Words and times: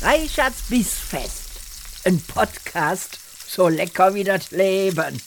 Reichards 0.00 0.62
Bissfest. 0.68 2.06
Ein 2.06 2.20
Podcast 2.20 3.18
so 3.48 3.66
lecker 3.66 4.14
wie 4.14 4.22
das 4.22 4.52
Leben. 4.52 5.20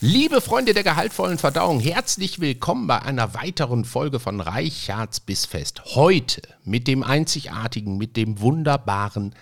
Liebe 0.00 0.40
Freunde 0.40 0.74
der 0.74 0.84
gehaltvollen 0.84 1.38
Verdauung, 1.38 1.80
herzlich 1.80 2.38
willkommen 2.38 2.86
bei 2.86 3.02
einer 3.02 3.34
weiteren 3.34 3.84
Folge 3.84 4.20
von 4.20 4.40
Reichards 4.40 5.18
Bissfest. 5.18 5.96
Heute 5.96 6.42
mit 6.62 6.86
dem 6.86 7.02
einzigartigen, 7.02 7.98
mit 7.98 8.16
dem 8.16 8.40
wunderbaren 8.40 9.34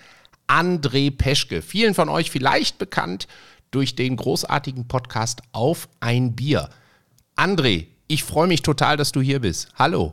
André 0.49 1.15
Peschke. 1.15 1.61
Vielen 1.61 1.93
von 1.93 2.09
euch 2.09 2.31
vielleicht 2.31 2.79
bekannt 2.79 3.29
durch 3.71 3.97
den 3.97 4.17
großartigen 4.17 4.89
Podcast 4.89 5.43
Auf 5.53 5.91
ein 6.01 6.35
Bier. 6.35 6.71
André, 7.37 7.90
ich 8.11 8.25
freue 8.25 8.49
mich 8.49 8.63
total, 8.63 8.97
dass 8.97 9.13
du 9.13 9.21
hier 9.21 9.41
bist. 9.41 9.69
Hallo. 9.77 10.13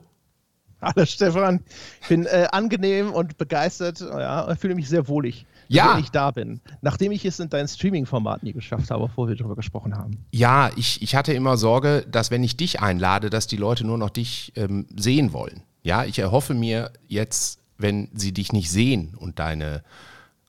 Hallo 0.79 1.03
Stefan, 1.07 1.61
ich 2.03 2.07
bin 2.07 2.27
äh, 2.27 2.47
angenehm 2.51 3.11
und 3.11 3.39
begeistert, 3.39 3.99
ja, 3.99 4.55
fühle 4.55 4.75
mich 4.75 4.87
sehr 4.87 5.07
wohlig, 5.07 5.47
ja. 5.67 5.95
wenn 5.95 6.03
ich 6.03 6.11
da 6.11 6.29
bin. 6.29 6.61
Nachdem 6.81 7.11
ich 7.11 7.25
es 7.25 7.39
in 7.39 7.49
dein 7.49 7.67
Streaming-Format 7.67 8.43
nie 8.43 8.53
geschafft 8.53 8.91
habe, 8.91 9.07
bevor 9.07 9.27
wir 9.27 9.35
darüber 9.35 9.55
gesprochen 9.55 9.97
haben. 9.97 10.23
Ja, 10.31 10.69
ich, 10.75 11.01
ich 11.01 11.15
hatte 11.15 11.33
immer 11.33 11.57
Sorge, 11.57 12.05
dass 12.07 12.29
wenn 12.29 12.43
ich 12.43 12.55
dich 12.55 12.79
einlade, 12.79 13.31
dass 13.31 13.47
die 13.47 13.57
Leute 13.57 13.83
nur 13.83 13.97
noch 13.97 14.11
dich 14.11 14.53
ähm, 14.55 14.85
sehen 14.95 15.33
wollen. 15.33 15.63
Ja, 15.81 16.05
ich 16.05 16.19
erhoffe 16.19 16.53
mir 16.53 16.91
jetzt, 17.07 17.59
wenn 17.79 18.09
sie 18.13 18.31
dich 18.31 18.53
nicht 18.53 18.69
sehen 18.69 19.15
und 19.17 19.39
deine 19.39 19.83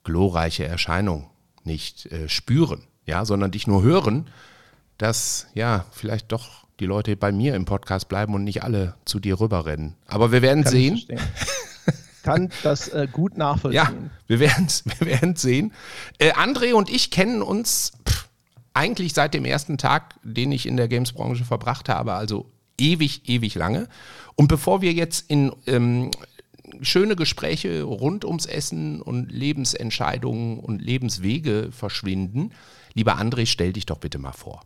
glorreiche 0.04 0.66
Erscheinung 0.66 1.30
nicht 1.64 2.04
äh, 2.12 2.28
spüren, 2.28 2.82
ja, 3.06 3.24
sondern 3.24 3.50
dich 3.50 3.66
nur 3.66 3.82
hören, 3.82 4.28
dass 4.98 5.46
ja 5.54 5.86
vielleicht 5.92 6.32
doch 6.32 6.67
die 6.80 6.86
Leute 6.86 7.16
bei 7.16 7.32
mir 7.32 7.54
im 7.54 7.64
Podcast 7.64 8.08
bleiben 8.08 8.34
und 8.34 8.44
nicht 8.44 8.62
alle 8.62 8.94
zu 9.04 9.20
dir 9.20 9.40
rüberrennen. 9.40 9.94
Aber 10.06 10.32
wir 10.32 10.42
werden 10.42 10.64
Kann 10.64 10.72
sehen. 10.72 11.02
Kann 12.22 12.50
das 12.62 12.88
äh, 12.88 13.08
gut 13.10 13.38
nachvollziehen. 13.38 13.74
Ja, 13.74 13.92
wir 14.26 14.40
werden 14.40 14.66
es 14.66 14.84
wir 14.98 15.06
werden's 15.06 15.42
sehen. 15.42 15.72
Äh, 16.18 16.32
André 16.32 16.74
und 16.74 16.90
ich 16.90 17.10
kennen 17.10 17.42
uns 17.42 17.92
pff, 18.06 18.28
eigentlich 18.74 19.14
seit 19.14 19.34
dem 19.34 19.44
ersten 19.44 19.78
Tag, 19.78 20.16
den 20.22 20.52
ich 20.52 20.66
in 20.66 20.76
der 20.76 20.88
Games-Branche 20.88 21.44
verbracht 21.44 21.88
habe, 21.88 22.12
also 22.12 22.50
ewig, 22.78 23.28
ewig 23.28 23.54
lange. 23.54 23.88
Und 24.36 24.48
bevor 24.48 24.82
wir 24.82 24.92
jetzt 24.92 25.30
in 25.30 25.52
ähm, 25.66 26.10
schöne 26.82 27.16
Gespräche 27.16 27.82
rund 27.82 28.24
ums 28.24 28.46
Essen 28.46 29.00
und 29.00 29.32
Lebensentscheidungen 29.32 30.60
und 30.60 30.80
Lebenswege 30.80 31.70
verschwinden, 31.72 32.52
lieber 32.94 33.18
André, 33.18 33.46
stell 33.46 33.72
dich 33.72 33.86
doch 33.86 33.98
bitte 33.98 34.18
mal 34.18 34.32
vor. 34.32 34.62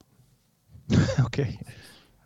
Okay. 1.25 1.59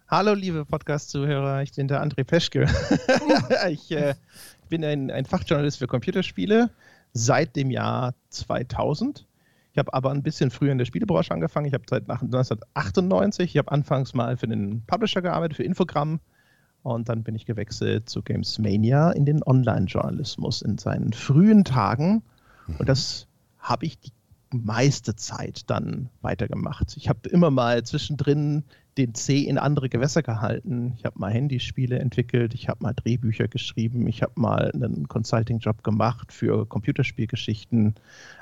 Hallo, 0.09 0.35
liebe 0.35 0.65
Podcast-Zuhörer, 0.65 1.63
ich 1.63 1.73
bin 1.73 1.89
der 1.89 2.01
André 2.01 2.23
Peschke. 2.23 2.69
ich 3.69 3.91
äh, 3.91 4.15
bin 4.69 4.85
ein, 4.85 5.11
ein, 5.11 5.25
Fachjournalist 5.25 5.79
für 5.79 5.89
Computerspiele 5.89 6.71
seit 7.13 7.57
dem 7.57 7.73
Jahr 7.73 8.15
2000. 8.29 9.27
Ich 9.73 9.79
habe 9.79 9.93
aber 9.93 10.13
ein 10.13 10.23
bisschen 10.23 10.53
früher 10.53 10.71
in 10.71 10.79
der 10.79 10.85
Spielebranche 10.85 11.35
angefangen. 11.35 11.67
Ich 11.67 11.75
habe 11.75 11.83
seit 11.91 12.09
1998, 12.09 13.51
ich 13.51 13.59
habe 13.59 13.73
anfangs 13.73 14.15
mal 14.15 14.37
für 14.37 14.47
den 14.47 14.85
Publisher 14.87 15.23
gearbeitet, 15.23 15.57
für 15.57 15.65
Infogramm. 15.65 16.21
Und 16.85 17.09
dann 17.09 17.25
bin 17.25 17.35
ich 17.35 17.45
gewechselt 17.45 18.09
zu 18.09 18.23
Gamesmania 18.23 19.11
in 19.11 19.25
den 19.25 19.43
Online-Journalismus 19.43 20.63
in 20.63 20.79
seinen 20.79 21.15
frühen 21.15 21.65
Tagen. 21.65 22.23
Und 22.79 22.89
das 22.89 23.27
habe 23.59 23.87
ich 23.87 23.99
die 23.99 24.13
meiste 24.53 25.17
Zeit 25.17 25.69
dann 25.69 26.11
weitergemacht. 26.21 26.97
Ich 26.97 27.09
habe 27.09 27.29
immer 27.29 27.51
mal 27.51 27.83
zwischendrin 27.83 28.63
den 28.99 29.15
C 29.15 29.43
in 29.43 29.59
andere 29.59 29.89
Gewässer 29.89 30.23
gehalten. 30.23 30.95
Ich 30.99 31.05
habe 31.05 31.19
mal 31.19 31.31
Handyspiele 31.31 31.99
entwickelt, 31.99 32.55
ich 32.55 32.69
habe 32.69 32.83
mal 32.83 32.95
Drehbücher 32.95 33.49
geschrieben, 33.49 34.07
ich 34.07 34.23
habe 34.23 34.33
mal 34.37 34.71
einen 34.73 35.09
Consulting-Job 35.09 35.85
gemacht 35.85 36.33
für 36.33 36.67
Computerspielgeschichten, 36.67 37.95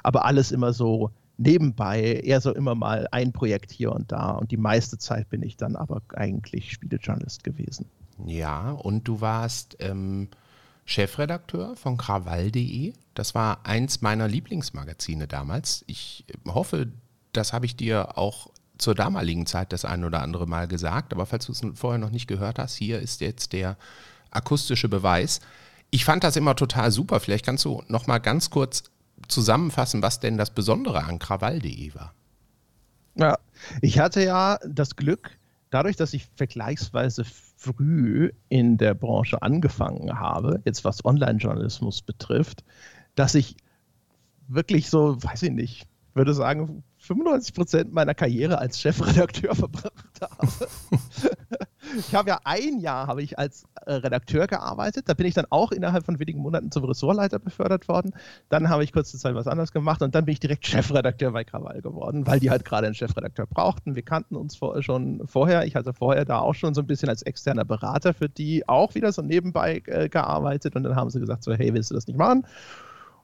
aber 0.03 0.25
alles 0.25 0.53
immer 0.53 0.73
so 0.73 1.11
nebenbei, 1.37 2.21
eher 2.23 2.41
so 2.41 2.55
immer 2.55 2.75
mal 2.75 3.09
ein 3.11 3.33
Projekt 3.33 3.73
hier 3.73 3.93
und 3.93 4.12
da. 4.12 4.33
Und 4.33 4.51
die 4.51 4.56
meiste 4.56 4.99
Zeit 4.99 5.28
bin 5.31 5.43
ich 5.43 5.56
dann 5.56 5.75
aber 5.75 6.03
eigentlich 6.15 6.73
Spielejournalist 6.73 7.43
gewesen. 7.43 7.87
Ja, 8.25 8.71
und 8.71 9.09
du 9.09 9.21
warst 9.21 9.77
ähm, 9.81 10.28
Chefredakteur 10.84 11.75
von 11.75 11.97
krawall.de. 11.97 12.93
Das 13.15 13.34
war 13.34 13.67
eins 13.67 14.03
meiner 14.03 14.28
Lieblingsmagazine 14.28 15.27
damals. 15.27 15.84
Ich 15.89 16.25
hoffe, 16.47 16.93
das 17.33 17.53
habe 17.53 17.67
ich 17.67 17.75
dir 17.75 18.17
auch 18.17 18.51
zur 18.79 18.95
damaligen 18.95 19.47
Zeit 19.47 19.73
das 19.73 19.85
ein 19.85 20.05
oder 20.05 20.23
andere 20.23 20.47
Mal 20.47 20.67
gesagt, 20.67 21.12
aber 21.12 21.27
falls 21.27 21.47
du 21.47 21.53
es 21.53 21.62
vorher 21.75 21.99
noch 21.99 22.11
nicht 22.11 22.27
gehört 22.27 22.59
hast, 22.59 22.75
hier 22.75 23.01
ist 23.01 23.21
jetzt 23.21 23.53
der 23.53 23.77
akustische 24.31 24.89
Beweis. 24.89 25.41
Ich 25.91 26.05
fand 26.05 26.25
das 26.25 26.37
immer 26.37 26.57
total 26.57 26.91
super. 26.91 27.21
Vielleicht 27.21 27.47
kannst 27.47 27.65
du 27.65 27.83
noch 27.87 28.07
mal 28.07 28.19
ganz 28.19 28.51
kurz 28.51 28.84
zusammenfassen, 29.29 30.03
was 30.03 30.21
denn 30.21 30.37
das 30.37 30.51
Besondere 30.51 31.05
an 31.05 31.19
krawall.de 31.19 31.95
war. 31.95 32.15
Ja, 33.15 33.39
ich 33.81 34.01
hatte 34.01 34.25
ja 34.25 34.59
das 34.67 34.97
Glück, 34.97 35.39
dadurch, 35.71 35.97
dass 35.97 36.13
ich 36.15 36.29
vergleichsweise 36.34 37.25
früh 37.57 38.33
in 38.49 38.77
der 38.77 38.95
Branche 38.95 39.41
angefangen 39.41 40.19
habe, 40.19 40.61
jetzt 40.65 40.84
was 40.84 41.05
Online-Journalismus 41.05 42.03
betrifft, 42.03 42.65
dass 43.15 43.37
ich 43.37 43.57
wirklich 44.49 44.91
so, 44.91 45.23
weiß 45.23 45.45
ich 45.45 45.53
nicht, 45.53 45.87
würde 46.15 46.33
sagen, 46.33 46.83
95 46.99 47.55
Prozent 47.55 47.93
meiner 47.93 48.15
Karriere 48.15 48.59
als 48.59 48.81
Chefredakteur 48.81 49.55
verbracht 49.55 50.21
habe. 50.21 50.49
ich 51.99 52.15
habe 52.15 52.31
ja 52.31 52.41
ein 52.45 52.79
Jahr 52.79 53.07
habe 53.07 53.23
ich 53.23 53.39
als 53.39 53.65
äh, 53.85 53.93
Redakteur 53.93 54.47
gearbeitet. 54.47 55.09
Da 55.09 55.15
bin 55.15 55.27
ich 55.27 55.35
dann 55.35 55.47
auch 55.51 55.71
innerhalb 55.71 56.07
von 56.07 56.19
wenigen 56.19 56.41
Monaten 56.41 56.71
zum 56.71 56.85
Ressortleiter 56.85 57.39
befördert 57.39 57.89
worden. 57.89 58.15
Dann 58.49 58.71
habe 58.71 58.85
ich 58.85 58.93
kurze 58.93 59.19
Zeit 59.19 59.35
was 59.35 59.47
anderes 59.47 59.73
gemacht 59.73 60.01
und 60.03 60.15
dann 60.15 60.25
bin 60.25 60.33
ich 60.33 60.41
direkt 60.41 60.67
Chefredakteur 60.67 61.33
bei 61.33 61.45
Krawall 61.45 61.83
geworden, 61.83 62.27
weil 62.27 62.41
die 62.41 62.51
halt 62.51 62.65
gerade 62.65 62.87
einen 62.87 62.95
Chefredakteur 62.95 63.47
brauchten. 63.47 63.95
Wir 63.97 64.03
kannten 64.03 64.37
uns 64.37 64.59
schon 64.81 65.27
vorher. 65.27 65.67
Ich 65.67 65.77
hatte 65.77 65.93
vorher 65.93 66.25
da 66.25 66.39
auch 66.39 66.55
schon 66.55 66.75
so 66.75 66.81
ein 66.81 66.87
bisschen 66.87 67.11
als 67.11 67.23
externer 67.23 67.65
Berater 67.65 68.15
für 68.15 68.29
die 68.29 68.67
auch 68.69 68.95
wieder 68.95 69.13
so 69.13 69.21
nebenbei 69.21 69.83
äh, 69.87 70.09
gearbeitet 70.09 70.75
und 70.77 70.85
dann 70.85 70.97
haben 70.97 71.11
sie 71.11 71.21
gesagt 71.21 71.45
so, 71.45 71.53
hey, 71.53 71.75
willst 71.75 71.91
du 71.91 71.95
das 71.95 72.07
nicht 72.07 72.17
machen? 72.17 72.47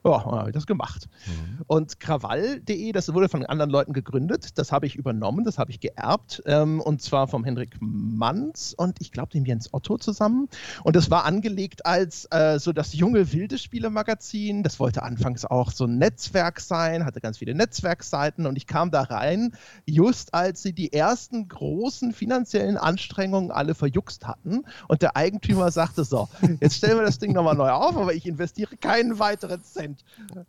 Ja, 0.03 0.17
dann 0.23 0.39
habe 0.39 0.49
ich 0.49 0.53
das 0.55 0.65
gemacht. 0.65 1.07
Mhm. 1.27 1.63
Und 1.67 1.99
krawall.de, 1.99 2.91
das 2.91 3.13
wurde 3.13 3.29
von 3.29 3.45
anderen 3.45 3.69
Leuten 3.69 3.93
gegründet. 3.93 4.57
Das 4.57 4.71
habe 4.71 4.87
ich 4.87 4.95
übernommen, 4.95 5.43
das 5.45 5.59
habe 5.59 5.69
ich 5.69 5.79
geerbt. 5.79 6.41
Ähm, 6.47 6.81
und 6.81 7.03
zwar 7.03 7.27
vom 7.27 7.43
Henrik 7.43 7.77
Manns 7.79 8.73
und 8.73 8.99
ich 8.99 9.11
glaube 9.11 9.31
dem 9.31 9.45
Jens 9.45 9.71
Otto 9.73 9.99
zusammen. 9.99 10.49
Und 10.83 10.95
das 10.95 11.11
war 11.11 11.25
angelegt 11.25 11.85
als 11.85 12.25
äh, 12.31 12.57
so 12.57 12.73
das 12.73 12.93
junge 12.93 13.31
wilde 13.31 13.59
Spielemagazin. 13.59 14.63
Das 14.63 14.79
wollte 14.79 15.03
anfangs 15.03 15.45
auch 15.45 15.71
so 15.71 15.85
ein 15.85 15.99
Netzwerk 15.99 16.61
sein, 16.61 17.05
hatte 17.05 17.21
ganz 17.21 17.37
viele 17.37 17.53
Netzwerkseiten. 17.53 18.47
Und 18.47 18.55
ich 18.55 18.65
kam 18.65 18.89
da 18.89 19.01
rein, 19.01 19.53
just 19.85 20.33
als 20.33 20.63
sie 20.63 20.73
die 20.73 20.93
ersten 20.93 21.47
großen 21.47 22.11
finanziellen 22.11 22.77
Anstrengungen 22.77 23.51
alle 23.51 23.75
verjuckst 23.75 24.25
hatten. 24.25 24.63
Und 24.87 25.03
der 25.03 25.15
Eigentümer 25.15 25.69
sagte 25.69 26.03
so, 26.05 26.27
jetzt 26.59 26.77
stellen 26.77 26.97
wir 26.97 27.05
das 27.05 27.19
Ding 27.19 27.33
nochmal 27.33 27.55
neu 27.55 27.69
auf, 27.69 27.95
aber 27.95 28.15
ich 28.15 28.25
investiere 28.25 28.77
keinen 28.77 29.19
weiteren 29.19 29.63
Cent. 29.63 29.90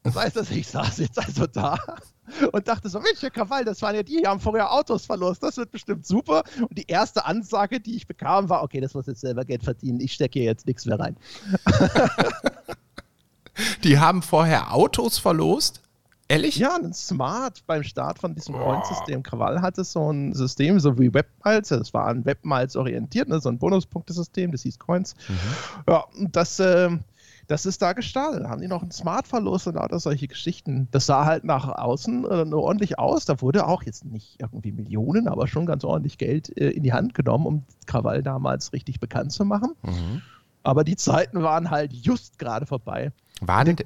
Das 0.03 0.17
heißt, 0.17 0.37
dass 0.37 0.51
ich 0.51 0.69
saß 0.69 0.99
jetzt 0.99 1.19
also 1.19 1.47
da 1.47 1.79
und 2.53 2.69
dachte 2.69 2.89
so, 2.89 3.01
Mensch, 3.01 3.21
Herr 3.21 3.31
Krawall, 3.31 3.65
das 3.65 3.83
waren 3.83 3.95
ja 3.95 4.03
die, 4.03 4.19
die 4.19 4.27
haben 4.27 4.41
vorher 4.41 4.73
Autos 4.73 5.07
verloren, 5.07 5.37
das 5.41 5.57
wird 5.57 5.71
bestimmt 5.71 6.07
super. 6.07 6.45
Und 6.61 6.77
die 6.77 6.87
erste 6.87 7.25
Ansage, 7.25 7.81
die 7.81 7.97
ich 7.97 8.07
bekam, 8.07 8.49
war, 8.49 8.63
okay, 8.63 8.81
das 8.81 8.95
muss 8.95 9.07
jetzt 9.07 9.21
selber 9.21 9.45
Geld 9.45 9.65
verdienen, 9.65 10.01
ich 10.01 10.13
stecke 10.13 10.39
hier 10.39 10.47
jetzt 10.47 10.67
nichts 10.67 10.87
mehr 10.87 10.99
rein. 10.99 11.17
die 13.85 13.99
haben 13.99 14.23
vorher 14.23 14.75
Autos 14.75 15.19
verlost? 15.19 15.83
Ehrlich? 16.33 16.57
Ja, 16.57 16.77
ein 16.77 16.95
Smart 16.95 17.63
beim 17.67 17.83
Start 17.83 18.19
von 18.19 18.35
diesem 18.35 18.55
Point-System. 18.55 19.23
Krawall 19.23 19.61
hatte 19.61 19.85
so 19.85 20.11
ein 20.11 20.33
System, 20.33 20.81
so 20.81 20.99
wie 20.99 21.13
Webmiles. 21.13 21.69
Das 21.69 21.93
war 21.93 22.07
an 22.07 22.25
Webmiles 22.25 22.75
orientiert, 22.75 23.29
ne? 23.29 23.39
so 23.39 23.51
ein 23.51 23.59
Bonuspunktesystem, 23.59 24.51
das 24.51 24.63
hieß 24.63 24.79
Coins. 24.79 25.15
Mhm. 25.29 25.35
Ja, 25.89 26.07
das 26.31 26.59
äh, 26.59 26.89
das 27.53 27.67
ist 27.67 27.83
da 27.83 27.93
gestartet. 27.93 28.45
Da 28.45 28.49
haben 28.49 28.63
die 28.63 28.67
noch 28.67 28.83
ein 28.83 28.91
Smart-Verlust 28.91 29.67
und 29.67 29.75
lauter 29.75 29.99
solche 29.99 30.27
Geschichten. 30.27 30.89
Das 30.91 31.05
sah 31.05 31.27
halt 31.27 31.45
nach 31.45 31.69
außen 31.69 32.25
äh, 32.25 32.55
ordentlich 32.55 32.99
aus. 32.99 33.27
Da 33.27 33.43
wurde 33.43 33.67
auch 33.67 33.83
jetzt 33.83 34.07
nicht 34.07 34.41
irgendwie 34.41 34.73
Millionen, 34.73 35.29
aber 35.29 35.47
schon 35.47 35.67
ganz 35.67 35.85
ordentlich 35.85 36.17
Geld 36.17 36.57
äh, 36.57 36.71
in 36.71 36.83
die 36.83 36.95
Hand 36.95 37.13
genommen, 37.13 37.47
um 37.47 37.63
Krawall 37.87 38.23
damals 38.23 38.73
richtig 38.73 39.01
bekannt 39.01 39.33
zu 39.33 39.45
machen. 39.45 39.75
Mhm. 39.83 40.23
Aber 40.63 40.83
die 40.83 40.97
Zeiten 40.97 41.43
waren 41.43 41.71
halt 41.71 41.93
just 41.93 42.39
gerade 42.39 42.65
vorbei. 42.65 43.13
War 43.43 43.65
denn, 43.65 43.77
ja. 43.77 43.85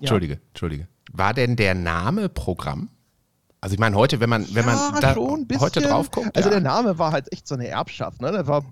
Entschuldige, 0.00 0.40
Entschuldige. 0.48 0.88
War 1.12 1.32
denn 1.32 1.54
der 1.54 1.76
Name 1.76 2.28
Programm? 2.28 2.88
Also 3.60 3.74
ich 3.74 3.78
meine, 3.78 3.94
heute, 3.94 4.18
wenn 4.18 4.30
man, 4.30 4.46
wenn 4.52 4.66
ja, 4.66 4.90
man 4.90 5.00
da 5.00 5.14
schon, 5.14 5.46
heute 5.60 5.80
drauf 5.80 6.10
guckt. 6.10 6.36
Also 6.36 6.48
ja. 6.48 6.56
der 6.56 6.62
Name 6.62 6.98
war 6.98 7.12
halt 7.12 7.32
echt 7.32 7.46
so 7.46 7.54
eine 7.54 7.68
Erbschaft. 7.68 8.20
Ne? 8.20 8.32
Der 8.32 8.48
war 8.48 8.64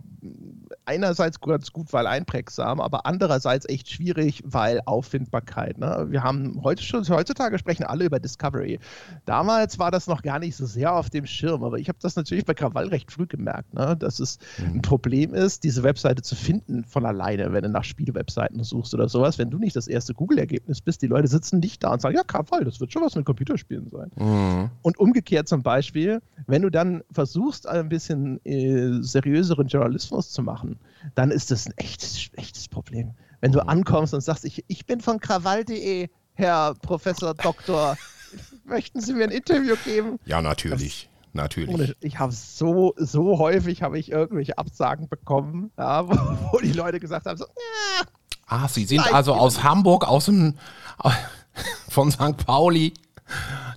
einerseits 0.88 1.38
ganz 1.40 1.70
gut, 1.70 1.92
weil 1.92 2.06
einprägsam, 2.06 2.80
aber 2.80 3.04
andererseits 3.04 3.68
echt 3.68 3.90
schwierig, 3.90 4.42
weil 4.46 4.80
Auffindbarkeit. 4.86 5.76
Ne? 5.76 6.06
Wir 6.08 6.22
haben 6.22 6.60
heute 6.62 6.82
schon, 6.82 7.06
heutzutage 7.08 7.58
sprechen 7.58 7.84
alle 7.84 8.06
über 8.06 8.18
Discovery. 8.18 8.80
Damals 9.26 9.78
war 9.78 9.90
das 9.90 10.06
noch 10.06 10.22
gar 10.22 10.38
nicht 10.38 10.56
so 10.56 10.64
sehr 10.64 10.94
auf 10.94 11.10
dem 11.10 11.26
Schirm, 11.26 11.62
aber 11.62 11.78
ich 11.78 11.88
habe 11.88 11.98
das 12.00 12.16
natürlich 12.16 12.46
bei 12.46 12.54
Krawall 12.54 12.88
recht 12.88 13.12
früh 13.12 13.26
gemerkt, 13.26 13.74
ne? 13.74 13.96
dass 13.98 14.18
es 14.18 14.38
mhm. 14.56 14.76
ein 14.76 14.82
Problem 14.82 15.34
ist, 15.34 15.62
diese 15.62 15.82
Webseite 15.82 16.22
zu 16.22 16.34
finden 16.34 16.84
von 16.84 17.04
alleine, 17.04 17.52
wenn 17.52 17.64
du 17.64 17.68
nach 17.68 17.84
Spielewebseiten 17.84 18.64
suchst 18.64 18.94
oder 18.94 19.10
sowas. 19.10 19.38
Wenn 19.38 19.50
du 19.50 19.58
nicht 19.58 19.76
das 19.76 19.88
erste 19.88 20.14
Google-Ergebnis 20.14 20.80
bist, 20.80 21.02
die 21.02 21.06
Leute 21.06 21.28
sitzen 21.28 21.58
nicht 21.60 21.84
da 21.84 21.92
und 21.92 22.00
sagen, 22.00 22.16
ja, 22.16 22.24
Krawall, 22.24 22.64
das 22.64 22.80
wird 22.80 22.94
schon 22.94 23.02
was 23.02 23.14
mit 23.14 23.26
Computerspielen 23.26 23.90
sein. 23.90 24.10
Mhm. 24.16 24.70
Und 24.80 24.98
umgekehrt 24.98 25.48
zum 25.48 25.62
Beispiel, 25.62 26.22
wenn 26.46 26.62
du 26.62 26.70
dann 26.70 27.02
versuchst, 27.12 27.68
ein 27.68 27.90
bisschen 27.90 28.40
äh, 28.46 29.02
seriöseren 29.02 29.68
Journalismus 29.68 30.30
zu 30.30 30.42
machen, 30.42 30.77
dann 31.14 31.30
ist 31.30 31.50
das 31.50 31.66
ein 31.66 31.72
echtes, 31.76 32.30
echtes 32.34 32.68
Problem. 32.68 33.14
Wenn 33.40 33.52
du 33.52 33.60
mhm. 33.62 33.68
ankommst 33.68 34.14
und 34.14 34.20
sagst, 34.20 34.44
ich, 34.44 34.64
ich 34.68 34.86
bin 34.86 35.00
von 35.00 35.20
krawall.de, 35.20 36.08
Herr 36.34 36.74
Professor 36.74 37.34
Doktor, 37.34 37.96
möchten 38.64 39.00
Sie 39.00 39.14
mir 39.14 39.24
ein 39.24 39.30
Interview 39.30 39.76
geben? 39.84 40.18
Ja, 40.24 40.42
natürlich. 40.42 41.08
Das, 41.32 41.34
natürlich. 41.34 41.94
Ich 42.00 42.18
habe 42.18 42.32
so, 42.32 42.94
so 42.96 43.38
häufig 43.38 43.82
habe 43.82 43.98
ich 43.98 44.10
irgendwelche 44.10 44.58
Absagen 44.58 45.08
bekommen, 45.08 45.70
ja, 45.78 46.08
wo, 46.08 46.14
wo, 46.52 46.58
die 46.58 46.72
Leute 46.72 47.00
gesagt 47.00 47.26
haben, 47.26 47.36
so, 47.36 47.44
ja, 47.44 48.06
Ah, 48.48 48.66
Sie 48.66 48.86
sind 48.86 49.12
also 49.12 49.34
aus 49.34 49.62
Hamburg, 49.62 50.08
aus 50.08 50.24
dem, 50.24 50.54
von 51.88 52.10
St. 52.10 52.38
Pauli, 52.46 52.94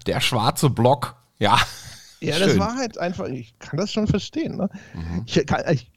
der 0.07 0.21
schwarze 0.21 0.69
Block. 0.69 1.15
Ja. 1.39 1.59
Ja, 2.21 2.35
Schön. 2.35 2.49
das 2.49 2.59
war 2.59 2.75
halt 2.77 2.97
einfach, 2.97 3.25
ich 3.27 3.57
kann 3.59 3.77
das 3.77 3.91
schon 3.91 4.07
verstehen. 4.07 4.55
Ne? 4.55 4.69
Mhm. 4.93 5.23
Ich, 5.25 5.45
kann, 5.45 5.63
ich, 5.73 5.91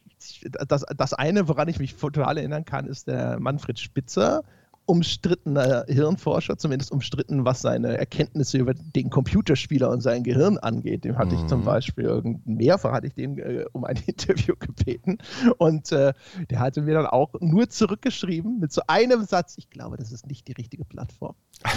das, 0.69 0.85
das 0.97 1.15
eine, 1.15 1.49
woran 1.49 1.69
ich 1.69 1.79
mich 1.79 1.97
total 1.97 2.39
erinnern 2.39 2.65
kann, 2.65 2.87
ist 2.87 3.09
der 3.09 3.39
Manfred 3.41 3.79
Spitzer, 3.79 4.43
umstrittener 4.87 5.85
Hirnforscher, 5.89 6.59
zumindest 6.59 6.93
umstritten, 6.93 7.45
was 7.45 7.63
seine 7.63 7.97
Erkenntnisse 7.97 8.59
über 8.59 8.75
den 8.75 9.09
Computerspieler 9.09 9.89
und 9.91 10.03
sein 10.03 10.23
Gehirn 10.25 10.59
angeht. 10.59 11.05
Dem 11.05 11.17
hatte 11.17 11.35
mhm. 11.35 11.41
ich 11.41 11.47
zum 11.47 11.61
mhm. 11.61 11.65
Beispiel 11.65 12.23
mehrfach 12.45 12.93
hatte 12.93 13.07
ich 13.07 13.15
den 13.15 13.39
äh, 13.39 13.65
um 13.73 13.85
ein 13.85 13.97
Interview 14.07 14.55
gebeten 14.59 15.19
und 15.59 15.91
äh, 15.93 16.13
der 16.51 16.61
hatte 16.61 16.83
mir 16.83 16.95
dann 16.95 17.07
auch 17.07 17.31
nur 17.41 17.69
zurückgeschrieben 17.69 18.61
mit 18.61 18.73
so 18.73 18.83
einem 18.87 19.25
Satz: 19.25 19.55
Ich 19.57 19.71
glaube, 19.71 19.97
das 19.97 20.13
ist 20.13 20.27
nicht 20.27 20.47
die 20.49 20.53
richtige 20.53 20.85
Plattform. 20.85 21.35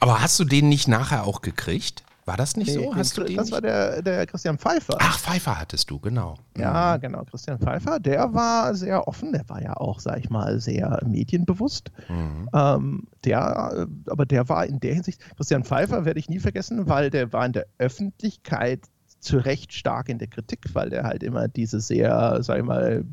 Aber 0.00 0.20
hast 0.20 0.38
du 0.40 0.44
den 0.44 0.68
nicht 0.68 0.88
nachher 0.88 1.24
auch 1.24 1.40
gekriegt? 1.40 2.02
War 2.24 2.36
das 2.36 2.56
nicht 2.56 2.68
nee, 2.68 2.84
so? 2.84 2.94
Hast 2.94 3.16
den, 3.16 3.24
du 3.24 3.28
den 3.28 3.36
das 3.36 3.50
war 3.50 3.60
der, 3.60 4.00
der 4.00 4.26
Christian 4.26 4.56
Pfeiffer. 4.56 4.96
Ach, 5.00 5.18
Pfeiffer 5.18 5.58
hattest 5.58 5.90
du, 5.90 5.98
genau. 5.98 6.36
Ja, 6.56 6.94
mhm. 6.96 7.00
genau. 7.00 7.24
Christian 7.24 7.58
Pfeiffer, 7.58 7.98
der 7.98 8.32
war 8.32 8.74
sehr 8.76 9.08
offen, 9.08 9.32
der 9.32 9.48
war 9.48 9.60
ja 9.60 9.76
auch, 9.76 9.98
sag 9.98 10.18
ich 10.18 10.30
mal, 10.30 10.60
sehr 10.60 11.00
medienbewusst. 11.04 11.90
Mhm. 12.08 12.48
Ähm, 12.54 13.08
der, 13.24 13.88
aber 14.06 14.24
der 14.24 14.48
war 14.48 14.66
in 14.66 14.78
der 14.78 14.94
Hinsicht, 14.94 15.20
Christian 15.36 15.64
Pfeiffer 15.64 16.04
werde 16.04 16.20
ich 16.20 16.28
nie 16.28 16.38
vergessen, 16.38 16.88
weil 16.88 17.10
der 17.10 17.32
war 17.32 17.44
in 17.44 17.52
der 17.52 17.66
Öffentlichkeit 17.78 18.82
zu 19.18 19.38
Recht 19.38 19.72
stark 19.72 20.08
in 20.08 20.18
der 20.18 20.28
Kritik, 20.28 20.66
weil 20.74 20.90
der 20.90 21.04
halt 21.04 21.22
immer 21.22 21.48
diese 21.48 21.80
sehr, 21.80 22.42
sag 22.42 22.58
ich 22.58 22.64
mal, 22.64 23.04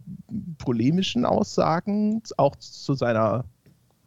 polemischen 0.58 1.26
Aussagen 1.26 2.22
auch 2.38 2.56
zu 2.56 2.96
seiner, 2.96 3.46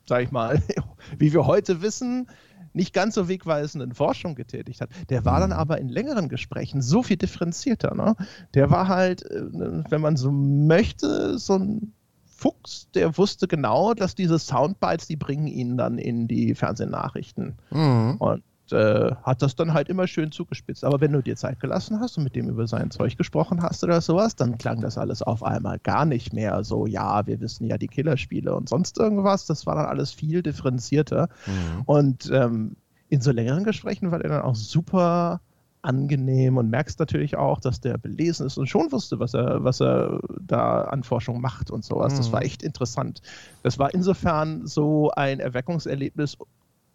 sag 0.09 0.23
ich 0.23 0.31
mal, 0.31 0.61
wie 1.19 1.33
wir 1.33 1.47
heute 1.47 1.81
wissen, 1.81 2.29
nicht 2.73 2.93
ganz 2.93 3.15
so 3.15 3.29
wegweisenden 3.29 3.95
Forschung 3.95 4.35
getätigt 4.35 4.81
hat. 4.81 4.91
Der 5.11 5.25
war 5.25 5.41
dann 5.41 5.51
mhm. 5.51 5.57
aber 5.57 5.79
in 5.79 5.89
längeren 5.89 6.29
Gesprächen 6.29 6.83
so 6.83 7.03
viel 7.03 7.17
differenzierter. 7.17 7.95
Ne? 7.95 8.17
Der 8.55 8.71
war 8.71 8.89
halt, 8.89 9.23
äh, 9.31 9.43
wenn 9.91 10.01
man 10.01 10.17
so 10.17 10.31
möchte, 10.31 11.39
so 11.39 11.59
ein 11.59 11.93
Fuchs, 12.25 12.89
der 12.95 13.17
wusste 13.19 13.47
genau, 13.47 13.95
dass 13.95 14.17
diese 14.17 14.39
Soundbites, 14.39 15.07
die 15.07 15.17
bringen 15.17 15.47
ihn 15.47 15.77
dann 15.77 15.99
in 15.99 16.27
die 16.27 16.57
Fernsehnachrichten. 16.57 17.55
Mhm. 17.71 18.17
Und 18.19 18.43
äh, 18.73 19.15
hat 19.23 19.43
das 19.43 19.55
dann 19.55 19.75
halt 19.75 19.89
immer 19.89 20.07
schön 20.07 20.33
zugespitzt. 20.33 20.85
Aber 20.85 21.01
wenn 21.01 21.13
du 21.13 21.23
dir 21.23 21.37
Zeit 21.37 21.61
gelassen 21.61 22.01
hast 22.01 22.17
und 22.19 22.25
mit 22.25 22.35
dem 22.35 22.49
über 22.49 22.67
sein 22.67 22.91
Zeug 22.91 23.17
gesprochen 23.17 23.63
hast 23.63 23.85
oder 23.85 24.01
sowas, 24.01 24.37
dann 24.37 24.59
klang 24.59 24.81
das 24.81 24.99
alles 24.99 25.23
auf 25.23 25.43
einmal 25.43 25.79
gar 25.79 26.05
nicht 26.05 26.33
mehr 26.33 26.65
so, 26.65 26.87
ja, 26.87 27.27
wir 27.27 27.41
wissen 27.41 27.67
ja 27.67 27.79
die 27.79 27.89
Killerspiele 27.89 28.55
und 28.55 28.69
sonst 28.69 28.99
irgendwas. 28.99 29.47
Das 29.47 29.67
war 29.67 29.77
dann 29.77 29.87
alles 29.87 30.13
viel 30.13 30.43
differenzierter. 30.43 31.29
Mhm. 31.47 31.83
Und 31.87 32.31
ähm, 32.33 32.77
in 33.09 33.21
so 33.21 33.31
längeren 33.31 33.65
Gesprächen 33.65 34.11
war 34.11 34.21
er 34.21 34.31
dann 34.31 34.43
auch 34.43 34.55
super 34.55 35.41
angenehm 35.83 36.57
und 36.57 36.71
merkst 36.71 36.99
natürlich 37.01 37.37
auch, 37.37 37.61
dass 37.61 37.81
der 37.81 37.99
belesen 37.99 38.47
ist 38.47 38.57
und 38.57 38.69
schon 38.69 38.91
wusste, 38.93 39.19
was 39.19 39.35
er, 39.35 39.65
was 39.65 39.81
er 39.81 40.21
da 40.41 40.83
an 40.83 41.03
Forschung 41.03 41.41
macht 41.41 41.71
und 41.71 41.85
sowas. 41.85 42.15
Mhm. 42.15 42.17
Das 42.19 42.33
war 42.33 42.43
echt 42.43 42.63
interessant. 42.63 43.21
Das 43.63 43.79
war 43.79 43.93
insofern 43.93 44.67
so 44.67 45.11
ein 45.11 45.41
Erweckungserlebnis, 45.41 46.39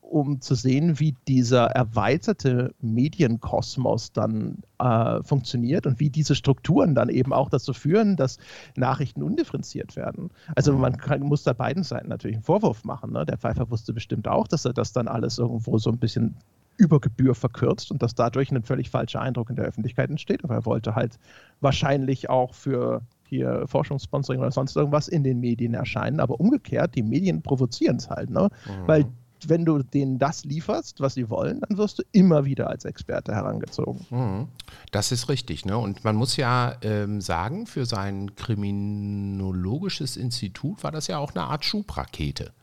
um 0.09 0.41
zu 0.41 0.55
sehen, 0.55 0.99
wie 0.99 1.15
dieser 1.27 1.65
erweiterte 1.67 2.73
Medienkosmos 2.81 4.11
dann 4.13 4.59
äh, 4.79 5.21
funktioniert 5.23 5.85
und 5.85 5.99
wie 5.99 6.09
diese 6.09 6.35
Strukturen 6.35 6.95
dann 6.95 7.09
eben 7.09 7.33
auch 7.33 7.49
dazu 7.49 7.73
führen, 7.73 8.15
dass 8.15 8.37
Nachrichten 8.75 9.21
undifferenziert 9.21 9.95
werden. 9.95 10.29
Also 10.55 10.73
man 10.73 10.97
kann, 10.97 11.21
muss 11.21 11.43
da 11.43 11.53
beiden 11.53 11.83
Seiten 11.83 12.09
natürlich 12.09 12.37
einen 12.37 12.43
Vorwurf 12.43 12.83
machen. 12.83 13.11
Ne? 13.11 13.25
Der 13.25 13.37
Pfeiffer 13.37 13.69
wusste 13.69 13.93
bestimmt 13.93 14.27
auch, 14.27 14.47
dass 14.47 14.65
er 14.65 14.73
das 14.73 14.93
dann 14.93 15.07
alles 15.07 15.37
irgendwo 15.37 15.77
so 15.77 15.91
ein 15.91 15.99
bisschen 15.99 16.35
über 16.77 16.99
Gebühr 16.99 17.33
verkürzt 17.33 17.91
und 17.91 18.03
dass 18.03 18.13
dadurch 18.15 18.51
ein 18.51 18.63
völlig 18.63 18.89
falscher 18.89 19.19
Eindruck 19.19 19.49
in 19.49 19.55
der 19.55 19.65
Öffentlichkeit 19.65 20.09
entsteht. 20.09 20.43
Aber 20.43 20.55
er 20.55 20.65
wollte 20.65 20.95
halt 20.95 21.17
wahrscheinlich 21.59 22.29
auch 22.29 22.53
für 22.53 23.01
hier 23.23 23.65
Forschungssponsoring 23.67 24.39
oder 24.39 24.51
sonst 24.51 24.75
irgendwas 24.75 25.07
in 25.07 25.23
den 25.23 25.39
Medien 25.39 25.73
erscheinen. 25.73 26.19
Aber 26.19 26.39
umgekehrt, 26.39 26.95
die 26.95 27.03
Medien 27.03 27.41
provozieren 27.41 27.97
es 27.97 28.09
halt, 28.09 28.29
ne? 28.29 28.49
Mhm. 28.65 28.87
weil 28.87 29.05
wenn 29.47 29.65
du 29.65 29.83
denen 29.83 30.19
das 30.19 30.45
lieferst, 30.45 30.99
was 30.99 31.13
sie 31.13 31.29
wollen, 31.29 31.61
dann 31.61 31.77
wirst 31.77 31.99
du 31.99 32.03
immer 32.11 32.45
wieder 32.45 32.69
als 32.69 32.85
Experte 32.85 33.33
herangezogen. 33.33 34.05
Mhm. 34.09 34.47
Das 34.91 35.11
ist 35.11 35.29
richtig. 35.29 35.65
Ne? 35.65 35.77
Und 35.77 36.03
man 36.03 36.15
muss 36.15 36.37
ja 36.37 36.75
ähm, 36.81 37.21
sagen, 37.21 37.67
für 37.67 37.85
sein 37.85 38.35
kriminologisches 38.35 40.17
Institut 40.17 40.83
war 40.83 40.91
das 40.91 41.07
ja 41.07 41.17
auch 41.17 41.35
eine 41.35 41.43
Art 41.43 41.65
Schubrakete. 41.65 42.53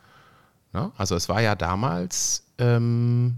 Ne? 0.72 0.90
Also 0.96 1.14
es 1.16 1.28
war 1.28 1.40
ja 1.40 1.54
damals, 1.54 2.44
ähm, 2.58 3.36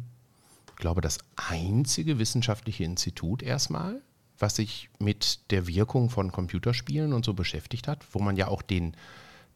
ich 0.70 0.76
glaube, 0.76 1.00
das 1.00 1.18
einzige 1.36 2.18
wissenschaftliche 2.18 2.84
Institut 2.84 3.42
erstmal, 3.42 4.00
was 4.38 4.56
sich 4.56 4.90
mit 4.98 5.50
der 5.50 5.66
Wirkung 5.66 6.10
von 6.10 6.32
Computerspielen 6.32 7.12
und 7.12 7.24
so 7.24 7.34
beschäftigt 7.34 7.88
hat, 7.88 8.04
wo 8.12 8.18
man 8.18 8.36
ja 8.36 8.48
auch 8.48 8.62
den 8.62 8.96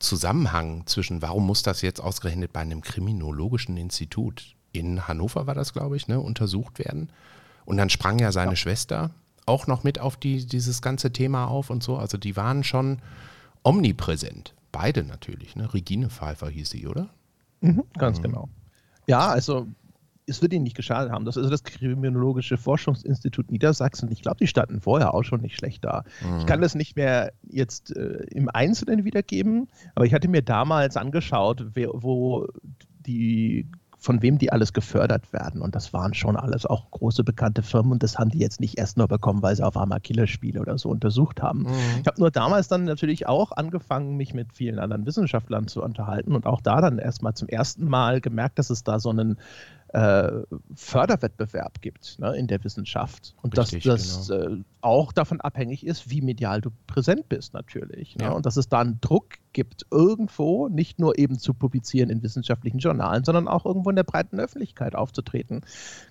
Zusammenhang 0.01 0.87
zwischen, 0.87 1.23
warum 1.23 1.47
muss 1.47 1.63
das 1.63 1.83
jetzt 1.83 2.01
ausgerechnet 2.01 2.53
bei 2.53 2.61
einem 2.61 2.81
kriminologischen 2.81 3.77
Institut 3.77 4.57
in 4.73 5.07
Hannover 5.07 5.47
war 5.47 5.55
das, 5.55 5.73
glaube 5.73 5.97
ich, 5.97 6.09
ne, 6.09 6.21
untersucht 6.21 6.79
werden. 6.79 7.11
Und 7.65 7.77
dann 7.77 7.91
sprang 7.91 8.19
ja 8.19 8.33
seine 8.33 8.53
ja. 8.53 8.57
Schwester 8.57 9.11
auch 9.47 9.67
noch 9.67 9.85
mit 9.85 9.99
auf 9.99 10.17
die, 10.17 10.47
dieses 10.47 10.81
ganze 10.83 11.13
Thema 11.13 11.47
auf 11.47 11.71
und 11.71 11.83
so. 11.83 11.97
Also 11.97 12.19
die 12.19 12.37
waren 12.37 12.65
schon 12.65 13.01
omnipräsent. 13.63 14.55
Beide 14.73 15.03
natürlich. 15.05 15.57
Ne? 15.57 15.73
Regine 15.75 16.09
Pfeiffer 16.09 16.49
hieß 16.49 16.71
sie, 16.71 16.87
oder? 16.87 17.11
Mhm, 17.61 17.85
ganz 17.99 18.19
mhm. 18.19 18.23
genau. 18.23 18.49
Ja, 19.07 19.29
also 19.29 19.67
es 20.31 20.41
wird 20.41 20.53
ihnen 20.53 20.65
nicht 20.65 20.77
geschadet 20.77 21.13
haben. 21.13 21.25
Das 21.25 21.37
ist 21.37 21.51
das 21.51 21.65
Kriminologische 21.65 22.57
Forschungsinstitut 22.57 23.51
Niedersachsen. 23.51 24.11
Ich 24.11 24.23
glaube, 24.23 24.39
die 24.39 24.47
standen 24.47 24.81
vorher 24.81 25.13
auch 25.13 25.25
schon 25.25 25.41
nicht 25.41 25.57
schlecht 25.57 25.85
da. 25.85 26.05
Mhm. 26.23 26.39
Ich 26.39 26.47
kann 26.47 26.61
das 26.61 26.75
nicht 26.75 26.97
mehr 26.97 27.33
jetzt 27.43 27.95
äh, 27.95 28.25
im 28.31 28.49
Einzelnen 28.49 29.05
wiedergeben, 29.05 29.69
aber 29.95 30.07
ich 30.07 30.15
hatte 30.15 30.29
mir 30.29 30.43
damals 30.43 30.97
angeschaut, 30.97 31.67
wer, 31.75 31.91
wo 31.93 32.47
die 33.07 33.67
von 34.01 34.23
wem 34.23 34.39
die 34.39 34.51
alles 34.51 34.73
gefördert 34.73 35.33
werden. 35.33 35.61
Und 35.61 35.75
das 35.75 35.93
waren 35.93 36.15
schon 36.15 36.37
alles 36.37 36.65
auch 36.65 36.91
große 36.91 37.23
bekannte 37.23 37.63
Firmen 37.63 37.93
und 37.93 38.03
das 38.03 38.19
haben 38.19 38.31
die 38.31 38.39
jetzt 38.39 38.59
nicht 38.59 38.79
erst 38.79 38.97
nur 38.97 39.07
bekommen, 39.09 39.43
weil 39.43 39.55
sie 39.55 39.65
auf 39.65 39.77
einmal 39.77 40.01
Killerspiele 40.01 40.59
oder 40.59 40.79
so 40.79 40.89
untersucht 40.89 41.43
haben. 41.43 41.65
Mhm. 41.65 42.01
Ich 42.01 42.07
habe 42.07 42.19
nur 42.19 42.31
damals 42.31 42.69
dann 42.69 42.85
natürlich 42.85 43.29
auch 43.29 43.53
angefangen, 43.53 44.17
mich 44.17 44.33
mit 44.33 44.55
vielen 44.55 44.79
anderen 44.79 45.05
Wissenschaftlern 45.05 45.69
zu 45.69 45.83
unterhalten 45.83 46.35
und 46.35 46.47
auch 46.47 46.63
da 46.63 46.81
dann 46.81 46.99
erstmal 46.99 47.35
zum 47.35 47.49
ersten 47.49 47.87
Mal 47.87 48.23
gemerkt, 48.23 48.59
dass 48.59 48.71
es 48.71 48.85
da 48.85 48.99
so 48.99 49.11
einen 49.11 49.37
äh, 49.93 50.43
Förderwettbewerb 50.75 51.81
gibt 51.81 52.19
ne, 52.21 52.37
in 52.37 52.47
der 52.47 52.63
Wissenschaft. 52.63 53.35
Und 53.43 53.59
Richtig, 53.59 53.85
dass 53.85 54.27
das 54.27 54.29
genau. 54.29 54.55
äh, 54.57 54.63
auch 54.81 55.13
davon 55.13 55.41
abhängig 55.41 55.85
ist, 55.85 56.11
wie 56.11 56.21
medial 56.21 56.61
du 56.61 56.71
präsent 56.87 57.29
bist, 57.29 57.55
natürlich. 57.55 58.17
Ne? 58.17 58.25
Ja. 58.25 58.31
Und 58.31 58.47
dass 58.47 58.57
es 58.57 58.69
da 58.69 58.81
einen 58.81 59.01
Druck 59.01 59.35
gibt, 59.53 59.87
irgendwo 59.91 60.69
nicht 60.69 60.99
nur 61.01 61.19
eben 61.19 61.39
zu 61.39 61.55
publizieren 61.55 62.09
in 62.11 62.23
wissenschaftlichen 62.23 62.79
Journalen, 62.79 63.25
sondern 63.25 63.49
auch 63.49 63.67
irgendwo 63.67 63.91
in 63.91 63.97
der 63.97 64.05
breiten 64.05 64.39
Öffentlichkeit 64.39 64.95
aufzutreten. 64.95 65.63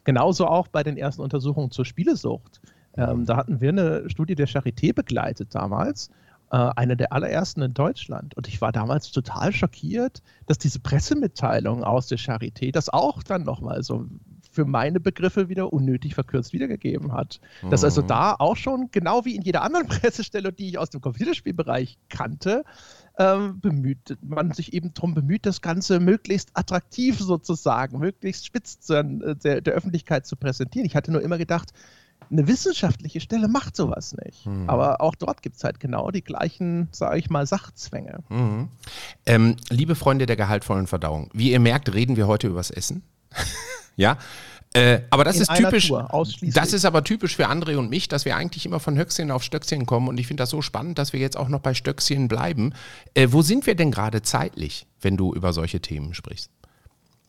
Genauso 0.03 0.47
auch 0.47 0.67
bei 0.67 0.83
den 0.83 0.97
ersten 0.97 1.21
Untersuchungen 1.21 1.71
zur 1.71 1.85
Spielesucht. 1.85 2.59
Ähm, 2.97 3.25
da 3.25 3.37
hatten 3.37 3.61
wir 3.61 3.69
eine 3.69 4.09
Studie 4.09 4.35
der 4.35 4.47
Charité 4.47 4.93
begleitet 4.93 5.55
damals 5.55 6.09
äh, 6.51 6.57
eine 6.75 6.97
der 6.97 7.13
allerersten 7.13 7.61
in 7.61 7.73
Deutschland. 7.73 8.35
Und 8.35 8.47
ich 8.47 8.61
war 8.61 8.71
damals 8.71 9.11
total 9.11 9.53
schockiert, 9.53 10.21
dass 10.45 10.57
diese 10.57 10.79
Pressemitteilung 10.79 11.83
aus 11.83 12.07
der 12.07 12.17
Charité 12.17 12.71
das 12.71 12.89
auch 12.89 13.23
dann 13.23 13.43
nochmal 13.43 13.83
so 13.83 14.07
für 14.51 14.65
meine 14.65 14.99
Begriffe 14.99 15.47
wieder 15.47 15.71
unnötig 15.71 16.15
verkürzt 16.15 16.53
wiedergegeben 16.53 17.13
hat. 17.13 17.39
Mhm. 17.61 17.69
Dass 17.69 17.83
also 17.83 18.01
mhm. 18.01 18.07
da 18.07 18.35
auch 18.37 18.57
schon, 18.57 18.89
genau 18.91 19.25
wie 19.25 19.35
in 19.35 19.41
jeder 19.41 19.61
anderen 19.61 19.87
Pressestelle, 19.87 20.51
die 20.51 20.69
ich 20.69 20.77
aus 20.77 20.89
dem 20.89 21.01
Computerspielbereich 21.01 21.97
kannte, 22.09 22.63
ähm, 23.17 23.59
bemüht, 23.59 24.17
man 24.21 24.51
sich 24.51 24.73
eben 24.73 24.93
darum 24.93 25.13
bemüht, 25.13 25.45
das 25.45 25.61
Ganze 25.61 25.99
möglichst 25.99 26.51
attraktiv 26.53 27.19
sozusagen, 27.19 27.99
möglichst 27.99 28.45
spitz 28.45 28.79
zu, 28.79 28.95
äh, 28.95 29.35
der, 29.35 29.61
der 29.61 29.73
Öffentlichkeit 29.73 30.25
zu 30.25 30.35
präsentieren. 30.35 30.85
Ich 30.85 30.95
hatte 30.95 31.11
nur 31.11 31.21
immer 31.21 31.37
gedacht, 31.37 31.73
eine 32.31 32.47
wissenschaftliche 32.47 33.19
Stelle 33.19 33.47
macht 33.47 33.75
sowas 33.75 34.15
nicht. 34.23 34.45
Mhm. 34.45 34.69
Aber 34.69 35.01
auch 35.01 35.15
dort 35.15 35.41
gibt 35.41 35.57
es 35.57 35.63
halt 35.63 35.79
genau 35.79 36.11
die 36.11 36.23
gleichen, 36.23 36.87
sage 36.91 37.17
ich 37.19 37.29
mal, 37.29 37.45
Sachzwänge. 37.45 38.19
Mhm. 38.29 38.69
Ähm, 39.25 39.55
liebe 39.69 39.95
Freunde 39.95 40.25
der 40.25 40.35
gehaltvollen 40.35 40.87
Verdauung, 40.87 41.29
wie 41.33 41.51
ihr 41.51 41.59
merkt, 41.59 41.93
reden 41.93 42.15
wir 42.15 42.27
heute 42.27 42.47
übers 42.47 42.69
Essen. 42.69 43.03
ja. 43.95 44.17
Äh, 44.73 45.01
aber 45.09 45.23
das 45.23 45.37
In 45.37 45.41
ist 45.41 45.55
typisch. 45.55 45.87
Tour, 45.87 46.07
das 46.41 46.73
ist 46.73 46.85
aber 46.85 47.03
typisch 47.03 47.35
für 47.35 47.49
André 47.49 47.75
und 47.77 47.89
mich, 47.89 48.07
dass 48.07 48.25
wir 48.25 48.35
eigentlich 48.35 48.67
immer 48.67 48.79
von 48.79 48.97
Höchstchen 48.97 49.31
auf 49.31 49.43
Stöckchen 49.43 49.87
kommen. 49.87 50.07
Und 50.07 50.19
ich 50.19 50.27
finde 50.27 50.43
das 50.43 50.51
so 50.51 50.61
spannend, 50.61 50.99
dass 50.99 51.11
wir 51.11 51.19
jetzt 51.19 51.37
auch 51.37 51.49
noch 51.49 51.59
bei 51.59 51.73
Stöckchen 51.73 52.27
bleiben. 52.27 52.73
Äh, 53.15 53.29
wo 53.31 53.41
sind 53.41 53.65
wir 53.65 53.75
denn 53.75 53.91
gerade 53.91 54.21
zeitlich, 54.21 54.85
wenn 55.01 55.17
du 55.17 55.33
über 55.33 55.53
solche 55.53 55.79
Themen 55.79 56.13
sprichst? 56.13 56.51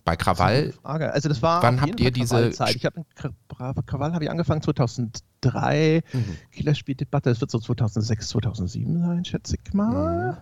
Bei 0.05 0.17
Krawall. 0.17 0.73
Frage. 0.73 1.13
Also 1.13 1.29
das 1.29 1.43
war 1.43 1.63
wann 1.63 1.81
habt 1.81 2.01
ihr 2.01 2.11
diese 2.11 2.51
Zeit? 2.51 2.75
Ich 2.75 2.85
habe 2.87 3.05
Krawall 3.15 4.13
habe 4.13 4.25
ich 4.25 4.31
angefangen 4.31 4.63
2003. 4.63 6.03
Mhm. 6.13 6.37
Killerspieldebatte, 6.53 7.31
das 7.31 7.41
wird 7.41 7.51
so 7.51 7.59
2006, 7.59 8.29
2007 8.29 9.01
sein, 9.01 9.25
schätze 9.25 9.57
ich 9.63 9.75
mal. 9.75 10.33
Mhm. 10.33 10.37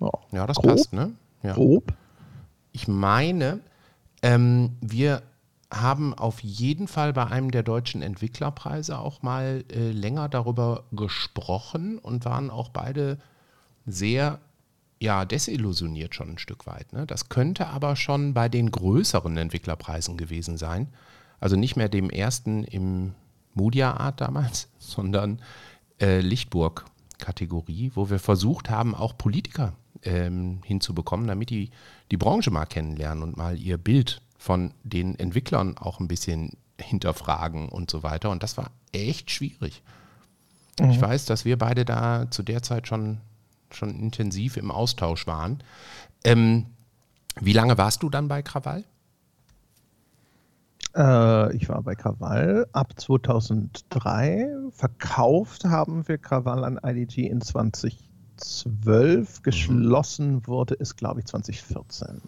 Oh. 0.00 0.10
Ja, 0.32 0.46
das 0.46 0.56
Grob. 0.56 0.70
passt, 0.70 0.92
ne? 0.92 1.12
Ja. 1.42 1.54
Grob. 1.54 1.92
Ich 2.72 2.88
meine, 2.88 3.60
ähm, 4.22 4.76
wir 4.80 5.22
haben 5.72 6.14
auf 6.14 6.40
jeden 6.40 6.88
Fall 6.88 7.12
bei 7.12 7.26
einem 7.26 7.50
der 7.50 7.62
deutschen 7.62 8.02
Entwicklerpreise 8.02 8.98
auch 8.98 9.22
mal 9.22 9.64
äh, 9.72 9.92
länger 9.92 10.28
darüber 10.28 10.84
gesprochen 10.92 11.98
und 11.98 12.24
waren 12.24 12.50
auch 12.50 12.70
beide 12.70 13.18
sehr 13.86 14.40
ja, 15.00 15.24
desillusioniert 15.24 16.14
schon 16.14 16.30
ein 16.30 16.38
Stück 16.38 16.66
weit. 16.66 16.92
Ne? 16.92 17.06
Das 17.06 17.30
könnte 17.30 17.68
aber 17.68 17.96
schon 17.96 18.34
bei 18.34 18.48
den 18.48 18.70
größeren 18.70 19.36
Entwicklerpreisen 19.36 20.18
gewesen 20.18 20.58
sein. 20.58 20.88
Also 21.40 21.56
nicht 21.56 21.74
mehr 21.74 21.88
dem 21.88 22.10
ersten 22.10 22.64
im 22.64 23.14
Media 23.54 23.94
Art 23.94 24.20
damals, 24.20 24.68
sondern 24.78 25.40
äh, 26.00 26.20
Lichtburg-Kategorie, 26.20 27.92
wo 27.94 28.10
wir 28.10 28.18
versucht 28.18 28.68
haben, 28.68 28.94
auch 28.94 29.16
Politiker 29.16 29.72
ähm, 30.02 30.60
hinzubekommen, 30.64 31.26
damit 31.26 31.50
die 31.50 31.70
die 32.10 32.16
Branche 32.16 32.50
mal 32.50 32.66
kennenlernen 32.66 33.22
und 33.22 33.36
mal 33.36 33.58
ihr 33.58 33.78
Bild 33.78 34.20
von 34.36 34.74
den 34.82 35.18
Entwicklern 35.18 35.78
auch 35.78 36.00
ein 36.00 36.08
bisschen 36.08 36.56
hinterfragen 36.80 37.68
und 37.68 37.90
so 37.90 38.02
weiter. 38.02 38.30
Und 38.30 38.42
das 38.42 38.56
war 38.56 38.70
echt 38.92 39.30
schwierig. 39.30 39.82
Mhm. 40.78 40.90
Ich 40.90 41.00
weiß, 41.00 41.24
dass 41.24 41.44
wir 41.44 41.58
beide 41.58 41.84
da 41.84 42.30
zu 42.30 42.42
der 42.42 42.62
Zeit 42.62 42.86
schon 42.88 43.20
schon 43.74 43.90
intensiv 43.90 44.56
im 44.56 44.70
Austausch 44.70 45.26
waren. 45.26 45.62
Ähm, 46.24 46.66
wie 47.40 47.52
lange 47.52 47.78
warst 47.78 48.02
du 48.02 48.10
dann 48.10 48.28
bei 48.28 48.42
Krawall? 48.42 48.84
Äh, 50.96 51.56
ich 51.56 51.68
war 51.68 51.82
bei 51.82 51.94
Krawall 51.94 52.66
ab 52.72 52.98
2003. 52.98 54.48
Verkauft 54.72 55.64
haben 55.64 56.06
wir 56.08 56.18
Krawall 56.18 56.64
an 56.64 56.80
IDG 56.82 57.26
in 57.26 57.40
2012. 57.40 57.98
Mhm. 59.38 59.42
Geschlossen 59.42 60.46
wurde 60.46 60.76
es, 60.78 60.96
glaube 60.96 61.20
ich, 61.20 61.26
2014. 61.26 62.20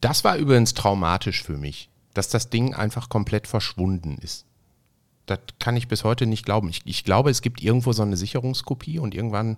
Das 0.00 0.24
war 0.24 0.36
übrigens 0.36 0.74
traumatisch 0.74 1.42
für 1.42 1.56
mich, 1.56 1.90
dass 2.14 2.28
das 2.28 2.50
Ding 2.50 2.74
einfach 2.74 3.08
komplett 3.08 3.46
verschwunden 3.46 4.18
ist. 4.20 4.46
Das 5.26 5.40
kann 5.58 5.76
ich 5.76 5.88
bis 5.88 6.04
heute 6.04 6.26
nicht 6.26 6.44
glauben. 6.44 6.68
Ich, 6.68 6.82
ich 6.84 7.04
glaube, 7.04 7.30
es 7.30 7.42
gibt 7.42 7.60
irgendwo 7.60 7.92
so 7.92 8.02
eine 8.02 8.16
Sicherungskopie 8.16 8.98
und 8.98 9.14
irgendwann 9.14 9.56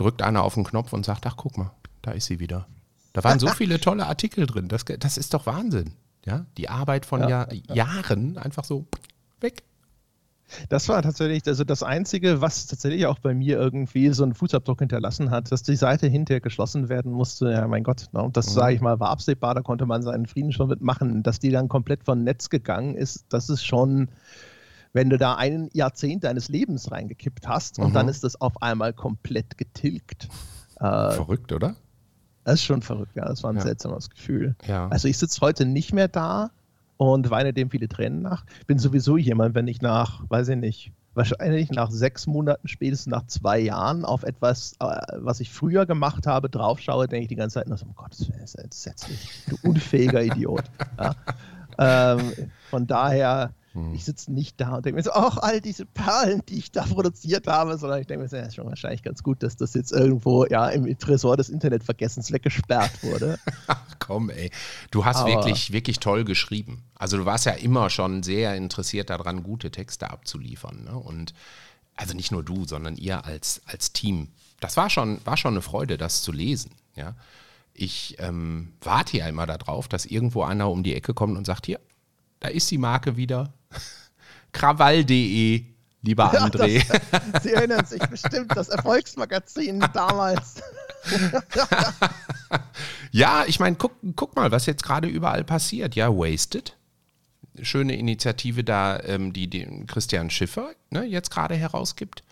drückt 0.00 0.22
einer 0.22 0.42
auf 0.42 0.54
den 0.54 0.64
Knopf 0.64 0.92
und 0.92 1.04
sagt, 1.04 1.26
ach 1.26 1.36
guck 1.36 1.58
mal, 1.58 1.72
da 2.02 2.12
ist 2.12 2.26
sie 2.26 2.40
wieder. 2.40 2.66
Da 3.12 3.22
waren 3.22 3.38
so 3.38 3.48
viele 3.54 3.80
tolle 3.80 4.06
Artikel 4.06 4.46
drin. 4.46 4.68
Das, 4.68 4.84
das 4.84 5.18
ist 5.18 5.34
doch 5.34 5.46
Wahnsinn. 5.46 5.92
Ja, 6.24 6.46
die 6.56 6.68
Arbeit 6.68 7.06
von 7.06 7.20
ja, 7.22 7.28
Jahr, 7.28 7.52
Jahren 7.74 8.36
einfach 8.36 8.64
so 8.64 8.86
weg. 9.40 9.62
Das 10.68 10.88
war 10.88 11.00
tatsächlich 11.00 11.46
also 11.46 11.64
das 11.64 11.82
Einzige, 11.82 12.40
was 12.40 12.66
tatsächlich 12.66 13.06
auch 13.06 13.18
bei 13.20 13.34
mir 13.34 13.56
irgendwie 13.56 14.12
so 14.12 14.24
einen 14.24 14.34
Fußabdruck 14.34 14.80
hinterlassen 14.80 15.30
hat, 15.30 15.52
dass 15.52 15.62
die 15.62 15.76
Seite 15.76 16.08
hinterher 16.08 16.40
geschlossen 16.40 16.88
werden 16.88 17.12
musste. 17.12 17.52
Ja, 17.52 17.68
mein 17.68 17.84
Gott, 17.84 18.06
ne? 18.12 18.28
das 18.32 18.50
mhm. 18.50 18.54
sage 18.54 18.74
ich 18.74 18.80
mal, 18.80 18.98
war 19.00 19.10
absehbar, 19.10 19.54
da 19.54 19.62
konnte 19.62 19.86
man 19.86 20.02
seinen 20.02 20.26
Frieden 20.26 20.52
schon 20.52 20.68
mitmachen. 20.68 21.22
Dass 21.22 21.38
die 21.38 21.50
dann 21.50 21.68
komplett 21.68 22.04
von 22.04 22.24
Netz 22.24 22.50
gegangen 22.50 22.96
ist, 22.96 23.26
das 23.28 23.48
ist 23.48 23.64
schon, 23.64 24.08
wenn 24.92 25.10
du 25.10 25.18
da 25.18 25.36
ein 25.36 25.68
Jahrzehnt 25.72 26.24
deines 26.24 26.48
Lebens 26.48 26.90
reingekippt 26.90 27.46
hast 27.46 27.78
mhm. 27.78 27.86
und 27.86 27.92
dann 27.94 28.08
ist 28.08 28.24
das 28.24 28.40
auf 28.40 28.60
einmal 28.62 28.92
komplett 28.92 29.56
getilgt. 29.58 30.28
Äh, 30.76 31.12
Verrückt, 31.12 31.52
oder? 31.52 31.76
Das 32.44 32.54
ist 32.54 32.64
schon 32.64 32.82
verrückt, 32.82 33.14
ja. 33.16 33.26
Das 33.26 33.42
war 33.42 33.50
ein 33.50 33.56
ja. 33.56 33.62
seltsames 33.62 34.10
Gefühl. 34.10 34.56
Ja. 34.66 34.88
Also 34.88 35.08
ich 35.08 35.18
sitze 35.18 35.40
heute 35.40 35.66
nicht 35.66 35.92
mehr 35.92 36.08
da 36.08 36.50
und 36.96 37.30
weine 37.30 37.52
dem 37.52 37.70
viele 37.70 37.88
Tränen 37.88 38.22
nach. 38.22 38.44
Bin 38.66 38.78
sowieso 38.78 39.16
jemand, 39.16 39.54
wenn 39.54 39.68
ich 39.68 39.82
nach, 39.82 40.24
weiß 40.28 40.48
ich 40.48 40.56
nicht, 40.56 40.92
wahrscheinlich 41.14 41.70
nach 41.70 41.90
sechs 41.90 42.26
Monaten, 42.26 42.66
spätestens 42.66 43.10
nach 43.10 43.26
zwei 43.26 43.58
Jahren 43.58 44.04
auf 44.04 44.22
etwas, 44.22 44.74
äh, 44.80 45.00
was 45.16 45.40
ich 45.40 45.50
früher 45.50 45.86
gemacht 45.86 46.26
habe, 46.26 46.48
draufschaue, 46.48 47.08
denke 47.08 47.22
ich 47.22 47.28
die 47.28 47.36
ganze 47.36 47.54
Zeit 47.54 47.68
nur 47.68 47.76
so, 47.76 47.86
um 47.86 47.94
Gottes 47.94 48.28
Willen, 48.28 48.42
ist 48.42 48.54
entsetzlich. 48.54 49.28
Du 49.48 49.56
unfähiger 49.68 50.22
Idiot. 50.24 50.64
Ja. 50.98 51.14
Ähm, 51.78 52.32
von 52.70 52.86
daher 52.86 53.52
hm. 53.72 53.94
Ich 53.94 54.04
sitze 54.04 54.32
nicht 54.32 54.60
da 54.60 54.76
und 54.76 54.84
denke 54.84 54.96
mir 54.96 55.02
so, 55.02 55.12
ach, 55.12 55.38
all 55.38 55.60
diese 55.60 55.86
Perlen, 55.86 56.42
die 56.48 56.58
ich 56.58 56.72
da 56.72 56.84
produziert 56.84 57.46
habe, 57.46 57.78
sondern 57.78 58.00
ich 58.00 58.06
denke 58.08 58.24
mir 58.24 58.28
so, 58.28 58.36
ja, 58.36 58.42
ist 58.42 58.56
schon 58.56 58.66
wahrscheinlich 58.66 59.04
ganz 59.04 59.22
gut, 59.22 59.44
dass 59.44 59.56
das 59.56 59.74
jetzt 59.74 59.92
irgendwo 59.92 60.44
ja 60.46 60.68
im 60.68 60.98
Tresor 60.98 61.36
des 61.36 61.48
Internetvergessens 61.48 62.32
weggesperrt 62.32 63.02
wurde. 63.04 63.38
Ach 63.68 63.96
komm, 64.00 64.30
ey. 64.30 64.50
Du 64.90 65.04
hast 65.04 65.18
Aber 65.18 65.28
wirklich, 65.30 65.72
wirklich 65.72 66.00
toll 66.00 66.24
geschrieben. 66.24 66.82
Also 66.96 67.16
du 67.16 67.26
warst 67.26 67.46
ja 67.46 67.52
immer 67.52 67.90
schon 67.90 68.24
sehr 68.24 68.56
interessiert 68.56 69.08
daran, 69.08 69.44
gute 69.44 69.70
Texte 69.70 70.10
abzuliefern. 70.10 70.84
Ne? 70.84 70.98
Und 70.98 71.32
also 71.94 72.14
nicht 72.14 72.32
nur 72.32 72.42
du, 72.42 72.64
sondern 72.66 72.96
ihr 72.96 73.24
als, 73.24 73.62
als 73.66 73.92
Team. 73.92 74.28
Das 74.58 74.76
war 74.76 74.90
schon, 74.90 75.24
war 75.24 75.36
schon 75.36 75.54
eine 75.54 75.62
Freude, 75.62 75.96
das 75.96 76.22
zu 76.22 76.32
lesen. 76.32 76.72
Ja? 76.96 77.14
Ich 77.72 78.16
ähm, 78.18 78.72
warte 78.80 79.16
ja 79.16 79.28
immer 79.28 79.46
darauf, 79.46 79.86
dass 79.86 80.06
irgendwo 80.06 80.42
einer 80.42 80.68
um 80.68 80.82
die 80.82 80.94
Ecke 80.96 81.14
kommt 81.14 81.38
und 81.38 81.46
sagt, 81.46 81.66
hier, 81.66 81.78
da 82.40 82.48
ist 82.48 82.70
die 82.70 82.78
Marke 82.78 83.16
wieder. 83.16 83.52
Krawall.de, 84.52 85.64
lieber 86.02 86.32
André. 86.32 86.84
Ja, 86.86 87.00
das, 87.32 87.42
Sie 87.42 87.52
erinnern 87.52 87.84
sich 87.84 88.00
bestimmt, 88.08 88.56
das 88.56 88.68
Erfolgsmagazin 88.68 89.80
damals. 89.92 90.62
ja, 93.10 93.44
ich 93.46 93.60
meine, 93.60 93.76
guck, 93.76 93.92
guck 94.16 94.36
mal, 94.36 94.50
was 94.50 94.66
jetzt 94.66 94.82
gerade 94.82 95.08
überall 95.08 95.44
passiert. 95.44 95.94
Ja, 95.94 96.10
Wasted. 96.10 96.76
Schöne 97.62 97.96
Initiative 97.96 98.64
da, 98.64 99.00
ähm, 99.00 99.32
die, 99.32 99.48
die 99.48 99.84
Christian 99.86 100.30
Schiffer 100.30 100.70
ne, 100.90 101.04
jetzt 101.04 101.30
gerade 101.30 101.54
herausgibt. 101.54 102.22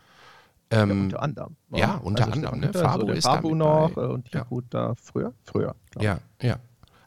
Ähm, 0.71 0.89
ja, 0.89 0.95
unter 0.95 1.23
anderem. 1.23 1.57
Ja, 1.71 1.79
ja 1.79 1.95
unter 1.97 2.25
also 2.25 2.35
anderem. 2.35 2.61
Ne? 2.61 2.73
Fabo 2.73 3.07
so 3.07 3.13
ist 3.13 3.25
Fabo 3.25 3.55
noch 3.55 3.91
bei. 3.95 4.07
und 4.07 4.33
ja. 4.33 4.43
gut 4.45 4.67
da 4.71 4.95
früher. 5.01 5.33
Früher. 5.45 5.75
Ja, 5.99 6.21
ja. 6.43 6.59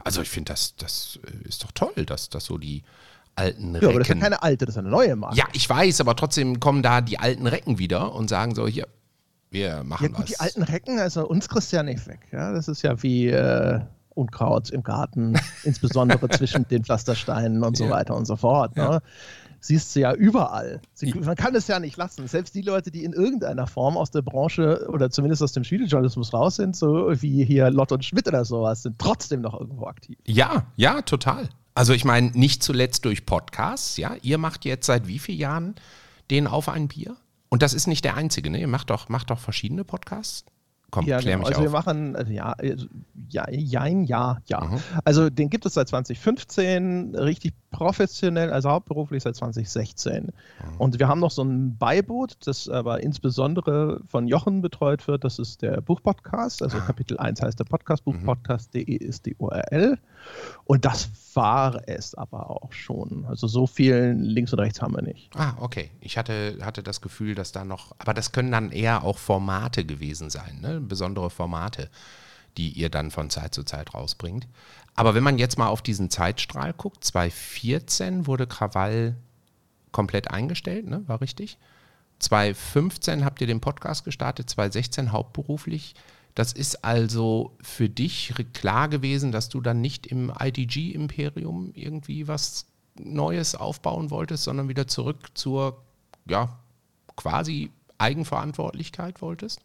Also 0.03 0.21
ich 0.21 0.29
finde, 0.29 0.51
das, 0.51 0.75
das 0.75 1.19
äh, 1.25 1.47
ist 1.47 1.63
doch 1.63 1.71
toll, 1.71 2.05
dass, 2.05 2.29
dass 2.29 2.45
so 2.45 2.57
die 2.57 2.83
alten 3.35 3.75
Recken. 3.75 3.83
Ja, 3.83 3.89
aber 3.89 3.99
das 3.99 4.09
ist 4.09 4.15
ja 4.15 4.21
keine 4.21 4.43
alte, 4.43 4.65
das 4.65 4.75
ist 4.75 4.79
eine 4.79 4.89
neue 4.89 5.15
Marke. 5.15 5.37
Ja, 5.37 5.45
ich 5.53 5.69
weiß, 5.69 6.01
aber 6.01 6.15
trotzdem 6.15 6.59
kommen 6.59 6.83
da 6.83 7.01
die 7.01 7.19
alten 7.19 7.47
Recken 7.47 7.79
wieder 7.79 8.13
und 8.13 8.29
sagen 8.29 8.55
so, 8.55 8.67
hier, 8.67 8.87
wir 9.49 9.83
machen 9.83 10.03
ja, 10.03 10.09
gut, 10.09 10.19
was. 10.19 10.25
Die 10.25 10.39
alten 10.39 10.63
Recken, 10.63 10.99
also 10.99 11.27
uns 11.27 11.49
kriegst 11.49 11.71
du 11.71 11.77
ja 11.77 11.83
nicht 11.83 12.07
weg. 12.07 12.19
Ja? 12.31 12.53
Das 12.53 12.67
ist 12.67 12.81
ja 12.81 13.01
wie 13.03 13.27
äh, 13.27 13.81
Unkraut 14.15 14.69
im 14.69 14.83
Garten, 14.83 15.37
insbesondere 15.63 16.29
zwischen 16.29 16.67
den 16.67 16.83
Pflastersteinen 16.83 17.63
und 17.63 17.77
so 17.77 17.85
ja. 17.85 17.91
weiter 17.91 18.15
und 18.15 18.25
so 18.25 18.35
fort. 18.35 18.75
Ne? 18.75 18.83
Ja. 18.83 19.01
Siehst 19.63 19.95
du 19.95 19.99
ja 19.99 20.13
überall. 20.13 20.81
Sie, 20.93 21.13
man 21.13 21.35
kann 21.35 21.53
es 21.53 21.67
ja 21.67 21.79
nicht 21.79 21.95
lassen. 21.95 22.27
Selbst 22.27 22.55
die 22.55 22.63
Leute, 22.63 22.89
die 22.89 23.03
in 23.03 23.13
irgendeiner 23.13 23.67
Form 23.67 23.95
aus 23.95 24.09
der 24.09 24.23
Branche 24.23 24.87
oder 24.89 25.11
zumindest 25.11 25.43
aus 25.43 25.51
dem 25.51 25.63
Spielejournalismus 25.63 26.33
raus 26.33 26.55
sind, 26.55 26.75
so 26.75 27.11
wie 27.21 27.45
hier 27.45 27.69
Lott 27.69 27.91
und 27.91 28.03
Schmidt 28.03 28.27
oder 28.27 28.43
sowas, 28.43 28.81
sind 28.81 28.97
trotzdem 28.97 29.41
noch 29.41 29.59
irgendwo 29.59 29.85
aktiv. 29.85 30.17
Ja, 30.25 30.65
ja, 30.77 31.03
total. 31.03 31.49
Also 31.73 31.93
ich 31.93 32.05
meine, 32.05 32.31
nicht 32.31 32.63
zuletzt 32.63 33.05
durch 33.05 33.25
Podcasts, 33.25 33.97
ja. 33.97 34.15
Ihr 34.21 34.37
macht 34.37 34.65
jetzt 34.65 34.85
seit 34.85 35.07
wie 35.07 35.19
vielen 35.19 35.39
Jahren 35.39 35.75
den 36.29 36.47
auf 36.47 36.69
ein 36.69 36.87
Bier? 36.87 37.15
Und 37.49 37.61
das 37.61 37.73
ist 37.73 37.87
nicht 37.87 38.05
der 38.05 38.15
einzige, 38.15 38.49
ne? 38.49 38.59
Ihr 38.59 38.67
macht 38.67 38.89
doch, 38.89 39.09
macht 39.09 39.29
doch 39.29 39.39
verschiedene 39.39 39.83
Podcasts. 39.83 40.45
Komm, 40.91 41.05
ja, 41.05 41.19
klär 41.19 41.37
genau. 41.37 41.47
mich 41.47 41.57
Also 41.57 41.61
wir 41.61 41.69
auf. 41.69 41.85
machen, 41.85 42.15
also 42.15 42.31
ja, 42.31 42.51
also, 42.51 42.85
ja, 43.29 43.49
jein, 43.49 44.03
ja, 44.03 44.39
ja. 44.45 44.77
Also 45.05 45.29
den 45.29 45.49
gibt 45.49 45.65
es 45.65 45.75
seit 45.75 45.87
2015, 45.87 47.15
richtig 47.15 47.53
professionell, 47.71 48.51
also 48.51 48.69
hauptberuflich 48.69 49.23
seit 49.23 49.35
2016. 49.37 50.31
Und 50.77 50.99
wir 50.99 51.07
haben 51.07 51.21
noch 51.21 51.31
so 51.31 51.43
ein 51.43 51.77
Beiboot, 51.77 52.35
das 52.45 52.67
aber 52.67 53.01
insbesondere 53.01 54.01
von 54.07 54.27
Jochen 54.27 54.61
betreut 54.61 55.07
wird. 55.07 55.23
Das 55.23 55.39
ist 55.39 55.61
der 55.61 55.79
Buchpodcast. 55.81 56.61
Also 56.61 56.79
Kapitel 56.79 57.17
1 57.17 57.41
heißt 57.41 57.57
der 57.57 57.63
Podcast, 57.63 58.03
buchpodcast.de 58.03 58.83
ist 58.83 59.25
die 59.25 59.35
URL. 59.37 59.97
Und 60.65 60.85
das 60.85 61.09
war 61.33 61.81
es 61.87 62.13
aber 62.15 62.49
auch 62.49 62.73
schon. 62.73 63.25
Also 63.27 63.47
so 63.47 63.65
viel 63.65 64.15
links 64.19 64.51
und 64.53 64.59
rechts 64.59 64.81
haben 64.81 64.93
wir 64.93 65.01
nicht. 65.01 65.29
Ah, 65.35 65.53
okay. 65.59 65.91
Ich 66.01 66.17
hatte, 66.17 66.57
hatte 66.61 66.83
das 66.83 67.01
Gefühl, 67.01 67.35
dass 67.35 67.51
da 67.51 67.63
noch, 67.63 67.95
aber 67.97 68.13
das 68.13 68.31
können 68.31 68.51
dann 68.51 68.71
eher 68.71 69.03
auch 69.03 69.17
Formate 69.17 69.85
gewesen 69.85 70.29
sein, 70.29 70.59
ne? 70.61 70.80
Besondere 70.81 71.29
Formate, 71.29 71.89
die 72.57 72.69
ihr 72.71 72.89
dann 72.89 73.11
von 73.11 73.29
Zeit 73.29 73.53
zu 73.53 73.63
Zeit 73.63 73.93
rausbringt. 73.93 74.47
Aber 74.95 75.15
wenn 75.15 75.23
man 75.23 75.37
jetzt 75.37 75.57
mal 75.57 75.67
auf 75.67 75.81
diesen 75.81 76.09
Zeitstrahl 76.09 76.73
guckt, 76.73 77.03
2014 77.03 78.27
wurde 78.27 78.47
Krawall 78.47 79.15
komplett 79.91 80.31
eingestellt, 80.31 80.87
ne? 80.87 81.03
war 81.07 81.21
richtig? 81.21 81.57
2015 82.19 83.25
habt 83.25 83.41
ihr 83.41 83.47
den 83.47 83.61
Podcast 83.61 84.05
gestartet, 84.05 84.49
2016 84.49 85.11
hauptberuflich. 85.11 85.95
Das 86.35 86.53
ist 86.53 86.85
also 86.85 87.57
für 87.61 87.89
dich 87.89 88.33
klar 88.53 88.87
gewesen, 88.87 89.31
dass 89.31 89.49
du 89.49 89.59
dann 89.59 89.81
nicht 89.81 90.07
im 90.07 90.31
IDG-Imperium 90.37 91.71
irgendwie 91.73 92.27
was 92.27 92.67
Neues 92.95 93.55
aufbauen 93.55 94.11
wolltest, 94.11 94.43
sondern 94.43 94.69
wieder 94.69 94.87
zurück 94.87 95.29
zur, 95.33 95.81
ja, 96.27 96.59
quasi 97.15 97.71
Eigenverantwortlichkeit 97.97 99.21
wolltest? 99.21 99.61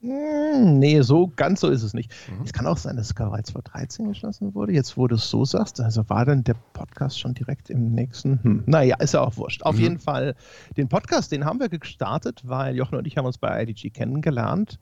Hm, 0.00 0.78
Nee, 0.78 1.02
so 1.02 1.30
ganz 1.36 1.60
so 1.60 1.68
ist 1.68 1.82
es 1.82 1.92
nicht. 1.92 2.12
Es 2.44 2.52
kann 2.52 2.66
auch 2.66 2.78
sein, 2.78 2.96
dass 2.96 3.08
Sky 3.08 3.24
2013 3.24 4.08
geschlossen 4.08 4.54
wurde. 4.54 4.72
Jetzt, 4.72 4.96
wo 4.96 5.06
du 5.06 5.16
es 5.16 5.28
so 5.28 5.44
sagst, 5.44 5.80
also 5.80 6.08
war 6.08 6.24
dann 6.24 6.42
der 6.42 6.56
Podcast 6.72 7.20
schon 7.20 7.34
direkt 7.34 7.68
im 7.70 7.92
nächsten. 7.92 8.42
Hm. 8.42 8.62
Naja, 8.66 8.96
ist 8.98 9.14
ja 9.14 9.20
auch 9.20 9.36
wurscht. 9.36 9.62
Auf 9.62 9.78
jeden 9.78 9.98
Fall, 9.98 10.34
den 10.76 10.88
Podcast, 10.88 11.32
den 11.32 11.44
haben 11.44 11.60
wir 11.60 11.68
gestartet, 11.68 12.42
weil 12.44 12.76
Jochen 12.76 12.96
und 12.96 13.06
ich 13.06 13.18
haben 13.18 13.26
uns 13.26 13.38
bei 13.38 13.62
IDG 13.62 13.90
kennengelernt. 13.90 14.78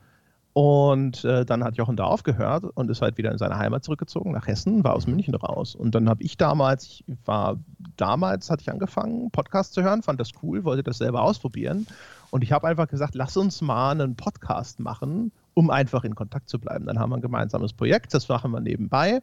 Und 0.55 1.25
äh, 1.25 1.45
dann 1.45 1.63
hat 1.63 1.77
Jochen 1.77 1.97
da 1.97 2.05
aufgehört 2.05 2.65
und 2.75 2.91
ist 2.91 3.01
halt 3.01 3.17
wieder 3.17 3.31
in 3.31 3.39
seine 3.39 3.59
Heimat 3.59 3.85
zurückgezogen, 3.85 4.33
nach 4.33 4.49
Hessen, 4.49 4.83
war 4.83 4.95
aus 4.95 5.07
München 5.07 5.35
raus. 5.37 5.77
Und 5.77 5.95
dann 5.95 6.09
habe 6.09 6.23
ich 6.23 6.37
damals, 6.37 6.85
ich 6.85 7.05
war 7.25 7.59
damals, 7.97 8.51
hatte 8.51 8.63
ich 8.63 8.71
angefangen, 8.71 9.31
Podcast 9.31 9.75
zu 9.75 9.83
hören, 9.83 10.03
fand 10.03 10.19
das 10.19 10.31
cool, 10.43 10.65
wollte 10.65 10.83
das 10.83 10.99
selber 10.99 11.23
ausprobieren. 11.23 11.87
Und 12.31 12.43
ich 12.45 12.53
habe 12.53 12.69
einfach 12.69 12.89
gesagt, 12.89 13.15
lass 13.15 13.37
uns 13.37 13.61
mal 13.61 13.93
einen 13.93 14.17
Podcast 14.17 14.81
machen, 14.81 15.33
um 15.55 15.71
einfach 15.71 16.05
in 16.05 16.15
Kontakt 16.15 16.49
zu 16.49 16.59
bleiben. 16.59 16.87
Dann 16.87 16.99
haben 16.99 17.11
wir 17.11 17.17
ein 17.17 17.23
gemeinsames 17.23 17.73
Projekt, 17.73 18.15
das 18.15 18.29
machen 18.29 18.51
wir 18.51 18.61
nebenbei. 18.61 19.21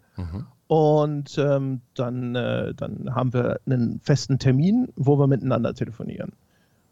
Und 0.67 1.37
ähm, 1.37 1.81
dann, 1.93 2.35
äh, 2.35 2.73
dann 2.73 3.13
haben 3.13 3.33
wir 3.33 3.59
einen 3.65 3.99
festen 4.01 4.39
Termin, 4.39 4.87
wo 4.95 5.17
wir 5.19 5.27
miteinander 5.27 5.73
telefonieren. 5.73 6.31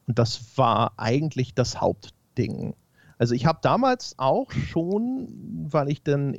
Und 0.08 0.20
das 0.20 0.58
war 0.58 0.93
eigentlich 0.98 1.55
das 1.55 1.82
Hauptding. 1.82 2.75
Also 3.17 3.36
ich 3.36 3.46
habe 3.46 3.60
damals 3.62 4.15
auch 4.17 4.51
schon, 4.51 5.27
weil 5.72 5.89
ich 5.89 6.03
dann, 6.03 6.36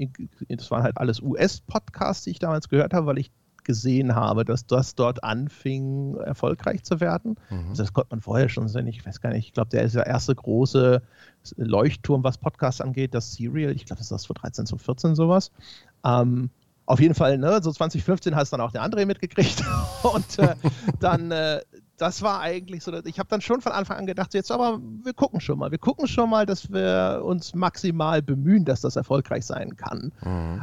das 0.49 0.71
waren 0.71 0.83
halt 0.83 0.99
alles 0.99 1.21
US-Podcasts, 1.21 2.25
die 2.25 2.31
ich 2.31 2.39
damals 2.39 2.69
gehört 2.69 2.93
habe, 2.93 3.07
weil 3.07 3.19
ich 3.19 3.33
gesehen 3.65 4.15
habe, 4.15 4.45
dass 4.45 4.67
das 4.67 4.95
dort 4.95 5.25
anfing, 5.25 6.17
erfolgreich 6.17 6.85
zu 6.85 7.01
werden. 7.01 7.37
Also 7.71 7.83
das 7.83 7.93
konnte 7.93 8.09
man 8.11 8.21
vorher 8.21 8.49
schon 8.49 8.69
sehen. 8.69 8.87
Ich 8.87 9.05
weiß 9.05 9.21
gar 9.21 9.31
nicht, 9.31 9.47
ich 9.47 9.53
glaube, 9.53 9.71
der 9.71 9.83
ist 9.83 9.95
der 9.95 10.07
erste 10.07 10.35
große 10.35 11.03
Leuchtturm, 11.57 12.25
was 12.25 12.39
Podcasts 12.39 12.81
angeht, 12.81 13.15
das 13.15 13.33
Serial. 13.35 13.73
Ich 13.73 13.87
glaube, 13.87 13.99
das 13.99 14.07
ist 14.07 14.13
das 14.13 14.27
vor 14.27 14.35
13, 14.37 14.67
so 14.67 14.77
14 14.77 15.15
sowas. 15.15 15.51
Ähm, 16.05 16.51
auf 16.87 17.01
jeden 17.01 17.15
Fall, 17.15 17.39
ne, 17.39 17.61
so 17.63 17.73
2015 17.73 18.37
hast 18.37 18.53
dann 18.53 18.61
auch 18.61 18.73
der 18.73 18.83
André 18.83 19.07
mitgekriegt. 19.07 19.63
Und 20.03 20.39
äh, 20.39 20.55
dann, 21.01 21.31
äh, 21.31 21.61
das 22.05 22.21
war 22.21 22.41
eigentlich 22.41 22.85
so, 22.85 22.93
ich 22.93 23.19
habe 23.19 23.31
dann 23.31 23.41
schon 23.41 23.63
von 23.63 23.73
Anfang 23.73 23.97
an 23.97 24.05
gedacht, 24.05 24.35
jetzt 24.35 24.53
aber 24.53 24.79
wir 25.03 25.15
gucken 25.15 25.41
schon 25.41 25.59
mal. 25.59 25.71
Wir 25.71 25.79
gucken 25.79 26.07
schon 26.07 26.29
mal, 26.29 26.45
dass 26.45 26.71
wir 26.71 27.23
uns 27.25 27.55
maximal 27.55 28.21
bemühen, 28.21 28.67
dass 28.67 28.83
das 28.83 28.97
erfolgreich 28.97 29.47
sein 29.47 29.79
kann. 29.79 30.13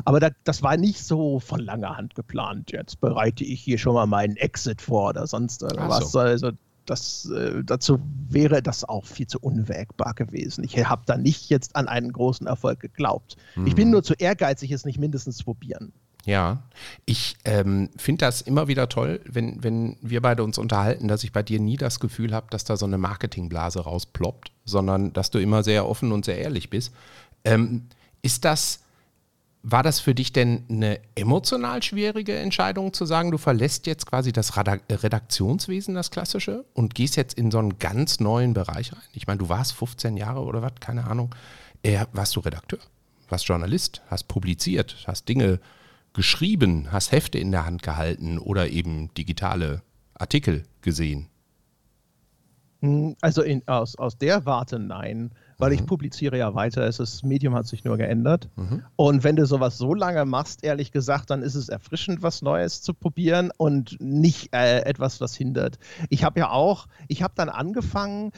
Aber 0.06 0.20
da, 0.20 0.30
das 0.44 0.62
war 0.62 0.78
nicht 0.78 1.04
so 1.04 1.40
von 1.40 1.60
langer 1.60 1.98
Hand 1.98 2.14
geplant. 2.14 2.72
Jetzt 2.72 3.02
bereite 3.02 3.44
ich 3.44 3.60
hier 3.60 3.80
schon 3.80 3.96
mal 3.96 4.06
meinen 4.06 4.36
Exit 4.36 4.84
vor 4.84 5.10
oder 5.10 5.26
sonst 5.26 5.64
Ach 5.64 5.90
was. 5.90 6.12
so. 6.12 6.20
Also 6.20 6.52
das, 6.86 7.26
äh, 7.32 7.64
dazu 7.64 8.00
wäre 8.30 8.62
das 8.62 8.84
auch 8.84 9.08
viel 9.08 9.26
zu 9.26 9.40
unwägbar 9.40 10.14
gewesen. 10.14 10.64
Ich 10.64 10.78
habe 10.88 11.02
da 11.08 11.18
nicht 11.18 11.50
jetzt 11.50 11.76
an 11.76 11.88
einen 11.88 12.12
großen 12.12 12.46
Erfolg 12.46 12.80
geglaubt. 12.80 13.36
Ich 13.66 13.74
bin 13.74 13.90
nur 13.90 14.04
zu 14.04 14.14
ehrgeizig, 14.14 14.72
es 14.72 14.86
nicht 14.86 15.00
mindestens 15.00 15.38
zu 15.38 15.46
probieren. 15.46 15.92
Ja, 16.26 16.62
ich 17.06 17.36
ähm, 17.46 17.90
finde 17.98 18.26
das 18.26 18.42
immer 18.42 18.68
wieder 18.68 18.90
toll, 18.90 19.22
wenn, 19.26 19.64
wenn 19.64 19.98
wir 20.02 20.22
beide 20.22 20.44
uns 20.44 20.58
unterhalten, 20.58 21.08
dass 21.08 21.24
ich 21.24 21.32
bei 21.32 21.42
dir 21.42 21.60
nie 21.60 21.78
das 21.78 22.00
Gefühl 22.00 22.34
habe, 22.34 22.48
dass 22.52 22.64
da 22.64 22.78
so 22.78 22.86
eine 22.86 23.00
Marketingblase 23.00 23.80
rausploppt, 23.80 24.52
sondern 24.66 25.14
dass 25.14 25.32
du 25.32 25.40
immer 25.40 25.64
sehr 25.64 25.88
offen 25.88 26.12
und 26.12 26.26
sehr 26.26 26.38
ehrlich 26.38 26.70
bist. 26.70 26.94
Ähm, 27.44 27.88
ist 28.22 28.46
das, 28.46 28.82
war 29.64 29.82
das 29.82 30.00
für 30.00 30.14
dich 30.14 30.32
denn 30.32 30.64
eine 30.70 31.00
emotional 31.16 31.82
schwierige 31.82 32.36
Entscheidung 32.36 32.94
zu 32.94 33.06
sagen, 33.06 33.32
du 33.32 33.40
verlässt 33.40 33.88
jetzt 33.88 34.06
quasi 34.06 34.32
das 34.32 34.54
Redak- 34.54 34.82
Redaktionswesen, 34.90 35.96
das 35.96 36.12
klassische, 36.12 36.66
und 36.74 36.94
gehst 36.94 37.16
jetzt 37.16 37.34
in 37.34 37.50
so 37.50 37.58
einen 37.58 37.80
ganz 37.80 38.20
neuen 38.20 38.54
Bereich 38.54 38.94
rein? 38.94 39.02
Ich 39.14 39.26
meine, 39.26 39.40
du 39.40 39.50
warst 39.50 39.74
15 39.74 40.18
Jahre 40.18 40.42
oder 40.42 40.62
was, 40.62 40.74
keine 40.80 41.06
Ahnung. 41.06 41.34
Äh, 41.82 42.06
warst 42.14 42.36
du 42.36 42.42
Redakteur, 42.42 42.80
warst 43.30 43.48
Journalist, 43.48 44.04
hast 44.08 44.28
publiziert, 44.28 44.98
hast 45.08 45.28
Dinge 45.28 45.60
geschrieben, 46.14 46.92
hast 46.92 47.12
Hefte 47.12 47.38
in 47.38 47.52
der 47.52 47.66
Hand 47.66 47.84
gehalten 47.84 48.38
oder 48.38 48.70
eben 48.70 49.14
digitale 49.14 49.82
Artikel 50.14 50.64
gesehen. 50.82 51.28
Hm, 52.82 53.16
Also 53.22 53.42
in, 53.44 53.68
aus, 53.68 53.96
aus 53.96 54.18
der 54.18 54.46
Warte 54.46 54.80
nein, 54.80 55.32
weil 55.58 55.74
ich 55.74 55.86
publiziere 55.86 56.40
ja 56.40 56.56
weiter. 56.56 56.82
Es 56.88 57.00
ist, 57.00 57.14
das 57.14 57.24
Medium 57.24 57.54
hat 57.54 57.68
sich 57.68 57.84
nur 57.84 57.96
geändert. 57.98 58.50
Und 58.96 59.24
wenn 59.24 59.36
du 59.36 59.46
sowas 59.46 59.78
so 59.78 59.94
lange 59.94 60.26
machst, 60.26 60.64
ehrlich 60.64 60.92
gesagt, 60.92 61.30
dann 61.30 61.44
ist 61.44 61.54
es 61.54 61.70
erfrischend, 61.70 62.24
was 62.24 62.42
Neues 62.42 62.82
zu 62.82 62.96
probieren 62.96 63.52
und 63.58 63.98
nicht 64.02 64.56
äh, 64.56 64.80
etwas, 64.82 65.22
was 65.22 65.36
hindert. 65.36 65.78
Ich 66.10 66.24
habe 66.24 66.40
ja 66.40 66.50
auch, 66.50 66.88
ich 67.08 67.22
habe 67.22 67.34
dann 67.36 67.50
angefangen, 67.50 68.32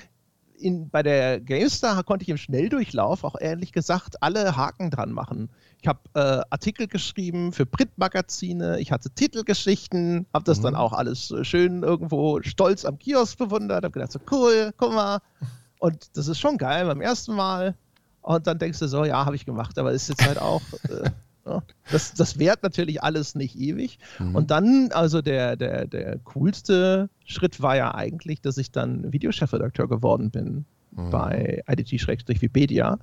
in, 0.64 0.90
bei 0.90 1.04
der 1.04 1.40
GameStar 1.42 2.04
konnte 2.04 2.24
ich 2.24 2.30
im 2.30 2.38
Schnelldurchlauf 2.38 3.24
auch 3.24 3.36
ehrlich 3.40 3.72
gesagt 3.72 4.22
alle 4.24 4.56
Haken 4.56 4.90
dran 4.90 5.12
machen. 5.12 5.50
Ich 5.82 5.88
habe 5.88 6.00
äh, 6.14 6.42
Artikel 6.50 6.88
geschrieben 6.88 7.52
für 7.52 7.66
Printmagazine, 7.66 8.80
ich 8.80 8.92
hatte 8.92 9.10
Titelgeschichten, 9.10 10.26
habe 10.34 10.46
das 10.46 10.62
dann 10.62 10.76
auch 10.76 10.94
alles 10.94 11.32
äh, 11.32 11.44
schön 11.44 11.84
irgendwo 11.84 12.42
stolz 12.42 12.86
am 12.86 12.98
Kiosk 12.98 13.38
bewundert, 13.38 13.84
habe 13.84 13.92
gedacht, 13.92 14.12
so 14.12 14.20
cool, 14.32 14.72
guck 14.78 14.94
mal. 14.94 15.20
Und 15.80 16.18
das 16.18 16.28
ist 16.28 16.40
schon 16.40 16.58
geil 16.58 16.86
beim 16.86 17.02
ersten 17.02 17.36
Mal. 17.36 17.76
Und 18.22 18.48
dann 18.48 18.58
denkst 18.58 18.80
du 18.80 18.88
so, 18.88 19.04
ja, 19.04 19.26
habe 19.26 19.36
ich 19.36 19.46
gemacht, 19.46 19.78
aber 19.78 19.92
ist 19.92 20.08
jetzt 20.08 20.26
halt 20.26 20.40
auch. 20.40 20.62
Äh, 20.88 21.10
ja, 21.46 21.62
das, 21.92 22.14
das 22.14 22.40
währt 22.40 22.64
natürlich 22.64 23.04
alles 23.04 23.36
nicht 23.36 23.58
ewig. 23.58 24.00
Und 24.34 24.52
dann, 24.52 24.92
also 24.94 25.22
der, 25.22 25.56
der, 25.56 25.88
der 25.88 26.20
coolste 26.20 27.10
Schritt 27.26 27.62
war 27.62 27.76
ja 27.76 27.94
eigentlich, 27.94 28.42
dass 28.42 28.58
ich 28.58 28.72
dann 28.72 29.12
Videochefredakteur 29.12 29.88
geworden 29.88 30.32
bin 30.32 30.66
bei 31.12 31.64
IDG-Wikipedia. 31.68 33.00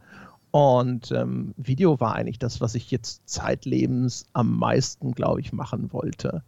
Und 0.53 1.12
ähm, 1.12 1.55
Video 1.57 2.00
war 2.00 2.14
eigentlich 2.16 2.38
das, 2.38 2.61
was 2.61 2.74
ich 2.74 2.90
jetzt 2.90 3.29
zeitlebens 3.29 4.26
am 4.33 4.59
meisten, 4.59 5.12
glaube 5.12 5.40
ich, 5.40 5.53
machen 5.53 5.92
wollte. 5.92 6.42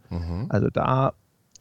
Also 0.49 0.69
da, 0.69 1.13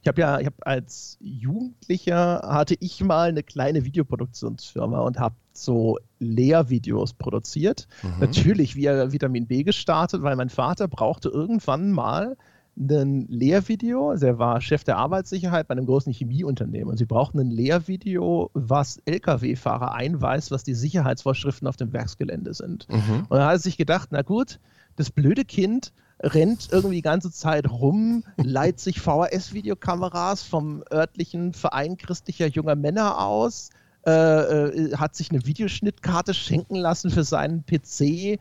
ich 0.03 0.09
habe 0.09 0.21
ja, 0.21 0.41
ich 0.41 0.47
habe 0.47 0.57
als 0.67 1.17
Jugendlicher 1.21 2.43
hatte 2.45 2.75
ich 2.81 3.03
mal 3.05 3.29
eine 3.29 3.45
kleine 3.45 3.85
Videoproduktionsfirma 3.85 5.01
und 5.01 5.19
habe 5.21 5.37
so 5.53 5.99
Lehrvideos 6.19 7.13
produziert. 7.13 7.87
Natürlich 8.19 8.75
via 8.75 9.13
Vitamin 9.13 9.47
B 9.47 9.63
gestartet, 9.63 10.23
weil 10.23 10.35
mein 10.35 10.49
Vater 10.49 10.89
brauchte 10.89 11.29
irgendwann 11.29 11.93
mal 11.93 12.37
ein 12.77 13.27
Lehrvideo. 13.29 14.17
Der 14.17 14.39
war 14.39 14.61
Chef 14.61 14.83
der 14.83 14.97
Arbeitssicherheit 14.97 15.69
bei 15.69 15.73
einem 15.73 15.87
großen 15.87 16.13
Chemieunternehmen 16.13 16.89
und 16.89 16.97
sie 16.97 17.05
brauchten 17.05 17.39
ein 17.39 17.51
Lehrvideo, 17.51 18.51
was 18.55 19.01
Lkw-Fahrer 19.05 19.93
einweist, 19.93 20.51
was 20.51 20.65
die 20.65 20.75
Sicherheitsvorschriften 20.75 21.69
auf 21.69 21.77
dem 21.77 21.93
Werksgelände 21.93 22.55
sind. 22.55 22.89
Und 23.29 23.39
da 23.39 23.47
hat 23.47 23.53
er 23.53 23.59
sich 23.61 23.77
gedacht, 23.77 24.09
na 24.11 24.23
gut, 24.23 24.59
das 24.97 25.11
blöde 25.11 25.45
Kind 25.45 25.93
rennt 26.23 26.69
irgendwie 26.71 26.97
die 26.97 27.03
ganze 27.03 27.31
Zeit 27.31 27.69
rum, 27.71 28.25
leiht 28.37 28.81
sich 28.81 29.01
VHS-Videokameras 29.01 30.43
vom 30.43 30.83
örtlichen 30.93 31.53
Verein 31.53 31.97
christlicher 31.97 32.47
junger 32.47 32.77
Männer 32.77 33.19
aus, 33.19 33.71
äh, 34.07 34.11
äh, 34.11 34.97
hat 34.97 35.15
sich 35.17 35.31
eine 35.31 35.45
Videoschnittkarte 35.47 36.35
schenken 36.35 36.77
lassen 36.77 37.11
für 37.11 37.25
seinen 37.25 37.65
PC. 37.65 38.39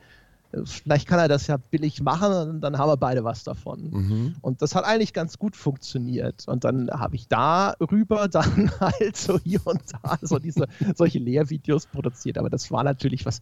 Vielleicht 0.66 1.08
kann 1.08 1.20
er 1.20 1.30
das 1.30 1.48
ja 1.48 1.56
billig 1.58 2.02
machen 2.02 2.34
und 2.34 2.62
dann 2.62 2.78
haben 2.78 2.90
wir 2.90 2.98
beide 2.98 3.24
was 3.24 3.46
davon. 3.46 3.94
Und 4.42 4.62
das 4.62 4.76
hat 4.76 4.84
eigentlich 4.84 5.14
ganz 5.14 5.40
gut 5.40 5.56
funktioniert. 5.56 6.46
Und 6.48 6.66
dann 6.66 6.90
habe 6.92 7.16
ich 7.16 7.30
darüber 7.30 8.28
dann 8.28 8.70
halt 8.80 9.16
so 9.16 9.40
hier 9.40 9.62
und 9.66 9.82
da 10.04 10.18
so 10.22 10.40
diese, 10.40 10.68
solche 10.94 11.20
Lehrvideos 11.20 11.86
produziert. 11.86 12.38
Aber 12.38 12.50
das 12.50 12.70
war 12.70 12.84
natürlich 12.84 13.26
was, 13.26 13.42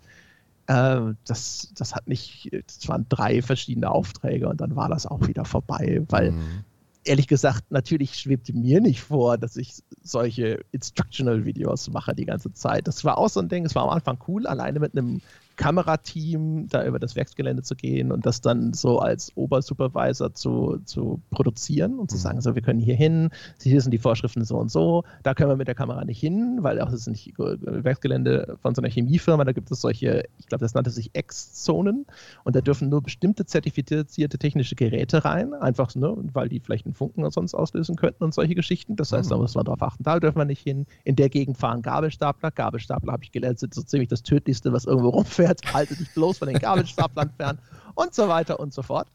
das, 0.69 1.71
das 1.75 1.95
hat 1.95 2.07
nicht, 2.07 2.51
das 2.67 2.87
waren 2.87 3.07
drei 3.09 3.41
verschiedene 3.41 3.89
Aufträge 3.89 4.47
und 4.47 4.61
dann 4.61 4.75
war 4.75 4.87
das 4.87 5.07
auch 5.07 5.27
wieder 5.27 5.43
vorbei, 5.43 6.03
weil 6.09 6.31
mhm. 6.31 6.63
ehrlich 7.03 7.27
gesagt, 7.27 7.71
natürlich 7.71 8.13
schwebte 8.19 8.53
mir 8.53 8.79
nicht 8.79 9.01
vor, 9.01 9.39
dass 9.39 9.57
ich 9.57 9.81
solche 10.03 10.59
Instructional-Videos 10.71 11.89
mache 11.89 12.13
die 12.13 12.25
ganze 12.25 12.53
Zeit. 12.53 12.87
Das 12.87 13.03
war 13.03 13.17
auch 13.17 13.29
so 13.29 13.39
ein 13.39 13.49
Ding, 13.49 13.65
es 13.65 13.73
war 13.73 13.83
am 13.83 13.89
Anfang 13.89 14.19
cool, 14.27 14.45
alleine 14.45 14.79
mit 14.79 14.95
einem 14.95 15.21
Kamerateam 15.59 16.67
da 16.69 16.85
über 16.85 16.99
das 16.99 17.17
Werksgelände 17.17 17.63
zu 17.63 17.75
gehen 17.75 18.13
und 18.13 18.25
das 18.25 18.39
dann 18.39 18.71
so 18.71 18.99
als 18.99 19.35
Obersupervisor 19.35 20.33
zu, 20.33 20.79
zu 20.85 21.21
produzieren 21.31 21.99
und 21.99 22.09
zu 22.09 22.15
mhm. 22.15 22.21
sagen, 22.21 22.41
so, 22.41 22.55
wir 22.55 22.61
können 22.61 22.79
hier 22.79 22.95
hin, 22.95 23.29
hier 23.61 23.81
sind 23.81 23.91
die 23.91 23.97
Vorschriften 23.97 24.45
so 24.45 24.57
und 24.57 24.71
so, 24.71 25.03
da 25.21 25.33
können 25.33 25.49
wir 25.49 25.57
mit 25.57 25.67
der 25.67 25.75
Kamera 25.75 26.05
nicht 26.05 26.21
hin, 26.21 26.59
weil 26.61 26.79
auch 26.79 26.89
das 26.89 27.05
ist 27.05 27.07
ein 27.07 27.83
Werksgelände 27.83 28.57
von 28.61 28.73
so 28.73 28.81
einer 28.81 28.89
Chemiefirma, 28.89 29.43
da 29.43 29.51
gibt 29.51 29.69
es 29.69 29.81
solche, 29.81 30.29
ich 30.39 30.47
glaube, 30.47 30.63
das 30.63 30.73
nannte 30.75 30.91
sich 30.91 31.11
X-Zonen 31.11 32.05
und 32.45 32.55
da 32.55 32.61
dürfen 32.61 32.87
nur 32.87 33.03
bestimmte 33.03 33.45
zertifizierte 33.45 34.37
technische 34.37 34.75
Geräte 34.75 35.25
rein, 35.25 35.53
einfach, 35.53 35.93
ne, 35.93 36.15
weil 36.31 36.47
die 36.47 36.61
vielleicht 36.61 36.85
einen 36.85 36.95
Funken 36.95 37.29
sonst 37.31 37.53
auslösen 37.53 37.97
könnten 37.97 38.23
und 38.23 38.33
solche 38.33 38.55
Geschichten. 38.55 38.95
Das 38.95 39.11
heißt, 39.11 39.29
da 39.29 39.35
mhm. 39.35 39.41
muss 39.41 39.55
man 39.55 39.65
drauf 39.65 39.81
achten, 39.81 40.03
da 40.03 40.21
dürfen 40.21 40.37
wir 40.37 40.45
nicht 40.45 40.63
hin. 40.63 40.85
In 41.03 41.17
der 41.17 41.27
Gegend 41.27 41.57
fahren 41.57 41.81
Gabelstapler. 41.81 42.51
Gabelstapler 42.51 43.11
habe 43.11 43.25
ich 43.25 43.33
gelernt, 43.33 43.59
sind 43.59 43.73
so 43.73 43.81
ziemlich 43.81 44.07
das 44.07 44.23
Tödlichste, 44.23 44.71
was 44.71 44.85
irgendwo 44.85 45.09
rumfährt 45.09 45.48
fährt, 45.49 45.73
halte 45.73 45.95
dich 45.95 46.13
bloß 46.13 46.37
von 46.37 46.47
den 46.47 46.59
Gabelstaplern 46.59 47.31
fern 47.37 47.59
und 47.95 48.13
so 48.13 48.27
weiter 48.27 48.59
und 48.59 48.73
so 48.73 48.81
fort. 48.81 49.07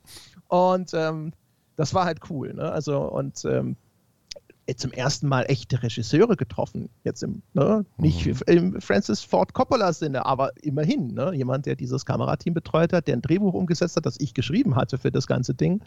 Und 0.49 0.93
ähm, 0.95 1.33
das 1.77 1.95
war 1.95 2.05
halt 2.05 2.21
cool. 2.31 2.55
Ne? 2.55 2.71
Also, 2.71 3.01
und 3.01 3.45
ähm, 3.45 3.77
zum 4.77 4.93
ersten 4.93 5.29
Mal 5.29 5.43
echte 5.43 5.83
Regisseure 5.83 6.37
getroffen, 6.37 6.89
jetzt 7.03 7.23
im, 7.23 7.43
ne? 7.53 7.85
nicht 7.99 8.27
mhm. 8.27 8.41
im 8.47 8.81
Francis 8.81 9.21
Ford 9.21 9.53
Coppola 9.53 9.93
Sinne, 9.93 10.25
aber 10.25 10.53
immerhin, 10.63 11.09
ne? 11.09 11.33
jemand, 11.35 11.67
der 11.67 11.77
dieses 11.77 12.07
Kamerateam 12.07 12.55
betreut 12.55 12.93
hat, 12.93 13.07
der 13.07 13.17
ein 13.17 13.23
Drehbuch 13.23 13.53
umgesetzt 13.53 13.97
hat, 13.97 14.07
das 14.07 14.19
ich 14.21 14.33
geschrieben 14.33 14.75
hatte 14.77 14.97
für 14.97 15.11
das 15.11 15.27
ganze 15.27 15.55
Ding. 15.55 15.83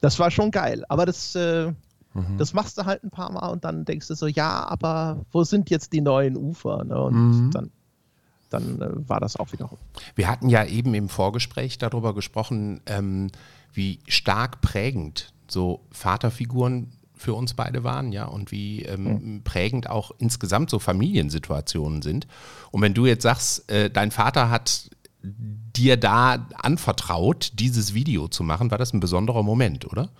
Das 0.00 0.18
war 0.18 0.30
schon 0.30 0.50
geil. 0.50 0.84
Aber 0.88 1.06
das, 1.06 1.34
äh, 1.36 1.72
mhm. 2.14 2.38
das 2.38 2.54
machst 2.54 2.76
du 2.78 2.86
halt 2.86 3.04
ein 3.04 3.10
paar 3.10 3.30
Mal 3.30 3.48
und 3.50 3.64
dann 3.64 3.84
denkst 3.84 4.08
du 4.08 4.14
so, 4.14 4.26
ja, 4.26 4.66
aber 4.66 5.24
wo 5.30 5.44
sind 5.44 5.70
jetzt 5.70 5.92
die 5.92 6.00
neuen 6.00 6.36
Ufer? 6.36 6.84
Ne? 6.84 7.00
Und 7.00 7.14
mhm. 7.14 7.50
dann 7.52 7.70
dann 8.50 8.80
äh, 8.80 9.08
war 9.08 9.20
das 9.20 9.36
auch 9.36 9.52
wiederum. 9.52 9.78
Wir 10.14 10.28
hatten 10.28 10.48
ja 10.48 10.64
eben 10.64 10.94
im 10.94 11.08
Vorgespräch 11.08 11.78
darüber 11.78 12.14
gesprochen, 12.14 12.80
ähm, 12.86 13.30
wie 13.72 14.00
stark 14.06 14.60
prägend 14.60 15.32
so 15.48 15.80
Vaterfiguren 15.92 16.92
für 17.14 17.34
uns 17.34 17.54
beide 17.54 17.84
waren, 17.84 18.12
ja, 18.12 18.26
und 18.26 18.52
wie 18.52 18.82
ähm, 18.82 19.04
mhm. 19.04 19.42
prägend 19.42 19.90
auch 19.90 20.12
insgesamt 20.18 20.70
so 20.70 20.78
Familiensituationen 20.78 22.02
sind. 22.02 22.26
Und 22.70 22.82
wenn 22.82 22.94
du 22.94 23.06
jetzt 23.06 23.24
sagst, 23.24 23.70
äh, 23.70 23.90
dein 23.90 24.10
Vater 24.10 24.50
hat 24.50 24.90
dir 25.22 25.96
da 25.96 26.46
anvertraut, 26.54 27.52
dieses 27.54 27.92
Video 27.94 28.28
zu 28.28 28.42
machen, 28.42 28.70
war 28.70 28.78
das 28.78 28.92
ein 28.92 29.00
besonderer 29.00 29.42
Moment, 29.42 29.84
oder? 29.86 30.10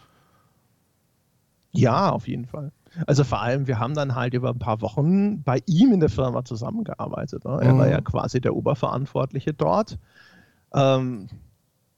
Ja, 1.72 2.10
auf 2.10 2.26
jeden 2.26 2.46
Fall. 2.46 2.72
Also 3.06 3.24
vor 3.24 3.40
allem, 3.40 3.66
wir 3.66 3.78
haben 3.78 3.94
dann 3.94 4.14
halt 4.14 4.34
über 4.34 4.50
ein 4.50 4.58
paar 4.58 4.80
Wochen 4.80 5.42
bei 5.42 5.60
ihm 5.66 5.92
in 5.92 6.00
der 6.00 6.08
Firma 6.08 6.44
zusammengearbeitet. 6.44 7.44
Ne? 7.44 7.58
Er 7.62 7.74
mhm. 7.74 7.78
war 7.78 7.88
ja 7.88 8.00
quasi 8.00 8.40
der 8.40 8.56
Oberverantwortliche 8.56 9.54
dort. 9.54 9.98
Ähm, 10.74 11.28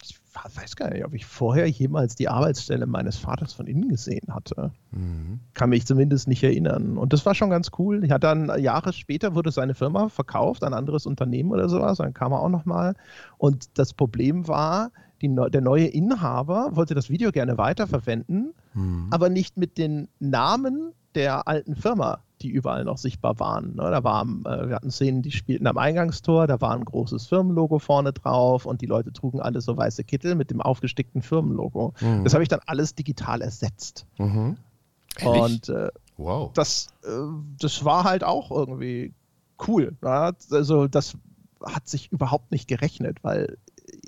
ich 0.02 0.18
weiß 0.32 0.76
gar 0.76 0.90
nicht, 0.90 1.04
ob 1.04 1.14
ich 1.14 1.26
vorher 1.26 1.68
jemals 1.68 2.14
die 2.14 2.28
Arbeitsstelle 2.28 2.86
meines 2.86 3.16
Vaters 3.16 3.52
von 3.52 3.66
innen 3.66 3.88
gesehen 3.88 4.34
hatte. 4.34 4.72
Mhm. 4.92 5.40
Kann 5.54 5.70
mich 5.70 5.86
zumindest 5.86 6.28
nicht 6.28 6.42
erinnern. 6.42 6.96
Und 6.96 7.12
das 7.12 7.26
war 7.26 7.34
schon 7.34 7.50
ganz 7.50 7.70
cool. 7.78 8.04
Ich 8.04 8.10
hatte 8.10 8.26
dann 8.26 8.60
Jahre 8.60 8.92
später 8.92 9.34
wurde 9.34 9.50
seine 9.50 9.74
Firma 9.74 10.08
verkauft 10.08 10.64
an 10.64 10.72
ein 10.72 10.78
anderes 10.78 11.06
Unternehmen 11.06 11.50
oder 11.50 11.68
sowas. 11.68 11.98
Dann 11.98 12.14
kam 12.14 12.32
er 12.32 12.40
auch 12.40 12.48
nochmal. 12.48 12.94
Und 13.38 13.78
das 13.78 13.92
Problem 13.92 14.48
war, 14.48 14.90
die, 15.22 15.34
der 15.50 15.60
neue 15.60 15.86
Inhaber 15.86 16.70
wollte 16.72 16.94
das 16.94 17.10
Video 17.10 17.30
gerne 17.32 17.58
weiterverwenden, 17.58 18.54
mhm. 18.74 19.08
aber 19.10 19.28
nicht 19.28 19.56
mit 19.56 19.78
den 19.78 20.08
Namen 20.18 20.92
der 21.14 21.48
alten 21.48 21.74
Firma, 21.74 22.20
die 22.40 22.48
überall 22.48 22.84
noch 22.84 22.98
sichtbar 22.98 23.38
waren. 23.38 23.74
Ne? 23.76 23.90
Da 23.90 24.04
war, 24.04 24.22
äh, 24.22 24.68
wir 24.68 24.74
hatten 24.76 24.90
Szenen, 24.90 25.22
die 25.22 25.32
spielten 25.32 25.66
am 25.66 25.76
Eingangstor, 25.76 26.46
da 26.46 26.60
war 26.60 26.74
ein 26.74 26.84
großes 26.84 27.26
Firmenlogo 27.26 27.78
vorne 27.78 28.12
drauf 28.12 28.66
und 28.66 28.80
die 28.80 28.86
Leute 28.86 29.12
trugen 29.12 29.40
alle 29.40 29.60
so 29.60 29.76
weiße 29.76 30.04
Kittel 30.04 30.34
mit 30.34 30.50
dem 30.50 30.60
aufgestickten 30.60 31.22
Firmenlogo. 31.22 31.94
Mhm. 32.00 32.24
Das 32.24 32.32
habe 32.32 32.42
ich 32.42 32.48
dann 32.48 32.60
alles 32.66 32.94
digital 32.94 33.42
ersetzt. 33.42 34.06
Mhm. 34.18 34.56
Und 35.24 35.68
äh, 35.68 35.90
wow. 36.16 36.52
das, 36.54 36.88
äh, 37.04 37.08
das 37.58 37.84
war 37.84 38.04
halt 38.04 38.24
auch 38.24 38.50
irgendwie 38.50 39.12
cool. 39.66 39.96
Ja? 40.02 40.32
Also 40.50 40.86
das 40.86 41.16
hat 41.62 41.88
sich 41.88 42.10
überhaupt 42.10 42.52
nicht 42.52 42.68
gerechnet, 42.68 43.22
weil 43.22 43.58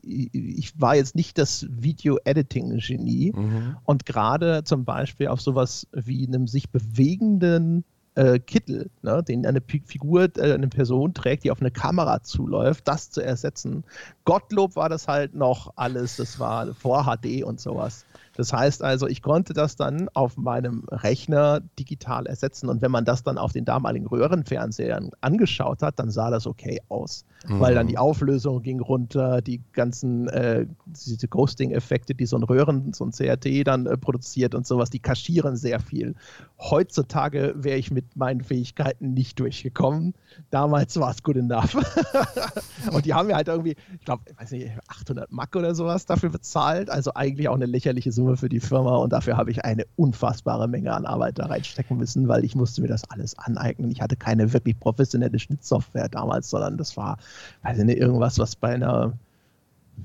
ich 0.02 0.80
war 0.80 0.96
jetzt 0.96 1.14
nicht 1.14 1.38
das 1.38 1.66
Video-Editing-Genie 1.70 3.32
mhm. 3.34 3.76
und 3.84 4.04
gerade 4.04 4.64
zum 4.64 4.84
Beispiel 4.84 5.28
auf 5.28 5.40
sowas 5.40 5.86
wie 5.92 6.26
einem 6.26 6.46
sich 6.46 6.70
bewegenden 6.70 7.84
äh, 8.14 8.38
Kittel, 8.38 8.90
ne, 9.02 9.22
den 9.22 9.46
eine 9.46 9.62
Figur, 9.62 10.28
äh, 10.36 10.52
eine 10.52 10.68
Person 10.68 11.14
trägt, 11.14 11.44
die 11.44 11.50
auf 11.50 11.60
eine 11.60 11.70
Kamera 11.70 12.22
zuläuft, 12.22 12.86
das 12.88 13.10
zu 13.10 13.22
ersetzen. 13.22 13.84
Gottlob 14.24 14.76
war 14.76 14.88
das 14.88 15.08
halt 15.08 15.34
noch 15.34 15.72
alles, 15.76 16.16
das 16.16 16.38
war 16.38 16.74
vor 16.74 17.04
HD 17.04 17.44
und 17.44 17.60
sowas. 17.60 18.04
Das 18.34 18.52
heißt 18.52 18.82
also, 18.82 19.06
ich 19.06 19.22
konnte 19.22 19.52
das 19.52 19.76
dann 19.76 20.08
auf 20.14 20.36
meinem 20.36 20.84
Rechner 20.90 21.60
digital 21.78 22.26
ersetzen 22.26 22.68
und 22.68 22.80
wenn 22.80 22.90
man 22.90 23.04
das 23.04 23.22
dann 23.22 23.36
auf 23.38 23.52
den 23.52 23.64
damaligen 23.64 24.06
Röhrenfernsehern 24.06 25.10
angeschaut 25.20 25.82
hat, 25.82 25.98
dann 25.98 26.10
sah 26.10 26.30
das 26.30 26.46
okay 26.46 26.80
aus, 26.88 27.24
mhm. 27.46 27.60
weil 27.60 27.74
dann 27.74 27.88
die 27.88 27.98
Auflösung 27.98 28.62
ging 28.62 28.80
runter, 28.80 29.42
die 29.42 29.60
ganzen 29.72 30.28
äh, 30.28 30.66
diese 30.86 31.28
Ghosting-Effekte, 31.28 32.14
die 32.14 32.26
so 32.26 32.36
ein 32.36 32.42
Röhren, 32.42 32.92
so 32.92 33.04
ein 33.04 33.12
CRT 33.12 33.66
dann 33.66 33.86
äh, 33.86 33.98
produziert 33.98 34.54
und 34.54 34.66
sowas, 34.66 34.88
die 34.88 35.00
kaschieren 35.00 35.56
sehr 35.56 35.78
viel. 35.78 36.14
Heutzutage 36.58 37.54
wäre 37.56 37.78
ich 37.78 37.90
mit 37.90 38.16
meinen 38.16 38.40
Fähigkeiten 38.40 39.12
nicht 39.12 39.38
durchgekommen. 39.40 40.14
Damals 40.50 40.98
war 40.98 41.10
es 41.10 41.22
good 41.22 41.36
enough. 41.36 41.74
und 42.92 43.04
die 43.04 43.12
haben 43.12 43.26
mir 43.26 43.36
halt 43.36 43.48
irgendwie, 43.48 43.76
ich 43.94 44.04
glaube, 44.04 44.22
weiß 44.38 44.52
nicht, 44.52 44.70
800 44.88 45.30
Mack 45.30 45.54
oder 45.54 45.74
sowas 45.74 46.06
dafür 46.06 46.30
bezahlt, 46.30 46.88
also 46.88 47.12
eigentlich 47.14 47.48
auch 47.48 47.54
eine 47.54 47.66
lächerliche 47.66 48.10
Summe 48.10 48.21
Summe 48.22 48.36
für 48.36 48.48
die 48.48 48.60
Firma 48.60 48.96
und 48.96 49.12
dafür 49.12 49.36
habe 49.36 49.50
ich 49.50 49.64
eine 49.64 49.84
unfassbare 49.96 50.68
Menge 50.68 50.92
an 50.92 51.06
Arbeit 51.06 51.38
da 51.38 51.46
reinstecken 51.46 51.96
müssen, 51.96 52.28
weil 52.28 52.44
ich 52.44 52.54
musste 52.54 52.80
mir 52.80 52.88
das 52.88 53.02
alles 53.10 53.36
aneignen. 53.36 53.90
Ich 53.90 54.00
hatte 54.00 54.16
keine 54.16 54.52
wirklich 54.52 54.78
professionelle 54.78 55.38
Schnittsoftware 55.38 56.08
damals, 56.08 56.48
sondern 56.48 56.78
das 56.78 56.96
war, 56.96 57.18
weiß 57.62 57.78
ich 57.78 57.84
nicht, 57.84 57.98
irgendwas, 57.98 58.38
was 58.38 58.54
bei 58.54 58.74
einer 58.74 59.12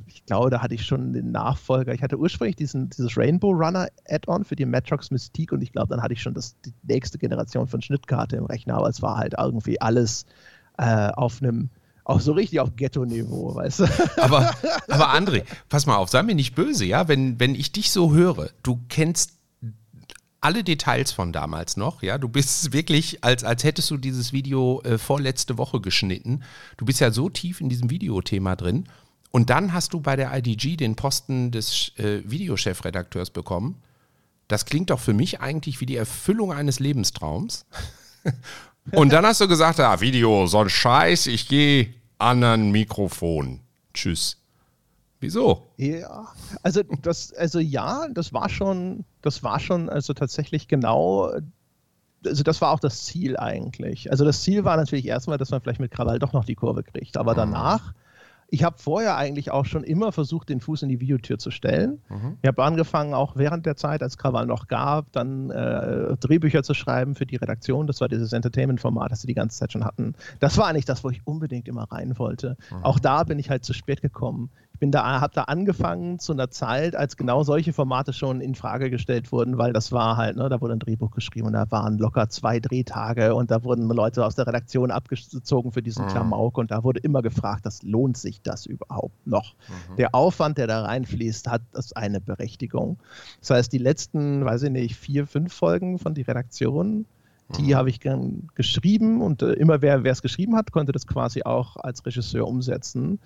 ich 0.06 0.26
glaube, 0.26 0.50
da 0.50 0.62
hatte 0.62 0.76
ich 0.76 0.86
schon 0.86 1.14
den 1.14 1.32
Nachfolger. 1.32 1.94
Ich 1.94 2.02
hatte 2.02 2.18
ursprünglich 2.18 2.58
diesen, 2.58 2.90
dieses 2.90 3.16
Rainbow 3.18 3.52
Runner 3.52 3.88
Add-on 4.10 4.44
für 4.44 4.58
die 4.58 4.66
Metrox 4.66 5.12
Mystique 5.12 5.54
und 5.54 5.62
ich 5.62 5.72
glaube, 5.72 5.88
dann 5.88 6.04
hatte 6.04 6.14
ich 6.14 6.22
schon 6.22 6.34
das, 6.34 6.60
die 6.66 6.74
nächste 6.84 7.18
Generation 7.18 7.68
von 7.68 7.82
Schnittkarte 7.82 8.36
im 8.36 8.46
Rechner, 8.46 8.76
aber 8.76 8.90
es 8.90 9.02
war 9.02 9.18
halt 9.18 9.36
irgendwie 9.38 9.80
alles 9.80 10.26
äh, 10.78 11.10
auf 11.12 11.42
einem 11.42 11.70
auch 12.08 12.22
so 12.22 12.32
richtig 12.32 12.62
auf 12.62 12.76
Ghetto-Niveau, 12.76 13.54
weißt 13.56 13.82
du? 13.82 13.86
Aber, 14.18 14.56
aber 14.88 15.14
André, 15.14 15.44
pass 15.68 15.86
mal 15.86 15.98
auf, 15.98 16.10
sei 16.10 16.24
mir 16.24 16.36
nicht 16.36 16.56
böse, 16.56 16.86
ja? 16.86 17.10
Wenn, 17.10 17.38
wenn 17.40 17.54
ich 17.54 17.74
dich 17.74 17.92
so 17.92 18.14
höre, 18.14 18.50
du 18.64 18.80
kennst 18.88 19.34
alle 20.40 20.64
Details 20.64 21.12
von 21.12 21.34
damals 21.34 21.76
noch, 21.76 22.02
ja, 22.04 22.18
du 22.18 22.30
bist 22.30 22.72
wirklich, 22.72 23.24
als, 23.26 23.44
als 23.44 23.66
hättest 23.66 23.92
du 23.92 23.98
dieses 23.98 24.32
Video 24.32 24.82
äh, 24.84 24.98
vorletzte 24.98 25.58
Woche 25.58 25.82
geschnitten. 25.82 26.44
Du 26.78 26.86
bist 26.86 27.02
ja 27.02 27.12
so 27.12 27.28
tief 27.28 27.60
in 27.60 27.68
diesem 27.68 27.90
Videothema 27.90 28.56
drin. 28.56 28.86
Und 29.32 29.50
dann 29.50 29.74
hast 29.74 29.92
du 29.92 30.00
bei 30.00 30.16
der 30.16 30.34
IDG 30.34 30.78
den 30.78 30.96
Posten 30.96 31.52
des 31.52 31.92
äh, 31.98 32.22
Videochefredakteurs 32.24 33.32
bekommen. 33.32 33.82
Das 34.48 34.66
klingt 34.66 34.92
doch 34.92 35.02
für 35.02 35.14
mich 35.14 35.42
eigentlich 35.42 35.82
wie 35.82 35.86
die 35.86 35.98
Erfüllung 35.98 36.54
eines 36.54 36.80
Lebenstraums. 36.80 37.66
Und 38.92 39.12
dann 39.12 39.26
hast 39.26 39.42
du 39.42 39.48
gesagt, 39.48 39.80
ah, 39.80 40.00
Video, 40.00 40.48
so 40.48 40.60
ein 40.60 40.70
Scheiß, 40.70 41.28
ich 41.28 41.48
gehe 41.48 41.94
an 42.18 42.44
ein 42.44 42.72
Mikrofon. 42.72 43.62
Tschüss. 43.94 44.38
Wieso? 45.20 45.72
Ja, 45.78 46.28
also 46.62 46.84
das, 47.02 47.34
also 47.34 47.60
ja, 47.60 48.08
das 48.10 48.34
war 48.34 48.50
schon, 48.50 49.04
das 49.22 49.44
war 49.44 49.60
schon 49.60 49.90
also 49.90 50.14
tatsächlich 50.14 50.68
genau, 50.68 51.32
also 52.24 52.44
das 52.44 52.62
war 52.62 52.72
auch 52.72 52.80
das 52.80 53.06
Ziel 53.06 53.36
eigentlich. 53.36 54.12
Also 54.12 54.26
das 54.26 54.44
Ziel 54.44 54.64
war 54.64 54.78
natürlich 54.78 55.08
erstmal, 55.08 55.40
dass 55.40 55.50
man 55.50 55.62
vielleicht 55.62 55.80
mit 55.80 55.92
Krawall 55.92 56.20
doch 56.20 56.34
noch 56.34 56.46
die 56.46 56.56
Kurve 56.56 56.84
kriegt, 56.84 57.18
aber 57.18 57.34
mhm. 57.34 57.38
danach 57.38 57.94
ich 58.50 58.64
habe 58.64 58.78
vorher 58.78 59.18
eigentlich 59.18 59.52
auch 59.52 59.66
schon 59.66 59.84
immer 59.84 60.12
versucht, 60.12 60.50
den 60.50 60.62
Fuß 60.62 60.84
in 60.84 60.90
die 60.90 61.02
Videotür 61.02 61.38
zu 61.38 61.52
stellen. 61.52 62.02
Mhm. 62.10 62.38
Ich 62.42 62.48
habe 62.48 62.64
angefangen, 62.64 63.14
auch 63.14 63.36
während 63.36 63.66
der 63.66 63.76
Zeit, 63.76 64.02
als 64.02 64.18
Krawall 64.18 64.46
noch 64.46 64.68
gab, 64.68 65.12
dann 65.12 65.50
äh, 65.50 66.16
Drehbücher 66.18 66.64
zu 66.64 66.74
schreiben 66.74 67.16
für 67.16 67.26
die 67.26 67.36
Redaktion. 67.36 67.88
Das 67.88 68.00
war 68.00 68.08
dieses 68.08 68.32
Entertainment-Format, 68.32 69.12
das 69.12 69.22
sie 69.22 69.28
die 69.28 69.34
ganze 69.34 69.58
Zeit 69.58 69.74
schon 69.74 69.84
hatten. 69.84 70.16
Das 70.40 70.58
war 70.58 70.68
eigentlich 70.68 70.86
das, 70.86 71.04
wo 71.04 71.10
ich 71.10 71.26
unbedingt 71.26 71.68
immer 71.68 71.84
rein 71.92 72.18
wollte. 72.18 72.56
Mhm. 72.72 72.84
Auch 72.84 73.00
da 73.00 73.24
bin 73.24 73.38
ich 73.38 73.50
halt 73.50 73.66
zu 73.66 73.74
spät 73.74 74.02
gekommen. 74.02 74.50
Ich 74.78 74.80
bin 74.80 74.92
da, 74.92 75.22
habe 75.22 75.34
da 75.34 75.46
angefangen 75.46 76.20
zu 76.20 76.34
einer 76.34 76.52
Zeit, 76.52 76.96
als 76.96 77.18
genau 77.18 77.42
solche 77.42 77.74
Formate 77.74 78.14
schon 78.14 78.42
in 78.42 78.54
Frage 78.54 78.92
gestellt 78.92 79.32
wurden, 79.32 79.58
weil 79.58 79.74
das 79.74 79.92
war 79.92 80.18
halt, 80.18 80.38
ne, 80.38 80.50
da 80.50 80.62
wurde 80.62 80.74
ein 80.74 80.80
Drehbuch 80.80 81.10
geschrieben 81.10 81.48
und 81.48 81.54
da 81.54 81.66
waren 81.72 81.98
locker 81.98 82.30
zwei 82.30 82.60
Drehtage 82.60 83.34
und 83.34 83.50
da 83.50 83.64
wurden 83.64 83.90
Leute 83.90 84.24
aus 84.24 84.36
der 84.36 84.46
Redaktion 84.46 84.92
abgezogen 84.92 85.72
für 85.72 85.82
diesen 85.82 86.06
mhm. 86.06 86.10
Klamauk 86.10 86.60
und 86.60 86.70
da 86.70 86.84
wurde 86.84 87.00
immer 87.00 87.24
gefragt, 87.24 87.66
das 87.66 87.82
lohnt 87.82 88.18
sich 88.18 88.37
das 88.42 88.66
überhaupt 88.66 89.26
noch? 89.26 89.56
Mhm. 89.68 89.96
Der 89.98 90.16
Aufwand, 90.16 90.58
der 90.58 90.68
da 90.68 90.84
reinfließt, 90.84 91.48
hat 91.48 91.62
das 91.72 91.94
eine 91.94 92.22
Berechtigung. 92.22 92.98
Das 93.40 93.52
heißt, 93.52 93.74
die 93.74 93.78
letzten, 93.78 94.46
weiß 94.46 94.64
ich 94.64 94.72
nicht, 94.72 94.96
vier, 94.96 95.28
fünf 95.28 95.54
Folgen 95.54 96.00
von 96.00 96.14
die 96.14 96.24
Redaktion 96.24 97.06
die 97.56 97.74
mhm. 97.74 97.76
habe 97.76 97.90
ich 97.90 98.00
gern 98.00 98.50
geschrieben 98.56 99.22
und 99.22 99.42
äh, 99.42 99.54
immer 99.54 99.82
wer 99.82 100.04
es 100.06 100.22
geschrieben 100.22 100.56
hat, 100.56 100.72
konnte 100.72 100.92
das 100.92 101.08
quasi 101.08 101.44
auch 101.44 101.78
als 101.78 102.06
Regisseur 102.06 102.46
umsetzen. 102.46 103.20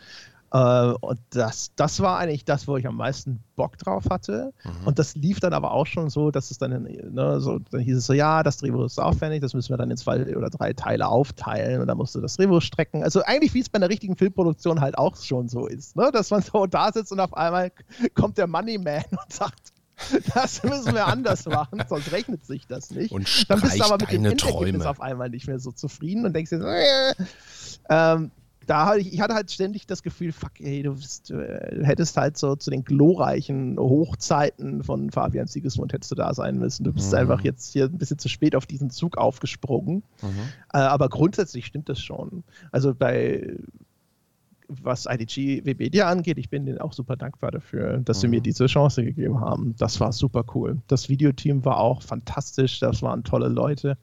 Äh, 0.51 0.93
und 0.99 1.19
das, 1.29 1.71
das 1.75 2.01
war 2.01 2.17
eigentlich 2.17 2.43
das, 2.43 2.67
wo 2.67 2.75
ich 2.75 2.85
am 2.85 2.97
meisten 2.97 3.41
Bock 3.55 3.77
drauf 3.77 4.05
hatte. 4.09 4.53
Mhm. 4.63 4.87
Und 4.87 4.99
das 4.99 5.15
lief 5.15 5.39
dann 5.39 5.53
aber 5.53 5.71
auch 5.71 5.85
schon 5.87 6.09
so, 6.09 6.29
dass 6.29 6.51
es 6.51 6.57
dann, 6.57 6.83
ne, 6.83 7.39
so, 7.39 7.59
dann 7.59 7.79
hieß 7.79 7.97
es 7.97 8.05
so, 8.05 8.13
ja, 8.13 8.43
das 8.43 8.57
Drehbuch 8.57 8.85
ist 8.85 8.99
aufwendig, 8.99 9.41
das 9.41 9.53
müssen 9.53 9.69
wir 9.69 9.77
dann 9.77 9.89
in 9.89 9.97
zwei 9.97 10.35
oder 10.35 10.49
drei 10.49 10.73
Teile 10.73 11.07
aufteilen 11.07 11.81
und 11.81 11.87
dann 11.87 11.97
musst 11.97 12.15
du 12.15 12.21
das 12.21 12.35
Drehbuch 12.35 12.61
strecken. 12.61 13.03
Also 13.03 13.23
eigentlich, 13.23 13.53
wie 13.53 13.61
es 13.61 13.69
bei 13.69 13.77
einer 13.77 13.89
richtigen 13.89 14.17
Filmproduktion 14.17 14.81
halt 14.81 14.97
auch 14.97 15.15
schon 15.15 15.47
so 15.47 15.67
ist, 15.67 15.95
ne? 15.95 16.09
dass 16.11 16.31
man 16.31 16.41
so 16.41 16.65
da 16.65 16.91
sitzt 16.91 17.11
und 17.11 17.21
auf 17.21 17.33
einmal 17.33 17.71
kommt 18.13 18.37
der 18.37 18.47
Moneyman 18.47 19.03
und 19.11 19.31
sagt, 19.31 19.71
das 20.33 20.63
müssen 20.63 20.95
wir 20.95 21.05
anders 21.05 21.45
machen, 21.45 21.83
sonst 21.87 22.11
rechnet 22.11 22.43
sich 22.45 22.65
das 22.67 22.89
nicht. 22.89 23.11
Und 23.11 23.49
dann 23.49 23.61
bist 23.61 23.79
du 23.79 23.83
aber 23.83 23.97
mit 23.99 24.11
dem 24.11 24.25
Endergebnis 24.25 24.85
auf 24.85 24.99
einmal 24.99 25.29
nicht 25.29 25.47
mehr 25.47 25.59
so 25.59 25.71
zufrieden 25.71 26.25
und 26.25 26.35
denkst 26.35 26.49
dir 26.49 26.59
so, 26.59 26.65
äh, 26.65 27.13
ähm, 27.89 28.31
da 28.67 28.85
hatte 28.85 28.99
ich, 28.99 29.13
ich 29.13 29.21
hatte 29.21 29.33
halt 29.33 29.51
ständig 29.51 29.87
das 29.87 30.03
Gefühl, 30.03 30.31
fuck, 30.31 30.59
ey, 30.59 30.83
du, 30.83 30.93
bist, 30.93 31.29
du 31.29 31.83
hättest 31.83 32.15
halt 32.17 32.37
so 32.37 32.55
zu 32.55 32.69
den 32.69 32.83
glorreichen 32.83 33.77
Hochzeiten 33.77 34.83
von 34.83 35.09
Fabian 35.11 35.47
Siegesmund 35.47 35.93
hättest 35.93 36.11
du 36.11 36.15
da 36.15 36.33
sein 36.33 36.57
müssen. 36.57 36.83
Du 36.83 36.93
bist 36.93 37.11
mhm. 37.11 37.19
einfach 37.19 37.41
jetzt 37.41 37.73
hier 37.73 37.85
ein 37.85 37.97
bisschen 37.97 38.19
zu 38.19 38.29
spät 38.29 38.55
auf 38.55 38.65
diesen 38.65 38.89
Zug 38.89 39.17
aufgesprungen. 39.17 40.03
Mhm. 40.21 40.29
Äh, 40.73 40.77
aber 40.77 41.09
grundsätzlich 41.09 41.65
stimmt 41.65 41.89
das 41.89 41.99
schon. 41.99 42.43
Also 42.71 42.93
bei 42.93 43.55
was 44.83 45.05
IDG 45.05 45.65
Webedia 45.65 46.07
angeht, 46.07 46.37
ich 46.37 46.49
bin 46.49 46.65
denen 46.65 46.79
auch 46.79 46.93
super 46.93 47.17
dankbar 47.17 47.51
dafür, 47.51 47.97
dass 47.97 48.17
mhm. 48.17 48.21
sie 48.21 48.27
mir 48.27 48.39
mhm. 48.39 48.43
diese 48.43 48.65
Chance 48.67 49.03
gegeben 49.03 49.41
haben. 49.41 49.75
Das 49.77 49.99
war 49.99 50.13
super 50.13 50.45
cool. 50.55 50.81
Das 50.87 51.09
Videoteam 51.09 51.65
war 51.65 51.77
auch 51.77 52.01
fantastisch, 52.01 52.79
das 52.79 53.01
waren 53.01 53.23
tolle 53.23 53.49
Leute. 53.49 53.97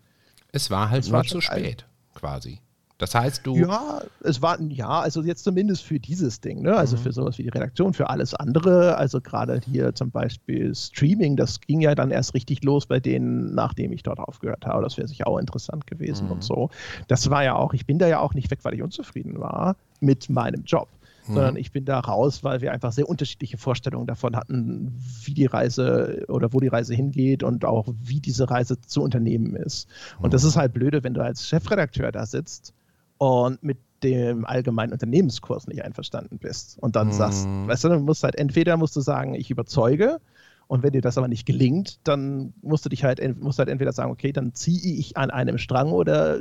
Es 0.53 0.71
war 0.71 0.91
halt 0.91 1.05
nur 1.05 1.13
war 1.13 1.25
zu 1.25 1.41
spät, 1.41 1.87
quasi. 2.15 2.61
Das 2.99 3.15
heißt, 3.15 3.47
du. 3.47 3.57
Ja, 3.57 4.03
es 4.23 4.43
war, 4.43 4.61
ja, 4.61 5.01
also 5.01 5.23
jetzt 5.23 5.45
zumindest 5.45 5.85
für 5.85 6.01
dieses 6.01 6.41
Ding, 6.41 6.63
ne? 6.63 6.77
Also 6.77 6.97
mhm. 6.97 7.01
für 7.01 7.13
sowas 7.13 7.39
wie 7.39 7.45
die 7.45 7.49
Redaktion, 7.49 7.95
für 7.95 8.11
alles 8.11 8.35
andere. 8.35 8.97
Also 8.97 9.21
gerade 9.21 9.61
hier 9.65 9.95
zum 9.95 10.11
Beispiel 10.11 10.75
Streaming, 10.75 11.37
das 11.37 11.61
ging 11.61 11.81
ja 11.81 11.95
dann 11.95 12.11
erst 12.11 12.35
richtig 12.35 12.65
los 12.65 12.87
bei 12.87 12.99
denen, 12.99 13.55
nachdem 13.55 13.93
ich 13.93 14.03
dort 14.03 14.19
aufgehört 14.19 14.67
habe. 14.67 14.83
Das 14.83 14.97
wäre 14.97 15.07
sicher 15.07 15.29
auch 15.29 15.39
interessant 15.39 15.87
gewesen 15.87 16.27
mhm. 16.27 16.33
und 16.33 16.45
so. 16.45 16.71
Das 17.07 17.31
war 17.31 17.45
ja 17.45 17.55
auch, 17.55 17.73
ich 17.73 17.87
bin 17.87 17.99
da 17.99 18.09
ja 18.09 18.19
auch 18.19 18.35
nicht 18.35 18.51
weg, 18.51 18.59
weil 18.63 18.75
ich 18.75 18.83
unzufrieden 18.83 19.39
war 19.39 19.77
mit 20.01 20.29
meinem 20.29 20.65
Job 20.65 20.89
mhm. 21.29 21.35
sondern 21.35 21.57
ich 21.57 21.71
bin 21.71 21.85
da 21.85 22.01
raus, 22.01 22.43
weil 22.43 22.61
wir 22.61 22.73
einfach 22.73 22.93
sehr 22.93 23.09
unterschiedliche 23.09 23.59
Vorstellungen 23.59 24.07
davon 24.07 24.35
hatten, 24.35 24.93
wie 25.25 25.35
die 25.35 25.47
Reise 25.47 26.25
oder 26.29 26.53
wo 26.53 26.61
die 26.61 26.69
Reise 26.69 26.95
hingeht 26.95 27.43
und 27.43 27.65
auch 27.65 27.87
wie 28.03 28.21
diese 28.21 28.51
Reise 28.51 28.81
zu 28.81 29.03
unternehmen 29.03 29.55
ist. 29.55 29.89
Und 30.19 30.35
das 30.35 30.43
mhm. 30.43 30.49
ist 30.49 30.57
halt 30.57 30.73
blöde, 30.73 31.05
wenn 31.05 31.15
du 31.15 31.23
als 31.23 31.47
Chefredakteur 31.47 32.11
da 32.13 32.27
sitzt 32.27 32.75
und 33.19 33.63
mit 33.63 33.79
dem 34.03 34.45
allgemeinen 34.45 34.93
Unternehmenskurs 34.93 35.67
nicht 35.67 35.85
einverstanden 35.85 36.39
bist 36.39 36.79
und 36.81 36.97
dann 36.97 37.09
mhm. 37.09 37.13
sagst, 37.13 37.47
weißt 37.47 37.85
du, 37.85 37.89
du 37.89 37.99
musst 37.99 38.23
halt 38.23 38.37
entweder 38.37 38.77
musst 38.77 38.95
du 38.95 39.01
sagen, 39.01 39.35
ich 39.35 39.51
überzeuge 39.51 40.21
und 40.69 40.83
wenn 40.83 40.93
dir 40.93 41.01
das 41.01 41.17
aber 41.17 41.29
nicht 41.29 41.47
gelingt, 41.47 41.99
dann 42.05 42.53
musst 42.63 42.85
du 42.85 42.91
dich 42.91 43.03
halt, 43.03 43.21
musst 43.41 43.59
halt 43.59 43.71
entweder 43.71 43.93
sagen, 43.93 44.13
okay, 44.13 44.33
dann 44.33 44.55
ziehe 44.55 44.95
ich 44.99 45.17
an 45.17 45.31
einem 45.31 45.57
Strang 45.57 45.91
oder 45.93 46.41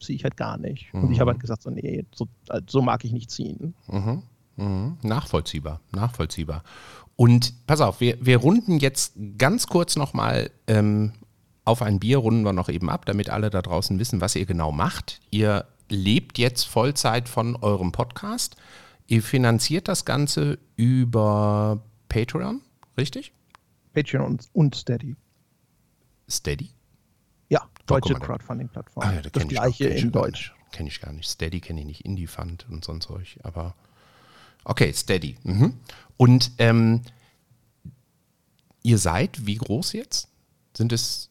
ziehe 0.00 0.16
ich 0.16 0.24
halt 0.24 0.36
gar 0.36 0.58
nicht. 0.58 0.92
Mhm. 0.92 1.04
Und 1.04 1.12
ich 1.12 1.20
habe 1.20 1.30
halt 1.30 1.38
mhm. 1.38 1.42
gesagt, 1.42 1.62
so, 1.62 1.70
nee, 1.70 2.04
so, 2.12 2.26
so 2.66 2.82
mag 2.82 3.04
ich 3.04 3.12
nicht 3.12 3.30
ziehen. 3.30 3.74
Mhm. 3.86 4.22
Mhm. 4.56 4.96
Nachvollziehbar, 5.02 5.80
nachvollziehbar. 5.92 6.64
Und 7.14 7.66
pass 7.68 7.80
auf, 7.80 8.00
wir, 8.00 8.18
wir 8.20 8.38
runden 8.38 8.78
jetzt 8.78 9.14
ganz 9.38 9.68
kurz 9.68 9.94
nochmal 9.94 10.50
ähm, 10.66 11.12
auf 11.64 11.80
ein 11.80 12.00
Bier, 12.00 12.18
runden 12.18 12.42
wir 12.42 12.52
noch 12.52 12.68
eben 12.68 12.90
ab, 12.90 13.06
damit 13.06 13.30
alle 13.30 13.48
da 13.48 13.62
draußen 13.62 13.98
wissen, 14.00 14.20
was 14.20 14.34
ihr 14.34 14.46
genau 14.46 14.72
macht. 14.72 15.20
Ihr 15.30 15.66
lebt 15.88 16.38
jetzt 16.38 16.64
Vollzeit 16.64 17.28
von 17.28 17.56
eurem 17.56 17.92
Podcast. 17.92 18.56
Ihr 19.06 19.22
finanziert 19.22 19.88
das 19.88 20.04
Ganze 20.04 20.58
über 20.76 21.82
Patreon, 22.08 22.62
richtig? 22.96 23.32
Patreon 23.94 24.38
und 24.52 24.74
Steady. 24.74 25.16
Steady? 26.28 26.70
Ja, 27.48 27.66
deutsche 27.86 28.14
Crowdfunding-Plattform. 28.14 29.06
Ah, 29.06 29.14
ja, 29.14 29.22
da 29.22 29.30
das 29.30 29.48
gleiche 29.48 29.90
auch, 29.90 29.96
in 29.96 30.12
Deutsch. 30.12 30.54
Kenne 30.72 30.88
ich 30.88 31.00
gar 31.00 31.12
nicht. 31.12 31.28
Steady 31.28 31.60
kenne 31.60 31.80
ich 31.80 31.86
nicht. 31.86 32.04
Indie 32.04 32.26
Fund 32.26 32.66
und 32.68 32.84
sonst 32.84 33.06
Zeug. 33.06 33.38
Aber 33.42 33.74
okay, 34.64 34.92
Steady. 34.92 35.36
Mhm. 35.42 35.74
Und 36.18 36.52
ähm, 36.58 37.00
ihr 38.82 38.98
seid 38.98 39.46
wie 39.46 39.56
groß 39.56 39.94
jetzt? 39.94 40.28
Sind 40.76 40.92
es 40.92 41.30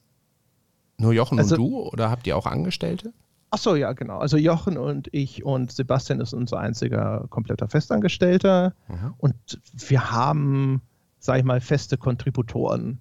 nur 0.97 1.13
Jochen 1.13 1.37
also, 1.37 1.55
und 1.55 1.61
du 1.61 1.79
oder 1.81 2.09
habt 2.09 2.25
ihr 2.25 2.35
auch 2.35 2.47
Angestellte? 2.47 3.13
Ach 3.49 3.57
so, 3.57 3.75
ja, 3.75 3.93
genau. 3.93 4.17
Also 4.17 4.37
Jochen 4.37 4.77
und 4.77 5.07
ich 5.13 5.45
und 5.45 5.71
Sebastian 5.71 6.19
ist 6.19 6.33
unser 6.33 6.59
einziger 6.59 7.25
kompletter 7.29 7.69
Festangestellter. 7.69 8.73
Mhm. 8.89 9.13
Und 9.17 9.35
wir 9.73 10.11
haben, 10.11 10.81
sag 11.19 11.39
ich 11.39 11.45
mal, 11.45 11.61
feste 11.61 11.97
Kontributoren. 11.97 12.99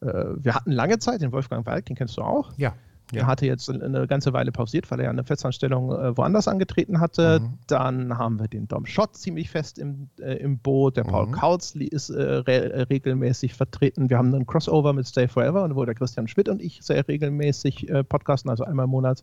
Äh, 0.00 0.06
wir 0.36 0.54
hatten 0.54 0.72
lange 0.72 0.98
Zeit 0.98 1.22
den 1.22 1.30
Wolfgang 1.30 1.64
Walk, 1.66 1.86
den 1.86 1.96
kennst 1.96 2.16
du 2.16 2.22
auch. 2.22 2.52
Ja. 2.56 2.74
Der 3.12 3.22
ja. 3.22 3.26
hatte 3.26 3.44
jetzt 3.46 3.70
eine 3.70 4.06
ganze 4.06 4.32
Weile 4.32 4.50
pausiert, 4.50 4.90
weil 4.90 4.98
er 5.00 5.10
eine 5.10 5.24
Festanstellung 5.24 5.92
äh, 5.92 6.16
woanders 6.16 6.48
angetreten 6.48 7.00
hatte. 7.00 7.40
Mhm. 7.40 7.58
Dann 7.66 8.18
haben 8.18 8.40
wir 8.40 8.48
den 8.48 8.66
Dom 8.66 8.86
Schott 8.86 9.14
ziemlich 9.16 9.50
fest 9.50 9.78
im, 9.78 10.08
äh, 10.18 10.36
im 10.36 10.58
Boot. 10.58 10.96
Der 10.96 11.04
Paul 11.04 11.26
mhm. 11.26 11.32
Kautzli 11.32 11.86
ist 11.86 12.08
äh, 12.08 12.22
re 12.22 12.86
regelmäßig 12.88 13.54
vertreten. 13.54 14.08
Wir 14.08 14.16
haben 14.16 14.34
einen 14.34 14.46
Crossover 14.46 14.94
mit 14.94 15.06
Stay 15.06 15.28
Forever, 15.28 15.68
wo 15.74 15.84
der 15.84 15.94
Christian 15.94 16.26
Schmidt 16.28 16.48
und 16.48 16.62
ich 16.62 16.80
sehr 16.82 17.06
regelmäßig 17.06 17.90
äh, 17.90 18.02
podcasten, 18.02 18.50
also 18.50 18.64
einmal 18.64 18.84
im 18.84 18.90
Monat. 18.90 19.22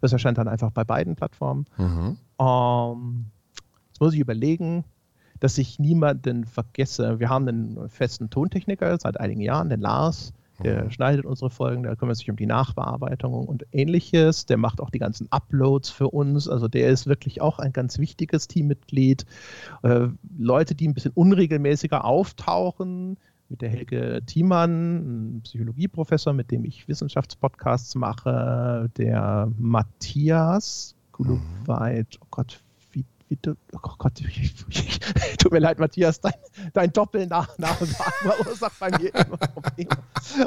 Das 0.00 0.12
erscheint 0.12 0.38
dann 0.38 0.48
einfach 0.48 0.70
bei 0.70 0.84
beiden 0.84 1.16
Plattformen. 1.16 1.66
Mhm. 1.76 2.16
Ähm, 2.38 3.26
jetzt 3.88 4.00
muss 4.00 4.14
ich 4.14 4.20
überlegen, 4.20 4.84
dass 5.40 5.58
ich 5.58 5.78
niemanden 5.78 6.44
vergesse. 6.44 7.18
Wir 7.18 7.28
haben 7.28 7.48
einen 7.48 7.88
festen 7.88 8.30
Tontechniker 8.30 8.98
seit 8.98 9.18
einigen 9.18 9.40
Jahren, 9.40 9.70
den 9.70 9.80
Lars. 9.80 10.32
Der 10.62 10.84
mhm. 10.84 10.90
schneidet 10.90 11.24
unsere 11.24 11.50
Folgen, 11.50 11.82
der 11.84 11.96
kümmert 11.96 12.16
sich 12.16 12.30
um 12.30 12.36
die 12.36 12.46
Nachbearbeitung 12.46 13.32
und 13.46 13.64
ähnliches. 13.72 14.46
Der 14.46 14.58
macht 14.58 14.80
auch 14.80 14.90
die 14.90 14.98
ganzen 14.98 15.26
Uploads 15.30 15.90
für 15.90 16.08
uns. 16.08 16.48
Also 16.48 16.68
der 16.68 16.88
ist 16.88 17.06
wirklich 17.06 17.40
auch 17.40 17.58
ein 17.58 17.72
ganz 17.72 17.98
wichtiges 17.98 18.46
Teammitglied. 18.46 19.24
Äh, 19.82 20.08
Leute, 20.38 20.74
die 20.74 20.88
ein 20.88 20.94
bisschen 20.94 21.12
unregelmäßiger 21.14 22.04
auftauchen, 22.04 23.18
mit 23.50 23.60
der 23.62 23.68
Helge 23.68 24.22
Thiemann, 24.24 25.36
ein 25.36 25.40
Psychologieprofessor, 25.42 26.32
mit 26.32 26.50
dem 26.50 26.64
ich 26.64 26.88
Wissenschaftspodcasts 26.88 27.96
mache, 27.96 28.90
der 28.96 29.52
Matthias 29.58 30.94
Kuloweit, 31.12 32.18
oh 32.22 32.26
Gott, 32.30 32.62
du, 33.36 33.54
oh 33.72 33.94
Gott, 33.98 34.20
ich, 34.20 34.54
ich, 34.68 34.98
tut 35.38 35.52
mir 35.52 35.60
leid, 35.60 35.78
Matthias, 35.78 36.20
dein, 36.20 36.34
dein 36.72 36.92
Doppelnachname 36.92 37.86
verursacht 37.86 38.78
bei 38.78 38.90
mir 38.90 39.14
immer 39.14 39.36
Probleme. 39.36 39.90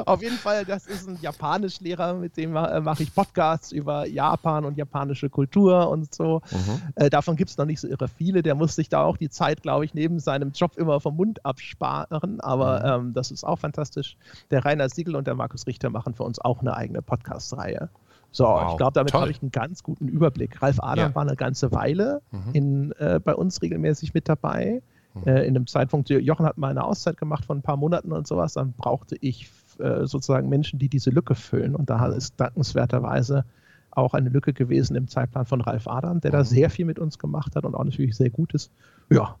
Auf 0.06 0.22
jeden 0.22 0.36
Fall, 0.36 0.64
das 0.64 0.86
ist 0.86 1.08
ein 1.08 1.18
Japanischlehrer, 1.20 2.14
mit 2.14 2.36
dem 2.36 2.56
äh, 2.56 2.80
mache 2.80 3.02
ich 3.02 3.14
Podcasts 3.14 3.72
über 3.72 4.06
Japan 4.06 4.64
und 4.64 4.76
japanische 4.76 5.30
Kultur 5.30 5.88
und 5.88 6.14
so. 6.14 6.42
Mhm. 6.50 6.82
Äh, 6.96 7.10
davon 7.10 7.36
gibt 7.36 7.50
es 7.50 7.56
noch 7.56 7.66
nicht 7.66 7.80
so 7.80 7.88
irre 7.88 8.08
viele. 8.08 8.42
Der 8.42 8.54
muss 8.54 8.74
sich 8.74 8.88
da 8.88 9.02
auch 9.02 9.16
die 9.16 9.30
Zeit, 9.30 9.62
glaube 9.62 9.84
ich, 9.84 9.94
neben 9.94 10.20
seinem 10.20 10.52
Job 10.52 10.76
immer 10.76 11.00
vom 11.00 11.16
Mund 11.16 11.44
absparen, 11.44 12.40
aber 12.40 12.98
mhm. 12.98 13.06
ähm, 13.06 13.14
das 13.14 13.30
ist 13.30 13.44
auch 13.44 13.58
fantastisch. 13.58 14.16
Der 14.50 14.64
Rainer 14.64 14.88
Siegel 14.88 15.16
und 15.16 15.26
der 15.26 15.34
Markus 15.34 15.66
Richter 15.66 15.90
machen 15.90 16.14
für 16.14 16.24
uns 16.24 16.38
auch 16.38 16.60
eine 16.60 16.76
eigene 16.76 17.02
Podcast-Reihe. 17.02 17.88
So, 18.34 18.44
wow, 18.46 18.72
ich 18.72 18.76
glaube, 18.78 18.92
damit 18.94 19.14
habe 19.14 19.30
ich 19.30 19.40
einen 19.40 19.52
ganz 19.52 19.84
guten 19.84 20.08
Überblick. 20.08 20.60
Ralf 20.60 20.80
Adam 20.80 21.10
ja. 21.10 21.14
war 21.14 21.22
eine 21.22 21.36
ganze 21.36 21.70
Weile 21.70 22.20
mhm. 22.32 22.52
in, 22.52 22.92
äh, 22.98 23.20
bei 23.22 23.32
uns 23.32 23.62
regelmäßig 23.62 24.12
mit 24.12 24.28
dabei. 24.28 24.82
Mhm. 25.14 25.22
Äh, 25.24 25.44
in 25.44 25.56
einem 25.56 25.68
Zeitpunkt, 25.68 26.10
Jochen 26.10 26.44
hat 26.44 26.58
mal 26.58 26.70
eine 26.70 26.82
Auszeit 26.82 27.16
gemacht 27.16 27.44
von 27.44 27.58
ein 27.58 27.62
paar 27.62 27.76
Monaten 27.76 28.10
und 28.10 28.26
sowas, 28.26 28.54
dann 28.54 28.72
brauchte 28.72 29.16
ich 29.20 29.48
äh, 29.78 30.04
sozusagen 30.06 30.48
Menschen, 30.48 30.80
die 30.80 30.88
diese 30.88 31.10
Lücke 31.10 31.36
füllen. 31.36 31.76
Und 31.76 31.90
da 31.90 32.06
ist 32.08 32.40
dankenswerterweise 32.40 33.44
auch 33.92 34.14
eine 34.14 34.30
Lücke 34.30 34.52
gewesen 34.52 34.96
im 34.96 35.06
Zeitplan 35.06 35.46
von 35.46 35.60
Ralf 35.60 35.86
Adam, 35.86 36.20
der 36.20 36.32
mhm. 36.32 36.36
da 36.36 36.44
sehr 36.44 36.70
viel 36.70 36.86
mit 36.86 36.98
uns 36.98 37.20
gemacht 37.20 37.54
hat 37.54 37.64
und 37.64 37.76
auch 37.76 37.84
natürlich 37.84 38.16
sehr 38.16 38.30
gut 38.30 38.52
ist. 38.52 38.72
Ja. 39.10 39.36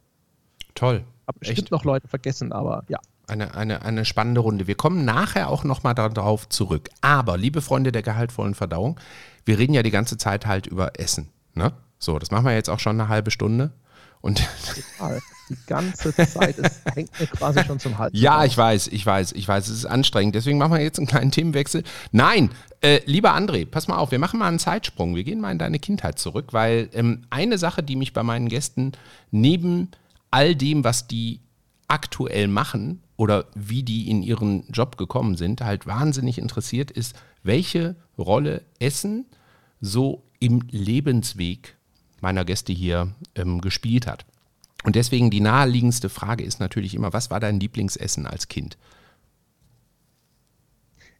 Toll. 0.76 1.02
Hab 1.26 1.40
bestimmt 1.40 1.58
Echt? 1.58 1.72
noch 1.72 1.82
Leute 1.82 2.06
vergessen, 2.06 2.52
aber 2.52 2.84
ja. 2.86 3.00
Eine, 3.26 3.54
eine, 3.54 3.82
eine 3.82 4.04
spannende 4.04 4.40
Runde. 4.40 4.66
Wir 4.66 4.74
kommen 4.74 5.04
nachher 5.04 5.48
auch 5.48 5.64
nochmal 5.64 5.94
darauf 5.94 6.48
zurück. 6.48 6.90
Aber, 7.00 7.36
liebe 7.36 7.62
Freunde 7.62 7.90
der 7.90 8.02
gehaltvollen 8.02 8.54
Verdauung, 8.54 9.00
wir 9.44 9.58
reden 9.58 9.74
ja 9.74 9.82
die 9.82 9.90
ganze 9.90 10.18
Zeit 10.18 10.46
halt 10.46 10.66
über 10.66 10.98
Essen. 10.98 11.30
Ne? 11.54 11.72
So, 11.98 12.18
das 12.18 12.30
machen 12.30 12.44
wir 12.44 12.54
jetzt 12.54 12.68
auch 12.68 12.80
schon 12.80 13.00
eine 13.00 13.08
halbe 13.08 13.30
Stunde. 13.30 13.72
Und 14.20 14.42
die 15.50 15.56
ganze 15.66 16.14
Zeit. 16.14 16.56
Hängt 16.94 17.20
mir 17.20 17.26
quasi 17.26 17.62
schon 17.64 17.78
zum 17.78 17.98
Hals. 17.98 18.12
Ja, 18.14 18.36
raus. 18.36 18.46
ich 18.46 18.56
weiß, 18.56 18.86
ich 18.88 19.04
weiß, 19.04 19.32
ich 19.32 19.46
weiß, 19.46 19.68
es 19.68 19.78
ist 19.78 19.84
anstrengend. 19.84 20.34
Deswegen 20.34 20.56
machen 20.56 20.72
wir 20.72 20.80
jetzt 20.80 20.98
einen 20.98 21.06
kleinen 21.06 21.30
Themenwechsel. 21.30 21.82
Nein, 22.10 22.50
äh, 22.80 23.00
lieber 23.04 23.34
André, 23.34 23.66
pass 23.66 23.86
mal 23.86 23.96
auf, 23.96 24.12
wir 24.12 24.18
machen 24.18 24.38
mal 24.38 24.48
einen 24.48 24.58
Zeitsprung. 24.58 25.14
Wir 25.14 25.24
gehen 25.24 25.40
mal 25.40 25.52
in 25.52 25.58
deine 25.58 25.78
Kindheit 25.78 26.18
zurück, 26.18 26.52
weil 26.52 26.88
ähm, 26.94 27.26
eine 27.28 27.58
Sache, 27.58 27.82
die 27.82 27.96
mich 27.96 28.14
bei 28.14 28.22
meinen 28.22 28.48
Gästen 28.48 28.92
neben 29.30 29.90
all 30.30 30.54
dem, 30.54 30.84
was 30.84 31.06
die 31.06 31.40
aktuell 31.88 32.48
machen 32.48 33.02
oder 33.16 33.46
wie 33.54 33.82
die 33.82 34.10
in 34.10 34.22
ihren 34.22 34.66
Job 34.70 34.96
gekommen 34.96 35.36
sind, 35.36 35.60
halt 35.60 35.86
wahnsinnig 35.86 36.38
interessiert 36.38 36.90
ist, 36.90 37.14
welche 37.42 37.96
Rolle 38.18 38.62
Essen 38.78 39.26
so 39.80 40.22
im 40.40 40.62
Lebensweg 40.70 41.76
meiner 42.20 42.44
Gäste 42.44 42.72
hier 42.72 43.12
ähm, 43.34 43.60
gespielt 43.60 44.06
hat. 44.06 44.24
Und 44.84 44.96
deswegen 44.96 45.30
die 45.30 45.40
naheliegendste 45.40 46.08
Frage 46.08 46.44
ist 46.44 46.60
natürlich 46.60 46.94
immer, 46.94 47.12
was 47.12 47.30
war 47.30 47.40
dein 47.40 47.60
Lieblingsessen 47.60 48.26
als 48.26 48.48
Kind? 48.48 48.76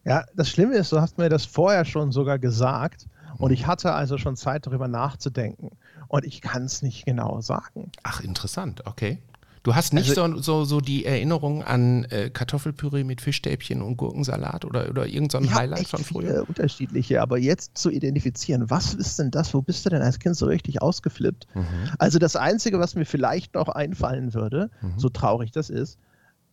Ja, 0.04 0.24
das 0.34 0.50
Schlimme 0.50 0.74
ist, 0.74 0.92
du 0.92 1.00
hast 1.00 1.16
mir 1.16 1.30
das 1.30 1.46
vorher 1.46 1.84
schon 1.86 2.12
sogar 2.12 2.38
gesagt 2.38 3.06
und 3.38 3.52
ich 3.52 3.66
hatte 3.66 3.92
also 3.92 4.18
schon 4.18 4.36
Zeit 4.36 4.66
darüber 4.66 4.86
nachzudenken 4.86 5.70
und 6.08 6.26
ich 6.26 6.42
kann 6.42 6.64
es 6.64 6.82
nicht 6.82 7.06
genau 7.06 7.40
sagen. 7.40 7.90
Ach, 8.02 8.20
interessant, 8.20 8.86
okay. 8.86 9.18
Du 9.64 9.74
hast 9.74 9.94
nicht 9.94 10.10
also, 10.10 10.36
so, 10.36 10.42
so, 10.42 10.64
so 10.64 10.80
die 10.82 11.06
Erinnerung 11.06 11.62
an 11.62 12.04
äh, 12.04 12.28
Kartoffelpüree 12.28 13.02
mit 13.02 13.22
Fischstäbchen 13.22 13.80
und 13.80 13.96
Gurkensalat 13.96 14.66
oder, 14.66 14.90
oder 14.90 15.06
irgendein 15.06 15.44
so 15.44 15.54
Highlight 15.54 15.88
von 15.88 16.04
früher? 16.04 16.26
Viele 16.26 16.44
unterschiedliche, 16.44 17.22
aber 17.22 17.38
jetzt 17.38 17.78
zu 17.78 17.88
identifizieren, 17.88 18.68
was 18.68 18.92
ist 18.92 19.18
denn 19.18 19.30
das, 19.30 19.54
wo 19.54 19.62
bist 19.62 19.86
du 19.86 19.88
denn 19.88 20.02
als 20.02 20.18
Kind 20.18 20.36
so 20.36 20.44
richtig 20.44 20.82
ausgeflippt? 20.82 21.46
Mhm. 21.54 21.64
Also 21.98 22.18
das 22.18 22.36
Einzige, 22.36 22.78
was 22.78 22.94
mir 22.94 23.06
vielleicht 23.06 23.54
noch 23.54 23.68
einfallen 23.68 24.34
würde, 24.34 24.70
mhm. 24.82 24.98
so 24.98 25.08
traurig 25.08 25.50
das 25.50 25.70
ist, 25.70 25.98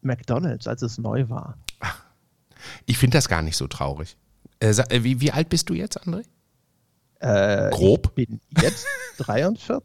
McDonalds, 0.01 0.65
als 0.67 0.81
es 0.81 0.97
neu 0.97 1.27
war. 1.27 1.57
Ach, 1.81 2.05
ich 2.85 2.97
finde 2.97 3.17
das 3.17 3.27
gar 3.27 3.41
nicht 3.41 3.57
so 3.57 3.67
traurig. 3.67 4.15
Äh, 4.61 4.69
äh, 4.69 5.03
wie, 5.03 5.19
wie 5.19 5.33
alt 5.33 5.49
bist 5.49 5.69
du 5.69 5.73
jetzt, 5.73 6.01
André? 6.01 6.23
Äh, 7.19 7.71
Grob? 7.71 8.13
Ich 8.15 8.25
bin 8.25 8.39
jetzt 8.61 8.85
43. 9.17 9.83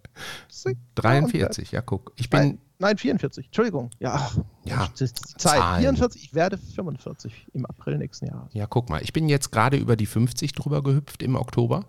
43, 0.94 1.72
ja, 1.72 1.82
guck. 1.82 2.12
Ich 2.14 2.30
bin 2.30 2.58
Nein, 2.78 2.98
44. 2.98 3.46
Entschuldigung. 3.46 3.90
Ja, 3.98 4.30
ja 4.64 4.88
Zeit. 4.94 5.16
Zahlen. 5.38 5.80
44, 5.80 6.22
ich 6.22 6.34
werde 6.34 6.58
45 6.58 7.48
im 7.54 7.64
April 7.66 7.98
nächsten 7.98 8.26
Jahres. 8.26 8.52
Ja, 8.52 8.66
guck 8.66 8.90
mal, 8.90 9.02
ich 9.02 9.12
bin 9.12 9.28
jetzt 9.28 9.50
gerade 9.50 9.76
über 9.76 9.96
die 9.96 10.06
50 10.06 10.52
drüber 10.52 10.82
gehüpft 10.82 11.22
im 11.22 11.36
Oktober 11.36 11.86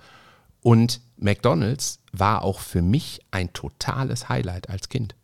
und 0.61 1.01
McDonald's 1.17 1.99
war 2.11 2.43
auch 2.43 2.59
für 2.59 2.81
mich 2.81 3.21
ein 3.31 3.53
totales 3.53 4.29
Highlight 4.29 4.69
als 4.69 4.89
Kind. 4.89 5.15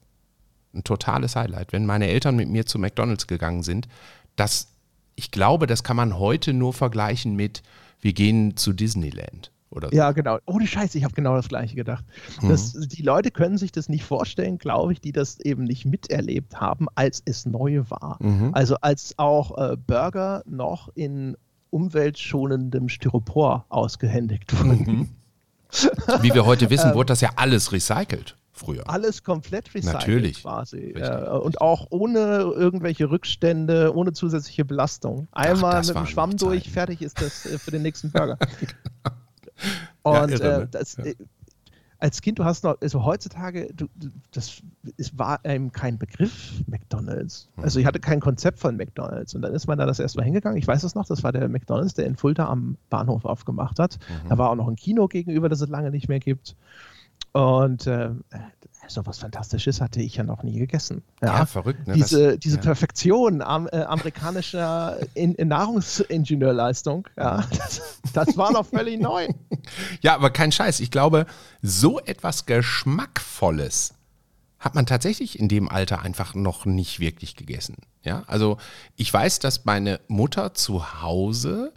Ein 0.73 0.83
totales 0.83 1.35
Highlight. 1.35 1.71
Wenn 1.71 1.85
meine 1.85 2.07
Eltern 2.07 2.35
mit 2.35 2.49
mir 2.49 2.65
zu 2.65 2.79
McDonald's 2.79 3.27
gegangen 3.27 3.63
sind, 3.63 3.87
das, 4.35 4.69
ich 5.15 5.31
glaube, 5.31 5.67
das 5.67 5.83
kann 5.83 5.95
man 5.95 6.17
heute 6.17 6.53
nur 6.53 6.73
vergleichen 6.73 7.35
mit, 7.35 7.63
wir 8.01 8.13
gehen 8.13 8.57
zu 8.57 8.73
Disneyland. 8.73 9.51
Oder 9.73 9.89
so. 9.89 9.95
Ja, 9.95 10.11
genau. 10.11 10.37
Ohne 10.45 10.67
Scheiße, 10.67 10.97
ich 10.97 11.03
habe 11.03 11.13
genau 11.13 11.35
das 11.35 11.49
Gleiche 11.49 11.75
gedacht. 11.75 12.05
Mhm. 12.41 12.49
Das, 12.49 12.73
die 12.73 13.01
Leute 13.01 13.31
können 13.31 13.57
sich 13.57 13.71
das 13.71 13.89
nicht 13.89 14.03
vorstellen, 14.03 14.57
glaube 14.57 14.93
ich, 14.93 15.01
die 15.01 15.11
das 15.11 15.39
eben 15.39 15.63
nicht 15.63 15.85
miterlebt 15.85 16.59
haben, 16.59 16.87
als 16.95 17.21
es 17.25 17.45
neu 17.45 17.83
war. 17.89 18.17
Mhm. 18.19 18.51
Also 18.53 18.75
als 18.81 19.13
auch 19.17 19.57
äh, 19.57 19.77
Burger 19.77 20.43
noch 20.45 20.89
in 20.95 21.35
umweltschonendem 21.69 22.87
Styropor 22.87 23.65
ausgehändigt 23.69 24.57
wurden. 24.57 24.85
Mhm. 24.85 25.09
Wie 26.21 26.33
wir 26.33 26.45
heute 26.45 26.69
wissen, 26.69 26.89
ähm, 26.91 26.95
wurde 26.95 27.07
das 27.07 27.21
ja 27.21 27.31
alles 27.35 27.71
recycelt 27.71 28.37
früher. 28.53 28.87
Alles 28.87 29.23
komplett 29.23 29.73
recycelt 29.73 29.93
Natürlich. 29.95 30.41
quasi. 30.41 30.93
Äh, 30.95 31.29
und 31.29 31.59
auch 31.61 31.87
ohne 31.89 32.19
irgendwelche 32.55 33.09
Rückstände, 33.09 33.93
ohne 33.95 34.13
zusätzliche 34.13 34.65
Belastung. 34.65 35.27
Einmal 35.31 35.81
Ach, 35.81 35.87
mit 35.87 35.95
dem 35.95 36.05
Schwamm 36.05 36.37
durch, 36.37 36.69
fertig 36.69 37.01
ist 37.01 37.21
das 37.21 37.45
äh, 37.45 37.57
für 37.57 37.71
den 37.71 37.81
nächsten 37.81 38.11
Burger. 38.11 38.37
Und 40.03 40.31
ja, 40.31 40.37
irre, 40.37 40.61
äh, 40.63 40.67
das, 40.69 40.97
ja. 40.97 41.05
Äh, 41.05 41.15
als 42.03 42.21
Kind, 42.21 42.37
du 42.37 42.43
hast 42.43 42.65
noch, 42.65 42.75
also 42.81 43.05
heutzutage, 43.05 43.69
du, 43.73 43.87
das 44.31 44.61
ist, 44.97 45.17
war 45.17 45.39
einem 45.45 45.71
kein 45.71 45.97
Begriff, 45.97 46.61
McDonalds. 46.67 47.47
Mhm. 47.55 47.63
Also 47.63 47.79
ich 47.79 47.85
hatte 47.85 48.01
kein 48.01 48.19
Konzept 48.19 48.59
von 48.59 48.75
McDonalds. 48.75 49.33
Und 49.35 49.41
dann 49.41 49.53
ist 49.53 49.67
man 49.67 49.77
da 49.77 49.85
das 49.85 49.99
erste 49.99 50.17
Mal 50.17 50.25
hingegangen. 50.25 50.57
Ich 50.57 50.67
weiß 50.67 50.83
es 50.83 50.95
noch, 50.95 51.05
das 51.05 51.23
war 51.23 51.31
der 51.31 51.47
McDonalds, 51.47 51.93
der 51.93 52.05
in 52.05 52.17
Fulda 52.17 52.49
am 52.49 52.75
Bahnhof 52.89 53.23
aufgemacht 53.23 53.79
hat. 53.79 53.99
Mhm. 54.09 54.29
Da 54.29 54.37
war 54.37 54.49
auch 54.49 54.55
noch 54.55 54.67
ein 54.67 54.75
Kino 54.75 55.07
gegenüber, 55.07 55.47
das 55.47 55.61
es 55.61 55.69
lange 55.69 55.91
nicht 55.91 56.09
mehr 56.09 56.19
gibt. 56.19 56.57
Und 57.31 57.87
äh, 57.87 58.09
so 58.87 59.05
was 59.05 59.19
Fantastisches 59.19 59.81
hatte 59.81 60.01
ich 60.01 60.15
ja 60.15 60.23
noch 60.23 60.43
nie 60.43 60.59
gegessen. 60.59 61.03
Ja, 61.21 61.39
ja 61.39 61.45
verrückt. 61.45 61.87
Ne? 61.87 61.93
Diese, 61.93 62.31
das, 62.31 62.39
diese 62.39 62.57
ja. 62.57 62.61
Perfektion 62.61 63.41
am, 63.41 63.67
äh, 63.67 63.81
amerikanischer 63.81 64.97
in, 65.13 65.35
in 65.35 65.47
Nahrungsingenieurleistung, 65.49 67.07
ja, 67.17 67.43
das, 67.57 67.99
das 68.13 68.37
war 68.37 68.51
noch 68.51 68.65
völlig 68.65 68.99
neu. 68.99 69.27
Ja, 70.01 70.15
aber 70.15 70.29
kein 70.29 70.51
Scheiß. 70.51 70.81
Ich 70.81 70.91
glaube, 70.91 71.25
so 71.61 71.97
etwas 72.01 72.45
Geschmackvolles 72.45 73.93
hat 74.59 74.75
man 74.75 74.85
tatsächlich 74.85 75.39
in 75.39 75.47
dem 75.47 75.69
Alter 75.69 76.01
einfach 76.01 76.35
noch 76.35 76.65
nicht 76.65 76.99
wirklich 76.99 77.37
gegessen. 77.37 77.77
Ja, 78.03 78.23
also 78.27 78.57
ich 78.97 79.13
weiß, 79.13 79.39
dass 79.39 79.63
meine 79.63 80.01
Mutter 80.07 80.53
zu 80.53 81.01
Hause 81.01 81.71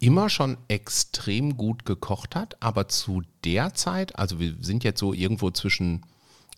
immer 0.00 0.28
schon 0.28 0.56
extrem 0.66 1.56
gut 1.56 1.84
gekocht 1.84 2.34
hat, 2.34 2.56
aber 2.60 2.88
zu 2.88 3.22
der 3.44 3.74
Zeit, 3.74 4.18
also 4.18 4.40
wir 4.40 4.56
sind 4.60 4.82
jetzt 4.82 4.98
so 4.98 5.12
irgendwo 5.12 5.50
zwischen 5.50 6.02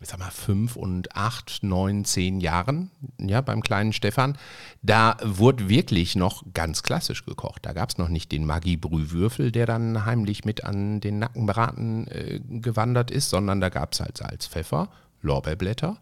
ich 0.01 0.09
sag 0.09 0.19
mal, 0.19 0.31
fünf 0.31 0.77
und 0.77 1.15
acht, 1.17 1.61
neun, 1.63 2.05
zehn 2.05 2.41
Jahren, 2.41 2.91
ja, 3.19 3.41
beim 3.41 3.63
kleinen 3.63 3.93
Stefan, 3.93 4.37
da 4.83 5.17
wurde 5.23 5.69
wirklich 5.69 6.17
noch 6.17 6.45
ganz 6.53 6.83
klassisch 6.83 7.25
gekocht. 7.25 7.65
Da 7.65 7.73
gab 7.73 7.91
es 7.91 7.99
noch 7.99 8.09
nicht 8.09 8.33
den 8.33 8.45
Maggi-Brühwürfel, 8.45 9.53
der 9.53 9.67
dann 9.67 10.05
heimlich 10.05 10.45
mit 10.45 10.65
an 10.65 11.01
den 11.01 11.21
Nackenbraten 11.21 12.09
äh, 12.09 12.41
gewandert 12.49 13.11
ist, 13.11 13.31
sondern 13.31 13.61
da 13.61 13.69
gab 13.69 13.93
es 13.93 14.01
halt 14.01 14.19
Salz, 14.19 14.47
Pfeffer, 14.47 14.91
Lorbeerblätter. 15.23 15.97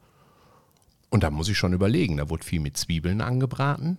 Und 1.10 1.22
da 1.22 1.30
muss 1.30 1.48
ich 1.48 1.58
schon 1.58 1.74
überlegen, 1.74 2.16
da 2.16 2.30
wurde 2.30 2.44
viel 2.44 2.60
mit 2.60 2.76
Zwiebeln 2.76 3.20
angebraten. 3.20 3.98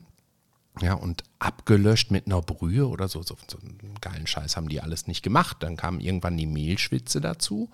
Ja, 0.81 0.95
und 0.95 1.23
abgelöscht 1.37 2.09
mit 2.09 2.25
einer 2.25 2.41
Brühe 2.41 2.87
oder 2.87 3.07
so, 3.07 3.21
so, 3.21 3.37
so 3.47 3.59
einen 3.59 3.95
geilen 4.01 4.25
Scheiß 4.25 4.57
haben 4.57 4.69
die 4.69 4.81
alles 4.81 5.05
nicht 5.05 5.21
gemacht. 5.21 5.57
Dann 5.59 5.77
kam 5.77 5.99
irgendwann 5.99 6.35
die 6.35 6.47
Mehlschwitze 6.47 7.21
dazu. 7.21 7.69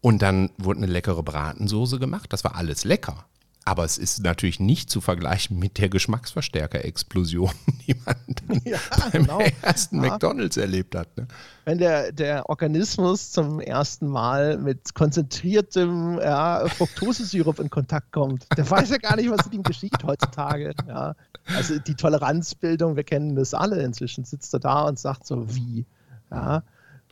Und 0.00 0.22
dann 0.22 0.50
wurde 0.58 0.78
eine 0.78 0.86
leckere 0.86 1.22
Bratensoße 1.22 1.98
gemacht. 1.98 2.32
Das 2.32 2.44
war 2.44 2.54
alles 2.54 2.84
lecker. 2.84 3.24
Aber 3.68 3.84
es 3.84 3.98
ist 3.98 4.22
natürlich 4.22 4.60
nicht 4.60 4.88
zu 4.88 5.02
vergleichen 5.02 5.58
mit 5.58 5.76
der 5.76 5.90
Geschmacksverstärker-Explosion, 5.90 7.50
die 7.86 7.94
man 8.06 8.16
dann 8.26 8.62
ja, 8.64 8.78
beim 9.12 9.24
genau. 9.24 9.40
ersten 9.60 10.02
ja. 10.02 10.10
McDonalds 10.10 10.56
erlebt 10.56 10.94
hat. 10.94 11.14
Ne? 11.18 11.28
Wenn 11.66 11.76
der, 11.76 12.12
der 12.12 12.48
Organismus 12.48 13.30
zum 13.30 13.60
ersten 13.60 14.06
Mal 14.06 14.56
mit 14.56 14.94
konzentriertem 14.94 16.18
ja, 16.18 16.66
Fructosesirup 16.66 17.58
in 17.58 17.68
Kontakt 17.68 18.10
kommt, 18.10 18.46
der 18.56 18.70
weiß 18.70 18.88
ja 18.88 18.96
gar 18.96 19.16
nicht, 19.16 19.30
was 19.30 19.44
mit 19.44 19.52
ihm 19.52 19.62
geschieht 19.62 20.02
heutzutage. 20.02 20.72
Ja. 20.86 21.14
Also 21.54 21.78
die 21.78 21.94
Toleranzbildung, 21.94 22.96
wir 22.96 23.04
kennen 23.04 23.36
das 23.36 23.52
alle 23.52 23.82
inzwischen, 23.82 24.24
sitzt 24.24 24.54
er 24.54 24.60
da 24.60 24.84
und 24.84 24.98
sagt 24.98 25.26
so, 25.26 25.54
wie? 25.54 25.84
Ja. 26.30 26.62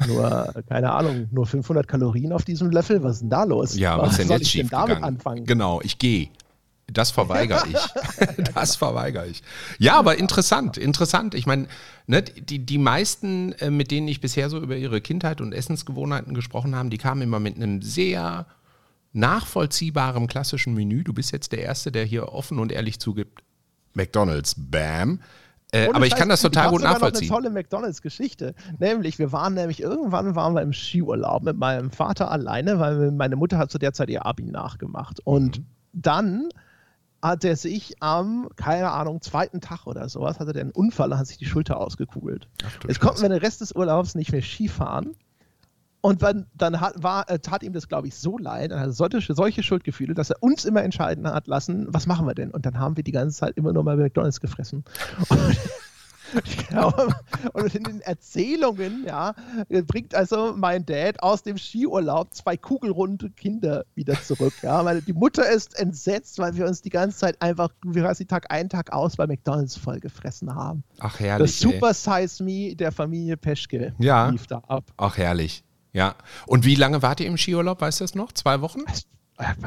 Nur, 0.07 0.53
keine 0.69 0.93
Ahnung, 0.93 1.29
nur 1.33 1.47
500 1.47 1.89
Kalorien 1.89 2.33
auf 2.33 2.45
diesem 2.45 2.71
Löffel. 2.71 3.03
Was 3.03 3.15
ist 3.15 3.21
denn 3.23 3.31
da 3.31 3.45
los? 3.45 3.77
Ja, 3.77 3.99
was, 3.99 4.09
was 4.09 4.17
denn 4.19 4.29
jetzt 4.29 4.43
ich 4.43 4.53
denn 4.53 4.69
damit 4.69 5.03
anfangen? 5.03 5.47
Genau, 5.47 5.81
ich 5.83 5.99
gehe. 5.99 6.29
Das 6.93 7.11
verweigere 7.11 7.65
ich. 7.69 8.45
das 8.55 8.77
verweigere 8.77 9.27
ich. 9.27 9.43
Ja, 9.79 9.99
aber 9.99 10.19
interessant, 10.19 10.77
interessant. 10.77 11.35
Ich 11.35 11.47
meine, 11.47 11.67
ne, 12.07 12.23
die, 12.23 12.61
die 12.61 12.79
meisten, 12.79 13.53
äh, 13.55 13.71
mit 13.71 13.91
denen 13.91 14.07
ich 14.07 14.21
bisher 14.21 14.51
so 14.51 14.59
über 14.59 14.77
ihre 14.77 15.01
Kindheit 15.01 15.41
und 15.41 15.53
Essensgewohnheiten 15.53 16.35
gesprochen 16.35 16.77
habe, 16.77 16.89
die 16.89 16.99
kamen 16.99 17.23
immer 17.23 17.41
mit 17.41 17.57
einem 17.57 17.83
sehr 17.83 18.47
nachvollziehbaren 19.13 20.29
klassischen 20.29 20.75
Menü. 20.75 21.03
Du 21.03 21.13
bist 21.13 21.33
jetzt 21.33 21.53
der 21.53 21.63
Erste, 21.63 21.91
der 21.91 22.05
hier 22.05 22.33
offen 22.33 22.59
und 22.59 22.71
ehrlich 22.71 23.01
zugibt, 23.01 23.43
McDonald's, 23.95 24.55
bam. 24.57 25.21
Äh, 25.73 25.89
aber 25.93 26.07
ich 26.07 26.15
kann 26.15 26.29
das 26.29 26.43
total 26.43 26.71
gut 26.71 26.83
nachvollziehen. 26.83 27.25
Ich 27.25 27.31
habe 27.31 27.39
eine 27.39 27.49
tolle 27.49 27.55
McDonalds-Geschichte. 27.55 28.55
Nämlich, 28.79 29.19
wir 29.19 29.33
waren 29.33 29.55
nämlich 29.55 29.81
irgendwann 29.83 30.35
waren 30.37 30.55
wir 30.55 30.63
im 30.63 30.73
Skiurlaub 30.73 31.43
mit 31.43 31.57
meinem 31.57 31.91
Vater 31.91 32.31
alleine, 32.31 32.79
weil 32.79 33.11
meine 33.11 33.37
Mutter 33.37 33.59
hat 33.59 33.71
zu 33.71 33.79
der 33.79 33.93
Zeit 33.93 34.09
ihr 34.09 34.25
Abi 34.25 34.45
nachgemacht. 34.45 35.21
Und 35.25 35.59
mhm. 35.59 35.67
dann 35.93 36.49
hat 37.21 37.45
er 37.45 37.57
sich 37.57 38.01
am, 38.01 38.49
keine 38.57 38.93
Ahnung, 38.93 39.21
zweiten 39.21 39.61
Tag 39.61 39.87
oder 39.87 40.09
sowas, 40.09 40.39
hatte 40.39 40.53
der 40.53 40.63
einen 40.63 40.71
Unfall 40.71 41.11
und 41.11 41.19
hat 41.19 41.27
sich 41.27 41.39
die 41.39 41.47
Schulter 41.47 41.79
ausgekugelt. 41.79 42.49
Jetzt 42.87 43.01
konnten 43.01 43.23
wir 43.23 43.29
den 43.29 43.39
Rest 43.39 43.61
des 43.61 43.73
Urlaubs 43.73 44.15
nicht 44.15 44.33
mehr 44.33 44.43
Skifahren. 44.43 45.17
Und 46.07 46.23
dann, 46.23 46.47
dann 46.55 46.81
hat, 46.81 47.03
war, 47.03 47.29
äh, 47.29 47.41
tat 47.41 47.65
ihm 47.65 47.73
das, 47.73 47.89
glaube 47.89 48.07
ich, 48.07 48.15
so 48.15 48.39
leid, 48.39 48.71
er 48.71 48.79
hatte 48.79 48.93
solche, 48.93 49.35
solche 49.35 49.65
Schuldgefühle, 49.65 50.15
dass 50.15 50.31
er 50.31 50.41
uns 50.41 50.65
immer 50.65 50.85
entscheiden 50.85 51.27
hat 51.27 51.49
lassen, 51.49 51.89
was 51.89 52.07
machen 52.07 52.29
wir 52.29 52.35
denn? 52.37 52.53
Und 52.53 52.65
dann 52.65 52.79
haben 52.79 52.97
wir 52.97 53.03
die 53.03 53.11
ganze 53.11 53.37
Zeit 53.37 53.57
immer 53.57 53.73
nur 53.73 53.83
mal 53.83 53.97
McDonalds 53.97 54.41
gefressen. 54.41 54.85
Genau. 56.69 56.93
Und 57.53 57.73
in 57.77 57.85
den 57.85 58.01
Erzählungen, 58.01 59.05
ja, 59.07 59.33
bringt 59.87 60.13
also 60.13 60.55
mein 60.57 60.85
Dad 60.85 61.23
aus 61.23 61.45
dem 61.45 61.57
Skiurlaub 61.57 62.35
zwei 62.35 62.57
kugelrunde 62.57 63.31
Kinder 63.31 63.85
wieder 63.95 64.21
zurück. 64.21 64.53
Ja, 64.61 64.83
meine, 64.83 65.03
die 65.03 65.13
Mutter 65.13 65.49
ist 65.49 65.79
entsetzt, 65.79 66.41
weil 66.41 66.57
wir 66.57 66.67
uns 66.67 66.83
die 66.83 66.91
ganze 66.91 67.19
Zeit 67.19 67.41
einfach, 67.41 67.71
wie 67.85 68.03
heißt 68.03 68.19
die 68.19 68.27
Tag 68.27 68.51
ein, 68.51 68.69
Tag 68.69 68.93
aus 68.93 69.17
bei 69.17 69.29
McDonalds 69.29 69.77
vollgefressen 69.77 70.53
haben. 70.53 70.83
Ach, 70.99 71.21
herrlich. 71.21 71.53
Das 71.53 71.61
Super 71.61 71.91
ey. 71.91 72.27
Size 72.27 72.43
Me 72.43 72.75
der 72.75 72.91
Familie 72.91 73.37
Peschke 73.37 73.95
ja. 73.99 74.29
lief 74.29 74.49
da 74.49 74.59
ab. 74.67 74.93
Ach, 74.97 75.17
herrlich. 75.17 75.63
Ja. 75.97 76.15
Und 76.47 76.67
wie 76.67 76.75
lange 76.75 77.01
wart 77.01 77.21
ihr 77.21 77.27
im 77.27 77.39
Skiurlaub? 77.39 77.81
Weißt 77.81 78.01
du 78.01 78.05
das 78.05 78.15
noch? 78.15 78.31
Zwei 78.33 78.61
Wochen? 78.61 78.81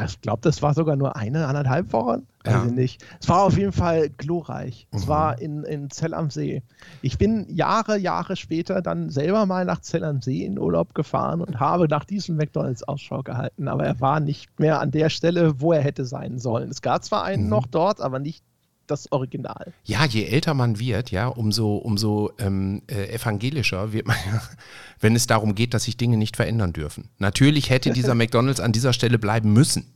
Ich 0.05 0.21
glaube, 0.21 0.41
das 0.43 0.61
war 0.61 0.75
sogar 0.75 0.95
nur 0.95 1.15
eine, 1.15 1.47
anderthalb 1.47 1.91
Wochen. 1.91 2.27
Ja. 2.45 2.63
Weiß 2.63 2.71
nicht. 2.71 3.03
Es 3.19 3.27
war 3.29 3.43
auf 3.43 3.57
jeden 3.57 3.71
Fall 3.71 4.09
glorreich. 4.09 4.87
Mhm. 4.91 4.97
Es 4.97 5.07
war 5.07 5.41
in, 5.41 5.63
in 5.63 5.89
Zell 5.89 6.13
am 6.13 6.29
See. 6.29 6.61
Ich 7.01 7.17
bin 7.17 7.47
Jahre, 7.49 7.97
Jahre 7.97 8.35
später 8.35 8.83
dann 8.83 9.09
selber 9.09 9.47
mal 9.47 9.65
nach 9.65 9.81
Zell 9.81 10.03
am 10.03 10.21
See 10.21 10.45
in 10.45 10.59
Urlaub 10.59 10.93
gefahren 10.93 11.41
und 11.41 11.59
habe 11.59 11.87
nach 11.87 12.05
diesem 12.05 12.37
McDonalds 12.37 12.83
Ausschau 12.83 13.23
gehalten. 13.23 13.67
Aber 13.67 13.85
er 13.85 13.99
war 13.99 14.19
nicht 14.19 14.59
mehr 14.59 14.79
an 14.79 14.91
der 14.91 15.09
Stelle, 15.09 15.59
wo 15.59 15.73
er 15.73 15.81
hätte 15.81 16.05
sein 16.05 16.37
sollen. 16.37 16.69
Es 16.69 16.83
gab 16.83 17.03
zwar 17.03 17.23
einen 17.23 17.45
mhm. 17.45 17.49
noch 17.49 17.65
dort, 17.65 18.01
aber 18.01 18.19
nicht 18.19 18.43
das 18.89 19.11
Original. 19.11 19.73
Ja, 19.83 20.05
je 20.05 20.25
älter 20.25 20.53
man 20.53 20.79
wird, 20.79 21.11
ja, 21.11 21.27
umso, 21.27 21.77
umso 21.77 22.31
ähm, 22.39 22.81
äh, 22.87 23.13
evangelischer 23.13 23.93
wird 23.93 24.07
man 24.07 24.17
ja, 24.25 24.41
wenn 24.99 25.15
es 25.15 25.27
darum 25.27 25.55
geht, 25.55 25.73
dass 25.73 25.83
sich 25.83 25.97
Dinge 25.97 26.17
nicht 26.17 26.35
verändern 26.35 26.73
dürfen. 26.73 27.09
Natürlich 27.17 27.69
hätte 27.69 27.91
dieser 27.91 28.15
McDonalds 28.15 28.59
an 28.59 28.71
dieser 28.71 28.93
Stelle 28.93 29.19
bleiben 29.19 29.53
müssen. 29.53 29.93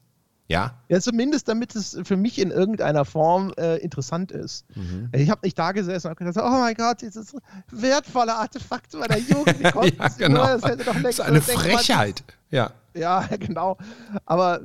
Ja. 0.48 0.78
Ja, 0.90 1.00
zumindest 1.00 1.48
damit 1.48 1.74
es 1.76 1.98
für 2.04 2.18
mich 2.18 2.38
in 2.38 2.52
irgendeiner 2.52 3.06
Form 3.06 3.54
äh, 3.58 3.78
interessant 3.78 4.32
ist. 4.32 4.66
Mhm. 4.76 5.10
Ich 5.14 5.30
habe 5.30 5.40
nicht 5.44 5.58
da 5.58 5.72
gesessen 5.72 6.10
und 6.10 6.18
gesagt, 6.18 6.38
oh 6.38 6.60
mein 6.60 6.76
Gott, 6.76 7.02
dieses 7.02 7.34
wertvolle 7.72 8.36
Artefakt 8.36 8.94
meiner 8.94 9.18
Jugend, 9.18 9.60
ja, 9.62 9.72
genau. 10.18 10.46
das 10.46 10.64
hätte 10.64 10.84
doch 10.84 11.02
das 11.02 11.20
ist 11.20 11.22
eine 11.22 11.42
Frechheit. 11.42 12.24
Ja. 12.52 12.72
Ja, 12.94 13.28
genau. 13.40 13.78
Aber 14.26 14.62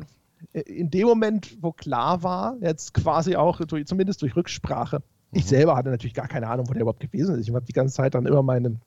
in 0.53 0.91
dem 0.91 1.07
Moment, 1.07 1.57
wo 1.61 1.73
klar 1.73 2.23
war, 2.23 2.57
jetzt 2.61 2.95
quasi 2.95 3.37
auch, 3.37 3.61
durch, 3.61 3.87
zumindest 3.87 4.23
durch 4.23 4.35
Rücksprache, 4.37 5.03
ich 5.33 5.45
mhm. 5.45 5.49
selber 5.49 5.77
hatte 5.77 5.91
natürlich 5.91 6.15
gar 6.15 6.29
keine 6.29 6.49
Ahnung, 6.49 6.69
wo 6.69 6.73
der 6.73 6.83
überhaupt 6.83 7.01
gewesen 7.01 7.35
ist. 7.35 7.49
Ich 7.49 7.55
habe 7.55 7.65
die 7.65 7.73
ganze 7.73 7.95
Zeit 7.95 8.15
dann 8.15 8.27
immer 8.27 8.43
meinen, 8.43 8.81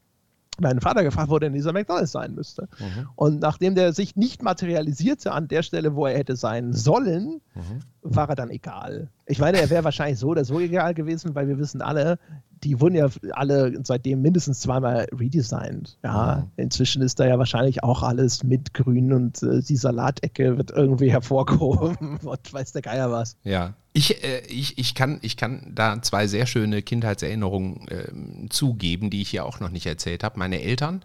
meinen 0.59 0.81
Vater 0.81 1.03
gefragt, 1.03 1.29
wo 1.29 1.37
denn 1.37 1.53
dieser 1.53 1.71
McDonalds 1.71 2.11
sein 2.11 2.33
müsste. 2.33 2.67
Mhm. 2.79 3.09
Und 3.15 3.39
nachdem 3.39 3.75
der 3.75 3.93
sich 3.93 4.15
nicht 4.15 4.41
materialisierte 4.41 5.31
an 5.31 5.47
der 5.47 5.61
Stelle, 5.61 5.95
wo 5.95 6.05
er 6.07 6.17
hätte 6.17 6.35
sein 6.35 6.73
sollen, 6.73 7.41
mhm. 7.53 7.79
war 8.01 8.29
er 8.29 8.35
dann 8.35 8.49
egal. 8.49 9.09
Ich 9.27 9.39
meine, 9.39 9.59
er 9.59 9.69
wäre 9.69 9.83
wahrscheinlich 9.83 10.19
so 10.19 10.29
oder 10.29 10.45
so 10.45 10.59
egal 10.59 10.93
gewesen, 10.93 11.35
weil 11.35 11.47
wir 11.47 11.59
wissen 11.59 11.81
alle, 11.81 12.17
die 12.63 12.79
wurden 12.79 12.95
ja 12.95 13.09
alle 13.31 13.73
seitdem 13.83 14.21
mindestens 14.21 14.59
zweimal 14.59 15.07
redesigned. 15.17 15.97
Ja, 16.03 16.43
mhm. 16.43 16.63
inzwischen 16.63 17.01
ist 17.01 17.19
da 17.19 17.25
ja 17.25 17.39
wahrscheinlich 17.39 17.83
auch 17.83 18.03
alles 18.03 18.43
mit 18.43 18.73
grün 18.73 19.13
und 19.13 19.41
äh, 19.43 19.61
die 19.61 19.75
Salatecke 19.75 20.57
wird 20.57 20.71
irgendwie 20.71 21.11
hervorgehoben 21.11 22.17
und 22.23 22.53
weiß 22.53 22.71
der 22.73 22.81
Geier 22.81 23.11
was. 23.11 23.35
Ja. 23.43 23.73
Ich, 23.93 24.23
äh, 24.23 24.41
ich, 24.47 24.77
ich, 24.77 24.95
kann, 24.95 25.19
ich 25.21 25.37
kann 25.37 25.71
da 25.73 26.01
zwei 26.01 26.27
sehr 26.27 26.45
schöne 26.45 26.81
Kindheitserinnerungen 26.81 27.87
äh, 27.87 28.49
zugeben, 28.49 29.09
die 29.09 29.21
ich 29.21 29.29
hier 29.29 29.45
auch 29.45 29.59
noch 29.59 29.69
nicht 29.69 29.85
erzählt 29.85 30.23
habe. 30.23 30.39
Meine 30.39 30.61
Eltern 30.61 31.03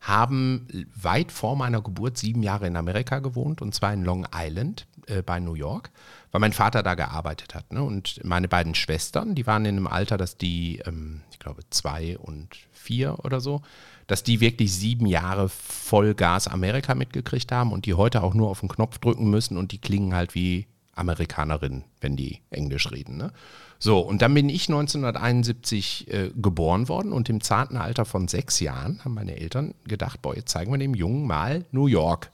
haben 0.00 0.68
weit 0.94 1.32
vor 1.32 1.56
meiner 1.56 1.82
Geburt 1.82 2.18
sieben 2.18 2.42
Jahre 2.42 2.66
in 2.66 2.76
Amerika 2.76 3.20
gewohnt 3.20 3.62
und 3.62 3.74
zwar 3.74 3.92
in 3.92 4.04
Long 4.04 4.26
Island 4.34 4.86
äh, 5.06 5.22
bei 5.22 5.40
New 5.40 5.54
York 5.54 5.90
weil 6.32 6.40
mein 6.40 6.52
Vater 6.52 6.82
da 6.82 6.94
gearbeitet 6.94 7.54
hat. 7.54 7.72
Ne? 7.72 7.82
Und 7.82 8.20
meine 8.24 8.48
beiden 8.48 8.74
Schwestern, 8.74 9.34
die 9.34 9.46
waren 9.46 9.64
in 9.64 9.76
einem 9.76 9.86
Alter, 9.86 10.16
dass 10.16 10.36
die, 10.36 10.82
ähm, 10.86 11.22
ich 11.30 11.38
glaube, 11.38 11.62
zwei 11.70 12.18
und 12.18 12.48
vier 12.72 13.24
oder 13.24 13.40
so, 13.40 13.62
dass 14.06 14.22
die 14.22 14.40
wirklich 14.40 14.72
sieben 14.72 15.06
Jahre 15.06 15.48
Vollgas 15.48 16.48
Amerika 16.48 16.94
mitgekriegt 16.94 17.50
haben 17.50 17.72
und 17.72 17.86
die 17.86 17.94
heute 17.94 18.22
auch 18.22 18.34
nur 18.34 18.48
auf 18.48 18.60
den 18.60 18.68
Knopf 18.68 18.98
drücken 18.98 19.30
müssen 19.30 19.56
und 19.56 19.72
die 19.72 19.78
klingen 19.78 20.14
halt 20.14 20.34
wie 20.34 20.66
Amerikanerinnen, 20.94 21.84
wenn 22.00 22.16
die 22.16 22.40
Englisch 22.50 22.90
reden. 22.90 23.16
Ne? 23.16 23.32
So, 23.78 24.00
und 24.00 24.22
dann 24.22 24.32
bin 24.32 24.48
ich 24.48 24.68
1971 24.68 26.10
äh, 26.12 26.30
geboren 26.34 26.88
worden 26.88 27.12
und 27.12 27.28
im 27.28 27.42
zarten 27.42 27.76
Alter 27.76 28.04
von 28.04 28.28
sechs 28.28 28.60
Jahren 28.60 29.04
haben 29.04 29.14
meine 29.14 29.36
Eltern 29.36 29.74
gedacht, 29.84 30.22
boah, 30.22 30.34
jetzt 30.34 30.50
zeigen 30.50 30.72
wir 30.72 30.78
dem 30.78 30.94
Jungen 30.94 31.26
mal 31.26 31.64
New 31.72 31.86
York. 31.86 32.30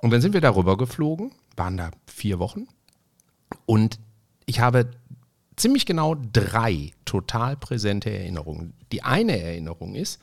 Und 0.00 0.10
dann 0.10 0.20
sind 0.20 0.32
wir 0.32 0.40
darüber 0.40 0.76
geflogen, 0.76 1.32
waren 1.56 1.76
da 1.76 1.90
vier 2.06 2.38
Wochen 2.38 2.66
und 3.66 3.98
ich 4.46 4.60
habe 4.60 4.90
ziemlich 5.56 5.86
genau 5.86 6.14
drei 6.14 6.92
total 7.04 7.56
präsente 7.56 8.10
Erinnerungen. 8.10 8.74
Die 8.92 9.02
eine 9.02 9.40
Erinnerung 9.40 9.94
ist, 9.94 10.20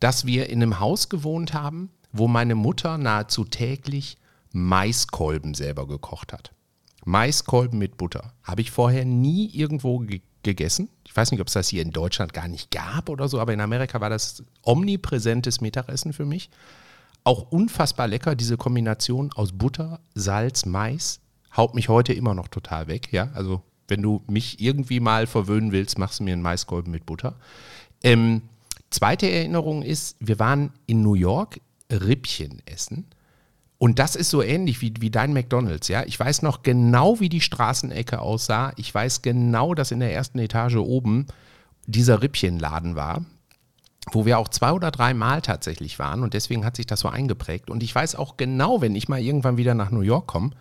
dass 0.00 0.26
wir 0.26 0.48
in 0.48 0.62
einem 0.62 0.80
Haus 0.80 1.08
gewohnt 1.08 1.54
haben, 1.54 1.90
wo 2.12 2.28
meine 2.28 2.54
Mutter 2.54 2.98
nahezu 2.98 3.44
täglich 3.44 4.16
Maiskolben 4.52 5.54
selber 5.54 5.86
gekocht 5.86 6.32
hat. 6.32 6.52
Maiskolben 7.04 7.78
mit 7.78 7.96
Butter. 7.96 8.32
Habe 8.42 8.60
ich 8.60 8.70
vorher 8.70 9.04
nie 9.04 9.46
irgendwo 9.46 9.98
ge 10.00 10.20
gegessen. 10.44 10.88
Ich 11.06 11.16
weiß 11.16 11.30
nicht, 11.30 11.40
ob 11.40 11.46
es 11.46 11.52
das 11.52 11.68
hier 11.68 11.82
in 11.82 11.92
Deutschland 11.92 12.32
gar 12.32 12.48
nicht 12.48 12.72
gab 12.72 13.08
oder 13.08 13.28
so, 13.28 13.38
aber 13.38 13.52
in 13.52 13.60
Amerika 13.60 14.00
war 14.00 14.10
das 14.10 14.42
omnipräsentes 14.62 15.60
Mittagessen 15.60 16.12
für 16.12 16.24
mich. 16.24 16.50
Auch 17.22 17.52
unfassbar 17.52 18.08
lecker, 18.08 18.34
diese 18.34 18.56
Kombination 18.56 19.30
aus 19.36 19.52
Butter, 19.52 20.00
Salz, 20.16 20.66
Mais 20.66 21.20
haut 21.56 21.74
mich 21.74 21.88
heute 21.88 22.12
immer 22.12 22.34
noch 22.34 22.48
total 22.48 22.86
weg. 22.88 23.12
Ja, 23.12 23.30
also 23.34 23.62
wenn 23.88 24.02
du 24.02 24.22
mich 24.26 24.60
irgendwie 24.60 25.00
mal 25.00 25.26
verwöhnen 25.26 25.72
willst, 25.72 25.98
machst 25.98 26.20
du 26.20 26.24
mir 26.24 26.32
einen 26.32 26.42
Maiskolben 26.42 26.90
mit 26.90 27.06
Butter. 27.06 27.36
Ähm, 28.02 28.42
zweite 28.90 29.30
Erinnerung 29.30 29.82
ist, 29.82 30.16
wir 30.20 30.38
waren 30.38 30.72
in 30.86 31.02
New 31.02 31.14
York 31.14 31.60
Rippchen 31.90 32.62
essen. 32.64 33.06
Und 33.78 33.98
das 33.98 34.14
ist 34.14 34.30
so 34.30 34.42
ähnlich 34.42 34.80
wie, 34.80 34.94
wie 35.00 35.10
dein 35.10 35.32
McDonalds, 35.32 35.88
ja. 35.88 36.04
Ich 36.04 36.18
weiß 36.18 36.42
noch 36.42 36.62
genau, 36.62 37.18
wie 37.18 37.28
die 37.28 37.40
Straßenecke 37.40 38.20
aussah. 38.20 38.72
Ich 38.76 38.94
weiß 38.94 39.22
genau, 39.22 39.74
dass 39.74 39.90
in 39.90 39.98
der 40.00 40.14
ersten 40.14 40.38
Etage 40.38 40.76
oben 40.76 41.26
dieser 41.86 42.22
Rippchenladen 42.22 42.94
war, 42.94 43.24
wo 44.12 44.24
wir 44.24 44.38
auch 44.38 44.48
zwei 44.48 44.70
oder 44.70 44.92
drei 44.92 45.14
Mal 45.14 45.42
tatsächlich 45.42 45.98
waren. 45.98 46.22
Und 46.22 46.32
deswegen 46.32 46.64
hat 46.64 46.76
sich 46.76 46.86
das 46.86 47.00
so 47.00 47.08
eingeprägt. 47.08 47.70
Und 47.70 47.82
ich 47.82 47.92
weiß 47.92 48.14
auch 48.14 48.36
genau, 48.36 48.80
wenn 48.80 48.94
ich 48.94 49.08
mal 49.08 49.20
irgendwann 49.20 49.56
wieder 49.56 49.74
nach 49.74 49.90
New 49.90 50.02
York 50.02 50.28
komme, 50.28 50.52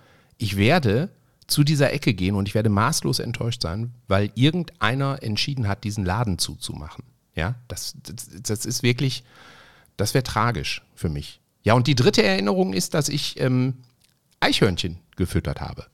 ich 0.42 0.58
werde 0.58 1.10
zu 1.46 1.64
dieser 1.64 1.94
Ecke 1.94 2.14
gehen 2.14 2.36
und 2.36 2.48
ich 2.48 2.56
werde 2.56 2.70
maßlos 2.70 3.20
enttäuscht 3.20 3.62
sein, 3.62 3.94
weil 4.08 4.32
irgendeiner 4.36 5.22
entschieden 5.22 5.68
hat, 5.68 5.84
diesen 5.84 6.04
Laden 6.04 6.40
zuzumachen. 6.40 7.04
Ja, 7.36 7.56
das, 7.68 7.96
das, 8.02 8.30
das 8.42 8.66
ist 8.66 8.84
wirklich, 8.84 9.24
das 9.98 10.14
wäre 10.14 10.24
tragisch 10.24 10.82
für 10.96 11.10
mich. 11.10 11.42
Ja, 11.64 11.76
und 11.76 11.88
die 11.88 11.96
dritte 11.96 12.24
Erinnerung 12.24 12.74
ist, 12.74 12.94
dass 12.96 13.08
ich 13.08 13.40
ähm, 13.40 13.76
Eichhörnchen 14.40 14.98
gefüttert 15.16 15.62
habe. 15.62 15.86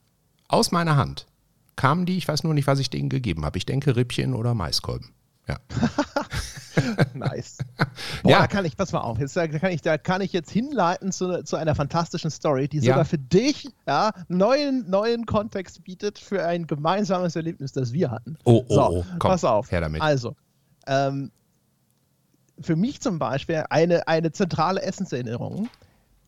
Aus 0.48 0.72
meiner 0.72 0.95
Hand 0.95 1.28
kamen 1.76 2.06
die, 2.06 2.18
ich 2.18 2.28
weiß 2.28 2.43
nur 2.43 2.54
nicht, 2.54 2.68
was 2.68 2.80
ich 2.80 2.89
denen 2.89 3.10
gegeben 3.10 3.43
habe. 3.43 3.58
Ich 3.58 3.66
denke 3.66 3.95
Rippchen 3.98 4.34
oder 4.34 4.54
Maiskolben. 4.54 5.10
Ja. 5.48 5.58
nice. 7.14 7.58
Boah, 8.24 8.32
ja. 8.32 8.39
da 8.39 8.48
kann 8.48 8.66
ich, 8.66 8.76
pass 8.76 8.91
mal 8.91 9.02
auf, 9.02 9.20
jetzt, 9.20 9.36
da, 9.36 9.48
kann 9.48 9.72
ich, 9.72 9.82
da 9.82 9.98
kann 9.98 10.22
ich 10.22 10.34
jetzt 10.34 10.52
hinleiten 10.52 11.12
zu, 11.12 11.43
zu 11.43 11.56
einer 11.56 11.76
fantastischen 11.76 12.32
Story, 12.32 12.68
die 12.68 12.80
sogar 12.80 13.06
für 13.06 13.18
dich 13.18 13.70
ja, 13.88 14.12
neuen, 14.28 14.89
neuen 14.89 15.26
Kontext 15.26 15.84
bietet 15.84 16.20
für 16.20 16.45
ein 16.45 16.68
gemeinsames 16.68 17.36
Erlebnis, 17.36 17.72
das 17.72 17.93
wir 17.93 18.12
hatten. 18.12 18.38
Oh, 18.43 18.66
oh, 18.68 18.74
so, 18.74 18.82
oh, 18.82 19.06
komm, 19.20 19.32
pass 19.32 19.43
auf. 19.43 19.72
Her 19.72 19.82
damit. 19.82 20.02
Also, 20.02 20.36
ähm, 20.86 21.32
für 22.60 22.76
mich 22.76 23.02
zum 23.02 23.20
Beispiel 23.20 23.66
eine, 23.70 24.08
eine 24.08 24.32
zentrale 24.32 24.82
Essenserinnerung. 24.82 25.70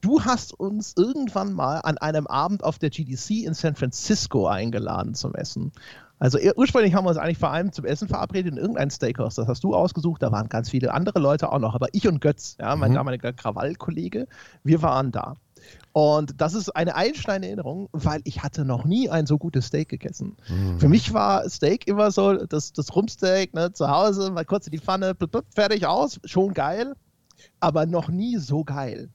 Du 0.02 0.24
hast 0.24 0.54
uns 0.54 0.94
irgendwann 0.96 1.54
mal 1.54 1.80
an 1.80 1.98
einem 1.98 2.28
Abend 2.28 2.64
auf 2.64 2.80
der 2.80 2.90
GDC 2.90 3.44
in 3.44 3.54
San 3.54 3.76
Francisco 3.76 4.48
eingeladen 4.48 5.14
zum 5.14 5.36
Essen. 5.36 5.74
Also 6.20 6.38
ursprünglich 6.56 6.94
haben 6.94 7.06
wir 7.06 7.10
uns 7.10 7.18
eigentlich 7.18 7.38
vor 7.38 7.52
allem 7.52 7.72
zum 7.72 7.86
Essen 7.86 8.10
verabredet 8.10 8.52
in 8.52 8.58
irgendein 8.58 8.92
Steakhouse. 8.92 9.36
Das 9.36 9.48
hast 9.48 9.64
du 9.64 9.74
ausgesucht. 9.74 10.22
Da 10.22 10.32
waren 10.32 10.50
ganz 10.50 10.70
viele 10.70 10.94
andere 10.94 11.20
Leute 11.20 11.52
auch 11.52 11.60
noch. 11.60 11.76
Aber 11.76 11.88
ich 11.94 12.08
und 12.08 12.20
Götz, 12.20 12.58
ja, 12.60 12.76
mein 12.76 12.92
mhm. 12.92 12.96
damaliger 12.96 13.32
Krawall-Kollege, 13.32 14.28
wir 14.64 14.82
waren 14.82 15.12
da. 15.12 15.36
Und 15.92 16.40
das 16.40 16.54
ist 16.54 16.76
eine 16.76 16.96
einschneidende 16.96 17.48
Erinnerung, 17.48 17.90
weil 17.92 18.22
ich 18.24 18.44
hatte 18.44 18.66
noch 18.66 18.86
nie 18.86 19.10
ein 19.10 19.26
so 19.26 19.38
gutes 19.38 19.68
Steak 19.68 19.90
gegessen. 19.90 20.38
Mhm. 20.48 20.80
Für 20.80 20.88
mich 20.88 21.14
war 21.14 21.50
Steak 21.50 21.88
immer 21.88 22.12
so 22.12 22.46
das, 22.46 22.74
das 22.74 22.96
Rumpsteak 22.96 23.54
ne, 23.54 23.74
zu 23.74 23.90
Hause, 23.90 24.32
mal 24.32 24.46
kurz 24.46 24.68
in 24.68 24.72
die 24.72 24.80
Pfanne, 24.80 25.16
fertig 25.54 25.88
aus, 25.88 26.20
schon 26.26 26.54
geil, 26.54 26.96
aber 27.60 27.86
noch 27.86 28.10
nie 28.10 28.38
so 28.38 28.64
geil. 28.64 29.10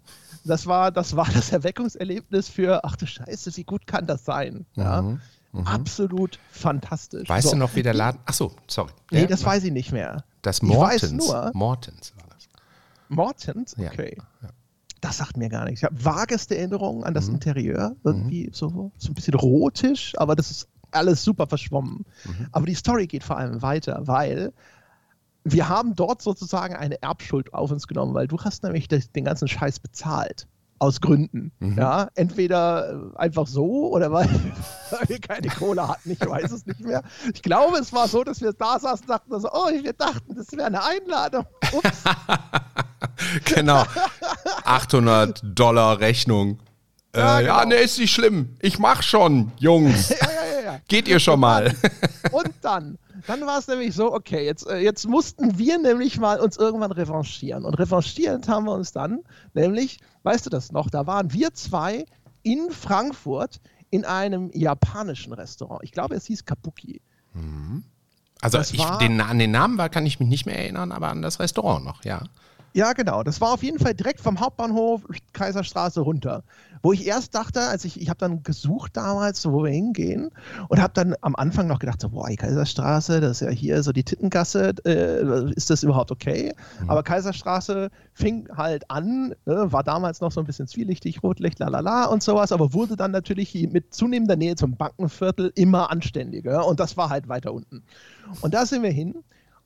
Das 0.44 0.66
war 0.66 0.90
das, 0.90 1.16
war 1.16 1.28
das 1.32 1.52
Erweckungserlebnis 1.52 2.48
für, 2.48 2.84
ach 2.84 2.96
du 2.96 3.06
Scheiße, 3.06 3.56
wie 3.56 3.64
gut 3.64 3.86
kann 3.86 4.06
das 4.06 4.24
sein? 4.24 4.66
Ja? 4.74 5.02
Mhm. 5.02 5.20
Mhm. 5.54 5.68
Absolut 5.68 6.40
fantastisch. 6.50 7.28
Weißt 7.28 7.46
so. 7.46 7.52
du 7.52 7.58
noch, 7.58 7.76
wie 7.76 7.82
der 7.84 7.94
Laden. 7.94 8.20
Achso, 8.26 8.52
sorry. 8.66 8.90
Nee, 9.12 9.20
der, 9.20 9.28
das 9.28 9.44
weiß 9.44 9.62
ich 9.62 9.72
nicht 9.72 9.92
mehr. 9.92 10.24
Das 10.42 10.62
Mortens. 10.62 11.12
Nur, 11.12 11.52
Mortens 11.54 12.12
war 12.16 12.26
das. 12.28 12.48
Mortens? 13.08 13.76
Okay. 13.78 14.16
Ja. 14.42 14.48
Das 15.00 15.18
sagt 15.18 15.36
mir 15.36 15.48
gar 15.48 15.64
nichts. 15.66 15.80
Ich 15.80 15.84
habe 15.84 16.04
vageste 16.04 16.56
Erinnerungen 16.58 17.04
an 17.04 17.14
das 17.14 17.28
mhm. 17.28 17.34
Interieur. 17.34 17.94
Irgendwie 18.02 18.48
mhm. 18.48 18.52
so, 18.52 18.90
so 18.98 19.12
ein 19.12 19.14
bisschen 19.14 19.34
rotisch, 19.34 20.14
aber 20.16 20.34
das 20.34 20.50
ist 20.50 20.68
alles 20.90 21.22
super 21.22 21.46
verschwommen. 21.46 22.04
Mhm. 22.24 22.48
Aber 22.50 22.66
die 22.66 22.74
Story 22.74 23.06
geht 23.06 23.22
vor 23.22 23.38
allem 23.38 23.62
weiter, 23.62 24.00
weil 24.06 24.52
wir 25.44 25.68
haben 25.68 25.94
dort 25.94 26.20
sozusagen 26.20 26.74
eine 26.74 27.00
Erbschuld 27.00 27.54
auf 27.54 27.70
uns 27.70 27.86
genommen, 27.86 28.14
weil 28.14 28.26
du 28.26 28.38
hast 28.40 28.64
nämlich 28.64 28.88
den 28.88 29.24
ganzen 29.24 29.46
Scheiß 29.46 29.78
bezahlt. 29.78 30.48
Aus 30.78 31.00
Gründen. 31.00 31.52
Mhm. 31.60 31.78
Ja, 31.78 32.08
entweder 32.14 33.12
einfach 33.14 33.46
so 33.46 33.90
oder 33.90 34.12
weil, 34.12 34.28
weil, 34.90 35.08
wir 35.08 35.20
keine 35.20 35.48
Kohle 35.48 35.86
hatten. 35.88 36.10
Ich 36.10 36.20
weiß 36.20 36.50
es 36.52 36.66
nicht 36.66 36.80
mehr. 36.80 37.02
Ich 37.32 37.42
glaube, 37.42 37.78
es 37.78 37.92
war 37.92 38.08
so, 38.08 38.24
dass 38.24 38.40
wir 38.40 38.52
da 38.52 38.78
saßen 38.78 39.06
und 39.06 39.10
dachten, 39.10 39.32
also, 39.32 39.48
oh, 39.52 39.68
wir 39.70 39.92
dachten, 39.92 40.34
das 40.34 40.52
wäre 40.52 40.66
eine 40.66 40.82
Einladung. 40.84 41.46
Ups. 41.72 42.04
genau. 43.44 43.84
800 44.64 45.42
Dollar 45.44 46.00
Rechnung. 46.00 46.58
Ja, 47.14 47.38
äh, 47.38 47.42
genau. 47.42 47.58
ja, 47.58 47.66
ne, 47.66 47.74
ist 47.76 47.98
nicht 47.98 48.12
schlimm. 48.12 48.56
Ich 48.60 48.78
mach 48.78 49.02
schon, 49.02 49.52
Jungs. 49.58 50.08
ja, 50.20 50.28
ja, 50.64 50.80
Geht 50.88 51.08
ihr 51.08 51.18
schon 51.18 51.40
mal. 51.40 51.74
und 52.32 52.50
dann 52.62 52.98
dann 53.26 53.46
war 53.46 53.58
es 53.58 53.68
nämlich 53.68 53.94
so, 53.94 54.12
okay, 54.12 54.44
jetzt, 54.44 54.66
äh, 54.68 54.78
jetzt 54.78 55.06
mussten 55.08 55.58
wir 55.58 55.78
nämlich 55.78 56.18
mal 56.18 56.40
uns 56.40 56.56
irgendwann 56.56 56.92
revanchieren. 56.92 57.64
Und 57.64 57.74
revanchiert 57.74 58.48
haben 58.48 58.66
wir 58.66 58.72
uns 58.72 58.92
dann, 58.92 59.20
nämlich, 59.54 59.98
weißt 60.24 60.46
du 60.46 60.50
das 60.50 60.72
noch, 60.72 60.90
da 60.90 61.06
waren 61.06 61.32
wir 61.32 61.54
zwei 61.54 62.04
in 62.42 62.70
Frankfurt 62.70 63.60
in 63.90 64.04
einem 64.04 64.50
japanischen 64.52 65.32
Restaurant. 65.32 65.82
Ich 65.84 65.92
glaube, 65.92 66.14
es 66.16 66.26
hieß 66.26 66.44
Kabuki. 66.44 67.00
Mhm. 67.32 67.84
Also 68.40 68.58
ich, 68.58 68.84
den, 68.98 69.20
an 69.20 69.38
den 69.38 69.52
Namen 69.52 69.78
war, 69.78 69.88
kann 69.88 70.04
ich 70.04 70.20
mich 70.20 70.28
nicht 70.28 70.44
mehr 70.44 70.58
erinnern, 70.58 70.92
aber 70.92 71.08
an 71.08 71.22
das 71.22 71.40
Restaurant 71.40 71.84
noch, 71.84 72.04
ja. 72.04 72.24
Ja, 72.76 72.92
genau. 72.92 73.22
Das 73.22 73.40
war 73.40 73.52
auf 73.52 73.62
jeden 73.62 73.78
Fall 73.78 73.94
direkt 73.94 74.20
vom 74.20 74.40
Hauptbahnhof 74.40 75.02
Kaiserstraße 75.32 76.00
runter. 76.00 76.42
Wo 76.82 76.92
ich 76.92 77.06
erst 77.06 77.34
dachte, 77.34 77.60
als 77.60 77.84
ich, 77.84 78.00
ich 78.00 78.08
habe 78.08 78.18
dann 78.18 78.42
gesucht 78.42 78.96
damals, 78.96 79.46
wo 79.46 79.62
wir 79.62 79.70
hingehen 79.70 80.30
und 80.68 80.82
habe 80.82 80.92
dann 80.92 81.14
am 81.20 81.36
Anfang 81.36 81.68
noch 81.68 81.78
gedacht, 81.78 82.00
so, 82.00 82.10
boah, 82.10 82.28
die 82.28 82.36
Kaiserstraße, 82.36 83.20
das 83.20 83.40
ist 83.40 83.46
ja 83.46 83.50
hier 83.50 83.82
so 83.84 83.92
die 83.92 84.02
Tittengasse, 84.02 84.74
äh, 84.84 85.52
ist 85.54 85.70
das 85.70 85.84
überhaupt 85.84 86.10
okay? 86.10 86.52
Mhm. 86.80 86.90
Aber 86.90 87.04
Kaiserstraße 87.04 87.90
fing 88.12 88.48
halt 88.54 88.90
an, 88.90 89.34
ne, 89.46 89.72
war 89.72 89.84
damals 89.84 90.20
noch 90.20 90.32
so 90.32 90.40
ein 90.40 90.46
bisschen 90.46 90.66
zwielichtig, 90.66 91.22
Rotlicht, 91.22 91.60
lalala 91.60 92.06
und 92.06 92.24
sowas, 92.24 92.50
aber 92.50 92.74
wurde 92.74 92.96
dann 92.96 93.12
natürlich 93.12 93.54
mit 93.70 93.94
zunehmender 93.94 94.36
Nähe 94.36 94.56
zum 94.56 94.76
Bankenviertel 94.76 95.52
immer 95.54 95.92
anständiger 95.92 96.66
und 96.66 96.80
das 96.80 96.96
war 96.96 97.08
halt 97.08 97.28
weiter 97.28 97.52
unten. 97.52 97.84
Und 98.40 98.52
da 98.52 98.66
sind 98.66 98.82
wir 98.82 98.90
hin 98.90 99.22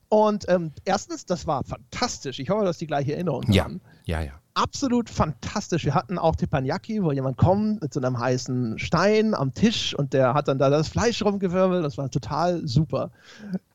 und 0.09 0.49
ähm, 0.49 0.71
erstens, 0.85 1.25
das 1.25 1.45
war 1.45 1.63
fantastisch. 1.63 2.39
Ich 2.39 2.49
hoffe, 2.49 2.65
dass 2.65 2.79
die 2.79 2.87
gleiche 2.87 3.13
Erinnerung 3.13 3.43
ja. 3.51 3.65
haben. 3.65 3.81
Ja, 4.05 4.21
ja. 4.21 4.31
Absolut 4.55 5.09
fantastisch. 5.09 5.85
Wir 5.85 5.93
hatten 5.93 6.17
auch 6.17 6.35
Teppanyaki, 6.35 7.03
wo 7.03 7.11
jemand 7.11 7.37
kommt 7.37 7.81
mit 7.81 7.93
so 7.93 8.01
einem 8.01 8.19
heißen 8.19 8.79
Stein 8.79 9.33
am 9.35 9.53
Tisch 9.53 9.93
und 9.95 10.13
der 10.13 10.33
hat 10.33 10.47
dann 10.47 10.57
da 10.57 10.69
das 10.69 10.89
Fleisch 10.89 11.21
rumgewirbelt. 11.23 11.85
Das 11.85 11.97
war 11.97 12.09
total 12.09 12.67
super. 12.67 13.11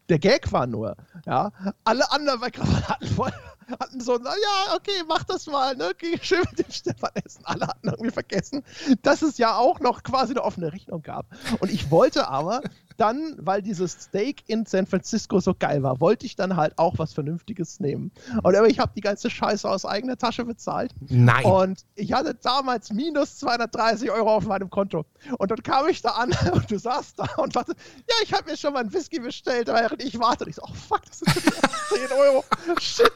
Der 0.08 0.18
Gag 0.18 0.52
war 0.52 0.66
nur, 0.66 0.96
ja, 1.24 1.52
alle 1.84 2.10
anderen 2.10 2.40
bei 2.40 2.50
Krawall 2.50 2.88
hatten 2.88 3.06
voll 3.06 3.32
hatten 3.80 4.00
so, 4.00 4.18
na 4.22 4.30
ja, 4.30 4.76
okay, 4.76 5.02
mach 5.08 5.24
das 5.24 5.46
mal, 5.46 5.76
ne? 5.76 5.92
Geh 5.98 6.18
schön 6.20 6.42
mit 6.50 6.58
dem 6.58 6.70
Stefan 6.70 7.10
essen. 7.14 7.42
Alle 7.44 7.66
hatten 7.66 7.88
irgendwie 7.88 8.10
vergessen, 8.10 8.62
dass 9.02 9.22
es 9.22 9.38
ja 9.38 9.56
auch 9.56 9.80
noch 9.80 10.02
quasi 10.02 10.32
eine 10.32 10.42
offene 10.42 10.72
Rechnung 10.72 11.02
gab. 11.02 11.26
Und 11.60 11.70
ich 11.70 11.90
wollte 11.90 12.28
aber 12.28 12.62
dann, 12.96 13.36
weil 13.38 13.62
dieses 13.62 13.92
Steak 13.92 14.44
in 14.46 14.66
San 14.66 14.86
Francisco 14.86 15.40
so 15.40 15.54
geil 15.54 15.82
war, 15.82 16.00
wollte 16.00 16.26
ich 16.26 16.36
dann 16.36 16.56
halt 16.56 16.78
auch 16.78 16.98
was 16.98 17.12
Vernünftiges 17.12 17.80
nehmen. 17.80 18.12
Und 18.42 18.54
ich 18.66 18.78
habe 18.78 18.92
die 18.94 19.00
ganze 19.00 19.30
Scheiße 19.30 19.68
aus 19.68 19.84
eigener 19.84 20.16
Tasche 20.16 20.44
bezahlt. 20.44 20.94
Nein. 21.08 21.44
Und 21.44 21.84
ich 21.94 22.12
hatte 22.12 22.34
damals 22.34 22.92
minus 22.92 23.38
230 23.38 24.10
Euro 24.10 24.34
auf 24.34 24.46
meinem 24.46 24.70
Konto. 24.70 25.04
Und 25.38 25.50
dann 25.50 25.62
kam 25.62 25.88
ich 25.88 26.02
da 26.02 26.10
an 26.10 26.30
und 26.52 26.70
du 26.70 26.78
saßt 26.78 27.18
da 27.18 27.26
und 27.36 27.56
dachte, 27.56 27.74
ja, 28.08 28.14
ich 28.22 28.32
habe 28.32 28.50
mir 28.50 28.56
schon 28.56 28.72
mal 28.72 28.80
ein 28.84 28.92
Whisky 28.92 29.20
bestellt, 29.20 29.68
während 29.68 30.02
ich 30.02 30.18
warte. 30.18 30.44
Und 30.44 30.50
ich 30.50 30.56
so, 30.56 30.62
oh 30.62 30.74
fuck, 30.74 31.02
das 31.06 31.18
sind 31.20 31.32
schon 31.32 32.08
10 32.08 32.18
Euro. 32.18 32.44
Shit. 32.80 33.12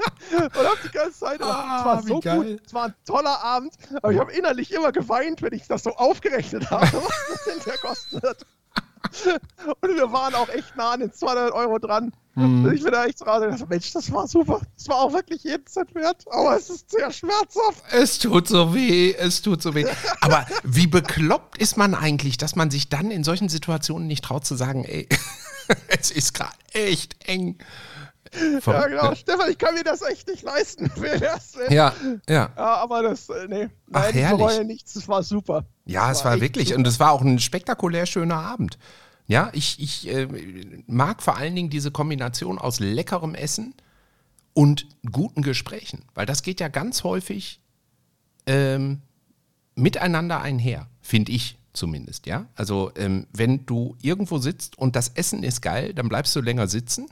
und 0.38 0.56
hab 0.56 0.82
die 0.82 0.90
ganze 0.90 1.18
Zeit. 1.18 1.42
Ah, 1.42 1.78
es 1.80 1.84
war 1.84 2.02
so 2.02 2.20
geil. 2.20 2.36
gut. 2.36 2.62
Es 2.66 2.74
war 2.74 2.86
ein 2.86 2.94
toller 3.04 3.42
Abend. 3.42 3.74
Aber 4.02 4.12
ich 4.12 4.18
habe 4.18 4.32
innerlich 4.32 4.72
immer 4.72 4.92
geweint, 4.92 5.42
wenn 5.42 5.52
ich 5.52 5.66
das 5.66 5.82
so 5.82 5.90
aufgerechnet 5.96 6.70
habe, 6.70 6.86
was 6.92 7.26
das 7.30 7.44
hinterher 7.52 7.78
kosten 7.78 8.22
wird. 8.22 8.46
Und 9.80 9.96
wir 9.96 10.12
waren 10.12 10.34
auch 10.34 10.48
echt 10.50 10.76
nah 10.76 10.92
an 10.92 11.00
den 11.00 11.12
200 11.12 11.52
Euro 11.52 11.78
dran. 11.78 12.12
Mhm. 12.34 12.72
Ich 12.72 12.82
bin 12.82 12.92
da 12.92 13.06
echt 13.06 13.18
so 13.18 13.24
raus 13.24 13.40
dachte, 13.40 13.66
Mensch, 13.68 13.92
das 13.92 14.12
war 14.12 14.28
super. 14.28 14.60
Das 14.76 14.88
war 14.88 14.98
auch 14.98 15.12
wirklich 15.12 15.42
jeden 15.42 15.66
Cent 15.66 15.94
wert. 15.94 16.24
Aber 16.30 16.56
es 16.56 16.70
ist 16.70 16.90
sehr 16.90 17.10
schmerzhaft. 17.10 17.82
Es 17.90 18.18
tut 18.18 18.46
so 18.46 18.74
weh, 18.74 19.14
es 19.14 19.42
tut 19.42 19.62
so 19.62 19.74
weh. 19.74 19.86
Aber 20.20 20.46
wie 20.62 20.86
bekloppt 20.86 21.58
ist 21.58 21.76
man 21.76 21.94
eigentlich, 21.94 22.36
dass 22.36 22.56
man 22.56 22.70
sich 22.70 22.88
dann 22.88 23.10
in 23.10 23.24
solchen 23.24 23.48
Situationen 23.48 24.06
nicht 24.06 24.24
traut 24.24 24.44
zu 24.44 24.54
sagen, 24.54 24.84
ey, 24.84 25.08
es 25.88 26.10
ist 26.10 26.34
gerade 26.34 26.52
echt 26.72 27.16
eng. 27.26 27.58
Ver 28.60 28.72
ja, 28.72 28.86
genau. 28.86 29.14
Stefan, 29.14 29.50
ich 29.50 29.58
kann 29.58 29.74
mir 29.74 29.82
das 29.82 30.02
echt 30.02 30.28
nicht 30.28 30.42
leisten. 30.42 30.90
ja, 31.70 31.92
ja. 32.28 32.50
Ja, 32.56 32.74
aber 32.76 33.02
das, 33.02 33.28
äh, 33.28 33.46
nee. 33.48 33.68
Ach, 33.92 34.02
Nein, 34.04 34.14
herrlich. 34.14 34.22
ich 34.22 34.36
bereue 34.38 34.64
nichts. 34.64 34.92
Das 34.94 35.08
war 35.08 35.22
super. 35.22 35.66
Ja, 35.84 36.10
es 36.10 36.24
war, 36.24 36.32
war 36.32 36.40
wirklich. 36.40 36.68
Super. 36.68 36.78
Und 36.78 36.86
es 36.86 37.00
war 37.00 37.12
auch 37.12 37.22
ein 37.22 37.38
spektakulär 37.40 38.06
schöner 38.06 38.36
Abend. 38.36 38.78
Ja, 39.26 39.50
ich, 39.52 39.80
ich 39.80 40.08
äh, 40.08 40.26
mag 40.86 41.22
vor 41.22 41.36
allen 41.36 41.54
Dingen 41.54 41.70
diese 41.70 41.90
Kombination 41.90 42.58
aus 42.58 42.80
leckerem 42.80 43.34
Essen 43.34 43.74
und 44.54 44.86
guten 45.10 45.42
Gesprächen. 45.42 46.04
Weil 46.14 46.26
das 46.26 46.42
geht 46.42 46.60
ja 46.60 46.68
ganz 46.68 47.04
häufig 47.04 47.60
ähm, 48.46 49.02
miteinander 49.74 50.40
einher, 50.40 50.88
finde 51.00 51.32
ich 51.32 51.58
zumindest, 51.72 52.26
ja. 52.26 52.46
Also 52.56 52.90
ähm, 52.96 53.26
wenn 53.32 53.66
du 53.66 53.96
irgendwo 54.02 54.38
sitzt 54.38 54.76
und 54.78 54.96
das 54.96 55.08
Essen 55.08 55.42
ist 55.42 55.62
geil, 55.62 55.94
dann 55.94 56.08
bleibst 56.08 56.34
du 56.34 56.40
länger 56.40 56.66
sitzen 56.66 57.06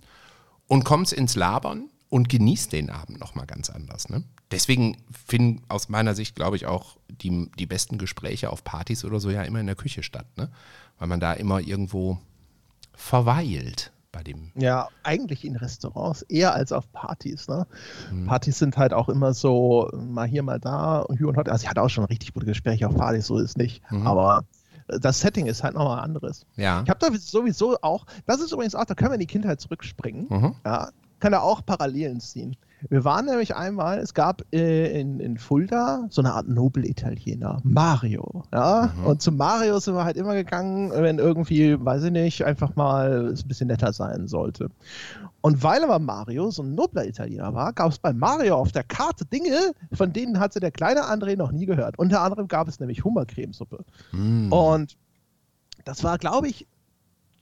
und 0.68 0.84
kommst 0.84 1.12
ins 1.12 1.34
Labern 1.34 1.90
und 2.10 2.28
genießt 2.28 2.72
den 2.72 2.90
Abend 2.90 3.18
nochmal 3.18 3.46
ganz 3.46 3.70
anders. 3.70 4.08
Ne? 4.08 4.22
Deswegen 4.50 4.96
finden 5.26 5.62
aus 5.68 5.88
meiner 5.88 6.14
Sicht, 6.14 6.36
glaube 6.36 6.56
ich, 6.56 6.66
auch 6.66 6.96
die, 7.08 7.50
die 7.58 7.66
besten 7.66 7.98
Gespräche 7.98 8.50
auf 8.50 8.64
Partys 8.64 9.04
oder 9.04 9.20
so 9.20 9.30
ja 9.30 9.42
immer 9.42 9.60
in 9.60 9.66
der 9.66 9.76
Küche 9.76 10.02
statt, 10.02 10.26
ne? 10.36 10.50
weil 10.98 11.08
man 11.08 11.20
da 11.20 11.32
immer 11.32 11.60
irgendwo 11.60 12.18
verweilt 12.94 13.92
bei 14.10 14.22
dem. 14.22 14.50
Ja, 14.54 14.88
eigentlich 15.02 15.44
in 15.44 15.56
Restaurants 15.56 16.22
eher 16.22 16.54
als 16.54 16.72
auf 16.72 16.90
Partys. 16.92 17.46
Ne? 17.48 17.66
Mhm. 18.10 18.26
Partys 18.26 18.58
sind 18.58 18.76
halt 18.76 18.94
auch 18.94 19.08
immer 19.08 19.34
so 19.34 19.90
mal 19.92 20.26
hier, 20.26 20.42
mal 20.42 20.58
da 20.58 21.00
und 21.00 21.18
hier 21.18 21.28
und 21.28 21.36
heute. 21.36 21.52
Also 21.52 21.64
ich 21.64 21.70
hatte 21.70 21.82
auch 21.82 21.90
schon 21.90 22.04
richtig 22.04 22.32
gute 22.32 22.46
Gespräche 22.46 22.88
auf 22.88 22.96
Partys, 22.96 23.26
so 23.26 23.38
ist 23.38 23.58
nicht. 23.58 23.82
Mhm. 23.90 24.06
Aber 24.06 24.44
das 24.88 25.20
Setting 25.20 25.46
ist 25.46 25.62
halt 25.62 25.74
nochmal 25.74 26.00
anderes. 26.00 26.46
Ja. 26.56 26.82
Ich 26.82 26.90
habe 26.90 26.98
da 27.00 27.16
sowieso 27.16 27.76
auch, 27.82 28.06
das 28.26 28.40
ist 28.40 28.52
übrigens 28.52 28.74
auch, 28.74 28.84
da 28.84 28.94
können 28.94 29.10
wir 29.10 29.14
in 29.14 29.20
die 29.20 29.26
Kindheit 29.26 29.60
zurückspringen. 29.60 30.26
Mhm. 30.28 30.54
Ja, 30.64 30.90
kann 31.20 31.32
da 31.32 31.40
auch 31.40 31.64
Parallelen 31.64 32.20
ziehen. 32.20 32.56
Wir 32.88 33.04
waren 33.04 33.26
nämlich 33.26 33.56
einmal, 33.56 33.98
es 33.98 34.14
gab 34.14 34.42
äh, 34.52 35.00
in, 35.00 35.20
in 35.20 35.38
Fulda 35.38 36.06
so 36.10 36.22
eine 36.22 36.32
Art 36.32 36.48
Nobel-Italiener, 36.48 37.60
Mario. 37.64 38.44
Ja? 38.52 38.92
Mhm. 38.96 39.06
Und 39.06 39.22
zu 39.22 39.32
Mario 39.32 39.78
sind 39.78 39.94
wir 39.94 40.04
halt 40.04 40.16
immer 40.16 40.34
gegangen, 40.34 40.92
wenn 40.92 41.18
irgendwie, 41.18 41.82
weiß 41.84 42.04
ich 42.04 42.12
nicht, 42.12 42.44
einfach 42.44 42.76
mal 42.76 43.26
es 43.26 43.44
ein 43.44 43.48
bisschen 43.48 43.68
netter 43.68 43.92
sein 43.92 44.28
sollte. 44.28 44.70
Und 45.40 45.62
weil 45.62 45.82
aber 45.82 45.98
Mario 45.98 46.50
so 46.50 46.62
ein 46.62 46.74
nobler 46.74 47.06
Italiener 47.06 47.54
war, 47.54 47.72
gab 47.72 47.90
es 47.90 47.98
bei 47.98 48.12
Mario 48.12 48.56
auf 48.56 48.72
der 48.72 48.84
Karte 48.84 49.24
Dinge, 49.24 49.72
von 49.92 50.12
denen 50.12 50.40
hatte 50.40 50.60
der 50.60 50.70
kleine 50.70 51.02
André 51.02 51.36
noch 51.36 51.52
nie 51.52 51.66
gehört. 51.66 51.98
Unter 51.98 52.22
anderem 52.22 52.48
gab 52.48 52.68
es 52.68 52.80
nämlich 52.80 53.04
Hummercremesuppe. 53.04 53.84
Mhm. 54.12 54.52
Und 54.52 54.96
das 55.84 56.04
war, 56.04 56.18
glaube 56.18 56.48
ich, 56.48 56.66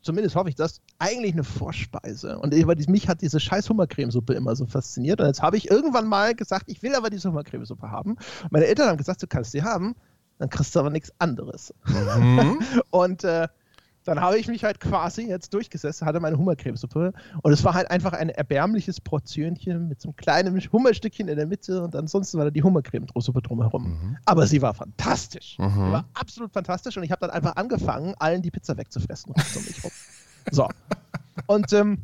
zumindest 0.06 0.36
hoffe 0.36 0.48
ich 0.48 0.54
das, 0.54 0.80
eigentlich 0.98 1.34
eine 1.34 1.44
Vorspeise. 1.44 2.38
Und 2.38 2.54
mich 2.88 3.08
hat 3.08 3.20
diese 3.20 3.40
scheiß 3.40 3.68
Hummercremesuppe 3.68 4.32
immer 4.32 4.56
so 4.56 4.64
fasziniert. 4.64 5.20
Und 5.20 5.26
jetzt 5.26 5.42
habe 5.42 5.56
ich 5.56 5.70
irgendwann 5.70 6.06
mal 6.06 6.34
gesagt, 6.34 6.64
ich 6.68 6.82
will 6.82 6.94
aber 6.94 7.10
diese 7.10 7.28
Hummercremesuppe 7.28 7.90
haben. 7.90 8.16
Meine 8.50 8.66
Eltern 8.66 8.88
haben 8.88 8.96
gesagt, 8.96 9.22
du 9.22 9.26
kannst 9.26 9.52
sie 9.52 9.62
haben, 9.62 9.94
dann 10.38 10.48
kriegst 10.48 10.74
du 10.74 10.80
aber 10.80 10.90
nichts 10.90 11.12
anderes. 11.18 11.74
Mhm. 11.86 12.58
und 12.90 13.24
äh, 13.24 13.48
dann 14.06 14.20
habe 14.20 14.38
ich 14.38 14.48
mich 14.48 14.64
halt 14.64 14.80
quasi 14.80 15.28
jetzt 15.28 15.52
durchgesessen, 15.52 16.06
hatte 16.06 16.20
meine 16.20 16.38
Hummercremesuppe 16.38 17.12
und 17.42 17.52
es 17.52 17.64
war 17.64 17.74
halt 17.74 17.90
einfach 17.90 18.12
ein 18.12 18.28
erbärmliches 18.28 19.00
Portionchen 19.00 19.88
mit 19.88 20.00
so 20.00 20.08
einem 20.08 20.16
kleinen 20.16 20.60
Hummerstückchen 20.72 21.28
in 21.28 21.36
der 21.36 21.46
Mitte 21.46 21.82
und 21.82 21.94
ansonsten 21.96 22.38
war 22.38 22.46
da 22.46 22.50
die 22.50 22.62
Hummercremesuppe 22.62 23.42
drumherum. 23.42 23.84
Mhm. 23.84 24.16
Aber 24.24 24.46
sie 24.46 24.62
war 24.62 24.74
fantastisch. 24.74 25.58
Mhm. 25.58 25.70
Sie 25.70 25.92
war 25.92 26.04
absolut 26.14 26.52
fantastisch 26.52 26.96
und 26.96 27.02
ich 27.02 27.10
habe 27.10 27.20
dann 27.20 27.30
einfach 27.30 27.56
angefangen, 27.56 28.14
allen 28.18 28.42
die 28.42 28.50
Pizza 28.50 28.76
wegzufressen. 28.76 29.34
so. 30.50 30.68
Und 31.46 31.72
ähm, 31.74 31.98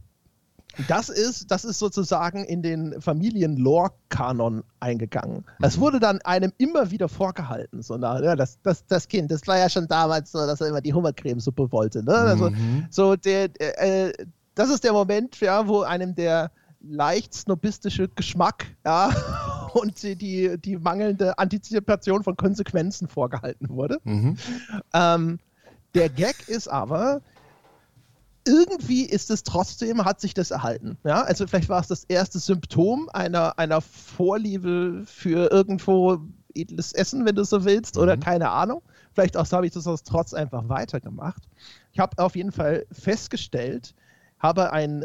das 0.89 1.09
ist, 1.09 1.51
das 1.51 1.65
ist 1.65 1.79
sozusagen 1.79 2.45
in 2.45 2.63
den 2.63 3.01
Familien-Lore-Kanon 3.01 4.65
eingegangen. 4.81 5.45
Das 5.61 5.79
wurde 5.79 6.01
dann 6.01 6.21
einem 6.23 6.53
immer 6.59 6.91
wieder 6.91 7.09
vorgehalten. 7.09 7.83
So, 7.83 7.97
na, 7.97 8.23
ja, 8.23 8.37
das, 8.37 8.59
das, 8.63 8.87
das 8.87 9.09
Kind, 9.09 9.31
das 9.31 9.47
war 9.47 9.59
ja 9.59 9.69
schon 9.69 9.89
damals 9.89 10.33
so, 10.33 10.39
dass 10.39 10.61
er 10.61 10.69
immer 10.69 10.81
die 10.81 10.95
Hummercremesuppe 10.95 11.71
wollte. 11.73 12.03
Ne? 12.03 12.15
Also, 12.15 12.51
mhm. 12.51 12.87
so 12.91 13.17
der, 13.17 13.51
äh, 13.59 14.13
das 14.55 14.71
ist 14.71 14.85
der 14.85 14.93
Moment, 14.93 15.41
ja, 15.41 15.67
wo 15.67 15.83
einem 15.83 16.15
der 16.15 16.51
leicht 16.81 17.35
snobistische 17.35 18.09
Geschmack 18.09 18.67
ja, 18.85 19.11
und 19.75 20.03
die, 20.03 20.59
die 20.59 20.77
mangelnde 20.77 21.39
Antizipation 21.39 22.25
von 22.25 22.37
Konsequenzen 22.37 23.09
vorgehalten 23.09 23.69
wurde. 23.69 23.99
Mhm. 24.05 24.37
Ähm, 24.93 25.39
der 25.95 26.09
Gag 26.09 26.49
ist 26.49 26.69
aber, 26.69 27.21
irgendwie 28.45 29.05
ist 29.05 29.31
es 29.31 29.43
trotzdem, 29.43 30.05
hat 30.05 30.21
sich 30.21 30.35
das 30.35 30.51
erhalten. 30.51 30.99
Ja, 31.05 31.23
also 31.23 31.47
vielleicht 31.47 31.69
war 31.69 31.81
es 31.81 31.89
das 31.89 32.05
erste 32.05 32.39
Symptom 32.39 33.09
einer, 33.13 33.59
einer 33.59 33.81
Vorliebe 33.81 35.03
für 35.07 35.51
irgendwo 35.51 36.21
edles 36.55 36.93
Essen, 36.93 37.25
wenn 37.25 37.37
du 37.37 37.45
so 37.45 37.65
willst, 37.65 37.97
mhm. 37.97 38.03
oder 38.03 38.17
keine 38.17 38.51
Ahnung. 38.51 38.83
Vielleicht 39.15 39.37
auch 39.37 39.47
so 39.47 39.57
habe 39.57 39.67
ich 39.67 39.73
das 39.73 39.87
aus 39.87 40.03
Trotz 40.03 40.35
einfach 40.35 40.69
weitergemacht. 40.69 41.43
Ich 41.93 41.99
habe 41.99 42.23
auf 42.23 42.37
jeden 42.37 42.53
Fall 42.53 42.87
festgestellt, 42.91 43.95
habe 44.39 44.73
einen, 44.73 45.05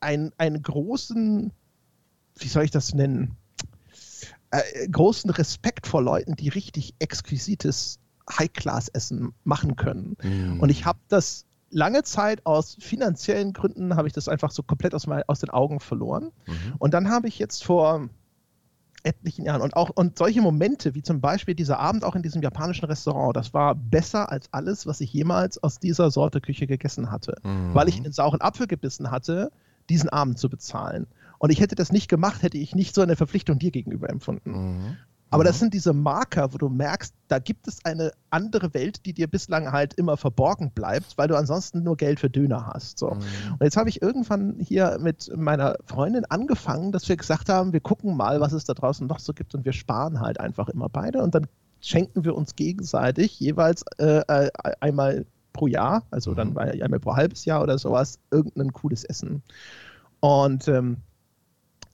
einen, 0.00 0.32
einen 0.38 0.62
großen, 0.62 1.52
wie 2.38 2.48
soll 2.48 2.64
ich 2.64 2.70
das 2.70 2.94
nennen, 2.94 3.36
äh, 4.50 4.88
großen 4.88 5.30
Respekt 5.30 5.86
vor 5.86 6.02
Leuten, 6.02 6.34
die 6.36 6.48
richtig 6.48 6.94
exquisites 6.98 7.98
High-Class-Essen 8.30 9.34
machen 9.44 9.76
können. 9.76 10.16
Mhm. 10.22 10.60
Und 10.60 10.70
ich 10.70 10.84
habe 10.86 10.98
das 11.08 11.44
lange 11.74 12.04
Zeit 12.04 12.46
aus 12.46 12.76
finanziellen 12.80 13.52
Gründen 13.52 13.96
habe 13.96 14.06
ich 14.06 14.14
das 14.14 14.28
einfach 14.28 14.50
so 14.50 14.62
komplett 14.62 14.94
aus, 14.94 15.06
mein, 15.06 15.22
aus 15.26 15.40
den 15.40 15.50
Augen 15.50 15.80
verloren. 15.80 16.30
Mhm. 16.46 16.74
Und 16.78 16.94
dann 16.94 17.10
habe 17.10 17.28
ich 17.28 17.38
jetzt 17.38 17.64
vor 17.64 18.08
etlichen 19.02 19.44
Jahren 19.44 19.60
und 19.60 19.76
auch 19.76 19.90
und 19.90 20.16
solche 20.16 20.40
Momente 20.40 20.94
wie 20.94 21.02
zum 21.02 21.20
Beispiel 21.20 21.54
dieser 21.54 21.78
Abend 21.78 22.04
auch 22.04 22.14
in 22.14 22.22
diesem 22.22 22.42
japanischen 22.42 22.86
Restaurant, 22.86 23.36
das 23.36 23.52
war 23.52 23.74
besser 23.74 24.32
als 24.32 24.48
alles, 24.52 24.86
was 24.86 25.00
ich 25.02 25.12
jemals 25.12 25.62
aus 25.62 25.78
dieser 25.78 26.10
Sorte 26.10 26.40
Küche 26.40 26.66
gegessen 26.66 27.10
hatte, 27.10 27.36
mhm. 27.42 27.74
weil 27.74 27.88
ich 27.88 27.96
einen 27.96 28.12
sauren 28.12 28.40
Apfel 28.40 28.66
gebissen 28.66 29.10
hatte, 29.10 29.52
diesen 29.90 30.08
Abend 30.08 30.38
zu 30.38 30.48
bezahlen. 30.48 31.06
Und 31.38 31.50
ich 31.50 31.60
hätte 31.60 31.74
das 31.74 31.92
nicht 31.92 32.08
gemacht, 32.08 32.42
hätte 32.42 32.56
ich 32.56 32.74
nicht 32.74 32.94
so 32.94 33.02
eine 33.02 33.16
Verpflichtung 33.16 33.58
dir 33.58 33.70
gegenüber 33.70 34.08
empfunden. 34.08 34.50
Mhm. 34.50 34.96
Aber 35.34 35.42
das 35.42 35.56
mhm. 35.56 35.60
sind 35.60 35.74
diese 35.74 35.92
Marker, 35.92 36.54
wo 36.54 36.58
du 36.58 36.68
merkst, 36.68 37.12
da 37.26 37.40
gibt 37.40 37.66
es 37.66 37.84
eine 37.84 38.12
andere 38.30 38.72
Welt, 38.72 39.04
die 39.04 39.12
dir 39.12 39.26
bislang 39.26 39.72
halt 39.72 39.94
immer 39.94 40.16
verborgen 40.16 40.70
bleibt, 40.70 41.18
weil 41.18 41.26
du 41.26 41.36
ansonsten 41.36 41.82
nur 41.82 41.96
Geld 41.96 42.20
für 42.20 42.30
Döner 42.30 42.68
hast. 42.68 43.00
So. 43.00 43.10
Mhm. 43.10 43.20
Und 43.52 43.62
jetzt 43.62 43.76
habe 43.76 43.88
ich 43.88 44.00
irgendwann 44.00 44.56
hier 44.60 44.98
mit 45.00 45.30
meiner 45.36 45.76
Freundin 45.86 46.24
angefangen, 46.26 46.92
dass 46.92 47.08
wir 47.08 47.16
gesagt 47.16 47.48
haben, 47.48 47.72
wir 47.72 47.80
gucken 47.80 48.16
mal, 48.16 48.40
was 48.40 48.52
es 48.52 48.64
da 48.64 48.74
draußen 48.74 49.08
noch 49.08 49.18
so 49.18 49.32
gibt 49.32 49.56
und 49.56 49.64
wir 49.64 49.72
sparen 49.72 50.20
halt 50.20 50.38
einfach 50.38 50.68
immer 50.68 50.88
beide 50.88 51.20
und 51.20 51.34
dann 51.34 51.48
schenken 51.80 52.24
wir 52.24 52.36
uns 52.36 52.54
gegenseitig 52.54 53.40
jeweils 53.40 53.84
äh, 53.98 54.22
äh 54.28 54.50
einmal 54.80 55.26
pro 55.52 55.66
Jahr, 55.66 56.04
also 56.12 56.30
mhm. 56.30 56.36
dann 56.36 56.58
einmal 56.58 57.00
pro 57.00 57.16
halbes 57.16 57.44
Jahr 57.44 57.60
oder 57.60 57.76
sowas, 57.78 58.20
irgendein 58.30 58.72
cooles 58.72 59.02
Essen. 59.02 59.42
Und 60.20 60.68
ähm, 60.68 60.98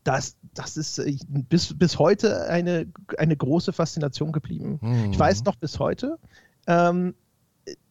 das, 0.04 0.36
das 0.54 0.76
ist 0.76 0.98
äh, 0.98 1.16
bis, 1.28 1.76
bis 1.76 1.98
heute 1.98 2.48
eine, 2.48 2.86
eine 3.18 3.36
große 3.36 3.72
Faszination 3.72 4.32
geblieben. 4.32 4.78
Mhm. 4.80 5.12
Ich 5.12 5.18
weiß 5.18 5.44
noch 5.44 5.56
bis 5.56 5.78
heute, 5.78 6.18
ähm, 6.66 7.14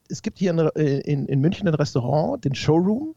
es 0.10 0.22
gibt 0.22 0.39
hier 0.39 0.51
in, 0.51 0.60
äh, 0.60 0.99
in, 0.99 1.28
in 1.28 1.39
München 1.39 1.68
ein 1.68 1.76
Restaurant, 1.76 2.43
den 2.43 2.55
Showroom. 2.55 3.16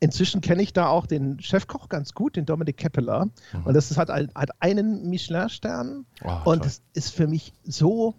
Inzwischen 0.00 0.40
kenne 0.40 0.62
ich 0.62 0.72
da 0.72 0.86
auch 0.86 1.06
den 1.06 1.40
Chefkoch 1.40 1.88
ganz 1.88 2.14
gut, 2.14 2.36
den 2.36 2.46
Dominik 2.46 2.76
Keppeler. 2.76 3.26
Mhm. 3.26 3.64
Und 3.64 3.74
das 3.74 3.90
ist, 3.90 3.98
hat, 3.98 4.08
hat 4.10 4.50
einen 4.60 5.10
Michelin-Stern. 5.10 6.06
Oh, 6.22 6.50
und 6.52 6.64
das 6.64 6.82
ist 6.92 7.12
für 7.12 7.26
mich 7.26 7.52
so 7.64 8.14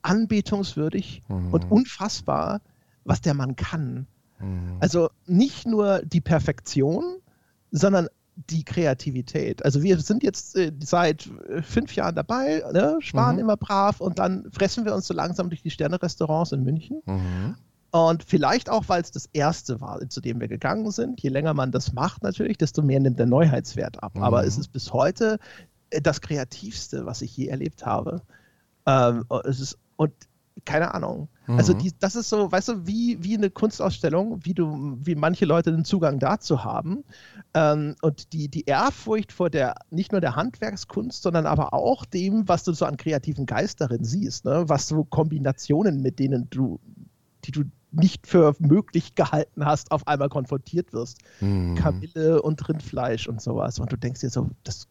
anbetungswürdig 0.00 1.22
mhm. 1.28 1.52
und 1.52 1.70
unfassbar, 1.70 2.62
was 3.04 3.20
der 3.20 3.34
Mann 3.34 3.56
kann. 3.56 4.06
Mhm. 4.38 4.76
Also 4.80 5.10
nicht 5.26 5.66
nur 5.66 6.00
die 6.02 6.22
Perfektion, 6.22 7.16
sondern 7.70 8.08
die 8.36 8.64
Kreativität. 8.64 9.64
Also 9.64 9.82
wir 9.82 9.98
sind 9.98 10.22
jetzt 10.22 10.56
äh, 10.56 10.72
seit 10.80 11.28
äh, 11.48 11.62
fünf 11.62 11.94
Jahren 11.94 12.14
dabei, 12.14 12.62
ne? 12.72 12.98
sparen 13.00 13.36
mhm. 13.36 13.42
immer 13.42 13.56
brav 13.56 14.00
und 14.00 14.18
dann 14.18 14.44
fressen 14.52 14.84
wir 14.84 14.94
uns 14.94 15.06
so 15.06 15.14
langsam 15.14 15.48
durch 15.48 15.62
die 15.62 15.70
Sterne-Restaurants 15.70 16.52
in 16.52 16.62
München. 16.62 17.02
Mhm. 17.06 17.56
Und 17.92 18.24
vielleicht 18.24 18.68
auch, 18.68 18.84
weil 18.88 19.00
es 19.00 19.10
das 19.10 19.26
erste 19.32 19.80
war, 19.80 20.06
zu 20.10 20.20
dem 20.20 20.38
wir 20.38 20.48
gegangen 20.48 20.90
sind. 20.90 21.22
Je 21.22 21.30
länger 21.30 21.54
man 21.54 21.72
das 21.72 21.94
macht 21.94 22.22
natürlich, 22.22 22.58
desto 22.58 22.82
mehr 22.82 23.00
nimmt 23.00 23.18
der 23.18 23.26
Neuheitswert 23.26 24.02
ab. 24.02 24.16
Mhm. 24.16 24.22
Aber 24.22 24.44
es 24.44 24.58
ist 24.58 24.68
bis 24.68 24.92
heute 24.92 25.38
äh, 25.90 26.02
das 26.02 26.20
Kreativste, 26.20 27.06
was 27.06 27.22
ich 27.22 27.34
je 27.34 27.46
erlebt 27.46 27.86
habe. 27.86 28.20
Ähm, 28.84 29.24
es 29.44 29.60
ist, 29.60 29.78
und 29.96 30.12
keine 30.66 30.92
Ahnung. 30.94 31.28
Also 31.46 31.52
mhm. 31.52 31.58
Also 31.58 31.72
die, 31.74 31.92
das 31.98 32.16
ist 32.16 32.28
so, 32.28 32.50
weißt 32.50 32.68
du, 32.68 32.86
wie, 32.86 33.22
wie 33.22 33.36
eine 33.36 33.50
Kunstausstellung, 33.50 34.44
wie 34.44 34.54
du, 34.54 34.98
wie 35.00 35.14
manche 35.14 35.44
Leute 35.44 35.72
den 35.72 35.84
Zugang 35.84 36.18
dazu 36.18 36.64
haben. 36.64 37.04
Ähm, 37.54 37.94
und 38.02 38.32
die, 38.32 38.48
die 38.48 38.64
Ehrfurcht 38.64 39.32
vor 39.32 39.50
der, 39.50 39.74
nicht 39.90 40.12
nur 40.12 40.20
der 40.20 40.36
Handwerkskunst, 40.36 41.22
sondern 41.22 41.46
aber 41.46 41.72
auch 41.72 42.04
dem, 42.04 42.48
was 42.48 42.64
du 42.64 42.72
so 42.72 42.84
an 42.84 42.96
kreativen 42.96 43.46
Geist 43.46 43.80
darin 43.80 44.04
siehst, 44.04 44.44
ne? 44.44 44.64
was 44.66 44.88
so 44.88 45.04
Kombinationen, 45.04 46.02
mit 46.02 46.18
denen 46.18 46.48
du, 46.50 46.80
die 47.44 47.52
du 47.52 47.64
nicht 47.92 48.26
für 48.26 48.54
möglich 48.58 49.14
gehalten 49.14 49.64
hast, 49.64 49.90
auf 49.90 50.06
einmal 50.06 50.28
konfrontiert 50.28 50.92
wirst. 50.92 51.18
Mhm. 51.40 51.76
Kamille 51.76 52.42
und 52.42 52.68
Rindfleisch 52.68 53.28
und 53.28 53.40
sowas. 53.40 53.78
Und 53.78 53.90
du 53.92 53.96
denkst 53.96 54.20
dir 54.20 54.30
so, 54.30 54.50
das 54.64 54.88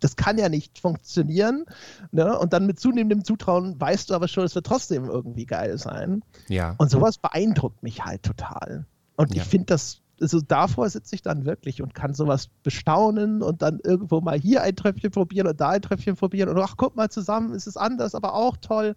das 0.00 0.16
kann 0.16 0.38
ja 0.38 0.48
nicht 0.48 0.78
funktionieren. 0.78 1.66
Ne? 2.10 2.38
Und 2.38 2.52
dann 2.52 2.66
mit 2.66 2.80
zunehmendem 2.80 3.24
Zutrauen 3.24 3.80
weißt 3.80 4.10
du 4.10 4.14
aber 4.14 4.28
schon, 4.28 4.44
es 4.44 4.54
wird 4.54 4.66
trotzdem 4.66 5.04
irgendwie 5.04 5.46
geil 5.46 5.78
sein. 5.78 6.22
Ja. 6.48 6.74
Und 6.78 6.90
sowas 6.90 7.18
beeindruckt 7.18 7.82
mich 7.82 8.04
halt 8.04 8.22
total. 8.22 8.86
Und 9.16 9.34
ja. 9.34 9.42
ich 9.42 9.48
finde 9.48 9.66
das, 9.66 10.00
also 10.20 10.40
davor 10.40 10.88
sitze 10.88 11.14
ich 11.14 11.22
dann 11.22 11.44
wirklich 11.44 11.82
und 11.82 11.94
kann 11.94 12.14
sowas 12.14 12.48
bestaunen 12.62 13.42
und 13.42 13.62
dann 13.62 13.80
irgendwo 13.82 14.20
mal 14.20 14.38
hier 14.38 14.62
ein 14.62 14.76
Tröpfchen 14.76 15.10
probieren 15.10 15.46
und 15.46 15.60
da 15.60 15.70
ein 15.70 15.82
Tröpfchen 15.82 16.16
probieren 16.16 16.48
und 16.48 16.58
ach, 16.58 16.74
guck 16.76 16.96
mal 16.96 17.10
zusammen, 17.10 17.54
ist 17.54 17.66
es 17.66 17.76
anders, 17.76 18.14
aber 18.14 18.34
auch 18.34 18.56
toll. 18.56 18.96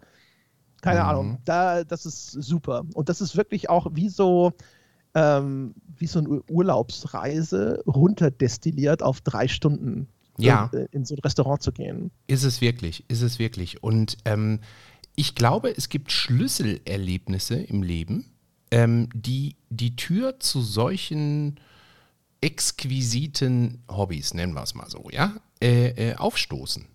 Keine 0.82 1.00
mhm. 1.00 1.06
Ahnung, 1.06 1.38
da, 1.44 1.84
das 1.84 2.04
ist 2.04 2.30
super. 2.30 2.84
Und 2.94 3.08
das 3.08 3.20
ist 3.20 3.36
wirklich 3.36 3.70
auch 3.70 3.88
wie 3.92 4.10
so, 4.10 4.52
ähm, 5.14 5.74
wie 5.96 6.06
so 6.06 6.18
eine 6.18 6.42
Urlaubsreise 6.50 7.82
runterdestilliert 7.86 9.02
auf 9.02 9.20
drei 9.22 9.48
Stunden 9.48 10.08
ja. 10.38 10.70
in, 10.72 10.86
in 10.92 11.04
so 11.04 11.14
ein 11.14 11.20
Restaurant 11.20 11.62
zu 11.62 11.72
gehen. 11.72 12.10
Ist 12.26 12.44
es 12.44 12.60
wirklich, 12.60 13.04
ist 13.08 13.22
es 13.22 13.38
wirklich. 13.38 13.82
Und 13.82 14.18
ähm, 14.24 14.60
ich 15.16 15.34
glaube, 15.34 15.74
es 15.76 15.88
gibt 15.88 16.12
Schlüsselerlebnisse 16.12 17.56
im 17.56 17.82
Leben, 17.82 18.26
ähm, 18.70 19.08
die 19.14 19.56
die 19.70 19.96
Tür 19.96 20.40
zu 20.40 20.60
solchen 20.62 21.60
exquisiten 22.40 23.82
Hobbys, 23.88 24.34
nennen 24.34 24.54
wir 24.54 24.62
es 24.62 24.74
mal 24.74 24.90
so, 24.90 25.08
ja, 25.10 25.36
äh, 25.62 26.10
äh, 26.10 26.16
aufstoßen. 26.16 26.86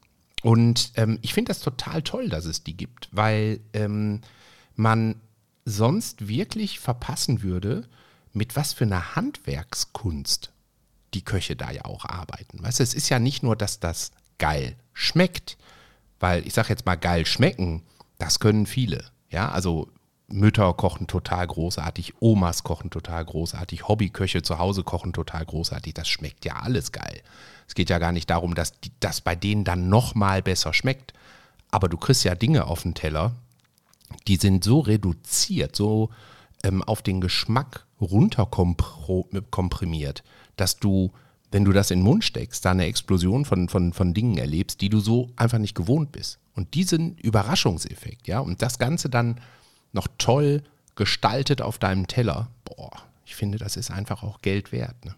Und 0.43 0.91
ähm, 0.95 1.19
ich 1.21 1.33
finde 1.33 1.49
das 1.49 1.59
total 1.59 2.01
toll, 2.01 2.29
dass 2.29 2.45
es 2.45 2.63
die 2.63 2.77
gibt, 2.77 3.09
weil 3.11 3.59
ähm, 3.73 4.21
man 4.75 5.15
sonst 5.65 6.27
wirklich 6.27 6.79
verpassen 6.79 7.41
würde, 7.41 7.87
mit 8.31 8.55
was 8.55 8.73
für 8.73 8.85
einer 8.85 9.15
Handwerkskunst 9.15 10.53
die 11.13 11.23
Köche 11.23 11.55
da 11.55 11.71
ja 11.71 11.85
auch 11.85 12.05
arbeiten. 12.05 12.63
Weißt 12.63 12.79
du, 12.79 12.83
es 12.83 12.93
ist 12.93 13.09
ja 13.09 13.19
nicht 13.19 13.43
nur, 13.43 13.55
dass 13.55 13.79
das 13.79 14.11
geil 14.37 14.75
schmeckt, 14.93 15.57
weil 16.19 16.45
ich 16.45 16.53
sage 16.53 16.69
jetzt 16.69 16.85
mal 16.85 16.95
geil 16.95 17.25
schmecken, 17.25 17.83
das 18.17 18.39
können 18.39 18.65
viele. 18.65 19.05
Ja, 19.29 19.49
also 19.49 19.89
Mütter 20.27 20.73
kochen 20.73 21.07
total 21.07 21.47
großartig, 21.47 22.15
Omas 22.19 22.63
kochen 22.63 22.89
total 22.89 23.25
großartig, 23.25 23.87
Hobbyköche 23.87 24.41
zu 24.41 24.59
Hause 24.59 24.83
kochen 24.83 25.13
total 25.13 25.45
großartig. 25.45 25.93
Das 25.93 26.07
schmeckt 26.07 26.45
ja 26.45 26.57
alles 26.57 26.91
geil. 26.91 27.21
Es 27.67 27.75
geht 27.75 27.89
ja 27.89 27.99
gar 27.99 28.11
nicht 28.11 28.29
darum, 28.29 28.55
dass 28.55 28.73
das 28.99 29.21
bei 29.21 29.35
denen 29.35 29.63
dann 29.63 29.89
nochmal 29.89 30.41
besser 30.41 30.73
schmeckt. 30.73 31.13
Aber 31.71 31.87
du 31.87 31.97
kriegst 31.97 32.23
ja 32.23 32.35
Dinge 32.35 32.65
auf 32.65 32.83
den 32.83 32.95
Teller, 32.95 33.33
die 34.27 34.37
sind 34.37 34.63
so 34.63 34.79
reduziert, 34.79 35.75
so 35.75 36.09
ähm, 36.63 36.83
auf 36.83 37.01
den 37.01 37.19
Geschmack 37.21 37.85
runterkomprimiert, 38.01 40.23
dass 40.59 40.77
du, 40.77 41.11
wenn 41.51 41.65
du 41.65 41.71
das 41.71 41.91
in 41.91 41.99
den 41.99 42.05
Mund 42.05 42.23
steckst, 42.23 42.65
da 42.65 42.71
eine 42.71 42.85
Explosion 42.85 43.45
von, 43.45 43.69
von, 43.69 43.93
von 43.93 44.13
Dingen 44.13 44.37
erlebst, 44.37 44.81
die 44.81 44.89
du 44.89 44.99
so 44.99 45.29
einfach 45.35 45.57
nicht 45.57 45.75
gewohnt 45.75 46.11
bist. 46.11 46.39
Und 46.55 46.73
diesen 46.73 47.17
Überraschungseffekt, 47.17 48.27
ja, 48.27 48.39
und 48.39 48.61
das 48.61 48.79
Ganze 48.79 49.09
dann 49.09 49.39
noch 49.91 50.07
toll 50.17 50.63
gestaltet 50.95 51.61
auf 51.61 51.77
deinem 51.77 52.07
Teller, 52.07 52.49
boah, 52.65 52.91
ich 53.25 53.35
finde, 53.35 53.57
das 53.57 53.77
ist 53.77 53.91
einfach 53.91 54.23
auch 54.23 54.41
Geld 54.41 54.71
wert. 54.71 55.05
Ne? 55.05 55.15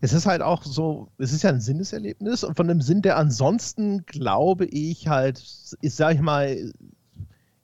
Es 0.00 0.12
ist 0.12 0.26
halt 0.26 0.42
auch 0.42 0.64
so, 0.64 1.08
es 1.18 1.32
ist 1.32 1.42
ja 1.42 1.50
ein 1.50 1.60
Sinneserlebnis 1.60 2.44
und 2.44 2.56
von 2.56 2.68
einem 2.68 2.80
Sinn, 2.80 3.02
der 3.02 3.16
ansonsten, 3.16 4.04
glaube 4.06 4.66
ich, 4.66 5.08
halt, 5.08 5.38
ist, 5.38 5.96
sag 5.96 6.14
ich 6.14 6.20
mal, 6.20 6.72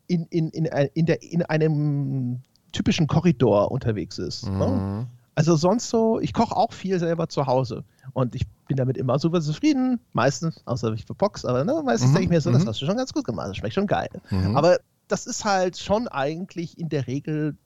in, 0.06 0.26
in, 0.26 0.50
in, 0.50 0.66
in, 0.66 1.06
der, 1.06 1.22
in 1.22 1.42
einem 1.42 2.40
typischen 2.72 3.06
Korridor 3.06 3.70
unterwegs 3.70 4.18
ist. 4.18 4.44
Ne? 4.44 4.52
Mhm. 4.52 4.58
Ne? 4.58 5.06
Also 5.36 5.54
sonst 5.54 5.90
so, 5.90 6.18
ich 6.18 6.32
koche 6.32 6.56
auch 6.56 6.72
viel 6.72 6.98
selber 6.98 7.28
zu 7.28 7.46
Hause 7.46 7.84
und 8.14 8.34
ich 8.34 8.46
bin 8.66 8.78
damit 8.78 8.96
immer 8.96 9.18
super 9.18 9.42
zufrieden. 9.42 10.00
Meistens, 10.14 10.62
außer 10.64 10.92
ich 10.94 11.04
verbox, 11.04 11.44
aber 11.44 11.62
ne, 11.62 11.82
meistens 11.84 12.10
mhm. 12.10 12.14
denke 12.14 12.24
ich 12.24 12.30
mir 12.30 12.40
so, 12.40 12.50
das 12.50 12.64
mhm. 12.64 12.68
hast 12.68 12.80
du 12.80 12.86
schon 12.86 12.96
ganz 12.96 13.12
gut 13.12 13.24
gemacht, 13.24 13.50
das 13.50 13.58
schmeckt 13.58 13.74
schon 13.74 13.86
geil. 13.86 14.08
Mhm. 14.30 14.56
Aber 14.56 14.78
das 15.08 15.26
ist 15.26 15.44
halt 15.44 15.78
schon 15.78 16.08
eigentlich 16.08 16.78
in 16.78 16.88
der 16.88 17.06
Regel 17.06 17.56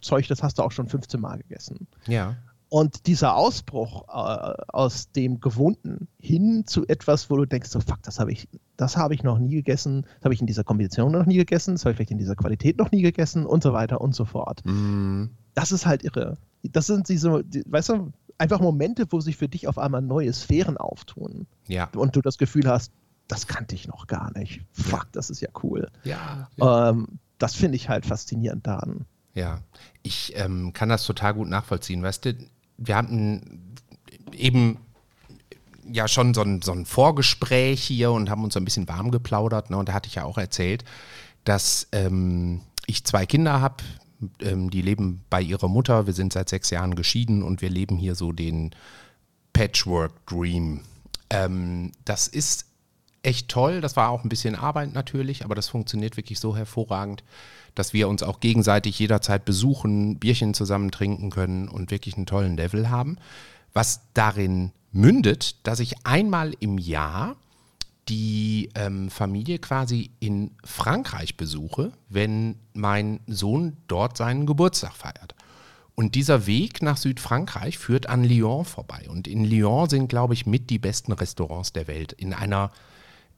Zeug, 0.00 0.26
das 0.28 0.42
hast 0.42 0.58
du 0.58 0.62
auch 0.62 0.72
schon 0.72 0.88
15 0.88 1.20
Mal 1.20 1.38
gegessen. 1.38 1.86
Ja. 2.06 2.36
Und 2.70 3.06
dieser 3.06 3.36
Ausbruch 3.36 4.08
äh, 4.08 4.54
aus 4.68 5.12
dem 5.12 5.40
Gewohnten 5.40 6.08
hin 6.18 6.64
zu 6.66 6.86
etwas, 6.86 7.28
wo 7.28 7.36
du 7.36 7.44
denkst, 7.44 7.68
so 7.68 7.80
fuck, 7.80 8.02
das 8.02 8.18
habe 8.18 8.32
ich, 8.32 8.48
das 8.78 8.96
habe 8.96 9.14
ich 9.14 9.22
noch 9.22 9.38
nie 9.38 9.56
gegessen, 9.56 10.06
das 10.16 10.24
habe 10.24 10.32
ich 10.32 10.40
in 10.40 10.46
dieser 10.46 10.64
Kombination 10.64 11.12
noch 11.12 11.26
nie 11.26 11.36
gegessen, 11.36 11.74
das 11.74 11.84
habe 11.84 11.90
ich 11.90 11.96
vielleicht 11.96 12.12
in 12.12 12.18
dieser 12.18 12.34
Qualität 12.34 12.78
noch 12.78 12.90
nie 12.90 13.02
gegessen 13.02 13.44
und 13.44 13.62
so 13.62 13.74
weiter 13.74 14.00
und 14.00 14.14
so 14.14 14.24
fort. 14.24 14.62
Mm. 14.64 15.26
das 15.54 15.70
ist 15.70 15.84
halt 15.84 16.02
irre. 16.02 16.38
Das 16.62 16.86
sind 16.86 17.08
diese, 17.08 17.42
die, 17.44 17.64
weißt 17.66 17.90
du, 17.90 18.12
einfach 18.38 18.60
Momente, 18.60 19.06
wo 19.10 19.20
sich 19.20 19.36
für 19.36 19.48
dich 19.48 19.68
auf 19.68 19.78
einmal 19.78 20.02
neue 20.02 20.32
Sphären 20.32 20.76
auftun. 20.76 21.46
Ja. 21.68 21.88
Und 21.94 22.16
du 22.16 22.20
das 22.20 22.38
Gefühl 22.38 22.68
hast, 22.68 22.92
das 23.28 23.46
kannte 23.46 23.74
ich 23.74 23.88
noch 23.88 24.06
gar 24.06 24.36
nicht. 24.36 24.62
Fuck, 24.72 25.08
das 25.12 25.30
ist 25.30 25.40
ja 25.40 25.48
cool. 25.62 25.90
Ja. 26.04 26.48
Ähm, 26.60 27.18
das 27.38 27.54
finde 27.54 27.76
ich 27.76 27.88
halt 27.88 28.06
faszinierend 28.06 28.66
daran. 28.66 29.06
Ja, 29.34 29.60
ich 30.02 30.34
ähm, 30.36 30.72
kann 30.72 30.88
das 30.88 31.04
total 31.04 31.34
gut 31.34 31.48
nachvollziehen. 31.48 32.02
Weißt 32.02 32.24
du, 32.24 32.34
wir 32.76 32.96
hatten 32.96 33.74
eben 34.32 34.78
ja 35.90 36.08
schon 36.08 36.34
so 36.34 36.42
ein, 36.42 36.62
so 36.62 36.72
ein 36.72 36.84
Vorgespräch 36.84 37.82
hier 37.82 38.12
und 38.12 38.30
haben 38.30 38.44
uns 38.44 38.54
so 38.54 38.60
ein 38.60 38.64
bisschen 38.64 38.88
warm 38.88 39.10
geplaudert. 39.10 39.70
Ne? 39.70 39.76
Und 39.76 39.88
da 39.88 39.94
hatte 39.94 40.08
ich 40.08 40.16
ja 40.16 40.24
auch 40.24 40.38
erzählt, 40.38 40.84
dass 41.44 41.88
ähm, 41.92 42.60
ich 42.86 43.04
zwei 43.04 43.26
Kinder 43.26 43.60
habe, 43.60 43.82
ähm, 44.40 44.70
die 44.70 44.82
leben 44.82 45.24
bei 45.30 45.40
ihrer 45.40 45.68
Mutter. 45.68 46.06
Wir 46.06 46.14
sind 46.14 46.32
seit 46.32 46.48
sechs 46.48 46.70
Jahren 46.70 46.94
geschieden 46.94 47.42
und 47.42 47.62
wir 47.62 47.70
leben 47.70 47.96
hier 47.96 48.14
so 48.14 48.32
den 48.32 48.74
Patchwork 49.52 50.26
Dream. 50.26 50.80
Ähm, 51.30 51.92
das 52.04 52.28
ist 52.28 52.66
echt 53.22 53.48
toll. 53.48 53.80
Das 53.80 53.96
war 53.96 54.10
auch 54.10 54.24
ein 54.24 54.28
bisschen 54.28 54.54
Arbeit 54.54 54.92
natürlich, 54.92 55.44
aber 55.44 55.54
das 55.54 55.68
funktioniert 55.68 56.16
wirklich 56.16 56.40
so 56.40 56.56
hervorragend, 56.56 57.22
dass 57.74 57.92
wir 57.92 58.08
uns 58.08 58.22
auch 58.22 58.40
gegenseitig 58.40 58.98
jederzeit 58.98 59.44
besuchen, 59.44 60.18
Bierchen 60.18 60.54
zusammen 60.54 60.90
trinken 60.90 61.30
können 61.30 61.68
und 61.68 61.90
wirklich 61.90 62.16
einen 62.16 62.26
tollen 62.26 62.56
Level 62.56 62.90
haben. 62.90 63.16
Was 63.72 64.00
darin 64.14 64.72
mündet, 64.92 65.56
dass 65.66 65.80
ich 65.80 66.04
einmal 66.04 66.54
im 66.60 66.78
Jahr 66.78 67.36
die 68.08 68.70
ähm, 68.74 69.10
Familie 69.10 69.58
quasi 69.58 70.10
in 70.18 70.52
Frankreich 70.64 71.36
besuche, 71.36 71.92
wenn 72.08 72.56
mein 72.72 73.20
Sohn 73.26 73.76
dort 73.86 74.16
seinen 74.16 74.46
Geburtstag 74.46 74.94
feiert. 74.94 75.34
Und 75.94 76.14
dieser 76.14 76.46
Weg 76.46 76.82
nach 76.82 76.96
Südfrankreich 76.96 77.78
führt 77.78 78.08
an 78.08 78.24
Lyon 78.24 78.64
vorbei. 78.64 79.06
Und 79.08 79.28
in 79.28 79.44
Lyon 79.44 79.88
sind, 79.88 80.08
glaube 80.08 80.34
ich, 80.34 80.46
mit 80.46 80.70
die 80.70 80.78
besten 80.78 81.12
Restaurants 81.12 81.72
der 81.72 81.86
Welt. 81.86 82.12
In 82.12 82.32
einer 82.32 82.72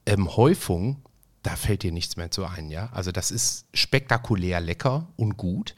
ähm, 0.07 0.35
Häufung, 0.37 1.03
da 1.43 1.57
fällt 1.57 1.83
dir 1.83 1.93
nichts 1.93 2.17
mehr 2.17 2.31
zu 2.31 2.45
ein, 2.45 2.71
ja. 2.71 2.89
Also 2.93 3.12
das 3.12 3.31
ist 3.31 3.67
spektakulär 3.75 4.61
lecker 4.61 5.09
und 5.17 5.37
gut. 5.37 5.75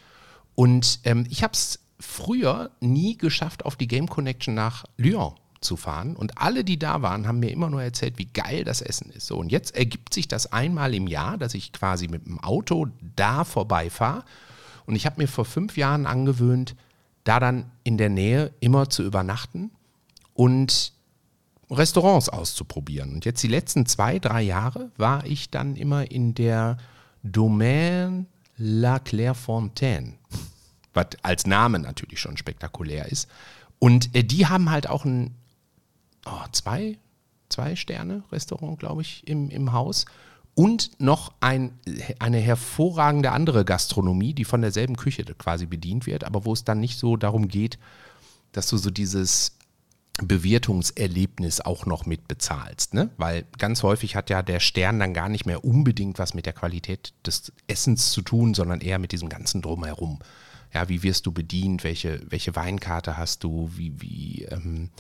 Und 0.55 1.01
ähm, 1.05 1.27
ich 1.29 1.43
habe 1.43 1.55
es 1.55 1.81
früher 1.99 2.71
nie 2.81 3.17
geschafft, 3.17 3.65
auf 3.65 3.77
die 3.77 3.89
Game 3.89 4.07
Connection 4.07 4.55
nach 4.55 4.85
Lyon 4.97 5.35
zu 5.61 5.77
fahren. 5.77 6.17
Und 6.17 6.39
alle, 6.39 6.65
die 6.65 6.79
da 6.79 7.03
waren, 7.03 7.27
haben 7.27 7.41
mir 7.41 7.51
immer 7.51 7.71
nur 7.71 7.83
erzählt, 7.83 8.19
wie 8.19 8.27
geil 8.27 8.65
das 8.65 8.81
Essen 8.81 9.11
ist. 9.11 9.27
So, 9.27 9.37
und 9.37 9.51
jetzt 9.51 9.75
ergibt 9.75 10.15
sich 10.15 10.29
das 10.29 10.53
einmal 10.53 10.95
im 10.95 11.07
Jahr, 11.07 11.39
dass 11.39 11.55
ich 11.55 11.73
quasi 11.73 12.09
mit 12.09 12.27
dem 12.27 12.39
Auto 12.41 12.89
da 13.17 13.45
vorbeifahre. 13.45 14.25
Und 14.87 14.97
ich 14.97 15.07
habe 15.07 15.21
mir 15.21 15.29
vor 15.29 15.45
fünf 15.45 15.77
Jahren 15.77 16.07
angewöhnt, 16.07 16.77
da 17.25 17.41
dann 17.41 17.71
in 17.83 17.99
der 17.99 18.09
Nähe 18.09 18.53
immer 18.61 18.89
zu 18.89 19.03
übernachten 19.03 19.71
und 20.35 20.93
Restaurants 21.71 22.29
auszuprobieren. 22.29 23.13
Und 23.15 23.25
jetzt 23.25 23.43
die 23.43 23.49
letzten 23.49 23.87
zwei, 23.87 24.19
drei 24.19 24.43
Jahre 24.43 24.91
war 24.97 25.27
ich 25.27 25.51
dann 25.51 25.75
immer 25.75 26.11
in 26.11 26.35
der 26.35 26.77
Domaine 27.25 28.27
La 28.57 29.01
Clairefontaine, 29.01 30.15
was 30.95 31.07
als 31.23 31.47
Name 31.47 31.81
natürlich 31.81 32.21
schon 32.21 32.37
spektakulär 32.37 33.07
ist. 33.11 33.29
Und 33.79 34.15
äh, 34.15 34.23
die 34.23 34.47
haben 34.47 34.71
halt 34.71 34.89
auch 34.89 35.05
ein 35.05 35.35
oh, 36.27 36.45
zwei, 36.53 36.99
zwei 37.49 37.77
Sterne 37.77 38.23
Restaurant, 38.31 38.79
glaube 38.79 39.03
ich, 39.03 39.27
im, 39.27 39.51
im 39.51 39.73
Haus. 39.73 40.05
Und 40.55 41.01
noch 41.01 41.35
ein, 41.41 41.79
eine 42.19 42.39
hervorragende 42.39 43.33
andere 43.33 43.65
Gastronomie, 43.65 44.33
die 44.33 44.45
von 44.45 44.63
derselben 44.63 44.97
Küche 44.97 45.25
quasi 45.25 45.67
bedient 45.67 46.07
wird, 46.07 46.25
aber 46.25 46.45
wo 46.45 46.53
es 46.55 46.65
dann 46.65 46.81
nicht 46.81 46.99
so 46.99 47.17
darum 47.17 47.49
geht, 47.49 47.79
dass 48.53 48.69
du 48.69 48.79
so 48.79 48.91
dieses 48.91 49.53
Bewirtungserlebnis 50.23 51.61
auch 51.61 51.85
noch 51.85 52.07
mit 52.07 52.27
bezahlst. 52.27 52.95
Ne? 52.95 53.11
Weil 53.19 53.45
ganz 53.59 53.83
häufig 53.83 54.17
hat 54.17 54.31
ja 54.31 54.43
der 54.43 54.61
Stern 54.61 54.99
dann 54.99 55.13
gar 55.13 55.29
nicht 55.29 55.45
mehr 55.45 55.63
unbedingt 55.63 56.19
was 56.19 56.33
mit 56.33 56.47
der 56.47 56.55
Qualität 56.55 57.13
des 57.27 57.53
Essens 57.67 58.13
zu 58.13 58.23
tun, 58.23 58.55
sondern 58.55 58.81
eher 58.81 58.99
mit 58.99 59.13
diesem 59.13 59.29
ganzen 59.29 59.61
Drumherum. 59.61 60.21
Ja, 60.73 60.89
wie 60.89 61.03
wirst 61.03 61.27
du 61.27 61.33
bedient? 61.33 61.85
Welche, 61.85 62.21
welche 62.29 62.57
Weinkarte 62.57 63.17
hast 63.17 63.45
du? 63.45 63.71
Wie, 63.77 64.01
wie 64.01 64.45
ähm, 64.45 64.91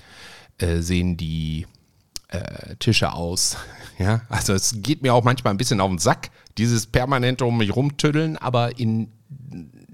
äh, 0.59 0.81
sehen 0.81 1.17
die 1.17 1.67
äh, 2.29 2.77
Tische 2.77 3.13
aus? 3.13 3.57
Ja, 3.99 4.21
also 4.29 4.53
es 4.53 4.75
geht 4.83 5.01
mir 5.01 5.15
auch 5.15 5.25
manchmal 5.25 5.55
ein 5.55 5.57
bisschen 5.57 5.81
auf 5.81 5.89
den 5.89 5.97
Sack, 5.97 6.29
dieses 6.59 6.87
permanente 6.87 7.47
um 7.47 7.57
mich 7.57 7.75
rumtüddeln, 7.75 8.37
aber 8.37 8.79
in, 8.79 9.11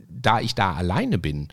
da 0.09 0.41
ich 0.41 0.57
da 0.57 0.73
alleine 0.73 1.19
bin 1.19 1.53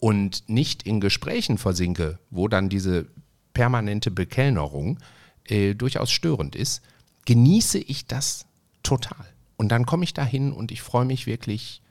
und 0.00 0.48
nicht 0.48 0.82
in 0.82 0.98
Gesprächen 1.00 1.58
versinke, 1.58 2.18
wo 2.28 2.48
dann 2.48 2.70
diese 2.70 3.06
permanente 3.52 4.10
Bekellnerung 4.10 4.98
äh, 5.44 5.74
durchaus 5.74 6.10
störend 6.10 6.56
ist, 6.56 6.82
genieße 7.26 7.78
ich 7.78 8.06
das 8.06 8.46
total. 8.82 9.26
Und 9.56 9.68
dann 9.68 9.86
komme 9.86 10.04
ich 10.04 10.14
dahin 10.14 10.52
und 10.52 10.72
ich 10.72 10.82
freue 10.82 11.04
mich 11.04 11.26
wirklich 11.26 11.82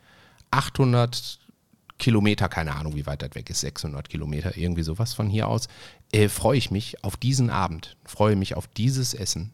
800 0.52 1.40
Kilometer, 2.00 2.50
keine 2.50 2.76
Ahnung, 2.76 2.96
wie 2.96 3.06
weit 3.06 3.22
das 3.22 3.36
weg 3.36 3.50
ist, 3.50 3.60
600 3.60 4.10
Kilometer, 4.10 4.58
irgendwie 4.58 4.84
sowas 4.84 5.14
von 5.14 5.30
hier 5.30 5.48
aus, 5.48 5.68
äh, 6.12 6.30
freue 6.30 6.58
ich 6.58 6.72
mich 6.72 7.04
auf 7.04 7.18
diesen 7.18 7.50
Abend, 7.50 7.98
freue 8.06 8.36
mich 8.36 8.56
auf 8.56 8.68
dieses 8.68 9.14
Essen. 9.14 9.52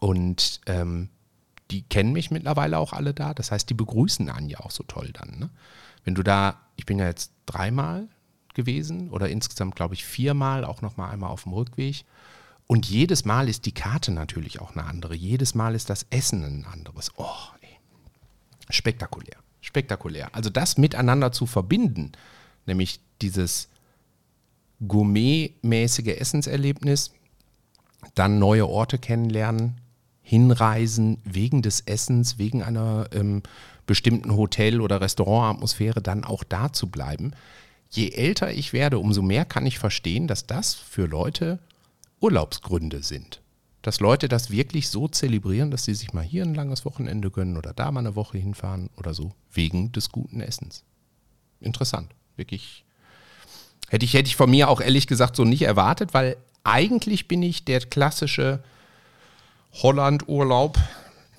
Und 0.00 0.60
ähm, 0.66 1.08
die 1.70 1.82
kennen 1.82 2.12
mich 2.12 2.30
mittlerweile 2.30 2.78
auch 2.78 2.92
alle 2.92 3.14
da. 3.14 3.34
Das 3.34 3.50
heißt, 3.50 3.68
die 3.68 3.74
begrüßen 3.74 4.28
Anja 4.30 4.60
auch 4.60 4.70
so 4.70 4.84
toll 4.84 5.10
dann. 5.12 5.38
Ne? 5.38 5.50
Wenn 6.04 6.14
du 6.14 6.22
da, 6.22 6.60
ich 6.76 6.86
bin 6.86 6.98
ja 6.98 7.06
jetzt 7.06 7.32
dreimal 7.46 8.08
gewesen 8.54 9.10
oder 9.10 9.28
insgesamt, 9.28 9.76
glaube 9.76 9.94
ich, 9.94 10.04
viermal, 10.04 10.64
auch 10.64 10.82
nochmal 10.82 11.10
einmal 11.10 11.30
auf 11.30 11.42
dem 11.44 11.52
Rückweg. 11.52 12.04
Und 12.66 12.86
jedes 12.86 13.24
Mal 13.24 13.48
ist 13.48 13.66
die 13.66 13.72
Karte 13.72 14.12
natürlich 14.12 14.60
auch 14.60 14.72
eine 14.74 14.84
andere. 14.84 15.14
Jedes 15.14 15.54
Mal 15.54 15.74
ist 15.74 15.90
das 15.90 16.06
Essen 16.10 16.44
ein 16.44 16.66
anderes. 16.66 17.12
Oh, 17.16 17.26
ey. 17.60 17.78
spektakulär. 18.70 19.36
Spektakulär. 19.60 20.34
Also 20.34 20.50
das 20.50 20.78
miteinander 20.78 21.32
zu 21.32 21.46
verbinden, 21.46 22.12
nämlich 22.66 23.00
dieses 23.20 23.68
gourmetmäßige 24.86 26.18
Essenserlebnis, 26.18 27.12
dann 28.14 28.38
neue 28.38 28.68
Orte 28.68 28.98
kennenlernen, 28.98 29.80
hinreisen 30.22 31.18
wegen 31.24 31.62
des 31.62 31.80
Essens, 31.80 32.38
wegen 32.38 32.62
einer 32.62 33.08
ähm, 33.12 33.42
bestimmten 33.86 34.36
Hotel- 34.36 34.80
oder 34.80 35.00
Restaurantatmosphäre, 35.00 36.02
dann 36.02 36.24
auch 36.24 36.44
da 36.44 36.72
zu 36.72 36.88
bleiben. 36.88 37.32
Je 37.90 38.10
älter 38.10 38.52
ich 38.52 38.72
werde, 38.72 38.98
umso 38.98 39.22
mehr 39.22 39.44
kann 39.44 39.66
ich 39.66 39.78
verstehen, 39.78 40.28
dass 40.28 40.46
das 40.46 40.74
für 40.74 41.06
Leute 41.06 41.58
Urlaubsgründe 42.20 43.02
sind. 43.02 43.40
Dass 43.80 44.00
Leute 44.00 44.28
das 44.28 44.50
wirklich 44.50 44.90
so 44.90 45.08
zelebrieren, 45.08 45.70
dass 45.70 45.84
sie 45.84 45.94
sich 45.94 46.12
mal 46.12 46.24
hier 46.24 46.42
ein 46.42 46.54
langes 46.54 46.84
Wochenende 46.84 47.30
gönnen 47.30 47.56
oder 47.56 47.72
da 47.72 47.90
mal 47.90 48.00
eine 48.00 48.16
Woche 48.16 48.36
hinfahren 48.36 48.90
oder 48.96 49.14
so, 49.14 49.32
wegen 49.50 49.92
des 49.92 50.10
guten 50.10 50.40
Essens. 50.40 50.84
Interessant, 51.60 52.14
wirklich 52.36 52.84
Hätte 53.88 54.04
ich, 54.04 54.14
hätte 54.14 54.28
ich 54.28 54.36
von 54.36 54.50
mir 54.50 54.68
auch 54.68 54.80
ehrlich 54.80 55.06
gesagt 55.06 55.36
so 55.36 55.44
nicht 55.44 55.62
erwartet, 55.62 56.12
weil 56.14 56.36
eigentlich 56.64 57.28
bin 57.28 57.42
ich 57.42 57.64
der 57.64 57.80
klassische 57.80 58.62
Holland-Urlaub, 59.72 60.78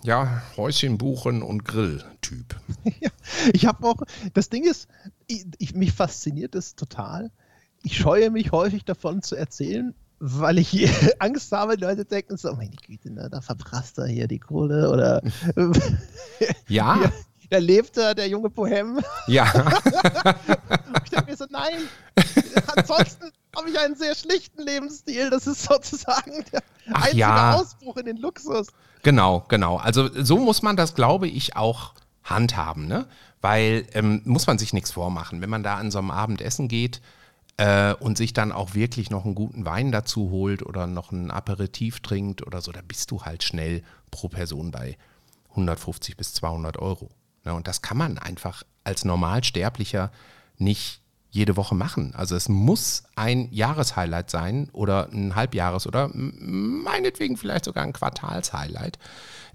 ja, 0.03 0.41
Häuschen 0.57 0.97
buchen 0.97 1.41
und 1.43 1.65
Grill-Typ. 1.65 2.55
Ja, 3.01 3.09
ich 3.53 3.65
habe 3.65 3.85
auch, 3.87 3.97
das 4.33 4.49
Ding 4.49 4.63
ist, 4.65 4.87
ich, 5.27 5.45
ich, 5.57 5.75
mich 5.75 5.91
fasziniert 5.91 6.55
es 6.55 6.75
total. 6.75 7.31
Ich 7.83 7.97
scheue 7.97 8.29
mich 8.29 8.51
häufig 8.51 8.83
davon 8.83 9.21
zu 9.21 9.35
erzählen, 9.35 9.93
weil 10.19 10.57
ich 10.57 10.89
Angst 11.19 11.51
habe, 11.51 11.75
Leute 11.75 12.05
denken 12.05 12.37
so, 12.37 12.53
meine 12.53 12.75
Güte, 12.85 13.11
ne, 13.11 13.29
da 13.29 13.41
verprasst 13.41 13.97
er 13.97 14.07
hier 14.07 14.27
die 14.27 14.39
Kohle 14.39 14.89
oder 14.89 15.21
ja. 16.67 17.01
ja 17.01 17.11
da 17.49 17.57
lebt 17.57 17.97
der 17.97 18.27
junge 18.27 18.49
Pohem. 18.49 18.99
Ja. 19.27 19.51
Ich 21.10 21.18
denke 21.18 21.32
mir 21.32 21.38
so, 21.38 21.45
nein, 21.49 21.89
ansonsten 22.76 23.32
habe 23.55 23.70
ich 23.70 23.80
einen 23.80 23.95
sehr 23.95 24.16
schlichten 24.16 24.62
Lebensstil. 24.62 25.30
Das 25.30 25.47
ist 25.47 25.64
sozusagen 25.64 26.45
der 26.51 26.64
Ach 26.91 27.03
einzige 27.03 27.18
ja. 27.18 27.55
Ausbruch 27.55 27.97
in 27.97 28.05
den 28.05 28.18
Luxus. 28.18 28.68
Genau, 29.03 29.45
genau. 29.47 29.78
Also 29.78 30.10
so 30.14 30.38
muss 30.38 30.62
man 30.62 30.76
das, 30.76 30.93
glaube 30.93 31.28
ich, 31.28 31.55
auch 31.55 31.93
handhaben, 32.24 32.88
ne? 32.88 33.07
Weil 33.41 33.88
ähm, 33.93 34.22
muss 34.26 34.47
man 34.47 34.57
sich 34.57 34.74
nichts 34.74 34.91
vormachen. 34.91 35.41
Wenn 35.41 35.49
man 35.49 35.64
da 35.64 35.76
an 35.76 35.91
so 35.91 35.99
einem 35.99 36.12
Abendessen 36.12 36.68
geht 36.68 37.01
äh, 37.57 37.93
und 37.93 38.18
sich 38.18 38.34
dann 38.34 38.51
auch 38.51 38.76
wirklich 38.76 39.10
noch 39.10 39.24
einen 39.24 39.36
guten 39.36 39.66
Wein 39.66 39.91
dazu 39.91 40.30
holt 40.30 40.64
oder 40.64 40.86
noch 40.86 41.12
ein 41.12 41.32
Aperitif 41.32 42.01
trinkt 42.01 42.45
oder 42.45 42.62
so, 42.62 42.72
da 42.74 42.82
bist 42.86 43.12
du 43.12 43.22
halt 43.24 43.43
schnell 43.43 43.82
pro 44.12 44.28
Person 44.28 44.72
bei 44.72 44.97
150 45.51 46.18
bis 46.18 46.34
200 46.34 46.78
Euro. 46.78 47.10
Ne? 47.45 47.53
Und 47.53 47.68
das 47.68 47.82
kann 47.82 47.97
man 47.97 48.18
einfach 48.18 48.64
als 48.84 49.05
Normalsterblicher 49.05 50.12
nicht 50.60 51.01
jede 51.32 51.55
Woche 51.57 51.76
machen. 51.76 52.14
Also 52.16 52.36
es 52.36 52.49
muss 52.49 53.03
ein 53.16 53.49
Jahreshighlight 53.51 54.30
sein 54.32 54.70
oder 54.74 55.10
ein 55.12 55.36
Halbjahres- 55.36 55.88
oder 55.88 56.10
meinetwegen 56.14 57.38
vielleicht 57.38 57.66
sogar 57.66 57.84
ein 57.84 57.93
Quartalshighlight. 57.93 58.97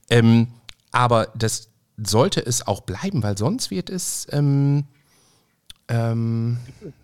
Ähm, 0.09 0.49
aber 0.93 1.29
das 1.37 1.69
sollte 1.97 2.45
es 2.45 2.67
auch 2.67 2.81
bleiben, 2.83 3.23
weil 3.23 3.37
sonst 3.39 3.71
wird 3.71 3.91
es 3.91 4.27
ähm, 4.31 4.85
ähm, 5.89 6.59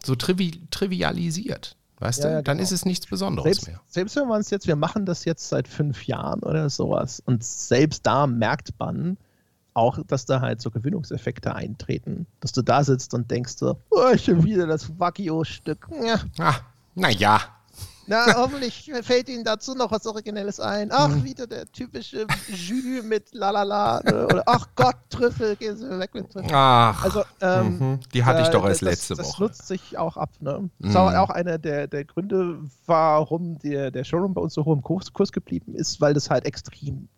so 0.04 0.14
trivi 0.14 0.60
trivialisiert. 0.70 1.76
Weißt 1.98 2.20
Ja, 2.20 2.28
du? 2.28 2.34
ja, 2.36 2.42
Dann 2.42 2.56
genau. 2.58 2.64
ist 2.64 2.72
es 2.72 2.84
nichts 2.86 3.06
Besonderes 3.06 3.56
Selbst, 3.56 3.66
mehr. 3.66 3.80
selbst 3.88 4.16
wenn 4.16 4.26
man 4.28 4.40
es 4.40 4.50
jetzt, 4.50 4.66
wir 4.66 4.76
machen 4.76 5.04
das 5.04 5.24
jetzt 5.24 5.48
seit 5.48 5.68
fünf 5.68 6.06
Jahren 6.06 6.42
oder 6.42 6.70
sowas 6.70 7.20
und 7.26 7.44
selbst 7.44 8.06
da 8.06 8.26
merkt 8.26 8.70
man 8.78 9.18
auch, 9.74 9.98
dass 10.06 10.26
da 10.26 10.40
halt 10.40 10.60
so 10.60 10.70
Gewinnungseffekte 10.70 11.54
eintreten, 11.54 12.26
dass 12.40 12.52
du 12.52 12.62
da 12.62 12.82
sitzt 12.84 13.14
und 13.14 13.30
denkst 13.30 13.54
so, 13.56 13.76
oh, 13.90 14.16
schon 14.16 14.42
wieder 14.44 14.66
das 14.66 14.98
Wagyu-Stück. 14.98 15.88
Ja, 16.04 16.20
Ah, 16.38 16.56
naja. 16.94 17.40
na, 18.06 18.34
hoffentlich 18.34 18.90
fällt 19.02 19.28
Ihnen 19.28 19.44
dazu 19.44 19.74
noch 19.74 19.92
was 19.92 20.04
Originelles 20.06 20.58
ein. 20.58 20.90
Ach, 20.92 21.08
Hm. 21.10 21.22
wieder 21.24 21.46
der 21.46 21.70
typische 21.70 22.26
Jus 22.48 23.04
mit 23.04 23.32
Lalala. 23.32 24.00
ne? 24.04 24.26
Oder 24.26 24.42
ach 24.46 24.66
Gott, 24.74 24.96
Trüffel, 25.10 25.54
gehen 25.54 25.76
Sie 25.76 25.88
weg 25.98 26.12
mit 26.14 26.28
Trüffel. 26.32 26.50
Ach, 26.52 27.04
Also, 27.04 27.22
ähm, 27.40 27.78
mhm. 27.78 28.00
die 28.12 28.24
hatte 28.24 28.42
ich 28.42 28.48
äh, 28.48 28.50
doch 28.50 28.66
das, 28.66 28.80
letzte 28.80 29.14
das 29.14 29.28
Woche. 29.28 29.42
nutzt 29.44 29.68
sich 29.68 29.96
auch 29.96 30.16
ab. 30.16 30.30
Ne? 30.40 30.68
Das 30.80 30.90
Mhm. 30.90 30.94
war 30.94 31.22
auch 31.22 31.30
einer 31.30 31.58
der, 31.58 31.86
der 31.86 32.04
Gründe, 32.04 32.58
warum 32.86 33.58
der, 33.60 33.92
der 33.92 34.02
Showroom 34.02 34.34
bei 34.34 34.40
uns 34.40 34.54
so 34.54 34.64
hoch 34.64 34.72
im 34.74 34.82
Kurs, 34.82 35.12
Kurs 35.12 35.30
geblieben 35.30 35.76
ist, 35.76 36.00
weil 36.00 36.12
das 36.12 36.28
halt 36.30 36.44
extrem 36.46 37.08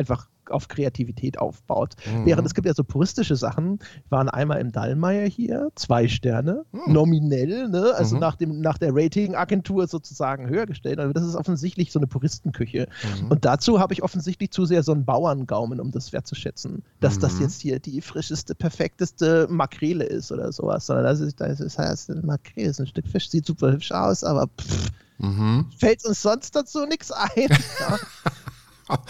einfach 0.00 0.28
auf 0.48 0.66
Kreativität 0.66 1.38
aufbaut. 1.38 1.94
Mhm. 2.04 2.26
Während 2.26 2.44
es 2.46 2.54
gibt 2.54 2.66
ja 2.66 2.74
so 2.74 2.82
puristische 2.82 3.36
Sachen, 3.36 3.78
waren 4.08 4.28
einmal 4.28 4.60
im 4.60 4.72
Dallmayr 4.72 5.26
hier, 5.28 5.68
zwei 5.76 6.08
Sterne, 6.08 6.64
Mhm. 6.72 6.92
nominell, 6.92 7.68
ne? 7.68 7.92
also 7.94 8.16
Mhm. 8.16 8.20
nach, 8.20 8.34
dem, 8.34 8.60
nach 8.60 8.76
der 8.76 8.90
Ratingagentur 8.92 9.86
sozusagen 9.86 10.48
höher 10.48 10.66
gestellt. 10.66 10.98
Also 10.98 11.12
das 11.12 11.24
ist 11.24 11.36
offensichtlich 11.36 11.92
so 11.92 12.00
eine 12.00 12.08
Puristenküche. 12.08 12.88
Mhm. 13.22 13.28
Und 13.30 13.44
dazu 13.44 13.78
habe 13.78 13.92
ich 13.92 14.02
offensichtlich 14.02 14.50
zu 14.50 14.64
sehr 14.64 14.82
so 14.82 14.90
einen 14.90 15.04
Bauerngaumen, 15.04 15.78
um 15.78 15.92
das 15.92 16.12
wertzuschätzen, 16.12 16.82
dass 16.98 17.20
das 17.20 17.34
Mhm. 17.36 17.42
jetzt 17.42 17.60
hier 17.60 17.78
die 17.78 18.00
frischeste, 18.00 18.56
perfekteste 18.56 19.46
Makrele 19.48 20.04
ist 20.04 20.32
oder 20.32 20.50
sowas, 20.50 20.86
sondern 20.86 21.04
das 21.04 21.20
ist, 21.20 21.40
das 21.40 21.60
ist 21.60 21.78
heißt, 21.78 22.10
eine 22.10 22.22
Makrele 22.22 22.70
ist 22.70 22.80
ein 22.80 22.88
Stück 22.88 23.06
Fisch, 23.06 23.30
sieht 23.30 23.46
super 23.46 23.70
hübsch 23.70 23.92
aus, 23.92 24.24
aber 24.24 24.48
pff, 24.48 24.88
Mhm. 25.18 25.66
fällt 25.78 26.04
uns 26.06 26.22
sonst 26.22 26.56
dazu 26.56 26.86
nichts 26.86 27.12
ein. 27.12 27.28
ja. 27.78 27.98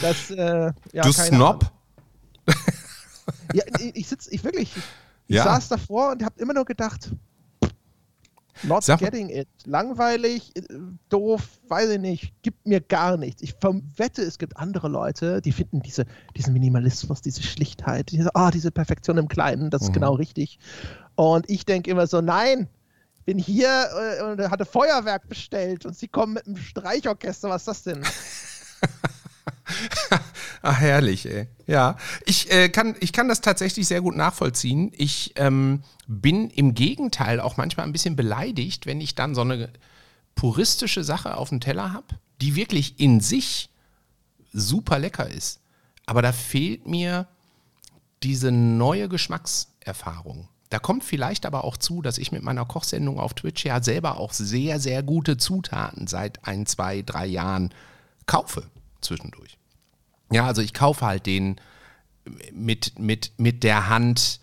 Das, 0.00 0.30
äh, 0.30 0.72
ja, 0.92 1.02
du 1.02 1.12
Snob? 1.12 1.70
Ja, 3.52 3.64
ich, 3.78 4.08
sitze, 4.08 4.30
ich 4.32 4.44
wirklich, 4.44 4.76
ich 4.76 5.36
Ja. 5.36 5.44
saß 5.44 5.68
davor 5.68 6.12
und 6.12 6.24
habe 6.24 6.40
immer 6.40 6.54
nur 6.54 6.64
gedacht, 6.64 7.10
not 8.62 8.84
Sag 8.84 9.00
getting 9.00 9.28
it. 9.30 9.48
Langweilig, 9.64 10.54
äh, 10.56 10.62
doof, 11.08 11.60
weiß 11.68 11.90
ich 11.90 11.98
nicht, 11.98 12.32
gibt 12.42 12.66
mir 12.66 12.80
gar 12.80 13.16
nichts. 13.16 13.42
Ich 13.42 13.54
wette, 13.96 14.22
es 14.22 14.38
gibt 14.38 14.56
andere 14.56 14.88
Leute, 14.88 15.40
die 15.40 15.52
finden 15.52 15.80
diese, 15.80 16.04
diesen 16.36 16.52
Minimalismus, 16.52 17.22
diese 17.22 17.42
Schlichtheit, 17.42 18.10
diese, 18.10 18.34
ah, 18.34 18.50
diese 18.50 18.70
Perfektion 18.70 19.18
im 19.18 19.28
Kleinen, 19.28 19.70
das 19.70 19.82
ist 19.82 19.88
Mhm. 19.88 19.94
genau 19.94 20.14
richtig. 20.14 20.58
Und 21.16 21.48
ich 21.48 21.64
denke 21.64 21.90
immer 21.90 22.06
so, 22.06 22.20
nein, 22.20 22.68
bin 23.24 23.38
hier 23.38 23.88
äh, 24.18 24.22
und 24.22 24.40
hatte 24.50 24.64
Feuerwerk 24.64 25.28
bestellt 25.28 25.86
und 25.86 25.96
sie 25.96 26.08
kommen 26.08 26.34
mit 26.34 26.46
einem 26.46 26.56
Streichorchester, 26.56 27.48
was 27.48 27.62
ist 27.62 27.68
das 27.68 27.82
denn? 27.82 28.02
Ach, 30.62 30.78
herrlich, 30.78 31.26
ey. 31.26 31.48
Ja, 31.66 31.96
ich, 32.26 32.50
äh, 32.52 32.68
kann, 32.68 32.96
ich 33.00 33.12
kann 33.12 33.28
das 33.28 33.40
tatsächlich 33.40 33.86
sehr 33.86 34.00
gut 34.00 34.16
nachvollziehen. 34.16 34.92
Ich 34.96 35.32
ähm, 35.36 35.82
bin 36.06 36.50
im 36.50 36.74
Gegenteil 36.74 37.40
auch 37.40 37.56
manchmal 37.56 37.86
ein 37.86 37.92
bisschen 37.92 38.16
beleidigt, 38.16 38.86
wenn 38.86 39.00
ich 39.00 39.14
dann 39.14 39.34
so 39.34 39.42
eine 39.42 39.70
puristische 40.34 41.04
Sache 41.04 41.36
auf 41.36 41.50
dem 41.50 41.60
Teller 41.60 41.92
habe, 41.92 42.18
die 42.40 42.56
wirklich 42.56 42.98
in 42.98 43.20
sich 43.20 43.70
super 44.52 44.98
lecker 44.98 45.28
ist. 45.28 45.60
Aber 46.06 46.22
da 46.22 46.32
fehlt 46.32 46.86
mir 46.86 47.28
diese 48.22 48.50
neue 48.50 49.08
Geschmackserfahrung. 49.08 50.48
Da 50.70 50.78
kommt 50.78 51.04
vielleicht 51.04 51.46
aber 51.46 51.64
auch 51.64 51.76
zu, 51.76 52.00
dass 52.00 52.18
ich 52.18 52.32
mit 52.32 52.42
meiner 52.42 52.64
Kochsendung 52.64 53.18
auf 53.18 53.34
Twitch 53.34 53.64
ja 53.64 53.82
selber 53.82 54.18
auch 54.18 54.32
sehr, 54.32 54.78
sehr 54.78 55.02
gute 55.02 55.36
Zutaten 55.36 56.06
seit 56.06 56.46
ein, 56.46 56.64
zwei, 56.66 57.02
drei 57.02 57.26
Jahren 57.26 57.74
kaufe 58.26 58.64
zwischendurch. 59.00 59.58
Ja, 60.32 60.46
also 60.46 60.62
ich 60.62 60.74
kaufe 60.74 61.06
halt 61.06 61.26
den 61.26 61.56
mit, 62.52 62.98
mit, 62.98 63.32
mit 63.38 63.64
der 63.64 63.88
Hand 63.88 64.40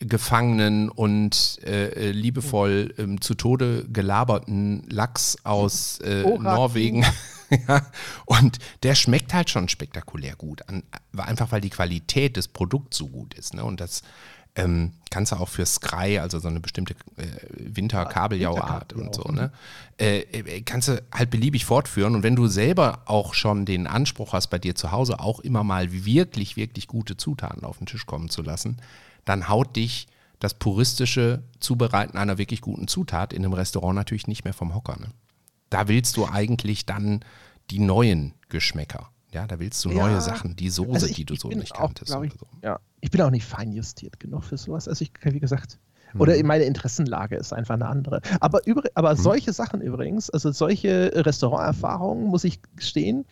gefangenen 0.00 0.88
und 0.88 1.58
äh, 1.64 1.88
äh, 1.88 2.10
liebevoll 2.12 2.94
ähm, 2.98 3.20
zu 3.20 3.34
Tode 3.34 3.84
gelaberten 3.92 4.84
Lachs 4.88 5.36
aus 5.44 5.98
äh. 6.00 6.22
Norwegen. 6.22 7.04
ja, 7.68 7.84
und 8.24 8.58
der 8.84 8.94
schmeckt 8.94 9.34
halt 9.34 9.50
schon 9.50 9.68
spektakulär 9.68 10.36
gut. 10.36 10.68
An, 10.68 10.84
einfach 11.16 11.50
weil 11.50 11.60
die 11.60 11.70
Qualität 11.70 12.36
des 12.36 12.46
Produkts 12.46 12.96
so 12.98 13.08
gut 13.08 13.34
ist. 13.34 13.54
Ne? 13.54 13.64
Und 13.64 13.80
das 13.80 14.02
ähm, 14.58 14.92
kannst 15.10 15.32
du 15.32 15.36
auch 15.36 15.48
für 15.48 15.64
Sky, 15.64 16.18
also 16.18 16.38
so 16.38 16.48
eine 16.48 16.60
bestimmte 16.60 16.94
äh, 17.16 17.26
Winterkabeljauart 17.50 18.92
und 18.92 19.14
so, 19.14 19.22
ne? 19.24 19.50
Äh, 19.98 20.20
äh, 20.32 20.62
kannst 20.62 20.88
du 20.88 21.02
halt 21.12 21.30
beliebig 21.30 21.64
fortführen. 21.64 22.14
Und 22.14 22.22
wenn 22.22 22.36
du 22.36 22.46
selber 22.46 23.02
auch 23.06 23.34
schon 23.34 23.64
den 23.64 23.86
Anspruch 23.86 24.32
hast, 24.32 24.48
bei 24.48 24.58
dir 24.58 24.74
zu 24.74 24.92
Hause 24.92 25.20
auch 25.20 25.40
immer 25.40 25.64
mal 25.64 25.92
wirklich, 25.92 26.56
wirklich 26.56 26.86
gute 26.86 27.16
Zutaten 27.16 27.64
auf 27.64 27.78
den 27.78 27.86
Tisch 27.86 28.06
kommen 28.06 28.28
zu 28.28 28.42
lassen, 28.42 28.78
dann 29.24 29.48
haut 29.48 29.76
dich 29.76 30.06
das 30.38 30.54
puristische 30.54 31.42
Zubereiten 31.58 32.16
einer 32.16 32.38
wirklich 32.38 32.60
guten 32.60 32.86
Zutat 32.86 33.32
in 33.32 33.44
einem 33.44 33.54
Restaurant 33.54 33.96
natürlich 33.96 34.28
nicht 34.28 34.44
mehr 34.44 34.54
vom 34.54 34.74
Hocker. 34.74 34.98
Ne? 35.00 35.08
Da 35.70 35.88
willst 35.88 36.16
du 36.16 36.26
eigentlich 36.26 36.86
dann 36.86 37.24
die 37.70 37.80
neuen 37.80 38.34
Geschmäcker. 38.48 39.10
Ja, 39.32 39.46
da 39.46 39.58
willst 39.58 39.84
du 39.84 39.90
neue 39.90 40.12
Ja. 40.12 40.20
Sachen, 40.20 40.56
die 40.56 40.70
Soße, 40.70 40.90
Also 40.92 41.06
ich- 41.06 41.16
die 41.16 41.24
du 41.26 41.36
so 41.36 41.48
nicht 41.48 41.74
auch, 41.74 41.86
kanntest. 41.94 42.16
ich, 42.24 42.32
so. 42.32 42.46
Ja, 42.62 42.80
ich 43.00 43.10
bin 43.10 43.20
auch 43.20 43.30
nicht 43.30 43.44
feinjustiert 43.44 44.18
genug 44.18 44.44
für 44.44 44.56
sowas. 44.56 44.88
Also 44.88 45.02
ich, 45.02 45.12
wie 45.22 45.38
gesagt, 45.40 45.78
Mhm. 46.14 46.20
oder 46.22 46.42
meine 46.44 46.64
Interessenlage 46.64 47.36
ist 47.36 47.52
einfach 47.52 47.74
eine 47.74 47.86
andere. 47.86 48.22
Aber, 48.40 48.66
übr 48.66 48.84
aber 48.94 49.14
solche 49.16 49.52
Sachen 49.52 49.82
übrigens, 49.82 50.30
also 50.30 50.50
solche 50.52 51.12
Restauranterfahrungen, 51.14 52.24
muss 52.28 52.44
ich 52.44 52.60
gestehen, 52.76 53.26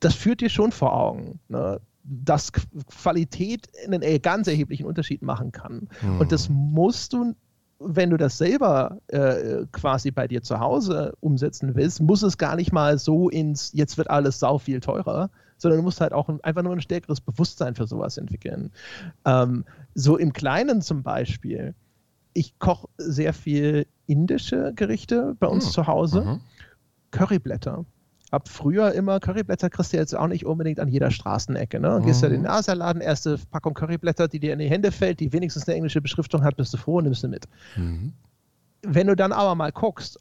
das 0.00 0.14
führt 0.14 0.40
dir 0.40 0.50
schon 0.50 0.72
vor 0.72 0.92
Augen, 0.94 1.38
ne? 1.48 1.80
dass 2.02 2.52
Qu- 2.52 2.66
Qualität 2.88 3.68
einen 3.86 4.02
äh, 4.02 4.18
ganz 4.18 4.46
erheblichen 4.46 4.84
Unterschied 4.84 5.22
machen 5.22 5.52
kann. 5.52 5.88
Mhm. 6.02 6.20
Und 6.20 6.32
das 6.32 6.48
musst 6.50 7.12
du, 7.14 7.34
wenn 7.78 8.10
du 8.10 8.16
das 8.16 8.38
selber 8.38 8.98
äh, 9.08 9.66
quasi 9.72 10.10
bei 10.10 10.28
dir 10.28 10.42
zu 10.42 10.60
Hause 10.60 11.14
umsetzen 11.20 11.74
willst, 11.74 12.00
muss 12.00 12.22
es 12.22 12.38
gar 12.38 12.56
nicht 12.56 12.72
mal 12.72 12.98
so 12.98 13.28
ins, 13.28 13.72
jetzt 13.72 13.98
wird 13.98 14.10
alles 14.10 14.38
sau 14.38 14.58
viel 14.58 14.80
teurer, 14.80 15.30
sondern 15.58 15.78
du 15.78 15.84
musst 15.84 16.00
halt 16.00 16.12
auch 16.12 16.28
ein, 16.28 16.42
einfach 16.42 16.62
nur 16.62 16.72
ein 16.72 16.80
stärkeres 16.80 17.20
Bewusstsein 17.20 17.74
für 17.74 17.86
sowas 17.86 18.16
entwickeln. 18.18 18.70
Ähm, 19.24 19.64
so 19.94 20.16
im 20.16 20.32
Kleinen 20.32 20.82
zum 20.82 21.02
Beispiel. 21.02 21.74
Ich 22.32 22.58
koche 22.58 22.88
sehr 22.98 23.32
viel 23.32 23.86
indische 24.06 24.72
Gerichte 24.74 25.36
bei 25.38 25.46
uns 25.46 25.66
Hm. 25.66 25.72
zu 25.72 25.86
Hause. 25.86 26.20
Mhm. 26.22 26.40
Curryblätter. 27.12 27.84
Hab 28.34 28.48
früher 28.48 28.92
immer 28.92 29.20
Curryblätter 29.20 29.70
kriegst 29.70 29.92
du 29.92 29.96
jetzt 29.96 30.14
auch 30.16 30.26
nicht 30.26 30.44
unbedingt 30.44 30.80
an 30.80 30.88
jeder 30.88 31.10
Straßenecke. 31.12 31.78
Ne? 31.78 32.02
Gehst 32.04 32.20
ja 32.22 32.28
in 32.28 32.34
den 32.34 32.40
Mhm. 32.42 32.48
Asaladen, 32.48 33.00
erste 33.00 33.38
Packung 33.50 33.74
Curryblätter, 33.74 34.26
die 34.26 34.40
dir 34.40 34.52
in 34.52 34.58
die 34.58 34.68
Hände 34.68 34.90
fällt, 34.90 35.20
die 35.20 35.32
wenigstens 35.32 35.68
eine 35.68 35.76
englische 35.76 36.00
Beschriftung 36.00 36.42
hat, 36.42 36.56
bist 36.56 36.74
du 36.74 36.76
froh 36.78 36.98
und 36.98 37.04
nimmst 37.04 37.20
sie 37.20 37.28
mit. 37.28 37.46
Mhm. 37.76 38.12
Wenn 38.82 39.06
du 39.06 39.14
dann 39.14 39.32
aber 39.32 39.54
mal 39.54 39.70
guckst, 39.70 40.18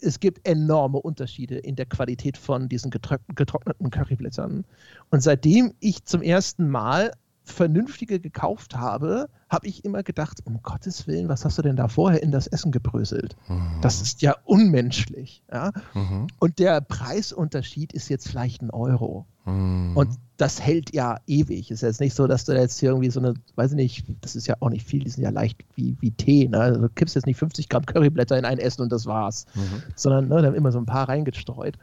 es 0.00 0.20
gibt 0.20 0.46
enorme 0.48 0.98
Unterschiede 0.98 1.58
in 1.58 1.76
der 1.76 1.86
Qualität 1.86 2.38
von 2.38 2.68
diesen 2.68 2.90
getrock 2.90 3.20
getrockneten 3.34 3.90
Curryblättern. 3.90 4.64
Und 5.10 5.22
seitdem 5.22 5.74
ich 5.80 6.04
zum 6.04 6.22
ersten 6.22 6.68
Mal 6.70 7.12
vernünftige 7.48 8.20
gekauft 8.20 8.76
habe, 8.76 9.28
habe 9.48 9.66
ich 9.66 9.84
immer 9.84 10.02
gedacht, 10.02 10.40
um 10.44 10.62
Gottes 10.62 11.06
Willen, 11.06 11.28
was 11.28 11.44
hast 11.44 11.58
du 11.58 11.62
denn 11.62 11.76
da 11.76 11.88
vorher 11.88 12.22
in 12.22 12.30
das 12.30 12.46
Essen 12.46 12.70
gebröselt? 12.70 13.36
Das 13.80 14.02
ist 14.02 14.22
ja 14.22 14.36
unmenschlich. 14.44 15.42
Ja? 15.50 15.72
Mhm. 15.94 16.26
Und 16.38 16.58
der 16.58 16.80
Preisunterschied 16.80 17.92
ist 17.92 18.08
jetzt 18.08 18.28
vielleicht 18.28 18.62
ein 18.62 18.70
Euro. 18.70 19.26
Mhm. 19.46 19.96
Und 19.96 20.10
das 20.36 20.60
hält 20.60 20.94
ja 20.94 21.18
ewig. 21.26 21.70
Ist 21.70 21.82
jetzt 21.82 22.00
nicht 22.00 22.14
so, 22.14 22.26
dass 22.26 22.44
du 22.44 22.52
jetzt 22.52 22.78
hier 22.78 22.90
irgendwie 22.90 23.10
so 23.10 23.20
eine, 23.20 23.34
weiß 23.56 23.72
ich 23.72 23.76
nicht, 23.76 24.06
das 24.20 24.36
ist 24.36 24.46
ja 24.46 24.56
auch 24.60 24.68
nicht 24.68 24.86
viel, 24.86 25.02
die 25.02 25.10
sind 25.10 25.24
ja 25.24 25.30
leicht 25.30 25.64
wie, 25.74 25.96
wie 26.00 26.10
Tee. 26.10 26.48
Ne? 26.48 26.58
Also 26.60 26.80
du 26.80 26.88
kippst 26.88 27.14
jetzt 27.14 27.26
nicht 27.26 27.38
50 27.38 27.68
Gramm 27.68 27.86
Curryblätter 27.86 28.38
in 28.38 28.44
ein 28.44 28.58
Essen 28.58 28.82
und 28.82 28.92
das 28.92 29.06
war's. 29.06 29.46
Mhm. 29.54 29.82
Sondern 29.96 30.28
ne, 30.28 30.42
da 30.42 30.48
haben 30.48 30.54
immer 30.54 30.72
so 30.72 30.78
ein 30.78 30.86
paar 30.86 31.08
reingestreut. 31.08 31.78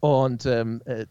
Und 0.00 0.44
ähm, 0.46 0.82
äh, 0.84 1.06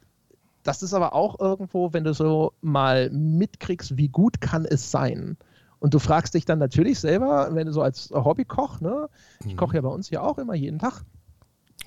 das 0.66 0.84
ist 0.84 0.94
aber 0.94 1.14
auch 1.14 1.40
irgendwo, 1.40 1.94
wenn 1.94 2.04
du 2.04 2.14
so 2.14 2.54
mal 2.62 3.10
mitkriegst, 3.12 3.98
wie 3.98 4.10
gut 4.10 4.42
kann 4.42 4.66
es 4.66 4.92
sein. 4.92 5.38
Und 5.80 5.94
du 5.94 6.00
fragst 6.00 6.34
dich 6.34 6.46
dann 6.46 6.60
natürlich 6.60 7.00
selber, 7.00 7.50
wenn 7.54 7.68
du 7.68 7.74
so 7.74 7.82
als 7.82 8.10
Hobbykoch, 8.12 8.82
ne, 8.82 9.08
ich 9.46 9.56
koche 9.56 9.76
ja 9.76 9.82
bei 9.82 9.90
uns 9.90 10.10
hier 10.10 10.24
auch 10.24 10.38
immer 10.38 10.56
jeden 10.56 10.80
Tag, 10.80 11.04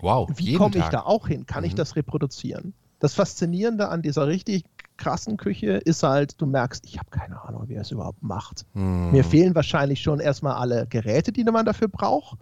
Wow, 0.00 0.30
wie 0.36 0.54
komme 0.54 0.76
ich 0.76 0.82
Tag. 0.84 0.90
da 0.92 1.00
auch 1.02 1.26
hin? 1.26 1.44
Kann 1.46 1.64
ich 1.64 1.72
Mhm. 1.72 1.76
das 1.76 1.96
reproduzieren? 1.96 2.74
Das 3.00 3.14
Faszinierende 3.14 3.88
an 3.88 4.02
dieser 4.02 4.26
richtig 4.28 4.64
krassen 4.96 5.36
Küche 5.36 5.72
ist 5.72 6.02
halt, 6.02 6.40
du 6.40 6.46
merkst, 6.46 6.84
ich 6.84 6.98
habe 6.98 7.10
keine 7.10 7.42
Ahnung, 7.42 7.68
wie 7.68 7.74
er 7.74 7.82
es 7.82 7.90
überhaupt 7.90 8.22
macht. 8.22 8.64
Mhm. 8.74 9.10
Mir 9.12 9.24
fehlen 9.24 9.54
wahrscheinlich 9.54 10.00
schon 10.00 10.20
erstmal 10.20 10.54
alle 10.54 10.86
Geräte, 10.88 11.32
die 11.32 11.44
man 11.44 11.66
dafür 11.66 11.88
braucht. 11.88 12.38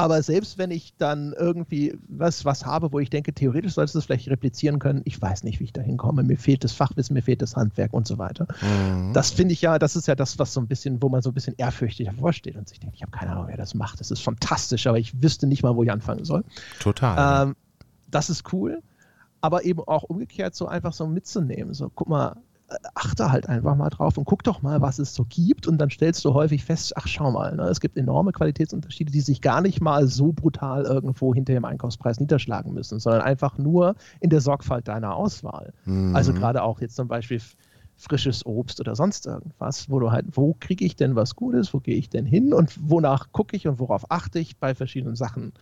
Aber 0.00 0.22
selbst 0.22 0.58
wenn 0.58 0.70
ich 0.70 0.94
dann 0.96 1.32
irgendwie 1.32 1.96
was, 2.08 2.44
was 2.44 2.64
habe, 2.64 2.92
wo 2.92 2.98
ich 2.98 3.10
denke, 3.10 3.32
theoretisch 3.32 3.74
solltest 3.74 3.94
du 3.94 3.98
es 3.98 4.06
vielleicht 4.06 4.28
replizieren 4.28 4.78
können, 4.78 5.02
ich 5.04 5.20
weiß 5.20 5.44
nicht, 5.44 5.60
wie 5.60 5.64
ich 5.64 5.72
da 5.72 5.82
hinkomme. 5.82 6.22
Mir 6.22 6.38
fehlt 6.38 6.64
das 6.64 6.72
Fachwissen, 6.72 7.14
mir 7.14 7.22
fehlt 7.22 7.42
das 7.42 7.56
Handwerk 7.56 7.92
und 7.92 8.06
so 8.06 8.18
weiter. 8.18 8.46
Mhm. 8.62 9.12
Das 9.12 9.30
finde 9.30 9.52
ich 9.52 9.62
ja, 9.62 9.78
das 9.78 9.96
ist 9.96 10.08
ja 10.08 10.14
das, 10.14 10.38
was 10.38 10.52
so 10.52 10.60
ein 10.60 10.66
bisschen, 10.66 11.02
wo 11.02 11.08
man 11.08 11.22
so 11.22 11.30
ein 11.30 11.34
bisschen 11.34 11.54
ehrfürchtig 11.56 12.06
davor 12.06 12.32
steht 12.32 12.56
und 12.56 12.68
sich 12.68 12.80
denkt, 12.80 12.96
ich 12.96 13.02
habe 13.02 13.12
keine 13.12 13.32
Ahnung, 13.32 13.44
wer 13.48 13.56
das 13.56 13.74
macht. 13.74 14.00
Das 14.00 14.10
ist 14.10 14.22
fantastisch, 14.22 14.86
aber 14.86 14.98
ich 14.98 15.22
wüsste 15.22 15.46
nicht 15.46 15.62
mal, 15.62 15.76
wo 15.76 15.82
ich 15.82 15.90
anfangen 15.90 16.24
soll. 16.24 16.44
Total. 16.78 17.48
Ähm, 17.48 17.56
das 18.10 18.30
ist 18.30 18.52
cool. 18.52 18.82
Aber 19.42 19.64
eben 19.64 19.80
auch 19.80 20.02
umgekehrt 20.02 20.54
so 20.54 20.66
einfach 20.66 20.92
so 20.92 21.06
mitzunehmen. 21.06 21.72
So, 21.72 21.90
guck 21.94 22.08
mal, 22.08 22.36
achte 22.94 23.32
halt 23.32 23.48
einfach 23.48 23.74
mal 23.76 23.90
drauf 23.90 24.16
und 24.16 24.24
guck 24.24 24.44
doch 24.44 24.62
mal, 24.62 24.80
was 24.80 24.98
es 24.98 25.14
so 25.14 25.24
gibt. 25.28 25.66
Und 25.66 25.78
dann 25.78 25.90
stellst 25.90 26.24
du 26.24 26.34
häufig 26.34 26.64
fest, 26.64 26.92
ach 26.96 27.06
schau 27.06 27.30
mal, 27.30 27.56
ne, 27.56 27.64
es 27.64 27.80
gibt 27.80 27.96
enorme 27.96 28.32
Qualitätsunterschiede, 28.32 29.12
die 29.12 29.20
sich 29.20 29.40
gar 29.40 29.60
nicht 29.60 29.80
mal 29.80 30.06
so 30.06 30.32
brutal 30.32 30.84
irgendwo 30.84 31.34
hinter 31.34 31.52
dem 31.52 31.64
Einkaufspreis 31.64 32.20
niederschlagen 32.20 32.72
müssen, 32.72 33.00
sondern 33.00 33.22
einfach 33.22 33.58
nur 33.58 33.96
in 34.20 34.30
der 34.30 34.40
Sorgfalt 34.40 34.88
deiner 34.88 35.16
Auswahl. 35.16 35.72
Mhm. 35.84 36.14
Also 36.14 36.32
gerade 36.32 36.62
auch 36.62 36.80
jetzt 36.80 36.96
zum 36.96 37.08
Beispiel 37.08 37.40
frisches 37.96 38.46
Obst 38.46 38.80
oder 38.80 38.96
sonst 38.96 39.26
irgendwas, 39.26 39.90
wo 39.90 39.98
du 39.98 40.10
halt, 40.10 40.26
wo 40.32 40.56
kriege 40.58 40.84
ich 40.84 40.96
denn 40.96 41.16
was 41.16 41.36
Gutes, 41.36 41.74
wo 41.74 41.80
gehe 41.80 41.96
ich 41.96 42.08
denn 42.08 42.24
hin 42.24 42.54
und 42.54 42.78
wonach 42.80 43.30
gucke 43.32 43.56
ich 43.56 43.68
und 43.68 43.78
worauf 43.78 44.10
achte 44.10 44.38
ich 44.38 44.56
bei 44.56 44.74
verschiedenen 44.74 45.16
Sachen. 45.16 45.52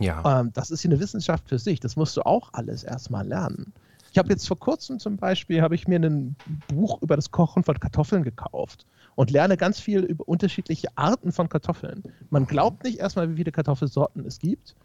Ja. 0.00 0.40
Ähm, 0.40 0.50
das 0.52 0.70
ist 0.70 0.80
hier 0.82 0.90
eine 0.90 1.00
Wissenschaft 1.00 1.48
für 1.48 1.58
sich. 1.58 1.78
Das 1.78 1.94
musst 1.94 2.16
du 2.16 2.22
auch 2.22 2.50
alles 2.52 2.82
erstmal 2.82 3.26
lernen. 3.26 3.72
Ich 4.14 4.18
habe 4.18 4.28
jetzt 4.28 4.46
vor 4.46 4.60
kurzem 4.60 5.00
zum 5.00 5.16
Beispiel, 5.16 5.60
habe 5.60 5.74
ich 5.74 5.88
mir 5.88 5.98
ein 5.98 6.36
Buch 6.68 7.02
über 7.02 7.16
das 7.16 7.32
Kochen 7.32 7.64
von 7.64 7.80
Kartoffeln 7.80 8.22
gekauft 8.22 8.86
und 9.16 9.32
lerne 9.32 9.56
ganz 9.56 9.80
viel 9.80 10.04
über 10.04 10.28
unterschiedliche 10.28 10.86
Arten 10.96 11.32
von 11.32 11.48
Kartoffeln. 11.48 12.04
Man 12.30 12.46
glaubt 12.46 12.84
nicht 12.84 13.00
erstmal, 13.00 13.28
wie 13.32 13.34
viele 13.38 13.50
Kartoffelsorten 13.50 14.24
es 14.24 14.38
gibt 14.38 14.76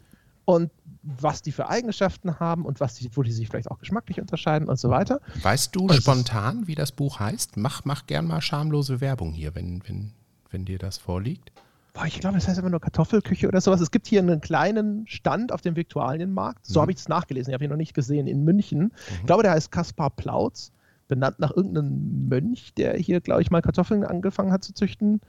und 0.45 0.71
was 1.03 1.43
die 1.43 1.51
für 1.51 1.69
Eigenschaften 1.69 2.39
haben 2.39 2.65
und 2.65 2.79
was 2.79 2.95
die, 2.95 3.07
wo 3.15 3.21
die 3.21 3.31
sich 3.31 3.49
vielleicht 3.49 3.69
auch 3.69 3.77
geschmacklich 3.77 4.19
unterscheiden 4.19 4.67
und 4.67 4.79
so 4.79 4.89
weiter. 4.89 5.21
Weißt 5.43 5.75
du 5.75 5.81
und 5.81 5.93
spontan, 5.93 6.65
wie 6.65 6.73
das 6.73 6.91
Buch 6.91 7.19
heißt? 7.19 7.55
Mach, 7.55 7.85
mach 7.85 8.07
gern 8.07 8.25
mal 8.25 8.41
schamlose 8.41 8.99
Werbung 8.99 9.33
hier, 9.33 9.53
wenn, 9.53 9.83
wenn, 9.87 10.13
wenn 10.49 10.65
dir 10.65 10.79
das 10.79 10.97
vorliegt 10.97 11.51
boah, 11.99 12.05
ich 12.05 12.19
glaube, 12.19 12.35
das 12.35 12.47
heißt 12.47 12.59
immer 12.59 12.69
nur 12.69 12.79
Kartoffelküche 12.79 13.47
oder 13.47 13.61
sowas. 13.61 13.81
Es 13.81 13.91
gibt 13.91 14.07
hier 14.07 14.21
einen 14.21 14.41
kleinen 14.41 15.05
Stand 15.07 15.51
auf 15.51 15.61
dem 15.61 15.75
Viktualienmarkt. 15.75 16.65
So 16.65 16.79
mhm. 16.79 16.81
habe 16.83 16.91
ich 16.91 16.97
es 16.97 17.07
nachgelesen. 17.07 17.51
Ich 17.51 17.53
habe 17.53 17.63
ihn 17.63 17.69
noch 17.69 17.77
nicht 17.77 17.93
gesehen 17.93 18.27
in 18.27 18.43
München. 18.43 18.79
Mhm. 18.79 18.91
Ich 19.19 19.25
glaube, 19.25 19.43
der 19.43 19.51
heißt 19.51 19.71
Kaspar 19.71 20.09
Plautz, 20.09 20.71
benannt 21.07 21.39
nach 21.39 21.51
irgendeinem 21.55 22.27
Mönch, 22.29 22.73
der 22.75 22.95
hier, 22.95 23.19
glaube 23.19 23.41
ich, 23.41 23.51
mal 23.51 23.61
Kartoffeln 23.61 24.03
angefangen 24.03 24.51
hat 24.51 24.63
zu 24.63 24.73
züchten. 24.73 25.21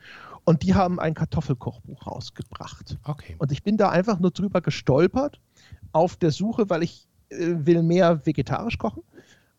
Und 0.45 0.63
die 0.63 0.75
haben 0.75 1.01
ein 1.01 1.15
Kartoffelkochbuch 1.15 2.07
rausgebracht. 2.07 2.99
Okay. 3.05 3.35
Und 3.39 3.53
ich 3.53 3.63
bin 3.63 3.77
da 3.77 3.91
einfach 3.91 4.21
nur 4.21 4.31
drüber 4.31 4.61
gestolpert 4.61 5.41
auf 5.93 6.17
der 6.17 6.31
Suche, 6.31 6.71
weil 6.71 6.83
ich 6.83 7.09
äh, 7.31 7.55
will 7.65 7.83
mehr 7.83 8.25
vegetarisch 8.27 8.79
kochen 8.79 9.03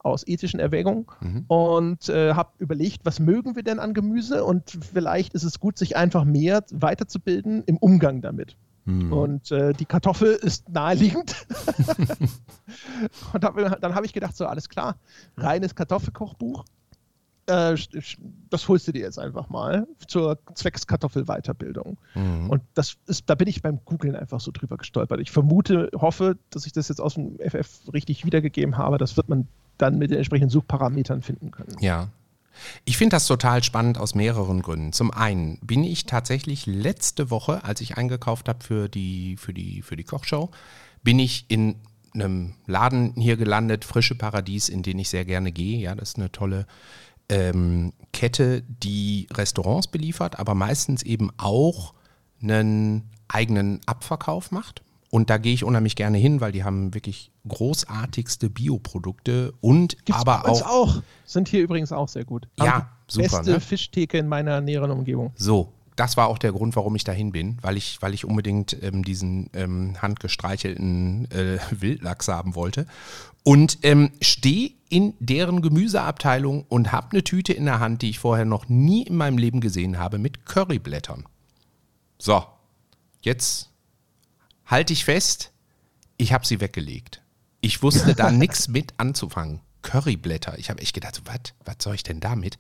aus 0.04 0.28
ethischen 0.28 0.60
Erwägungen 0.60 1.06
mhm. 1.20 1.46
und 1.48 2.10
äh, 2.10 2.34
habe 2.34 2.52
überlegt, 2.60 3.06
was 3.06 3.20
mögen 3.20 3.56
wir 3.56 3.64
denn 3.64 3.80
an 3.80 3.94
Gemüse 3.94 4.44
und 4.44 4.78
vielleicht 4.92 5.34
ist 5.34 5.44
es 5.44 5.60
gut, 5.60 5.78
sich 5.78 5.96
einfach 5.96 6.24
mehr 6.24 6.64
weiterzubilden 6.72 7.64
im 7.66 7.78
Umgang 7.78 8.22
damit. 8.22 8.56
Mhm. 8.86 9.14
Und 9.14 9.52
äh, 9.52 9.74
die 9.74 9.86
Kartoffel 9.86 10.34
ist 10.34 10.70
naheliegend. 10.70 11.36
und 13.34 13.44
hab, 13.44 13.82
dann 13.82 13.96
habe 13.96 14.06
ich 14.06 14.14
gedacht, 14.14 14.36
so 14.36 14.46
alles 14.46 14.70
klar, 14.70 14.96
reines 15.38 15.76
Kartoffelkochbuch. 15.76 16.66
Äh, 17.46 17.76
das 18.50 18.68
holst 18.68 18.88
du 18.88 18.92
dir 18.92 19.02
jetzt 19.02 19.20
einfach 19.20 19.50
mal 19.50 19.88
zur 20.08 20.40
Zweckskartoffelweiterbildung. 20.56 21.98
Mhm. 22.16 22.50
Und 22.50 22.64
das 22.74 22.98
ist, 23.08 23.30
da 23.30 23.36
bin 23.36 23.48
ich 23.48 23.62
beim 23.62 23.80
Googlen 23.86 24.16
einfach 24.16 24.40
so 24.40 24.52
drüber 24.52 24.78
gestolpert. 24.78 25.20
Ich 25.20 25.32
vermute, 25.32 25.90
hoffe, 25.96 26.38
dass 26.50 26.66
ich 26.66 26.74
das 26.74 26.88
jetzt 26.90 27.02
aus 27.02 27.16
dem 27.16 27.38
FF 27.40 27.94
richtig 27.94 28.26
wiedergegeben 28.26 28.78
habe. 28.78 28.98
Das 28.98 29.16
wird 29.18 29.30
man 29.30 29.48
dann 29.82 29.98
mit 29.98 30.12
den 30.12 30.18
entsprechenden 30.18 30.50
Suchparametern 30.50 31.22
finden 31.22 31.52
können. 31.52 31.76
Ja. 31.80 32.10
Ich 32.86 32.98
finde 32.98 33.16
das 33.16 33.28
total 33.28 33.64
spannend 33.64 33.98
aus 33.98 34.14
mehreren 34.14 34.62
Gründen. 34.62 34.94
Zum 34.94 35.12
einen 35.12 35.58
bin 35.60 35.84
ich 35.84 36.06
tatsächlich 36.06 36.66
letzte 36.66 37.30
Woche, 37.30 37.64
als 37.64 37.82
ich 37.82 37.98
eingekauft 37.98 38.50
habe 38.50 38.64
für 38.64 38.90
die, 38.90 39.38
für, 39.38 39.54
die, 39.54 39.82
für 39.82 39.96
die 39.96 40.04
Kochshow, 40.04 40.52
bin 41.04 41.18
ich 41.18 41.46
in 41.48 41.76
einem 42.14 42.56
Laden 42.68 43.14
hier 43.16 43.38
gelandet, 43.38 43.86
Frische 43.86 44.16
Paradies, 44.16 44.70
in 44.70 44.84
den 44.84 45.00
ich 45.00 45.10
sehr 45.10 45.26
gerne 45.26 45.52
gehe. 45.52 45.80
Ja, 45.80 45.96
das 45.96 46.10
ist 46.10 46.18
eine 46.18 46.32
tolle 46.32 46.68
ähm, 47.30 47.94
Kette, 48.12 48.64
die 48.68 49.28
Restaurants 49.32 49.88
beliefert, 49.88 50.38
aber 50.38 50.54
meistens 50.54 51.04
eben 51.04 51.32
auch 51.38 51.94
einen 52.42 53.10
eigenen 53.28 53.80
Abverkauf 53.86 54.52
macht. 54.52 54.84
Und 55.12 55.30
da 55.30 55.38
gehe 55.38 55.54
ich 55.54 55.66
unheimlich 55.66 55.98
gerne 55.98 56.18
hin, 56.18 56.40
weil 56.40 56.54
die 56.54 56.64
haben 56.64 56.94
wirklich 56.94 57.32
großartigste 57.48 58.50
Bioprodukte 58.50 59.54
und 59.60 59.98
Gibt's 60.06 60.22
aber 60.22 60.48
auch, 60.48 60.62
auch. 60.62 61.04
Sind 61.26 61.50
hier 61.50 61.62
übrigens 61.62 61.92
auch 61.92 62.08
sehr 62.08 62.24
gut. 62.24 62.48
Haben 62.58 62.66
ja, 62.66 62.90
super. 63.08 63.28
Beste 63.28 63.52
ne? 63.52 63.60
Fischtheke 63.60 64.18
in 64.18 64.30
meiner 64.30 64.62
näheren 64.62 64.90
Umgebung. 64.90 65.32
So, 65.36 65.74
das 65.98 66.16
war 66.16 66.30
auch 66.30 66.38
der 66.38 66.54
Grund, 66.54 66.78
warum 66.78 66.96
ich 66.96 67.04
dahin 67.04 67.34
bin, 67.34 67.58
weil 67.62 67.76
ich, 67.76 68.02
weil 68.02 68.14
ich 68.14 68.24
unbedingt 68.24 68.82
ähm, 68.82 69.04
diesen 69.04 69.50
ähm, 69.54 70.02
handgestreichelten 70.02 71.30
äh, 71.30 71.60
Wildlachs 71.72 72.30
haben 72.30 72.56
wollte. 72.56 72.86
Und 73.44 73.80
ähm, 73.82 74.12
stehe 74.22 74.72
in 74.88 75.14
deren 75.20 75.62
Gemüseabteilung 75.62 76.64
und 76.70 76.94
habe 76.94 77.12
eine 77.12 77.24
Tüte 77.26 77.52
in 77.52 77.66
der 77.66 77.82
Hand, 77.82 78.02
die 78.02 78.12
ich 78.12 78.20
vorher 78.20 78.46
noch 78.46 78.70
nie 78.70 79.04
in 79.04 79.18
meinem 79.18 79.38
Leben 79.38 79.60
gesehen 79.60 80.00
habe, 80.00 80.20
mit 80.20 80.46
Curryblättern. 80.46 81.26
So, 82.18 82.46
jetzt 83.22 83.71
halte 84.72 84.94
ich 84.94 85.06
fest, 85.06 85.52
ich 86.18 86.34
habe 86.34 86.48
sie 86.48 86.62
weggelegt. 86.62 87.22
Ich 87.60 87.84
wusste 87.84 88.16
da 88.16 88.32
nichts 88.32 88.68
mit 88.68 88.94
anzufangen. 88.98 89.60
Curryblätter. 89.82 90.58
Ich 90.58 90.70
habe 90.70 90.82
echt 90.82 90.94
gedacht, 90.94 91.22
was 91.66 91.76
soll 91.80 91.96
ich 91.96 92.04
denn 92.04 92.20
damit? 92.20 92.58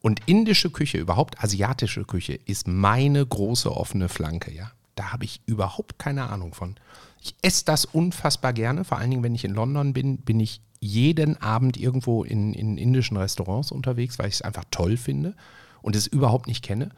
Und 0.00 0.20
indische 0.26 0.70
Küche, 0.70 0.98
überhaupt 0.98 1.42
asiatische 1.42 2.04
Küche, 2.04 2.34
ist 2.34 2.68
meine 2.68 3.24
große 3.24 3.74
offene 3.74 4.08
Flanke, 4.08 4.52
ja. 4.52 4.70
Da 4.94 5.12
habe 5.12 5.24
ich 5.24 5.40
überhaupt 5.46 5.98
keine 5.98 6.28
Ahnung 6.28 6.54
von. 6.54 6.76
Ich 7.20 7.34
esse 7.42 7.64
das 7.64 7.84
unfassbar 7.84 8.52
gerne, 8.52 8.84
vor 8.84 8.98
allen 8.98 9.10
Dingen, 9.10 9.22
wenn 9.22 9.34
ich 9.34 9.44
in 9.44 9.54
London 9.54 9.92
bin, 9.92 10.18
bin 10.18 10.40
ich 10.40 10.60
jeden 10.80 11.40
Abend 11.40 11.76
irgendwo 11.76 12.24
in, 12.24 12.52
in 12.54 12.78
indischen 12.78 13.16
Restaurants 13.16 13.72
unterwegs, 13.72 14.18
weil 14.18 14.28
ich 14.28 14.34
es 14.34 14.42
einfach 14.42 14.64
toll 14.70 14.96
finde 14.96 15.34
und 15.82 15.96
es 15.96 16.06
überhaupt 16.06 16.46
nicht 16.46 16.64
kenne. 16.64 16.90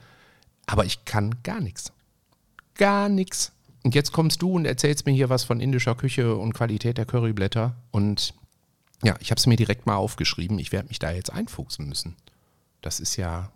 Aber 0.66 0.84
ich 0.84 1.04
kann 1.04 1.42
gar 1.42 1.60
nichts. 1.60 1.92
Gar 2.74 3.08
nichts. 3.08 3.52
Und 3.82 3.94
jetzt 3.94 4.12
kommst 4.12 4.42
du 4.42 4.52
und 4.52 4.66
erzählst 4.66 5.06
mir 5.06 5.12
hier 5.12 5.30
was 5.30 5.44
von 5.44 5.60
indischer 5.60 5.94
Küche 5.94 6.36
und 6.36 6.52
Qualität 6.52 6.98
der 6.98 7.06
Curryblätter. 7.06 7.76
Und 7.90 8.34
ja, 9.02 9.14
ich 9.20 9.30
habe 9.30 9.38
es 9.38 9.46
mir 9.46 9.56
direkt 9.56 9.86
mal 9.86 9.96
aufgeschrieben. 9.96 10.58
Ich 10.58 10.72
werde 10.72 10.88
mich 10.88 10.98
da 10.98 11.10
jetzt 11.10 11.32
einfuchsen 11.32 11.88
müssen. 11.88 12.16
Das 12.82 13.00
ist 13.00 13.16
ja. 13.16 13.50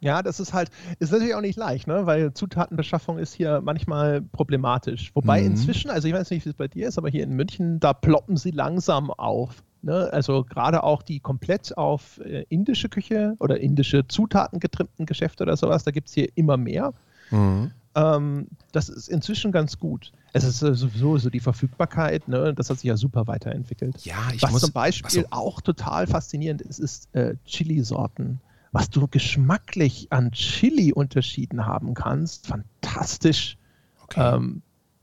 Ja, 0.00 0.22
das 0.22 0.38
ist 0.38 0.52
halt, 0.52 0.70
ist 0.98 1.12
natürlich 1.12 1.34
auch 1.34 1.40
nicht 1.40 1.56
leicht, 1.56 1.86
ne? 1.86 2.04
weil 2.04 2.34
Zutatenbeschaffung 2.34 3.16
ist 3.16 3.32
hier 3.32 3.62
manchmal 3.62 4.20
problematisch. 4.20 5.10
Wobei 5.14 5.40
mhm. 5.40 5.46
inzwischen, 5.46 5.90
also 5.90 6.06
ich 6.06 6.12
weiß 6.12 6.28
nicht, 6.28 6.44
wie 6.44 6.50
es 6.50 6.56
bei 6.56 6.68
dir 6.68 6.88
ist, 6.88 6.98
aber 6.98 7.08
hier 7.08 7.24
in 7.24 7.30
München, 7.30 7.80
da 7.80 7.94
ploppen 7.94 8.36
sie 8.36 8.50
langsam 8.50 9.10
auf. 9.10 9.62
Ne? 9.80 10.10
Also 10.12 10.44
gerade 10.44 10.82
auch 10.82 11.02
die 11.02 11.20
komplett 11.20 11.78
auf 11.78 12.18
äh, 12.18 12.44
indische 12.50 12.90
Küche 12.90 13.34
oder 13.38 13.60
indische 13.60 14.06
Zutaten 14.06 14.60
getrimmten 14.60 15.06
Geschäfte 15.06 15.42
oder 15.42 15.56
sowas, 15.56 15.84
da 15.84 15.90
gibt 15.90 16.08
es 16.08 16.14
hier 16.14 16.28
immer 16.34 16.58
mehr. 16.58 16.92
Mhm. 17.30 17.70
Ähm, 17.94 18.48
das 18.72 18.88
ist 18.88 19.08
inzwischen 19.08 19.52
ganz 19.52 19.78
gut. 19.78 20.12
Es 20.32 20.44
ist 20.44 20.58
sowieso 20.58 21.16
so 21.16 21.30
die 21.30 21.40
Verfügbarkeit, 21.40 22.26
ne, 22.26 22.52
das 22.52 22.68
hat 22.70 22.78
sich 22.78 22.88
ja 22.88 22.96
super 22.96 23.26
weiterentwickelt. 23.26 24.04
Ja, 24.04 24.16
ich 24.34 24.42
was 24.42 24.50
muss, 24.50 24.60
zum 24.62 24.72
Beispiel 24.72 25.22
so. 25.22 25.26
auch 25.30 25.60
total 25.60 26.06
faszinierend 26.06 26.62
ist, 26.62 26.80
ist 26.80 27.14
äh, 27.14 27.36
Chili-Sorten. 27.46 28.40
Was 28.72 28.90
du 28.90 29.06
geschmacklich 29.06 30.08
an 30.10 30.32
Chili 30.32 30.92
unterschieden 30.92 31.64
haben 31.64 31.94
kannst, 31.94 32.48
fantastisch. 32.48 33.56
Okay. 34.02 34.34
Ähm, 34.34 34.62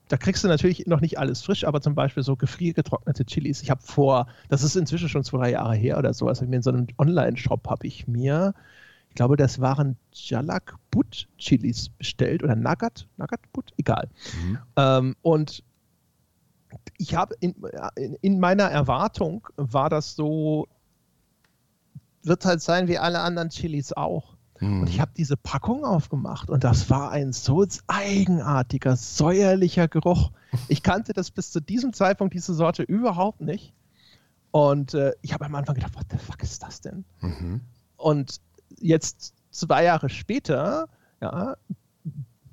da 0.10 0.18
kriegst 0.18 0.44
du 0.44 0.50
natürlich 0.50 0.86
noch 0.88 1.00
nicht 1.00 1.18
alles 1.18 1.42
frisch, 1.42 1.64
aber 1.64 1.80
zum 1.80 1.96
Beispiel 1.96 2.24
so 2.24 2.36
gefriergetrocknete 2.36 3.26
Chilis. 3.26 3.62
Ich 3.62 3.72
habe 3.72 3.82
vor, 3.82 4.28
das 4.50 4.62
ist 4.62 4.76
inzwischen 4.76 5.08
schon 5.08 5.24
zwei, 5.24 5.38
drei 5.38 5.52
Jahre 5.52 5.76
her 5.76 5.98
oder 5.98 6.14
so, 6.14 6.28
also 6.28 6.44
in 6.44 6.62
so 6.62 6.70
einem 6.70 6.88
Online-Shop 6.98 7.70
habe 7.70 7.88
ich 7.88 8.10
mir 8.10 8.54
ich 9.12 9.16
glaube, 9.16 9.36
das 9.36 9.60
waren 9.60 9.98
Jalakbut 10.14 11.28
Chilis 11.38 11.90
bestellt 11.90 12.44
oder 12.44 12.56
Nagat, 12.56 13.10
Nagatbut, 13.18 13.74
egal. 13.76 14.08
Mhm. 14.42 14.58
Ähm, 14.78 15.16
und 15.22 15.66
ich 16.98 17.14
habe 17.14 17.36
in, 17.42 17.54
in, 18.22 18.40
meiner 18.40 18.64
Erwartung 18.64 19.50
war 19.58 19.90
das 19.90 20.16
so, 20.16 20.70
wird 22.24 22.46
halt 22.46 22.62
sein 22.62 22.88
wie 22.88 23.00
alle 23.00 23.20
anderen 23.20 23.50
Chilis 23.50 23.92
auch. 23.92 24.38
Mhm. 24.62 24.84
Und 24.84 24.88
ich 24.88 25.02
habe 25.02 25.12
diese 25.18 25.36
Packung 25.36 25.84
aufgemacht 25.84 26.50
und 26.50 26.64
das 26.64 26.90
war 26.90 27.12
ein 27.12 27.34
so 27.34 27.66
eigenartiger, 27.88 28.96
säuerlicher 28.96 29.90
Geruch. 29.90 30.32
Ich 30.70 30.84
kannte 30.84 31.12
das 31.12 31.32
bis 31.32 31.52
zu 31.52 31.60
diesem 31.60 31.92
Zeitpunkt, 31.92 32.34
diese 32.34 32.54
Sorte, 32.54 32.84
überhaupt 32.84 33.42
nicht. 33.42 33.74
Und 34.52 34.94
äh, 34.94 35.12
ich 35.22 35.34
habe 35.34 35.48
am 35.48 35.56
Anfang 35.56 35.76
gedacht, 35.76 35.98
what 35.98 36.06
the 36.10 36.18
fuck 36.18 36.42
ist 36.44 36.64
das 36.64 36.80
denn? 36.80 37.04
Mhm. 37.20 37.60
Und 37.98 38.40
jetzt 38.80 39.34
zwei 39.52 39.84
Jahre 39.84 40.10
später, 40.10 40.88
ja, 41.22 41.56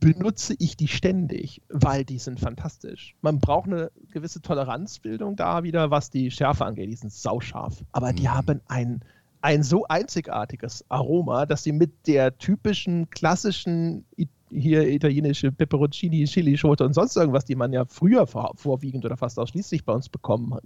benutze 0.00 0.54
ich 0.58 0.76
die 0.76 0.88
ständig, 0.88 1.62
weil 1.68 2.04
die 2.04 2.18
sind 2.18 2.38
fantastisch. 2.38 3.14
Man 3.20 3.40
braucht 3.40 3.66
eine 3.66 3.90
gewisse 4.12 4.40
Toleranzbildung 4.40 5.36
da 5.36 5.62
wieder, 5.62 5.90
was 5.90 6.10
die 6.10 6.30
Schärfe 6.30 6.64
angeht. 6.64 6.88
Die 6.88 6.96
sind 6.96 7.12
sauscharf. 7.12 7.84
Aber 7.92 8.12
die 8.12 8.24
mhm. 8.24 8.34
haben 8.34 8.60
ein, 8.68 9.00
ein 9.40 9.62
so 9.62 9.86
einzigartiges 9.86 10.84
Aroma, 10.88 11.46
dass 11.46 11.64
sie 11.64 11.72
mit 11.72 12.06
der 12.06 12.38
typischen 12.38 13.10
klassischen 13.10 14.04
hier 14.50 14.88
italienische 14.88 15.52
Peperoncini, 15.52 16.24
Chili-Schote 16.24 16.84
und 16.84 16.94
sonst 16.94 17.16
irgendwas, 17.16 17.44
die 17.44 17.54
man 17.54 17.72
ja 17.72 17.84
früher 17.84 18.26
vor, 18.26 18.52
vorwiegend 18.56 19.04
oder 19.04 19.16
fast 19.16 19.38
ausschließlich 19.38 19.84
bei 19.84 19.92
uns 19.92 20.08
bekommen 20.08 20.58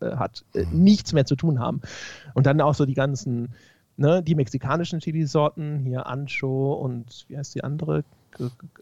äh, 0.00 0.16
hat, 0.16 0.44
äh, 0.54 0.64
mhm. 0.64 0.82
nichts 0.82 1.12
mehr 1.12 1.26
zu 1.26 1.36
tun 1.36 1.58
haben. 1.58 1.80
Und 2.34 2.46
dann 2.46 2.60
auch 2.60 2.74
so 2.74 2.86
die 2.86 2.94
ganzen, 2.94 3.52
ne, 3.96 4.22
die 4.22 4.34
mexikanischen 4.34 5.00
Chili-Sorten, 5.00 5.80
hier 5.84 6.06
Ancho 6.06 6.74
und 6.74 7.24
wie 7.28 7.36
heißt 7.36 7.54
die 7.54 7.64
andere? 7.64 8.04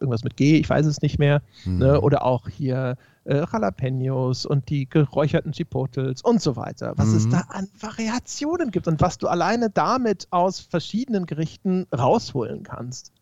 Irgendwas 0.01 0.25
mit 0.25 0.37
G, 0.37 0.57
ich 0.57 0.69
weiß 0.69 0.85
es 0.85 1.01
nicht 1.01 1.21
mehr. 1.21 1.41
Mhm. 1.65 1.79
Ne, 1.79 2.01
oder 2.01 2.25
auch 2.25 2.49
hier 2.49 2.97
äh, 3.25 3.45
Jalapenos 3.51 4.47
und 4.47 4.69
die 4.69 4.89
geräucherten 4.89 5.53
Chipotles 5.53 6.23
und 6.23 6.43
so 6.43 6.57
weiter. 6.57 6.95
Was 6.97 7.09
mhm. 7.09 7.17
es 7.17 7.29
da 7.29 7.41
an 7.51 7.69
Variationen 7.79 8.73
gibt 8.73 8.89
und 8.89 9.01
was 9.01 9.19
du 9.19 9.29
alleine 9.29 9.71
damit 9.71 10.27
aus 10.31 10.59
verschiedenen 10.59 11.27
Gerichten 11.27 11.87
rausholen 11.93 12.65
kannst 12.65 13.13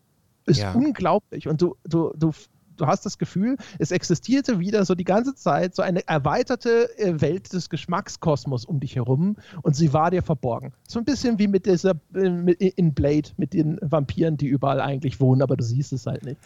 ist 0.45 0.59
ja. 0.59 0.73
unglaublich. 0.73 1.47
Und 1.47 1.61
du, 1.61 1.75
du, 1.83 2.13
du, 2.15 2.31
du 2.83 2.87
hast 2.87 3.05
das 3.05 3.17
Gefühl, 3.17 3.57
es 3.79 3.91
existierte 3.91 4.59
wieder 4.59 4.85
so 4.85 4.93
die 4.93 5.03
ganze 5.03 5.35
Zeit 5.35 5.75
so 5.75 5.81
eine 5.81 6.07
erweiterte 6.07 6.89
äh, 6.97 7.19
Welt 7.21 7.53
des 7.53 7.69
Geschmackskosmos 7.69 8.65
um 8.65 8.79
dich 8.79 8.95
herum 8.95 9.37
und 9.61 9.75
sie 9.75 9.93
war 9.93 10.11
dir 10.11 10.21
verborgen. 10.21 10.73
So 10.87 10.99
ein 10.99 11.05
bisschen 11.05 11.39
wie 11.39 11.47
mit 11.47 11.65
dieser 11.65 11.95
äh, 12.13 12.53
in 12.53 12.93
Blade 12.93 13.29
mit 13.37 13.53
den 13.53 13.79
Vampiren, 13.81 14.37
die 14.37 14.47
überall 14.47 14.81
eigentlich 14.81 15.19
wohnen, 15.19 15.41
aber 15.41 15.55
du 15.55 15.63
siehst 15.63 15.93
es 15.93 16.05
halt 16.05 16.23
nicht. 16.23 16.39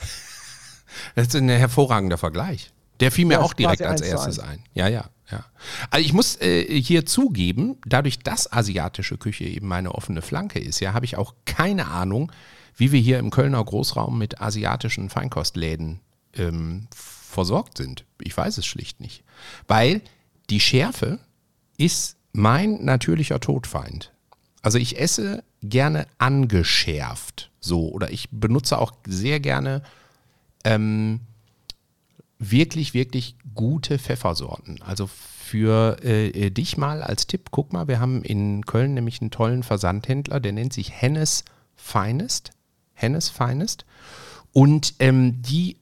Das 1.16 1.28
ist 1.28 1.36
ein 1.36 1.50
hervorragender 1.50 2.18
Vergleich. 2.18 2.72
Der 3.00 3.12
fiel 3.12 3.26
mir 3.26 3.36
ja, 3.36 3.42
auch 3.42 3.54
direkt 3.54 3.82
als 3.82 4.02
erstes 4.02 4.40
ein. 4.40 4.64
Ja, 4.74 4.88
ja, 4.88 5.06
ja. 5.30 5.46
Also 5.92 6.06
ich 6.06 6.14
muss 6.14 6.40
äh, 6.42 6.82
hier 6.82 7.06
zugeben, 7.06 7.78
dadurch, 7.86 8.20
dass 8.20 8.52
asiatische 8.52 9.18
Küche 9.18 9.44
eben 9.44 9.68
meine 9.68 9.94
offene 9.94 10.22
Flanke 10.22 10.60
ist, 10.60 10.80
ja, 10.80 10.94
habe 10.94 11.06
ich 11.06 11.18
auch 11.18 11.34
keine 11.46 11.88
Ahnung, 11.88 12.32
wie 12.76 12.92
wir 12.92 13.00
hier 13.00 13.20
im 13.20 13.30
Kölner 13.30 13.64
Großraum 13.64 14.18
mit 14.18 14.40
asiatischen 14.42 15.10
Feinkostläden 15.10 16.00
ähm, 16.38 16.88
versorgt 16.94 17.78
sind. 17.78 18.06
Ich 18.22 18.36
weiß 18.36 18.58
es 18.58 18.66
schlicht 18.66 19.00
nicht. 19.00 19.24
Weil 19.68 20.02
die 20.50 20.60
Schärfe 20.60 21.20
ist 21.78 22.18
mein 22.34 22.84
natürlicher 22.84 23.40
Todfeind. 23.40 24.12
Also 24.62 24.78
ich 24.78 25.00
esse 25.00 25.44
gerne 25.62 26.08
angeschärft 26.18 27.52
so 27.60 27.90
oder 27.90 28.12
ich 28.12 28.30
benutze 28.32 28.80
auch 28.80 28.94
sehr 29.06 29.40
gerne 29.40 29.84
ähm, 30.64 31.22
wirklich, 32.40 32.94
wirklich 32.94 33.36
gute 33.56 34.00
Pfeffersorten. 34.00 34.82
Also 34.82 35.08
für 35.08 36.04
äh, 36.04 36.50
dich 36.52 36.78
mal 36.78 37.02
als 37.02 37.28
Tipp, 37.28 37.50
guck 37.52 37.74
mal, 37.74 37.88
wir 37.88 38.00
haben 38.00 38.24
in 38.24 38.66
Köln 38.66 38.94
nämlich 38.94 39.22
einen 39.22 39.32
tollen 39.32 39.64
Versandhändler, 39.64 40.40
der 40.40 40.52
nennt 40.52 40.74
sich 40.74 40.92
Hennes 40.92 41.46
Finest. 41.76 42.52
Hennes 42.94 43.30
Finest. 43.30 43.86
Und 44.52 44.96
ähm, 45.00 45.42
die 45.42 45.78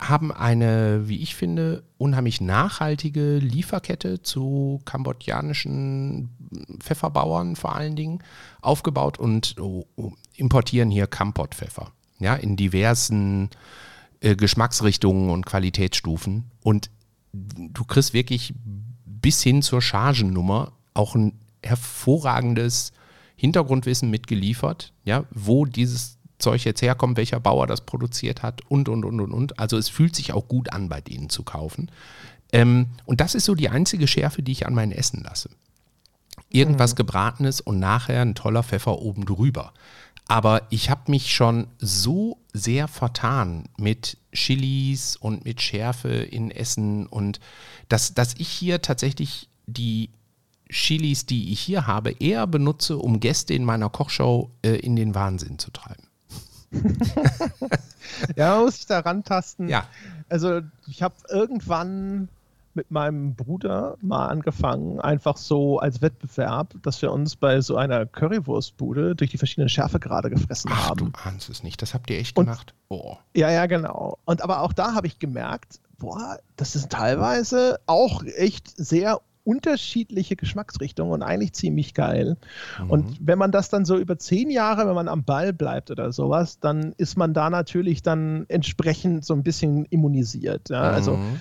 haben 0.00 0.32
eine, 0.32 1.08
wie 1.08 1.22
ich 1.22 1.34
finde, 1.34 1.82
unheimlich 1.98 2.40
nachhaltige 2.40 3.36
Lieferkette 3.36 4.22
zu 4.22 4.80
kambodschanischen 4.84 6.30
Pfefferbauern 6.78 7.54
vor 7.54 7.74
allen 7.74 7.96
Dingen 7.96 8.20
aufgebaut 8.62 9.18
und 9.18 9.56
oh, 9.60 9.86
oh, 9.96 10.12
importieren 10.34 10.90
hier 10.90 11.06
Kampot-Pfeffer. 11.06 11.92
Ja, 12.18 12.34
in 12.34 12.56
diversen 12.56 13.50
äh, 14.20 14.36
Geschmacksrichtungen 14.36 15.30
und 15.30 15.46
Qualitätsstufen. 15.46 16.50
Und 16.62 16.90
du 17.32 17.84
kriegst 17.84 18.12
wirklich 18.14 18.54
bis 19.04 19.42
hin 19.42 19.62
zur 19.62 19.82
Chargennummer 19.82 20.72
auch 20.94 21.14
ein 21.14 21.38
hervorragendes 21.62 22.92
Hintergrundwissen 23.36 24.10
mitgeliefert, 24.10 24.92
ja, 25.04 25.24
wo 25.30 25.64
dieses 25.64 26.18
Zeug 26.40 26.64
jetzt 26.64 26.82
herkommt, 26.82 27.16
welcher 27.16 27.40
Bauer 27.40 27.66
das 27.66 27.82
produziert 27.82 28.42
hat 28.42 28.62
und, 28.68 28.88
und, 28.88 29.04
und, 29.04 29.20
und, 29.20 29.32
und. 29.32 29.58
Also 29.58 29.76
es 29.76 29.88
fühlt 29.88 30.16
sich 30.16 30.32
auch 30.32 30.48
gut 30.48 30.72
an, 30.72 30.88
bei 30.88 31.00
denen 31.00 31.30
zu 31.30 31.42
kaufen. 31.42 31.90
Ähm, 32.52 32.86
und 33.04 33.20
das 33.20 33.34
ist 33.34 33.44
so 33.44 33.54
die 33.54 33.68
einzige 33.68 34.06
Schärfe, 34.06 34.42
die 34.42 34.52
ich 34.52 34.66
an 34.66 34.74
mein 34.74 34.92
Essen 34.92 35.22
lasse. 35.22 35.50
Irgendwas 36.48 36.92
mhm. 36.92 36.96
Gebratenes 36.96 37.60
und 37.60 37.78
nachher 37.78 38.22
ein 38.22 38.34
toller 38.34 38.62
Pfeffer 38.62 38.98
oben 38.98 39.24
drüber. 39.24 39.72
Aber 40.26 40.62
ich 40.70 40.90
habe 40.90 41.10
mich 41.10 41.34
schon 41.34 41.66
so 41.78 42.38
sehr 42.52 42.86
vertan 42.86 43.64
mit 43.76 44.16
Chilis 44.32 45.16
und 45.16 45.44
mit 45.44 45.60
Schärfe 45.60 46.08
in 46.08 46.50
Essen 46.50 47.06
und 47.06 47.40
dass, 47.88 48.14
dass 48.14 48.34
ich 48.38 48.48
hier 48.48 48.80
tatsächlich 48.80 49.48
die 49.66 50.10
Chilis, 50.68 51.26
die 51.26 51.52
ich 51.52 51.60
hier 51.60 51.86
habe, 51.88 52.12
eher 52.12 52.46
benutze, 52.46 52.96
um 52.96 53.18
Gäste 53.18 53.54
in 53.54 53.64
meiner 53.64 53.90
Kochshow 53.90 54.50
äh, 54.62 54.76
in 54.76 54.94
den 54.94 55.16
Wahnsinn 55.16 55.58
zu 55.58 55.72
treiben. 55.72 56.04
ja, 58.36 58.54
man 58.54 58.64
muss 58.64 58.76
sich 58.76 58.86
da 58.86 59.00
rantasten. 59.00 59.68
Ja. 59.68 59.86
Also 60.28 60.60
ich 60.86 61.02
habe 61.02 61.14
irgendwann 61.28 62.28
mit 62.74 62.90
meinem 62.90 63.34
Bruder 63.34 63.96
mal 64.00 64.28
angefangen, 64.28 65.00
einfach 65.00 65.36
so 65.36 65.80
als 65.80 66.02
Wettbewerb, 66.02 66.74
dass 66.82 67.02
wir 67.02 67.10
uns 67.10 67.36
bei 67.36 67.60
so 67.60 67.76
einer 67.76 68.06
Currywurstbude 68.06 69.16
durch 69.16 69.30
die 69.30 69.38
verschiedenen 69.38 69.68
Schärfegrade 69.68 70.30
gefressen 70.30 70.70
Ach, 70.72 70.90
haben. 70.90 71.12
Du 71.12 71.28
ahnst 71.28 71.48
es 71.48 71.62
nicht, 71.62 71.82
das 71.82 71.94
habt 71.94 72.10
ihr 72.10 72.18
echt 72.18 72.38
Und, 72.38 72.46
gemacht. 72.46 72.74
Oh. 72.88 73.16
Ja, 73.34 73.50
ja, 73.50 73.66
genau. 73.66 74.18
Und 74.24 74.42
aber 74.42 74.60
auch 74.60 74.72
da 74.72 74.94
habe 74.94 75.08
ich 75.08 75.18
gemerkt, 75.18 75.80
boah, 75.98 76.38
das 76.56 76.76
ist 76.76 76.90
teilweise 76.90 77.80
auch 77.86 78.22
echt 78.24 78.68
sehr 78.76 79.20
unterschiedliche 79.44 80.36
Geschmacksrichtungen 80.36 81.12
und 81.12 81.22
eigentlich 81.22 81.52
ziemlich 81.52 81.94
geil. 81.94 82.36
Mhm. 82.82 82.90
Und 82.90 83.18
wenn 83.20 83.38
man 83.38 83.52
das 83.52 83.68
dann 83.68 83.84
so 83.84 83.98
über 83.98 84.18
zehn 84.18 84.50
Jahre, 84.50 84.86
wenn 84.86 84.94
man 84.94 85.08
am 85.08 85.24
Ball 85.24 85.52
bleibt 85.52 85.90
oder 85.90 86.12
sowas, 86.12 86.60
dann 86.60 86.92
ist 86.96 87.16
man 87.16 87.34
da 87.34 87.50
natürlich 87.50 88.02
dann 88.02 88.44
entsprechend 88.48 89.24
so 89.24 89.34
ein 89.34 89.42
bisschen 89.42 89.86
immunisiert. 89.86 90.70
Ja? 90.70 90.82
Also 90.82 91.16
mhm. 91.16 91.20
Also 91.20 91.40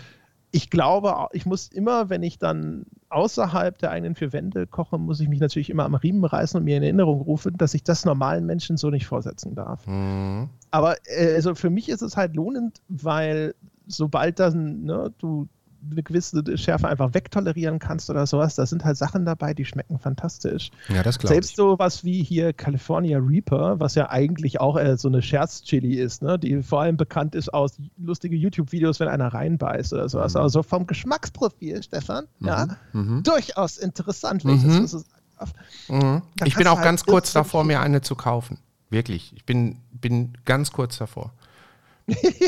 ich 0.52 0.70
glaube, 0.70 1.28
ich 1.34 1.46
muss 1.46 1.68
immer, 1.68 2.10
wenn 2.10 2.24
ich 2.24 2.40
dann 2.40 2.86
außerhalb 3.10 3.78
der 3.78 3.92
eigenen 3.92 4.16
vier 4.16 4.34
Wände 4.34 4.66
koche, 4.66 4.98
muss 4.98 5.20
ich 5.20 5.30
mich 5.30 5.40
natürlich 5.40 5.70
immer 5.70 5.86
am 5.86 5.94
Riemen 5.94 6.26
reißen 6.26 6.58
und 6.58 6.64
mir 6.64 6.78
in 6.78 6.84
Erinnerung 6.84 7.22
rufen, 7.22 7.56
dass 7.58 7.76
ich 7.76 7.84
das 7.84 8.04
normalen 8.04 8.46
Menschen 8.46 8.78
so 8.78 8.90
nicht 8.90 9.06
vorsetzen 9.06 9.54
darf. 9.54 9.86
Mhm. 9.86 10.50
Aber 10.72 10.96
äh, 11.06 11.36
also 11.36 11.54
für 11.54 11.70
mich 11.70 11.90
ist 11.90 12.02
es 12.02 12.18
halt 12.18 12.36
lohnend, 12.36 12.82
weil 12.88 13.54
sobald 13.86 14.40
dann 14.40 14.84
ne, 14.86 15.14
du 15.20 15.48
eine 15.92 16.04
gewisse 16.04 16.44
Schärfe 16.58 16.88
einfach 16.88 17.14
wegtolerieren 17.14 17.80
kannst 17.80 18.10
oder 18.10 18.26
sowas. 18.28 18.56
Da 18.56 18.66
sind 18.66 18.86
halt 18.86 18.98
Sachen 18.98 19.26
dabei, 19.26 19.54
die 19.54 19.66
schmecken 19.66 20.00
fantastisch. 20.00 20.72
Ja, 20.90 21.04
das 21.04 21.20
glaube 21.20 21.34
ich. 21.34 21.36
Selbst 21.36 21.56
sowas 21.56 22.04
wie 22.04 22.24
hier 22.24 22.54
California 22.54 23.20
Reaper, 23.20 23.80
was 23.80 23.96
ja 23.96 24.10
eigentlich 24.10 24.60
auch 24.60 24.78
äh, 24.78 24.98
so 24.98 25.08
eine 25.08 25.22
Scherzchili 25.22 25.96
ist, 25.96 26.22
ne? 26.22 26.38
die 26.38 26.62
vor 26.64 26.82
allem 26.82 26.98
bekannt 26.98 27.36
ist 27.36 27.54
aus 27.54 27.78
lustigen 27.98 28.36
YouTube-Videos, 28.36 29.00
wenn 29.00 29.08
einer 29.08 29.28
reinbeißt 29.28 29.94
oder 29.94 30.10
sowas. 30.10 30.34
Mhm. 30.34 30.42
Also 30.42 30.64
vom 30.64 30.88
Geschmacksprofil, 30.88 31.82
Stefan, 31.84 32.28
mhm. 32.40 32.48
ja, 32.48 32.68
mhm. 32.94 33.24
durchaus 33.24 33.78
interessant, 33.78 34.46
wenn 34.46 34.56
ich 34.56 34.64
das 34.64 34.80
mhm. 34.80 34.88
so 34.88 34.98
sagen 35.00 35.24
darf. 35.38 35.54
Mhm. 35.88 36.22
Ich 36.46 36.56
bin 36.56 36.68
auch 36.68 36.78
halt 36.78 36.86
ganz 36.86 37.06
kurz 37.06 37.34
davor, 37.34 37.64
mir 37.64 37.80
eine 37.80 38.02
zu 38.02 38.16
kaufen. 38.16 38.58
Wirklich. 38.90 39.34
Ich 39.36 39.46
bin, 39.46 39.78
bin 39.92 40.34
ganz 40.46 40.72
kurz 40.72 40.98
davor. 40.98 41.32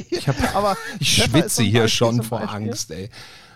Ich, 0.09 0.27
hab, 0.27 0.55
Aber 0.55 0.77
ich 0.99 1.23
schwitze 1.23 1.63
hier 1.63 1.87
schon 1.87 2.23
vor 2.23 2.41
Angst, 2.53 2.91
ey. 2.91 3.09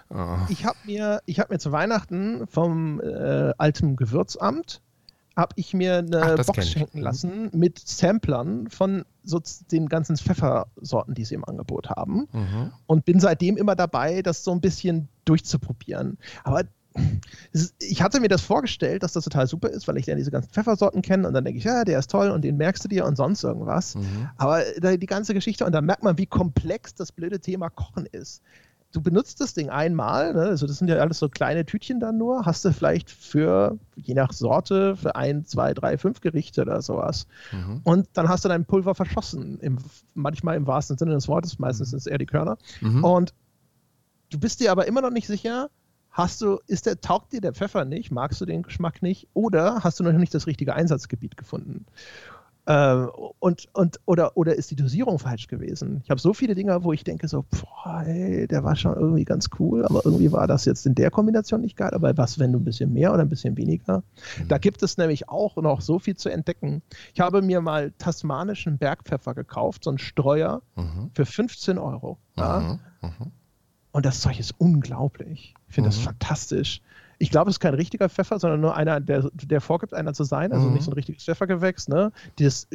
Oh. 0.09 0.37
Ich 0.49 0.65
habe 0.65 0.77
mir, 0.85 1.21
hab 1.27 1.49
mir 1.49 1.59
zu 1.59 1.71
Weihnachten 1.71 2.45
vom 2.47 3.01
äh, 3.01 3.53
alten 3.57 3.95
Gewürzamt 3.95 4.81
habe 5.35 5.53
ich 5.57 5.73
mir 5.73 5.97
eine 5.97 6.37
Ach, 6.39 6.45
Box 6.45 6.69
schenken 6.69 6.99
lassen 6.99 7.49
mit 7.53 7.79
Samplern 7.79 8.69
von 8.69 9.03
so 9.23 9.41
den 9.71 9.89
ganzen 9.89 10.15
Pfeffersorten, 10.15 11.13
die 11.13 11.25
sie 11.25 11.35
im 11.35 11.43
Angebot 11.43 11.89
haben. 11.89 12.27
Mhm. 12.31 12.71
Und 12.85 13.05
bin 13.05 13.19
seitdem 13.19 13.57
immer 13.57 13.75
dabei, 13.75 14.21
das 14.21 14.43
so 14.43 14.51
ein 14.51 14.61
bisschen 14.61 15.09
durchzuprobieren. 15.25 16.17
Aber 16.43 16.63
ich 17.79 18.01
hatte 18.01 18.19
mir 18.19 18.27
das 18.27 18.41
vorgestellt, 18.41 19.03
dass 19.03 19.13
das 19.13 19.23
total 19.23 19.47
super 19.47 19.69
ist, 19.69 19.87
weil 19.87 19.97
ich 19.97 20.05
dann 20.05 20.17
diese 20.17 20.31
ganzen 20.31 20.51
Pfeffersorten 20.51 21.01
kenne 21.01 21.27
und 21.27 21.33
dann 21.33 21.43
denke 21.43 21.57
ich, 21.57 21.65
ja, 21.65 21.83
der 21.83 21.99
ist 21.99 22.09
toll 22.09 22.29
und 22.29 22.43
den 22.43 22.57
merkst 22.57 22.83
du 22.83 22.87
dir 22.87 23.05
und 23.05 23.15
sonst 23.15 23.43
irgendwas. 23.43 23.95
Mhm. 23.95 24.29
Aber 24.37 24.63
die 24.79 25.05
ganze 25.05 25.33
Geschichte 25.33 25.65
und 25.65 25.71
dann 25.71 25.85
merkt 25.85 26.03
man, 26.03 26.17
wie 26.17 26.25
komplex 26.25 26.95
das 26.95 27.11
blöde 27.11 27.39
Thema 27.39 27.69
Kochen 27.69 28.05
ist. 28.05 28.41
Du 28.91 29.01
benutzt 29.01 29.41
das 29.41 29.53
Ding 29.53 29.69
einmal, 29.69 30.33
ne? 30.33 30.43
also 30.43 30.67
das 30.67 30.77
sind 30.77 30.87
ja 30.87 30.95
alles 30.95 31.19
so 31.19 31.27
kleine 31.27 31.65
Tütchen 31.65 31.99
dann 31.99 32.17
nur, 32.17 32.45
hast 32.45 32.63
du 32.63 32.71
vielleicht 32.71 33.11
für, 33.11 33.77
je 33.97 34.13
nach 34.13 34.31
Sorte, 34.31 34.95
für 34.95 35.17
ein, 35.17 35.43
zwei, 35.43 35.73
drei, 35.73 35.97
fünf 35.97 36.21
Gerichte 36.21 36.61
oder 36.61 36.81
sowas. 36.81 37.27
Mhm. 37.51 37.81
Und 37.83 38.07
dann 38.13 38.29
hast 38.29 38.45
du 38.45 38.49
dein 38.49 38.63
Pulver 38.63 38.95
verschossen, 38.95 39.59
im, 39.59 39.79
manchmal 40.13 40.55
im 40.55 40.65
wahrsten 40.65 40.97
Sinne 40.97 41.11
des 41.11 41.27
Wortes, 41.27 41.59
meistens 41.59 41.87
mhm. 41.87 41.91
sind 41.91 41.99
es 41.99 42.07
eher 42.07 42.17
die 42.17 42.25
Körner. 42.25 42.57
Mhm. 42.79 43.03
Und 43.03 43.33
du 44.29 44.39
bist 44.39 44.61
dir 44.61 44.71
aber 44.71 44.87
immer 44.87 45.01
noch 45.01 45.11
nicht 45.11 45.27
sicher, 45.27 45.69
Hast 46.15 46.39
du, 46.39 46.59
ist 46.65 46.85
der, 46.85 47.01
taugt 47.01 47.33
dir 47.33 47.41
der 47.41 47.51
Pfeffer 47.51 47.83
nicht? 47.83 48.09
Magst 48.09 48.39
du 48.39 48.45
den 48.45 48.63
Geschmack 48.63 49.01
nicht? 49.01 49.27
Oder 49.33 49.83
hast 49.83 49.99
du 49.99 50.03
noch 50.05 50.13
nicht 50.13 50.33
das 50.33 50.47
richtige 50.47 50.73
Einsatzgebiet 50.73 51.35
gefunden? 51.35 51.85
Äh, 52.67 53.05
und, 53.39 53.67
und, 53.73 53.99
oder, 54.05 54.37
oder 54.37 54.55
ist 54.55 54.71
die 54.71 54.77
Dosierung 54.77 55.19
falsch 55.19 55.47
gewesen? 55.47 55.99
Ich 56.05 56.09
habe 56.09 56.21
so 56.21 56.33
viele 56.33 56.55
Dinge, 56.55 56.85
wo 56.85 56.93
ich 56.93 57.03
denke 57.03 57.27
so, 57.27 57.43
boah, 57.51 58.03
ey, 58.05 58.47
der 58.47 58.63
war 58.63 58.77
schon 58.77 58.95
irgendwie 58.95 59.25
ganz 59.25 59.49
cool, 59.59 59.83
aber 59.83 60.03
irgendwie 60.05 60.31
war 60.31 60.47
das 60.47 60.63
jetzt 60.63 60.85
in 60.85 60.95
der 60.95 61.11
Kombination 61.11 61.59
nicht 61.59 61.75
geil. 61.75 61.91
Aber 61.93 62.15
was, 62.15 62.39
wenn 62.39 62.53
du 62.53 62.59
ein 62.59 62.63
bisschen 62.63 62.93
mehr 62.93 63.13
oder 63.13 63.23
ein 63.23 63.29
bisschen 63.29 63.57
weniger? 63.57 64.01
Mhm. 64.39 64.47
Da 64.47 64.57
gibt 64.57 64.83
es 64.83 64.97
nämlich 64.97 65.27
auch 65.27 65.57
noch 65.57 65.81
so 65.81 65.99
viel 65.99 66.15
zu 66.15 66.29
entdecken. 66.29 66.81
Ich 67.13 67.19
habe 67.19 67.41
mir 67.41 67.59
mal 67.59 67.91
tasmanischen 67.97 68.77
Bergpfeffer 68.77 69.33
gekauft, 69.33 69.83
so 69.83 69.89
einen 69.89 69.99
Streuer 69.99 70.61
mhm. 70.77 71.11
für 71.13 71.25
15 71.25 71.77
Euro. 71.77 72.19
Ja? 72.37 72.79
Mhm. 73.01 73.31
Mhm. 73.95 73.97
Und 73.97 74.05
das 74.05 74.19
Zeug 74.19 74.39
ist 74.39 74.53
unglaublich. 74.57 75.53
Ich 75.67 75.73
finde 75.73 75.89
das 75.89 75.99
mhm. 75.99 76.03
fantastisch. 76.03 76.81
Ich 77.17 77.31
glaube, 77.31 77.49
es 77.49 77.55
ist 77.55 77.59
kein 77.61 77.73
richtiger 77.73 78.09
Pfeffer, 78.09 78.39
sondern 78.39 78.59
nur 78.59 78.75
einer, 78.75 78.99
der, 78.99 79.29
der 79.33 79.61
vorgibt, 79.61 79.93
einer 79.93 80.13
zu 80.13 80.25
sein. 80.25 80.51
Also 80.51 80.67
mhm. 80.67 80.73
nicht 80.73 80.83
so 80.83 80.91
ein 80.91 80.95
richtiges 80.95 81.23
Pfeffergewächs. 81.23 81.87
Ne? 81.87 82.11
Das, 82.37 82.67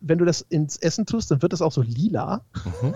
wenn 0.00 0.16
du 0.16 0.24
das 0.24 0.40
ins 0.40 0.78
Essen 0.78 1.04
tust, 1.04 1.30
dann 1.30 1.42
wird 1.42 1.52
das 1.52 1.60
auch 1.60 1.72
so 1.72 1.82
lila. 1.82 2.40
Mhm. 2.64 2.94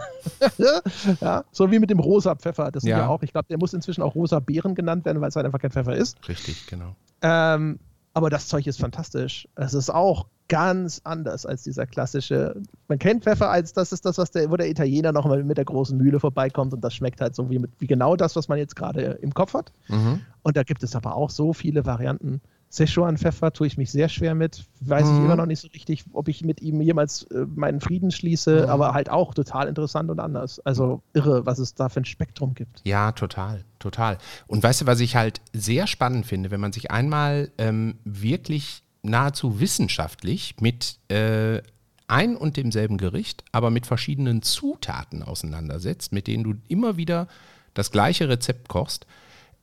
ja, 1.20 1.44
so 1.52 1.70
wie 1.70 1.78
mit 1.78 1.90
dem 1.90 2.00
rosa 2.00 2.34
Pfeffer. 2.34 2.70
Das 2.70 2.82
ja 2.82 3.08
auch, 3.08 3.22
ich 3.22 3.32
glaube, 3.32 3.48
der 3.50 3.58
muss 3.58 3.74
inzwischen 3.74 4.00
auch 4.02 4.14
rosa 4.14 4.40
Beeren 4.40 4.74
genannt 4.74 5.04
werden, 5.04 5.20
weil 5.20 5.28
es 5.28 5.36
halt 5.36 5.44
einfach 5.44 5.60
kein 5.60 5.70
Pfeffer 5.70 5.94
ist. 5.94 6.16
Richtig, 6.28 6.66
genau. 6.66 6.96
Ähm, 7.20 7.78
aber 8.14 8.30
das 8.30 8.48
Zeug 8.48 8.66
ist 8.66 8.80
fantastisch. 8.80 9.46
Es 9.54 9.74
ist 9.74 9.90
auch 9.90 10.26
ganz 10.48 11.00
anders 11.04 11.46
als 11.46 11.64
dieser 11.64 11.86
klassische. 11.86 12.60
Man 12.88 12.98
kennt 12.98 13.24
Pfeffer 13.24 13.50
als 13.50 13.72
das 13.72 13.92
ist 13.92 14.04
das, 14.04 14.18
was 14.18 14.30
der, 14.30 14.50
wo 14.50 14.56
der 14.56 14.68
Italiener 14.68 15.12
noch 15.12 15.26
mal 15.26 15.42
mit 15.44 15.58
der 15.58 15.64
großen 15.64 15.96
Mühle 15.96 16.20
vorbeikommt 16.20 16.72
und 16.72 16.82
das 16.82 16.94
schmeckt 16.94 17.20
halt 17.20 17.34
so 17.34 17.50
wie, 17.50 17.58
mit, 17.58 17.70
wie 17.78 17.86
genau 17.86 18.16
das, 18.16 18.36
was 18.36 18.48
man 18.48 18.58
jetzt 18.58 18.76
gerade 18.76 19.02
im 19.22 19.34
Kopf 19.34 19.54
hat. 19.54 19.72
Mhm. 19.88 20.20
Und 20.42 20.56
da 20.56 20.62
gibt 20.62 20.82
es 20.82 20.94
aber 20.94 21.16
auch 21.16 21.30
so 21.30 21.52
viele 21.52 21.84
Varianten. 21.84 22.40
Szechuan-Pfeffer 22.70 23.52
tue 23.52 23.66
ich 23.66 23.78
mich 23.78 23.90
sehr 23.90 24.08
schwer 24.08 24.34
mit. 24.34 24.64
Weiß 24.80 25.06
mhm. 25.06 25.18
ich 25.18 25.24
immer 25.24 25.36
noch 25.36 25.46
nicht 25.46 25.60
so 25.60 25.68
richtig, 25.68 26.04
ob 26.12 26.28
ich 26.28 26.44
mit 26.44 26.60
ihm 26.60 26.80
jemals 26.80 27.22
äh, 27.24 27.46
meinen 27.54 27.80
Frieden 27.80 28.10
schließe, 28.10 28.62
mhm. 28.62 28.68
aber 28.68 28.92
halt 28.92 29.08
auch 29.08 29.34
total 29.34 29.68
interessant 29.68 30.10
und 30.10 30.20
anders. 30.20 30.60
Also 30.60 31.02
irre, 31.12 31.46
was 31.46 31.58
es 31.58 31.74
da 31.74 31.88
für 31.88 32.00
ein 32.00 32.04
Spektrum 32.04 32.54
gibt. 32.54 32.82
Ja, 32.84 33.12
total, 33.12 33.64
total. 33.78 34.18
Und 34.46 34.62
weißt 34.62 34.82
du, 34.82 34.86
was 34.86 35.00
ich 35.00 35.16
halt 35.16 35.40
sehr 35.52 35.86
spannend 35.86 36.26
finde, 36.26 36.50
wenn 36.50 36.60
man 36.60 36.72
sich 36.72 36.90
einmal 36.90 37.50
ähm, 37.58 37.98
wirklich 38.04 38.82
nahezu 39.06 39.60
wissenschaftlich 39.60 40.56
mit 40.60 40.98
äh, 41.08 41.62
ein 42.08 42.36
und 42.36 42.56
demselben 42.56 42.98
Gericht, 42.98 43.44
aber 43.52 43.70
mit 43.70 43.86
verschiedenen 43.86 44.42
Zutaten 44.42 45.22
auseinandersetzt, 45.22 46.12
mit 46.12 46.26
denen 46.26 46.44
du 46.44 46.54
immer 46.68 46.96
wieder 46.96 47.26
das 47.74 47.90
gleiche 47.90 48.28
Rezept 48.28 48.68
kochst, 48.68 49.06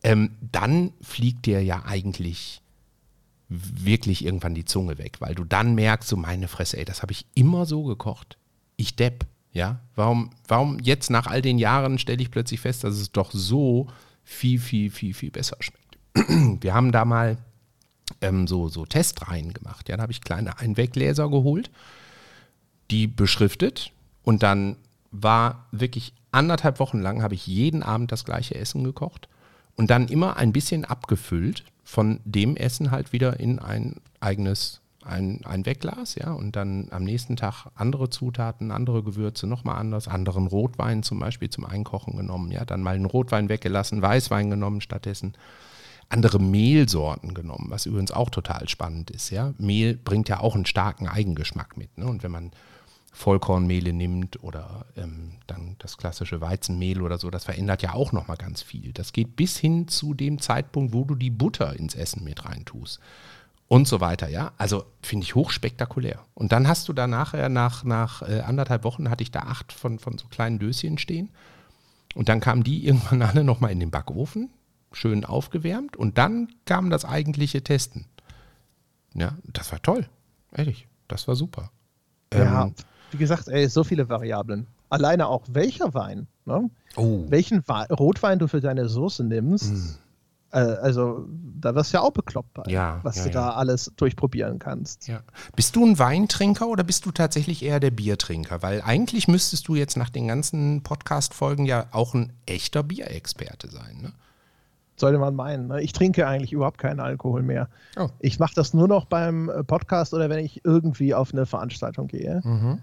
ähm, 0.03 0.31
dann 0.51 0.91
fliegt 1.01 1.45
dir 1.45 1.63
ja 1.63 1.83
eigentlich 1.85 2.61
wirklich 3.49 4.25
irgendwann 4.25 4.55
die 4.55 4.65
Zunge 4.65 4.97
weg, 4.97 5.17
weil 5.19 5.35
du 5.35 5.43
dann 5.43 5.75
merkst, 5.75 6.09
so 6.09 6.17
meine 6.17 6.47
Fresse, 6.47 6.77
ey, 6.77 6.85
das 6.85 7.01
habe 7.01 7.11
ich 7.11 7.25
immer 7.35 7.65
so 7.65 7.83
gekocht. 7.83 8.37
Ich 8.75 8.95
depp, 8.95 9.25
ja. 9.51 9.79
Warum, 9.95 10.31
warum 10.47 10.79
jetzt 10.79 11.09
nach 11.09 11.27
all 11.27 11.41
den 11.41 11.59
Jahren 11.59 11.99
stelle 11.99 12.21
ich 12.21 12.31
plötzlich 12.31 12.59
fest, 12.59 12.83
dass 12.83 12.95
es 12.95 13.11
doch 13.11 13.31
so 13.31 13.87
viel, 14.23 14.59
viel, 14.59 14.89
viel, 14.89 15.13
viel 15.13 15.31
besser 15.31 15.57
schmeckt. 15.59 16.63
Wir 16.63 16.73
haben 16.73 16.91
da 16.91 17.05
mal 17.05 17.37
ähm, 18.21 18.47
so, 18.47 18.69
so 18.69 18.85
Testreihen 18.85 19.53
gemacht. 19.53 19.89
Ja, 19.89 19.97
da 19.97 20.03
habe 20.03 20.11
ich 20.11 20.21
kleine 20.21 20.59
Einweggläser 20.59 21.29
geholt, 21.29 21.71
die 22.91 23.07
beschriftet. 23.07 23.91
Und 24.23 24.43
dann 24.43 24.77
war 25.11 25.67
wirklich 25.71 26.13
anderthalb 26.31 26.79
Wochen 26.79 26.99
lang 26.99 27.21
habe 27.21 27.35
ich 27.35 27.45
jeden 27.45 27.83
Abend 27.83 28.11
das 28.11 28.25
gleiche 28.25 28.55
Essen 28.55 28.83
gekocht 28.83 29.29
und 29.75 29.89
dann 29.89 30.07
immer 30.07 30.37
ein 30.37 30.51
bisschen 30.51 30.85
abgefüllt 30.85 31.63
von 31.83 32.19
dem 32.25 32.55
Essen 32.55 32.91
halt 32.91 33.13
wieder 33.13 33.39
in 33.39 33.59
ein 33.59 33.97
eigenes 34.19 34.81
ein, 35.05 35.41
ein 35.43 35.65
Wegglas, 35.65 36.15
ja, 36.15 36.31
und 36.31 36.55
dann 36.55 36.87
am 36.91 37.03
nächsten 37.03 37.35
Tag 37.35 37.67
andere 37.75 38.09
Zutaten, 38.09 38.71
andere 38.71 39.03
Gewürze, 39.03 39.47
nochmal 39.47 39.77
anders, 39.77 40.07
anderen 40.07 40.47
Rotwein 40.47 41.03
zum 41.03 41.19
Beispiel 41.19 41.49
zum 41.49 41.65
Einkochen 41.65 42.15
genommen, 42.15 42.51
ja, 42.51 42.63
dann 42.63 42.81
mal 42.81 42.95
einen 42.95 43.05
Rotwein 43.05 43.49
weggelassen, 43.49 44.01
Weißwein 44.01 44.49
genommen 44.49 44.79
stattdessen, 44.79 45.33
andere 46.13 46.39
Mehlsorten 46.39 47.33
genommen, 47.33 47.67
was 47.69 47.85
übrigens 47.85 48.11
auch 48.11 48.29
total 48.29 48.69
spannend 48.69 49.09
ist, 49.11 49.31
ja. 49.31 49.53
Mehl 49.57 49.95
bringt 49.97 50.29
ja 50.29 50.39
auch 50.39 50.55
einen 50.55 50.65
starken 50.65 51.07
Eigengeschmack 51.07 51.75
mit, 51.75 51.97
ne, 51.97 52.05
und 52.05 52.23
wenn 52.23 52.31
man 52.31 52.51
Vollkornmehle 53.11 53.93
nimmt 53.93 54.43
oder 54.43 54.85
ähm, 54.97 55.33
dann 55.45 55.75
das 55.79 55.97
klassische 55.97 56.41
Weizenmehl 56.41 57.01
oder 57.01 57.17
so, 57.17 57.29
das 57.29 57.45
verändert 57.45 57.83
ja 57.83 57.93
auch 57.93 58.11
nochmal 58.11 58.37
ganz 58.37 58.63
viel. 58.63 58.91
Das 58.91 59.13
geht 59.13 59.35
bis 59.35 59.57
hin 59.57 59.87
zu 59.87 60.15
dem 60.15 60.39
Zeitpunkt, 60.39 60.93
wo 60.93 61.03
du 61.03 61.13
die 61.13 61.29
Butter 61.29 61.75
ins 61.77 61.93
Essen 61.93 62.23
mit 62.23 62.43
reintust 62.45 62.99
und 63.67 63.87
so 63.87 64.01
weiter, 64.01 64.29
ja. 64.29 64.51
Also 64.57 64.85
finde 65.01 65.25
ich 65.25 65.35
hochspektakulär. 65.35 66.19
Und 66.33 66.51
dann 66.51 66.67
hast 66.67 66.87
du 66.89 66.93
da 66.93 67.07
nachher, 67.07 67.49
nach, 67.49 67.83
nach 67.83 68.21
äh, 68.21 68.41
anderthalb 68.41 68.83
Wochen, 68.83 69.09
hatte 69.09 69.23
ich 69.23 69.31
da 69.31 69.41
acht 69.41 69.71
von, 69.71 69.99
von 69.99 70.17
so 70.17 70.27
kleinen 70.27 70.59
Döschen 70.59 70.97
stehen. 70.97 71.29
Und 72.15 72.29
dann 72.29 72.39
kamen 72.39 72.63
die 72.63 72.85
irgendwann 72.85 73.21
alle 73.21 73.43
nochmal 73.43 73.71
in 73.71 73.79
den 73.79 73.89
Backofen, 73.91 74.49
schön 74.93 75.25
aufgewärmt. 75.25 75.97
Und 75.97 76.17
dann 76.17 76.49
kam 76.65 76.89
das 76.89 77.05
eigentliche 77.05 77.63
Testen. 77.63 78.05
Ja, 79.13 79.37
das 79.51 79.71
war 79.71 79.81
toll. 79.81 80.07
Ehrlich, 80.51 80.87
das 81.07 81.27
war 81.27 81.35
super. 81.35 81.71
Ja, 82.33 82.65
ähm, 82.65 82.75
wie 83.11 83.17
gesagt, 83.17 83.47
ey, 83.47 83.67
so 83.67 83.83
viele 83.83 84.09
Variablen. 84.09 84.67
Alleine 84.89 85.27
auch 85.27 85.43
welcher 85.47 85.93
Wein, 85.93 86.27
ne? 86.45 86.69
oh. 86.95 87.25
welchen 87.29 87.67
Wa 87.67 87.83
Rotwein 87.83 88.39
du 88.39 88.47
für 88.47 88.61
deine 88.61 88.87
Soße 88.89 89.23
nimmst. 89.23 89.73
Mm. 89.73 89.89
Äh, 90.51 90.57
also, 90.57 91.27
da 91.59 91.73
wirst 91.73 91.93
du 91.93 91.97
ja 91.97 92.03
auch 92.03 92.11
bekloppt 92.11 92.53
bei, 92.53 92.63
ja, 92.67 92.99
was 93.03 93.17
ja, 93.17 93.23
du 93.23 93.29
ja. 93.29 93.33
da 93.33 93.49
alles 93.51 93.91
durchprobieren 93.95 94.59
kannst. 94.59 95.11
Bist 95.55 95.75
du 95.75 95.85
ein 95.85 95.97
Weintrinker 95.97 96.67
oder 96.67 96.83
bist 96.83 97.05
du 97.05 97.11
tatsächlich 97.11 97.63
eher 97.63 97.79
der 97.79 97.91
Biertrinker? 97.91 98.61
Weil 98.61 98.81
eigentlich 98.81 99.27
müsstest 99.27 99.67
du 99.67 99.75
jetzt 99.75 99.97
nach 99.97 100.09
den 100.09 100.27
ganzen 100.27 100.83
Podcast-Folgen 100.83 101.65
ja 101.65 101.87
auch 101.91 102.13
ein 102.13 102.33
echter 102.45 102.83
Bierexperte 102.83 103.69
sein, 103.69 104.01
ne? 104.01 104.13
Sollte 104.95 105.17
man 105.17 105.35
meinen. 105.35 105.67
Ne? 105.67 105.81
Ich 105.81 105.93
trinke 105.93 106.27
eigentlich 106.27 106.53
überhaupt 106.53 106.77
keinen 106.77 106.99
Alkohol 106.99 107.43
mehr. 107.43 107.69
Oh. 107.97 108.09
Ich 108.19 108.39
mache 108.39 108.53
das 108.55 108.73
nur 108.73 108.87
noch 108.87 109.05
beim 109.05 109.49
äh, 109.49 109.63
Podcast 109.63 110.13
oder 110.13 110.29
wenn 110.29 110.39
ich 110.39 110.63
irgendwie 110.63 111.13
auf 111.13 111.33
eine 111.33 111.45
Veranstaltung 111.45 112.07
gehe. 112.07 112.41
Mhm 112.43 112.79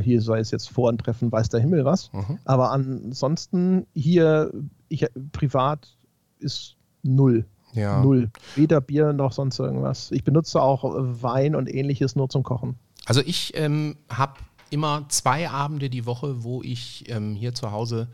hier 0.00 0.20
sei 0.20 0.38
es 0.38 0.50
jetzt 0.50 0.70
Vorentreffen, 0.70 1.30
weiß 1.30 1.48
der 1.48 1.60
Himmel 1.60 1.84
was. 1.84 2.12
Mhm. 2.12 2.38
Aber 2.44 2.70
ansonsten 2.70 3.86
hier, 3.94 4.52
ich 4.88 5.06
privat 5.32 5.96
ist 6.38 6.76
null. 7.02 7.46
Ja. 7.72 8.02
Null. 8.02 8.30
Weder 8.54 8.80
Bier 8.80 9.12
noch 9.12 9.32
sonst 9.32 9.58
irgendwas. 9.58 10.10
Ich 10.12 10.22
benutze 10.24 10.62
auch 10.62 10.84
Wein 10.84 11.56
und 11.56 11.72
ähnliches 11.72 12.14
nur 12.14 12.28
zum 12.28 12.44
Kochen. 12.44 12.76
Also 13.06 13.20
ich 13.20 13.52
ähm, 13.56 13.96
habe 14.08 14.34
immer 14.70 15.04
zwei 15.08 15.50
Abende 15.50 15.90
die 15.90 16.06
Woche, 16.06 16.44
wo 16.44 16.62
ich 16.62 17.04
ähm, 17.08 17.34
hier 17.34 17.52
zu 17.52 17.72
Hause 17.72 18.08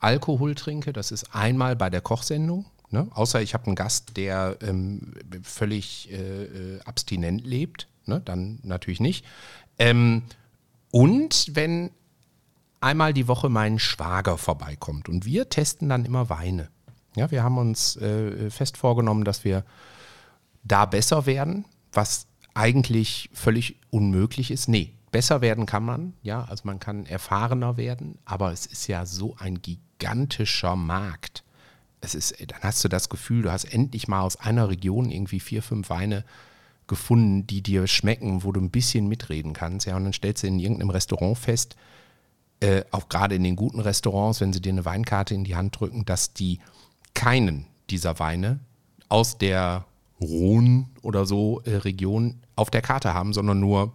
Alkohol 0.00 0.54
trinke. 0.54 0.92
Das 0.92 1.10
ist 1.10 1.34
einmal 1.34 1.76
bei 1.76 1.90
der 1.90 2.00
Kochsendung. 2.00 2.66
Ne? 2.90 3.06
Außer 3.10 3.42
ich 3.42 3.54
habe 3.54 3.66
einen 3.66 3.76
Gast, 3.76 4.16
der 4.16 4.56
ähm, 4.62 5.14
völlig 5.42 6.10
äh, 6.10 6.44
äh 6.44 6.80
abstinent 6.84 7.44
lebt. 7.44 7.88
Ne? 8.06 8.20
Dann 8.24 8.60
natürlich 8.62 9.00
nicht. 9.00 9.24
Ähm, 9.78 10.22
und 10.90 11.50
wenn 11.52 11.90
einmal 12.80 13.12
die 13.12 13.28
Woche 13.28 13.48
mein 13.48 13.78
Schwager 13.78 14.38
vorbeikommt 14.38 15.08
und 15.08 15.24
wir 15.24 15.48
testen 15.48 15.88
dann 15.88 16.04
immer 16.04 16.30
Weine. 16.30 16.68
Ja, 17.16 17.30
wir 17.30 17.42
haben 17.42 17.58
uns 17.58 17.96
äh, 17.96 18.50
fest 18.50 18.76
vorgenommen, 18.76 19.24
dass 19.24 19.44
wir 19.44 19.64
da 20.62 20.86
besser 20.86 21.26
werden, 21.26 21.64
was 21.92 22.26
eigentlich 22.54 23.30
völlig 23.32 23.76
unmöglich 23.90 24.50
ist. 24.50 24.68
Nee, 24.68 24.92
besser 25.10 25.40
werden 25.40 25.66
kann 25.66 25.84
man, 25.84 26.14
ja, 26.22 26.44
also 26.44 26.62
man 26.64 26.78
kann 26.78 27.06
erfahrener 27.06 27.76
werden, 27.76 28.18
aber 28.24 28.52
es 28.52 28.66
ist 28.66 28.86
ja 28.86 29.06
so 29.06 29.36
ein 29.38 29.62
gigantischer 29.98 30.76
Markt. 30.76 31.42
Es 32.00 32.14
ist, 32.14 32.36
dann 32.40 32.62
hast 32.62 32.84
du 32.84 32.88
das 32.88 33.08
Gefühl, 33.08 33.42
du 33.42 33.52
hast 33.52 33.64
endlich 33.64 34.08
mal 34.08 34.22
aus 34.22 34.36
einer 34.36 34.68
Region 34.68 35.10
irgendwie 35.10 35.40
vier, 35.40 35.62
fünf 35.62 35.90
Weine 35.90 36.24
gefunden, 36.86 37.46
die 37.46 37.62
dir 37.62 37.86
schmecken, 37.86 38.44
wo 38.44 38.52
du 38.52 38.60
ein 38.60 38.70
bisschen 38.70 39.08
mitreden 39.08 39.52
kannst. 39.52 39.86
Ja, 39.86 39.96
und 39.96 40.04
dann 40.04 40.12
stellst 40.12 40.42
du 40.42 40.46
in 40.46 40.60
irgendeinem 40.60 40.90
Restaurant 40.90 41.36
fest, 41.36 41.76
äh, 42.60 42.84
auch 42.90 43.08
gerade 43.08 43.34
in 43.34 43.44
den 43.44 43.56
guten 43.56 43.80
Restaurants, 43.80 44.40
wenn 44.40 44.52
sie 44.52 44.60
dir 44.60 44.72
eine 44.72 44.84
Weinkarte 44.84 45.34
in 45.34 45.44
die 45.44 45.56
Hand 45.56 45.78
drücken, 45.78 46.04
dass 46.04 46.32
die 46.32 46.60
keinen 47.14 47.66
dieser 47.90 48.18
Weine 48.18 48.60
aus 49.08 49.38
der 49.38 49.84
Rhone 50.20 50.86
oder 51.02 51.26
so 51.26 51.60
äh, 51.64 51.76
Region 51.76 52.40
auf 52.56 52.70
der 52.70 52.82
Karte 52.82 53.14
haben, 53.14 53.32
sondern 53.32 53.60
nur 53.60 53.92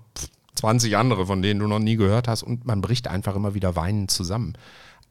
20 0.55 0.95
andere, 0.95 1.25
von 1.25 1.41
denen 1.41 1.59
du 1.59 1.67
noch 1.67 1.80
nie 1.80 1.95
gehört 1.95 2.27
hast 2.27 2.43
und 2.43 2.65
man 2.65 2.81
bricht 2.81 3.07
einfach 3.07 3.35
immer 3.35 3.53
wieder 3.53 3.75
Weinen 3.75 4.07
zusammen. 4.07 4.53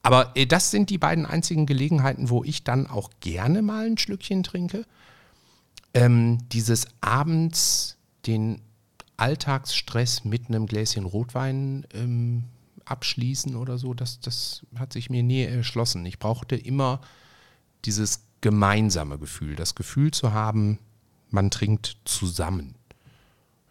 Aber 0.03 0.31
äh, 0.35 0.45
das 0.45 0.69
sind 0.69 0.89
die 0.91 0.99
beiden 0.99 1.25
einzigen 1.25 1.65
Gelegenheiten, 1.65 2.29
wo 2.29 2.43
ich 2.43 2.63
dann 2.63 2.87
auch 2.87 3.09
gerne 3.19 3.61
mal 3.61 3.87
ein 3.87 3.97
Schlückchen 3.97 4.43
trinke 4.43 4.85
ähm, 5.93 6.39
dieses 6.51 6.87
abends 7.01 7.97
den 8.25 8.61
Alltagsstress 9.17 10.25
mit 10.25 10.47
einem 10.47 10.65
Gläschen 10.65 11.05
Rotwein 11.05 11.85
ähm, 11.93 12.45
abschließen 12.85 13.55
oder 13.55 13.77
so, 13.77 13.93
das, 13.93 14.19
das 14.19 14.65
hat 14.75 14.91
sich 14.93 15.09
mir 15.09 15.23
nie 15.23 15.43
erschlossen. 15.43 16.05
Ich 16.05 16.19
brauchte 16.19 16.55
immer 16.55 16.99
dieses 17.85 18.23
gemeinsame 18.41 19.17
Gefühl, 19.17 19.55
das 19.55 19.75
Gefühl 19.75 20.11
zu 20.11 20.33
haben, 20.33 20.79
man 21.29 21.49
trinkt 21.49 21.97
zusammen. 22.05 22.75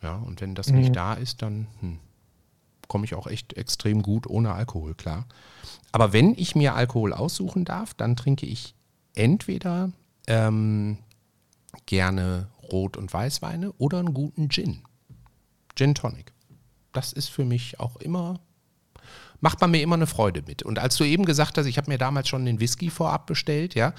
Ja, 0.02 0.16
und 0.16 0.40
wenn 0.40 0.54
das 0.54 0.68
nicht 0.68 0.96
da 0.96 1.14
ist, 1.14 1.42
dann 1.42 1.66
hm, 1.80 1.98
komme 2.92 3.06
ich 3.06 3.14
auch 3.14 3.26
echt 3.26 3.54
extrem 3.54 4.02
gut 4.02 4.26
ohne 4.26 4.52
Alkohol 4.52 4.94
klar. 4.94 5.24
Aber 5.92 6.12
wenn 6.12 6.34
ich 6.34 6.54
mir 6.54 6.74
Alkohol 6.74 7.14
aussuchen 7.14 7.64
darf, 7.64 7.94
dann 7.94 8.16
trinke 8.16 8.44
ich 8.44 8.74
entweder 9.14 9.90
ähm, 10.26 10.98
gerne 11.86 12.48
Rot- 12.70 12.98
und 12.98 13.10
Weißweine 13.10 13.72
oder 13.78 13.98
einen 13.98 14.12
guten 14.12 14.50
Gin. 14.50 14.82
Gin 15.74 15.94
Tonic. 15.94 16.34
Das 16.92 17.14
ist 17.14 17.28
für 17.28 17.46
mich 17.46 17.80
auch 17.80 17.96
immer, 17.96 18.40
macht 19.40 19.62
man 19.62 19.70
mir 19.70 19.80
immer 19.80 19.94
eine 19.94 20.06
Freude 20.06 20.42
mit. 20.46 20.62
Und 20.62 20.78
als 20.78 20.96
du 20.96 21.04
eben 21.04 21.24
gesagt 21.24 21.56
hast, 21.56 21.64
ich 21.64 21.78
habe 21.78 21.90
mir 21.90 21.96
damals 21.96 22.28
schon 22.28 22.44
den 22.44 22.60
Whisky 22.60 22.90
vorab 22.90 23.26
bestellt, 23.26 23.74
ja, 23.74 23.94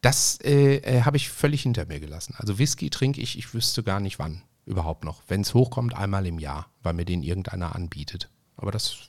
das 0.00 0.40
äh, 0.40 0.76
äh, 0.76 1.02
habe 1.02 1.18
ich 1.18 1.28
völlig 1.28 1.64
hinter 1.64 1.84
mir 1.84 2.00
gelassen. 2.00 2.34
Also 2.38 2.58
Whisky 2.58 2.88
trinke 2.88 3.20
ich, 3.20 3.36
ich 3.36 3.52
wüsste 3.52 3.82
gar 3.82 4.00
nicht 4.00 4.18
wann 4.18 4.40
überhaupt 4.64 5.04
noch. 5.04 5.22
Wenn 5.28 5.42
es 5.42 5.52
hochkommt, 5.52 5.94
einmal 5.94 6.26
im 6.26 6.38
Jahr, 6.38 6.70
weil 6.82 6.94
mir 6.94 7.04
den 7.04 7.22
irgendeiner 7.22 7.74
anbietet. 7.74 8.30
Aber 8.58 8.70
das 8.70 9.08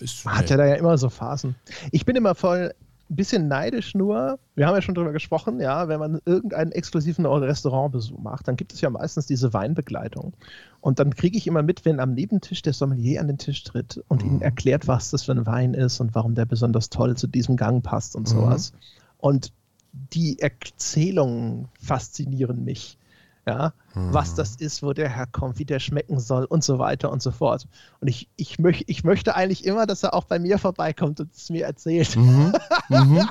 ist. 0.00 0.24
Hat 0.24 0.50
ja 0.50 0.56
da 0.56 0.66
ja 0.66 0.74
immer 0.74 0.96
so 0.98 1.10
Phasen. 1.10 1.56
Ich 1.90 2.04
bin 2.04 2.14
immer 2.14 2.34
voll 2.34 2.74
ein 3.10 3.16
bisschen 3.16 3.48
neidisch 3.48 3.94
nur. 3.94 4.38
Wir 4.54 4.66
haben 4.66 4.74
ja 4.74 4.82
schon 4.82 4.94
drüber 4.94 5.12
gesprochen, 5.12 5.60
ja, 5.60 5.88
wenn 5.88 6.00
man 6.00 6.20
irgendeinen 6.24 6.72
exklusiven 6.72 7.26
Restaurantbesuch 7.26 8.18
macht, 8.18 8.48
dann 8.48 8.56
gibt 8.56 8.72
es 8.72 8.80
ja 8.80 8.88
meistens 8.88 9.26
diese 9.26 9.52
Weinbegleitung. 9.52 10.34
Und 10.80 10.98
dann 10.98 11.14
kriege 11.14 11.36
ich 11.36 11.46
immer 11.46 11.62
mit, 11.62 11.84
wenn 11.84 12.00
am 12.00 12.14
Nebentisch 12.14 12.62
der 12.62 12.72
Sommelier 12.72 13.20
an 13.20 13.26
den 13.26 13.38
Tisch 13.38 13.62
tritt 13.62 14.02
und 14.08 14.22
ihnen 14.22 14.40
erklärt, 14.40 14.88
was 14.88 15.10
das 15.10 15.24
für 15.24 15.32
ein 15.32 15.46
Wein 15.46 15.74
ist 15.74 16.00
und 16.00 16.14
warum 16.14 16.34
der 16.34 16.46
besonders 16.46 16.88
toll 16.88 17.16
zu 17.16 17.26
diesem 17.26 17.56
Gang 17.56 17.82
passt 17.82 18.16
und 18.16 18.26
sowas. 18.26 18.72
Und 19.18 19.52
die 19.92 20.40
Erzählungen 20.40 21.68
faszinieren 21.80 22.64
mich 22.64 22.98
ja, 23.46 23.72
was 23.94 24.34
das 24.34 24.56
ist, 24.56 24.82
wo 24.82 24.92
der 24.92 25.08
herkommt, 25.08 25.58
wie 25.58 25.64
der 25.64 25.78
schmecken 25.78 26.18
soll 26.18 26.44
und 26.44 26.64
so 26.64 26.78
weiter 26.78 27.12
und 27.12 27.22
so 27.22 27.30
fort. 27.30 27.66
Und 28.00 28.08
ich, 28.08 28.28
ich, 28.36 28.58
möch, 28.58 28.84
ich 28.86 29.04
möchte 29.04 29.34
eigentlich 29.34 29.64
immer, 29.66 29.86
dass 29.86 30.02
er 30.02 30.14
auch 30.14 30.24
bei 30.24 30.38
mir 30.38 30.58
vorbeikommt 30.58 31.20
und 31.20 31.34
es 31.34 31.50
mir 31.50 31.66
erzählt. 31.66 32.16
Mhm. 32.16 32.54
Mhm. 32.88 33.28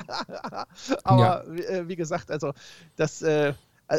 Aber 1.04 1.44
ja. 1.48 1.64
äh, 1.68 1.88
wie 1.88 1.96
gesagt, 1.96 2.30
also 2.30 2.52
das 2.96 3.22
äh, 3.22 3.54
äh, 3.88 3.98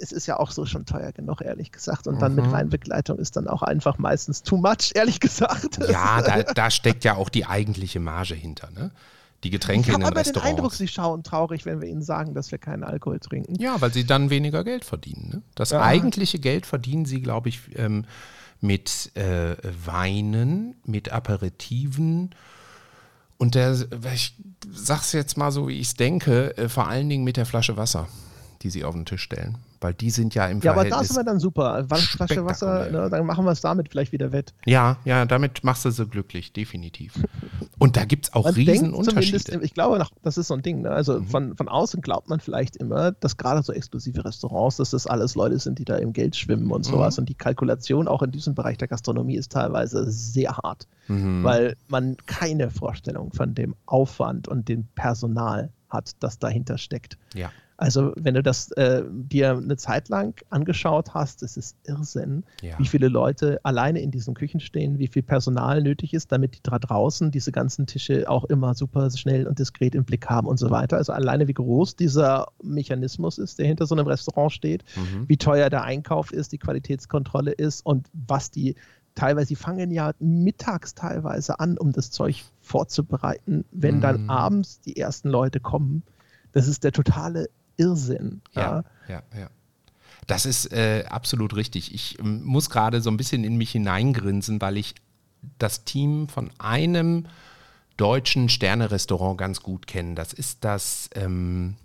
es 0.00 0.10
ist 0.10 0.26
ja 0.26 0.38
auch 0.38 0.50
so 0.50 0.66
schon 0.66 0.84
teuer 0.84 1.12
genug, 1.12 1.42
ehrlich 1.42 1.70
gesagt. 1.70 2.06
Und 2.06 2.20
dann 2.20 2.34
mhm. 2.34 2.42
mit 2.42 2.52
Weinbegleitung 2.52 3.18
ist 3.18 3.36
dann 3.36 3.46
auch 3.46 3.62
einfach 3.62 3.98
meistens 3.98 4.42
too 4.42 4.56
much, 4.56 4.92
ehrlich 4.94 5.20
gesagt. 5.20 5.78
Ja, 5.88 6.22
da, 6.22 6.42
da 6.54 6.70
steckt 6.70 7.04
ja 7.04 7.14
auch 7.14 7.28
die 7.28 7.46
eigentliche 7.46 8.00
Marge 8.00 8.34
hinter, 8.34 8.70
ne? 8.70 8.90
Die 9.44 9.50
Getränke 9.50 9.88
ich 9.88 9.94
in 9.94 10.00
den 10.00 10.06
aber 10.06 10.20
Restaurants. 10.20 10.50
den 10.50 10.56
Eindruck, 10.56 10.74
sie 10.74 10.88
schauen 10.88 11.22
traurig, 11.22 11.66
wenn 11.66 11.80
wir 11.80 11.88
ihnen 11.88 12.02
sagen, 12.02 12.34
dass 12.34 12.50
wir 12.52 12.58
keinen 12.58 12.84
Alkohol 12.84 13.18
trinken. 13.18 13.56
Ja, 13.60 13.80
weil 13.80 13.92
sie 13.92 14.04
dann 14.04 14.30
weniger 14.30 14.64
Geld 14.64 14.84
verdienen. 14.84 15.30
Ne? 15.32 15.42
Das 15.54 15.70
ja. 15.70 15.82
eigentliche 15.82 16.38
Geld 16.38 16.66
verdienen 16.66 17.04
sie, 17.04 17.20
glaube 17.20 17.48
ich, 17.48 17.60
ähm, 17.74 18.04
mit 18.60 19.10
äh, 19.16 19.56
Weinen, 19.84 20.76
mit 20.84 21.12
Aperitiven. 21.12 22.30
Und 23.36 23.56
der, 23.56 23.76
ich 24.14 24.36
sag's 24.70 25.12
jetzt 25.12 25.36
mal 25.36 25.50
so, 25.50 25.66
wie 25.66 25.78
ich 25.78 25.88
es 25.88 25.94
denke, 25.94 26.56
äh, 26.56 26.68
vor 26.68 26.86
allen 26.86 27.08
Dingen 27.08 27.24
mit 27.24 27.36
der 27.36 27.46
Flasche 27.46 27.76
Wasser, 27.76 28.08
die 28.62 28.70
sie 28.70 28.84
auf 28.84 28.94
den 28.94 29.04
Tisch 29.04 29.22
stellen 29.22 29.58
weil 29.82 29.94
die 29.94 30.10
sind 30.10 30.34
ja 30.34 30.46
im 30.46 30.58
ja, 30.58 30.72
Verhältnis. 30.72 30.90
Ja, 30.90 30.96
aber 30.96 31.06
das 31.06 31.16
wäre 31.16 31.24
dann 31.24 31.40
super. 31.40 31.84
Flasche 31.88 32.44
Wasser, 32.44 32.90
ne, 32.90 33.08
dann 33.10 33.26
machen 33.26 33.44
wir 33.44 33.52
es 33.52 33.60
damit 33.60 33.88
vielleicht 33.88 34.12
wieder 34.12 34.32
wett. 34.32 34.54
Ja, 34.66 34.98
ja, 35.04 35.24
damit 35.24 35.64
machst 35.64 35.84
du 35.84 35.90
sie 35.90 36.06
glücklich, 36.06 36.52
definitiv. 36.52 37.14
Und 37.78 37.96
da 37.96 38.04
gibt 38.04 38.26
es 38.26 38.32
auch 38.34 38.44
man 38.44 38.54
Riesenunterschiede. 38.54 39.60
Ich 39.62 39.74
glaube, 39.74 40.04
das 40.22 40.38
ist 40.38 40.48
so 40.48 40.54
ein 40.54 40.62
Ding. 40.62 40.82
Ne? 40.82 40.90
Also 40.90 41.20
mhm. 41.20 41.26
von, 41.26 41.56
von 41.56 41.68
außen 41.68 42.00
glaubt 42.00 42.28
man 42.28 42.40
vielleicht 42.40 42.76
immer, 42.76 43.12
dass 43.12 43.36
gerade 43.36 43.62
so 43.62 43.72
exklusive 43.72 44.24
Restaurants, 44.24 44.76
dass 44.76 44.90
das 44.90 45.06
alles 45.06 45.34
Leute 45.34 45.58
sind, 45.58 45.78
die 45.78 45.84
da 45.84 45.96
im 45.96 46.12
Geld 46.12 46.36
schwimmen 46.36 46.70
und 46.70 46.84
sowas. 46.84 47.16
Mhm. 47.16 47.22
Und 47.22 47.28
die 47.28 47.34
Kalkulation 47.34 48.08
auch 48.08 48.22
in 48.22 48.30
diesem 48.30 48.54
Bereich 48.54 48.78
der 48.78 48.88
Gastronomie 48.88 49.36
ist 49.36 49.52
teilweise 49.52 50.10
sehr 50.10 50.56
hart, 50.56 50.86
mhm. 51.08 51.42
weil 51.42 51.76
man 51.88 52.16
keine 52.26 52.70
Vorstellung 52.70 53.32
von 53.32 53.54
dem 53.54 53.74
Aufwand 53.86 54.48
und 54.48 54.68
dem 54.68 54.86
Personal 54.94 55.70
hat, 55.88 56.12
das 56.20 56.38
dahinter 56.38 56.78
steckt. 56.78 57.18
Ja. 57.34 57.50
Also 57.76 58.12
wenn 58.16 58.34
du 58.34 58.42
das 58.42 58.70
äh, 58.72 59.02
dir 59.10 59.56
eine 59.56 59.76
Zeit 59.76 60.08
lang 60.08 60.40
angeschaut 60.50 61.14
hast, 61.14 61.42
es 61.42 61.56
ist 61.56 61.76
Irrsinn, 61.84 62.44
ja. 62.60 62.78
wie 62.78 62.86
viele 62.86 63.08
Leute 63.08 63.60
alleine 63.64 64.00
in 64.00 64.10
diesen 64.10 64.34
Küchen 64.34 64.60
stehen, 64.60 64.98
wie 64.98 65.08
viel 65.08 65.22
Personal 65.22 65.82
nötig 65.82 66.14
ist, 66.14 66.30
damit 66.32 66.56
die 66.56 66.62
da 66.62 66.78
draußen 66.78 67.30
diese 67.30 67.50
ganzen 67.50 67.86
Tische 67.86 68.28
auch 68.28 68.44
immer 68.44 68.74
super 68.74 69.10
schnell 69.10 69.46
und 69.46 69.58
diskret 69.58 69.94
im 69.94 70.04
Blick 70.04 70.28
haben 70.28 70.46
und 70.46 70.58
so 70.58 70.70
weiter. 70.70 70.96
Also 70.96 71.12
alleine 71.12 71.48
wie 71.48 71.54
groß 71.54 71.96
dieser 71.96 72.48
Mechanismus 72.62 73.38
ist, 73.38 73.58
der 73.58 73.66
hinter 73.66 73.86
so 73.86 73.94
einem 73.94 74.06
Restaurant 74.06 74.52
steht, 74.52 74.84
mhm. 74.96 75.28
wie 75.28 75.36
teuer 75.36 75.70
der 75.70 75.82
Einkauf 75.82 76.32
ist, 76.32 76.52
die 76.52 76.58
Qualitätskontrolle 76.58 77.52
ist 77.52 77.84
und 77.84 78.08
was 78.12 78.50
die 78.50 78.76
teilweise, 79.14 79.48
die 79.48 79.56
fangen 79.56 79.90
ja 79.90 80.12
mittags 80.20 80.94
teilweise 80.94 81.60
an, 81.60 81.78
um 81.78 81.92
das 81.92 82.10
Zeug 82.10 82.44
vorzubereiten, 82.60 83.64
wenn 83.70 83.96
mhm. 83.96 84.00
dann 84.00 84.30
abends 84.30 84.80
die 84.80 84.96
ersten 84.96 85.28
Leute 85.28 85.60
kommen. 85.60 86.02
Das 86.52 86.68
ist 86.68 86.84
der 86.84 86.92
totale 86.92 87.48
Irrsinn. 87.76 88.42
Ja, 88.54 88.84
ja, 89.08 89.22
ja. 89.32 89.40
ja. 89.40 89.50
Das 90.26 90.46
ist 90.46 90.72
äh, 90.72 91.04
absolut 91.08 91.56
richtig. 91.56 91.94
Ich 91.94 92.18
äh, 92.18 92.22
muss 92.22 92.70
gerade 92.70 93.00
so 93.00 93.10
ein 93.10 93.16
bisschen 93.16 93.44
in 93.44 93.56
mich 93.56 93.72
hineingrinsen, 93.72 94.60
weil 94.60 94.76
ich 94.76 94.94
das 95.58 95.84
Team 95.84 96.28
von 96.28 96.50
einem 96.58 97.26
deutschen 97.96 98.48
Sterne-Restaurant 98.48 99.38
ganz 99.38 99.62
gut 99.62 99.86
kenne. 99.86 100.14
Das 100.14 100.32
ist 100.32 100.64
das 100.64 101.10
ähm, 101.14 101.76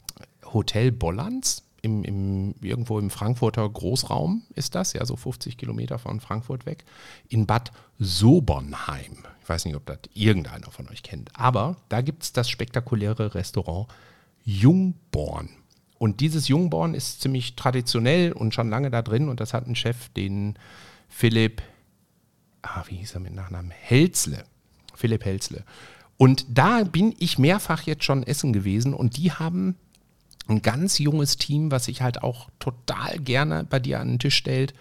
Hotel 0.45 0.91
Bollands. 0.91 1.63
Im, 1.83 2.03
im, 2.03 2.55
irgendwo 2.59 2.97
im 2.97 3.11
Frankfurter 3.11 3.67
Großraum 3.69 4.41
ist 4.55 4.73
das, 4.73 4.93
ja, 4.93 5.05
so 5.05 5.15
50 5.15 5.57
Kilometer 5.57 5.99
von 5.99 6.19
Frankfurt 6.19 6.65
weg, 6.65 6.83
in 7.29 7.45
Bad 7.45 7.71
Sobernheim. 7.99 9.23
Ich 9.43 9.47
weiß 9.47 9.63
nicht, 9.65 9.75
ob 9.75 9.85
das 9.85 9.99
irgendeiner 10.13 10.71
von 10.71 10.89
euch 10.89 11.03
kennt, 11.03 11.29
aber 11.33 11.77
da 11.87 12.01
gibt 12.01 12.23
es 12.23 12.33
das 12.33 12.49
spektakuläre 12.49 13.35
Restaurant 13.35 13.87
Jungborn. 14.43 15.49
Und 15.97 16.19
dieses 16.19 16.47
Jungborn 16.47 16.93
ist 16.93 17.21
ziemlich 17.21 17.55
traditionell 17.55 18.31
und 18.31 18.53
schon 18.53 18.69
lange 18.69 18.91
da 18.91 19.01
drin 19.01 19.29
und 19.29 19.39
das 19.39 19.53
hat 19.53 19.65
einen 19.65 19.75
Chef, 19.75 20.09
den 20.09 20.55
Philipp, 21.09 21.61
ah, 22.61 22.83
wie 22.87 22.97
hieß 22.97 23.15
er 23.15 23.19
mit 23.19 23.33
Nachnamen? 23.33 23.71
Helzle. 23.71 24.45
Philipp 24.93 25.25
Helzle. 25.25 25.63
Und 26.17 26.45
da 26.49 26.83
bin 26.83 27.15
ich 27.19 27.37
mehrfach 27.37 27.83
jetzt 27.83 28.03
schon 28.03 28.23
essen 28.23 28.53
gewesen 28.53 28.93
und 28.93 29.17
die 29.17 29.31
haben 29.31 29.75
ein 30.47 30.61
ganz 30.61 30.97
junges 30.97 31.37
Team, 31.37 31.71
was 31.71 31.85
sich 31.85 32.01
halt 32.01 32.23
auch 32.23 32.49
total 32.59 33.19
gerne 33.19 33.63
bei 33.63 33.79
dir 33.79 33.99
an 33.99 34.07
den 34.07 34.19
Tisch 34.19 34.35
stellt, 34.35 34.73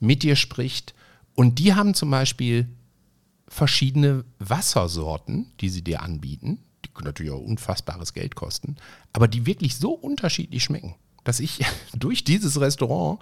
mit 0.00 0.22
dir 0.22 0.36
spricht. 0.36 0.94
Und 1.34 1.58
die 1.58 1.74
haben 1.74 1.94
zum 1.94 2.10
Beispiel 2.10 2.68
verschiedene 3.48 4.24
Wassersorten, 4.38 5.52
die 5.60 5.68
sie 5.68 5.82
dir 5.82 6.02
anbieten 6.02 6.58
die 6.84 6.90
natürlich 7.02 7.32
auch 7.32 7.40
unfassbares 7.40 8.12
Geld 8.12 8.34
kosten, 8.34 8.76
aber 9.12 9.28
die 9.28 9.46
wirklich 9.46 9.76
so 9.76 9.92
unterschiedlich 9.92 10.64
schmecken, 10.64 10.94
dass 11.24 11.40
ich 11.40 11.64
durch 11.96 12.24
dieses 12.24 12.60
Restaurant 12.60 13.20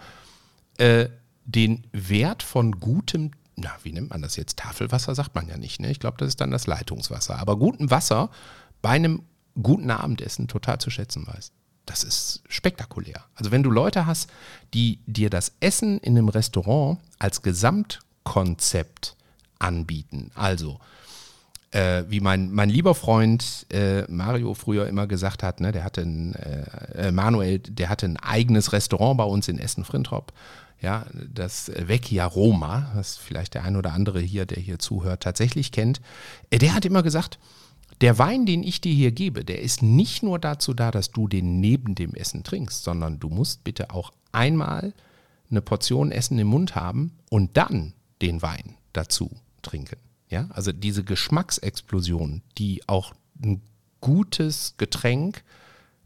äh, 0.79 1.09
den 1.45 1.87
Wert 1.93 2.43
von 2.43 2.73
gutem, 2.81 3.31
na, 3.55 3.71
wie 3.83 3.93
nennt 3.93 4.11
man 4.11 4.23
das 4.23 4.37
jetzt? 4.37 4.59
Tafelwasser 4.59 5.15
sagt 5.15 5.35
man 5.35 5.49
ja 5.49 5.57
nicht, 5.57 5.81
ne? 5.81 5.91
Ich 5.91 6.01
glaube, 6.01 6.19
das 6.19 6.29
ist 6.29 6.41
dann 6.41 6.51
das 6.51 6.67
Leitungswasser. 6.67 7.39
Aber 7.39 7.57
gutem 7.57 7.91
Wasser 7.91 8.31
bei 8.83 8.91
einem 8.91 9.23
guten 9.63 9.91
Abendessen 9.91 10.49
total 10.49 10.79
zu 10.79 10.91
schätzen 10.91 11.27
weiß. 11.27 11.53
Das 11.87 12.03
ist 12.03 12.43
spektakulär. 12.49 13.25
Also 13.35 13.53
wenn 13.53 13.63
du 13.63 13.71
Leute 13.71 14.07
hast, 14.07 14.29
die 14.75 14.99
dir 15.07 15.31
das 15.31 15.53
Essen 15.61 15.99
in 15.99 16.19
einem 16.19 16.29
Restaurant 16.29 16.99
als 17.19 17.43
Gesamtkonzept 17.43 19.17
anbieten, 19.59 20.33
also 20.35 20.81
äh, 21.77 22.05
wie 22.09 22.21
mein, 22.21 22.51
mein 22.53 22.71
lieber 22.71 22.95
Freund 22.95 23.67
äh, 23.71 24.11
Mario 24.11 24.55
früher 24.55 24.87
immer 24.87 25.07
gesagt 25.07 25.43
hat, 25.43 25.61
ne, 25.61 25.73
der 25.73 25.85
hatte 25.85 26.01
ein, 26.01 26.35
äh, 26.35 27.09
äh 27.09 27.13
Manuel, 27.13 27.59
der 27.59 27.91
hatte 27.91 28.07
ein 28.07 28.17
eigenes 28.17 28.73
Restaurant 28.73 29.19
bei 29.19 29.25
uns 29.25 29.47
in 29.49 29.59
Essen-Frintrop. 29.59 30.33
Ja, 30.81 31.07
das 31.33 31.71
Vecchia 31.75 32.27
Roma, 32.27 32.91
was 32.95 33.17
vielleicht 33.17 33.55
der 33.55 33.65
ein 33.65 33.77
oder 33.77 33.93
andere 33.93 34.21
hier, 34.21 34.47
der 34.47 34.63
hier 34.63 34.79
zuhört, 34.79 35.23
tatsächlich 35.23 35.71
kennt. 35.71 36.01
Äh, 36.51 36.59
der 36.59 36.75
hat 36.75 36.87
immer 36.87 37.03
gesagt, 37.03 37.39
der 38.01 38.19
Wein, 38.19 38.47
den 38.47 38.63
ich 38.63 38.81
dir 38.81 38.93
hier 38.93 39.13
gebe, 39.13 39.45
der 39.45 39.61
ist 39.61 39.83
nicht 39.83 40.23
nur 40.23 40.39
dazu 40.39 40.73
da, 40.73 40.91
dass 40.91 41.11
du 41.11 41.29
den 41.29 41.61
neben 41.61 41.95
dem 41.95 42.15
Essen 42.15 42.43
trinkst, 42.43 42.85
sondern 42.85 43.21
du 43.21 43.29
musst 43.29 43.65
bitte 43.65 43.91
auch 43.91 44.13
einmal 44.33 44.95
eine 45.51 45.61
Portion 45.61 46.11
Essen 46.11 46.39
im 46.39 46.49
Mund 46.49 46.75
haben 46.75 47.13
und 47.31 47.57
dann 47.57 47.93
den 48.23 48.41
Wein 48.41 48.77
dazu 48.93 49.31
trinken. 49.63 50.06
Ja, 50.29 50.49
also 50.51 50.73
diese 50.73 51.05
Geschmacksexplosion, 51.05 52.43
die 52.59 52.83
auch 52.89 53.15
ein 53.43 53.63
gutes 54.01 54.75
Getränk 54.77 55.45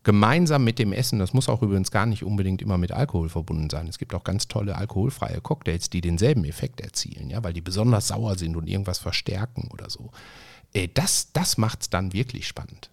gemeinsam 0.03 0.65
mit 0.65 0.79
dem 0.79 0.93
Essen, 0.93 1.19
das 1.19 1.33
muss 1.33 1.49
auch 1.49 1.63
übrigens 1.63 1.91
gar 1.91 2.07
nicht 2.07 2.23
unbedingt 2.23 2.63
immer 2.63 2.79
mit 2.79 2.93
Alkohol 2.93 3.29
verbunden 3.29 3.71
sein. 3.71 3.89
Es 3.89 3.99
gibt 3.99 4.15
auch 4.15 4.25
ganz 4.25 4.49
tolle 4.49 4.77
alkoholfreie 4.77 5.41
Cocktails, 5.41 5.91
die 5.91 6.01
denselben 6.01 6.45
Effekt 6.45 6.81
erzielen, 6.81 7.31
ja, 7.31 7.43
weil 7.43 7.53
die 7.53 7.61
besonders 7.61 8.09
sauer 8.09 8.37
sind 8.37 8.57
und 8.57 8.67
irgendwas 8.67 8.99
verstärken 8.99 9.69
oder 9.73 9.91
so. 9.91 10.11
Äh, 10.73 10.89
das 10.93 11.33
das 11.33 11.59
macht 11.59 11.83
es 11.83 11.91
dann 11.91 12.13
wirklich 12.13 12.47
spannend. 12.47 12.90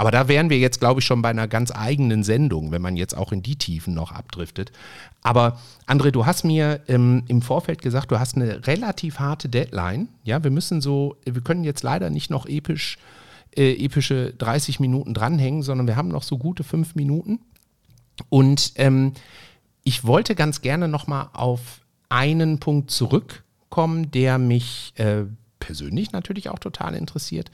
Aber 0.00 0.10
da 0.10 0.28
wären 0.28 0.48
wir 0.48 0.58
jetzt, 0.58 0.80
glaube 0.80 1.00
ich, 1.00 1.04
schon 1.04 1.20
bei 1.20 1.28
einer 1.28 1.46
ganz 1.46 1.70
eigenen 1.70 2.24
Sendung, 2.24 2.72
wenn 2.72 2.80
man 2.80 2.96
jetzt 2.96 3.14
auch 3.14 3.32
in 3.32 3.42
die 3.42 3.56
Tiefen 3.56 3.92
noch 3.92 4.12
abdriftet. 4.12 4.72
Aber 5.20 5.60
André, 5.86 6.10
du 6.10 6.24
hast 6.24 6.42
mir 6.42 6.80
ähm, 6.88 7.24
im 7.28 7.42
Vorfeld 7.42 7.82
gesagt, 7.82 8.10
du 8.10 8.18
hast 8.18 8.34
eine 8.34 8.66
relativ 8.66 9.18
harte 9.18 9.50
Deadline. 9.50 10.08
Ja, 10.24 10.42
wir 10.42 10.50
müssen 10.50 10.80
so, 10.80 11.16
wir 11.26 11.42
können 11.42 11.64
jetzt 11.64 11.82
leider 11.82 12.08
nicht 12.08 12.30
noch 12.30 12.46
episch, 12.46 12.96
äh, 13.54 13.72
epische 13.72 14.32
30 14.38 14.80
Minuten 14.80 15.12
dranhängen, 15.12 15.60
sondern 15.60 15.86
wir 15.86 15.96
haben 15.96 16.08
noch 16.08 16.22
so 16.22 16.38
gute 16.38 16.64
fünf 16.64 16.94
Minuten. 16.94 17.38
Und 18.30 18.72
ähm, 18.76 19.12
ich 19.84 20.04
wollte 20.06 20.34
ganz 20.34 20.62
gerne 20.62 20.88
nochmal 20.88 21.28
auf 21.34 21.82
einen 22.08 22.58
Punkt 22.58 22.90
zurückkommen, 22.90 24.10
der 24.12 24.38
mich 24.38 24.94
äh, 24.96 25.24
persönlich 25.58 26.12
natürlich 26.12 26.48
auch 26.48 26.58
total 26.58 26.94
interessiert. 26.94 27.50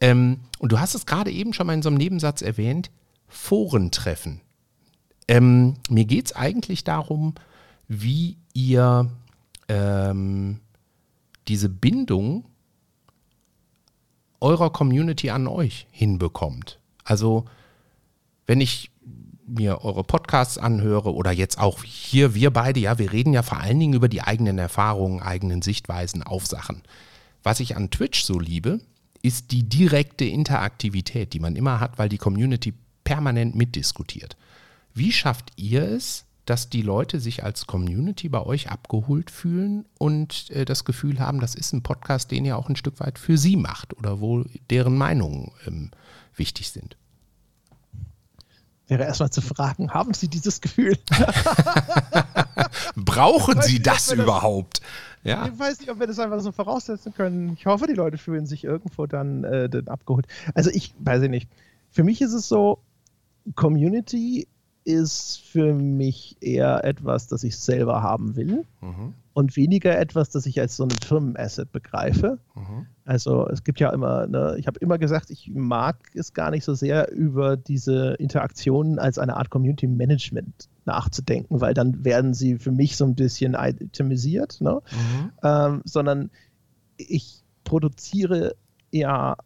Ähm, 0.00 0.40
und 0.58 0.72
du 0.72 0.80
hast 0.80 0.94
es 0.94 1.06
gerade 1.06 1.30
eben 1.30 1.52
schon 1.52 1.66
mal 1.66 1.74
in 1.74 1.82
so 1.82 1.88
einem 1.88 1.98
Nebensatz 1.98 2.42
erwähnt, 2.42 2.90
Forentreffen. 3.28 4.40
Ähm, 5.28 5.74
mir 5.88 6.04
geht 6.04 6.26
es 6.26 6.36
eigentlich 6.36 6.84
darum, 6.84 7.34
wie 7.88 8.36
ihr 8.52 9.10
ähm, 9.68 10.60
diese 11.48 11.68
Bindung 11.68 12.44
eurer 14.40 14.70
Community 14.70 15.30
an 15.30 15.46
euch 15.46 15.86
hinbekommt. 15.90 16.78
Also 17.04 17.46
wenn 18.46 18.60
ich 18.60 18.90
mir 19.46 19.84
eure 19.84 20.04
Podcasts 20.04 20.58
anhöre 20.58 21.14
oder 21.14 21.30
jetzt 21.30 21.58
auch 21.58 21.82
hier 21.84 22.34
wir 22.34 22.50
beide, 22.50 22.80
ja, 22.80 22.98
wir 22.98 23.12
reden 23.12 23.32
ja 23.32 23.42
vor 23.42 23.58
allen 23.58 23.78
Dingen 23.78 23.94
über 23.94 24.08
die 24.08 24.22
eigenen 24.22 24.58
Erfahrungen, 24.58 25.22
eigenen 25.22 25.62
Sichtweisen 25.62 26.22
auf 26.22 26.46
Sachen. 26.46 26.82
Was 27.42 27.60
ich 27.60 27.76
an 27.76 27.90
Twitch 27.90 28.24
so 28.24 28.38
liebe, 28.38 28.80
ist 29.24 29.52
die 29.52 29.66
direkte 29.66 30.26
Interaktivität, 30.26 31.32
die 31.32 31.40
man 31.40 31.56
immer 31.56 31.80
hat, 31.80 31.98
weil 31.98 32.10
die 32.10 32.18
Community 32.18 32.74
permanent 33.04 33.54
mitdiskutiert. 33.54 34.36
Wie 34.92 35.12
schafft 35.12 35.52
ihr 35.56 35.82
es, 35.82 36.26
dass 36.44 36.68
die 36.68 36.82
Leute 36.82 37.20
sich 37.20 37.42
als 37.42 37.66
Community 37.66 38.28
bei 38.28 38.42
euch 38.42 38.70
abgeholt 38.70 39.30
fühlen 39.30 39.86
und 39.98 40.50
äh, 40.50 40.66
das 40.66 40.84
Gefühl 40.84 41.20
haben, 41.20 41.40
das 41.40 41.54
ist 41.54 41.72
ein 41.72 41.82
Podcast, 41.82 42.32
den 42.32 42.44
ihr 42.44 42.58
auch 42.58 42.68
ein 42.68 42.76
Stück 42.76 43.00
weit 43.00 43.18
für 43.18 43.38
sie 43.38 43.56
macht 43.56 43.96
oder 43.96 44.20
wo 44.20 44.44
deren 44.68 44.94
Meinungen 44.94 45.52
ähm, 45.66 45.90
wichtig 46.36 46.68
sind? 46.68 46.98
Wäre 48.88 49.04
erstmal 49.04 49.30
zu 49.30 49.40
fragen, 49.40 49.90
haben 49.92 50.12
Sie 50.12 50.28
dieses 50.28 50.60
Gefühl? 50.60 50.98
Brauchen 52.94 53.62
Sie 53.62 53.80
das 53.80 54.12
überhaupt? 54.12 54.82
Ja. 55.24 55.46
Ich 55.46 55.58
weiß 55.58 55.80
nicht, 55.80 55.90
ob 55.90 55.98
wir 55.98 56.06
das 56.06 56.18
einfach 56.18 56.40
so 56.40 56.52
voraussetzen 56.52 57.14
können. 57.14 57.54
Ich 57.58 57.66
hoffe, 57.66 57.86
die 57.86 57.94
Leute 57.94 58.18
fühlen 58.18 58.46
sich 58.46 58.62
irgendwo 58.64 59.06
dann, 59.06 59.42
äh, 59.44 59.68
dann 59.68 59.88
abgeholt. 59.88 60.26
Also 60.54 60.70
ich 60.70 60.94
weiß 60.98 61.22
ich 61.22 61.30
nicht. 61.30 61.50
Für 61.90 62.04
mich 62.04 62.20
ist 62.20 62.34
es 62.34 62.46
so, 62.46 62.78
Community 63.54 64.46
ist 64.84 65.40
für 65.40 65.74
mich 65.74 66.36
eher 66.40 66.84
etwas, 66.84 67.26
das 67.26 67.42
ich 67.42 67.58
selber 67.58 68.02
haben 68.02 68.36
will 68.36 68.64
mhm. 68.82 69.14
Und 69.34 69.56
weniger 69.56 69.98
etwas, 69.98 70.30
das 70.30 70.46
ich 70.46 70.60
als 70.60 70.76
so 70.76 70.84
ein 70.84 70.90
Firmenasset 70.90 71.70
begreife. 71.72 72.38
Mhm. 72.54 72.86
Also 73.04 73.46
es 73.48 73.64
gibt 73.64 73.80
ja 73.80 73.90
immer, 73.90 74.26
ne, 74.28 74.56
ich 74.58 74.66
habe 74.66 74.78
immer 74.78 74.96
gesagt, 74.96 75.30
ich 75.30 75.50
mag 75.52 75.96
es 76.14 76.32
gar 76.32 76.52
nicht 76.52 76.64
so 76.64 76.74
sehr 76.74 77.12
über 77.12 77.56
diese 77.56 78.14
Interaktionen 78.14 78.98
als 78.98 79.18
eine 79.18 79.36
Art 79.36 79.50
Community 79.50 79.88
Management 79.88 80.68
nachzudenken, 80.84 81.60
weil 81.60 81.74
dann 81.74 82.04
werden 82.04 82.32
sie 82.32 82.58
für 82.58 82.70
mich 82.70 82.96
so 82.96 83.04
ein 83.04 83.16
bisschen 83.16 83.56
itemisiert, 83.58 84.60
ne? 84.60 84.80
Mhm. 84.92 85.32
Ähm, 85.42 85.82
sondern 85.84 86.30
ich 86.96 87.42
produziere 87.64 88.54
eher 88.92 89.36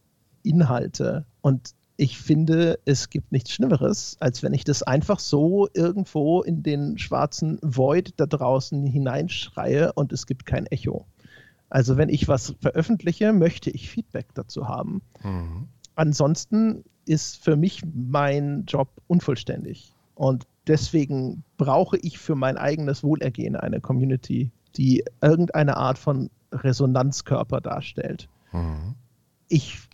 Inhalte 0.42 1.24
und 1.40 1.74
ich 2.00 2.16
finde, 2.16 2.78
es 2.84 3.10
gibt 3.10 3.32
nichts 3.32 3.50
Schlimmeres, 3.50 4.16
als 4.20 4.44
wenn 4.44 4.54
ich 4.54 4.62
das 4.62 4.84
einfach 4.84 5.18
so 5.18 5.68
irgendwo 5.74 6.42
in 6.42 6.62
den 6.62 6.96
schwarzen 6.96 7.58
Void 7.60 8.14
da 8.18 8.26
draußen 8.26 8.86
hineinschreie 8.86 9.92
und 9.94 10.12
es 10.12 10.26
gibt 10.26 10.46
kein 10.46 10.66
Echo. 10.66 11.06
Also 11.68 11.96
wenn 11.96 12.08
ich 12.08 12.28
was 12.28 12.54
veröffentliche, 12.60 13.32
möchte 13.32 13.70
ich 13.70 13.90
Feedback 13.90 14.26
dazu 14.34 14.68
haben. 14.68 15.02
Mhm. 15.24 15.66
Ansonsten 15.96 16.84
ist 17.04 17.42
für 17.42 17.56
mich 17.56 17.82
mein 17.92 18.64
Job 18.66 18.90
unvollständig. 19.08 19.92
Und 20.14 20.46
deswegen 20.68 21.42
brauche 21.56 21.96
ich 21.96 22.18
für 22.18 22.36
mein 22.36 22.58
eigenes 22.58 23.02
Wohlergehen 23.02 23.56
eine 23.56 23.80
Community, 23.80 24.52
die 24.76 25.04
irgendeine 25.20 25.76
Art 25.76 25.98
von 25.98 26.30
Resonanzkörper 26.52 27.60
darstellt. 27.60 28.28
Mhm. 28.52 28.94
Ich 29.48 29.87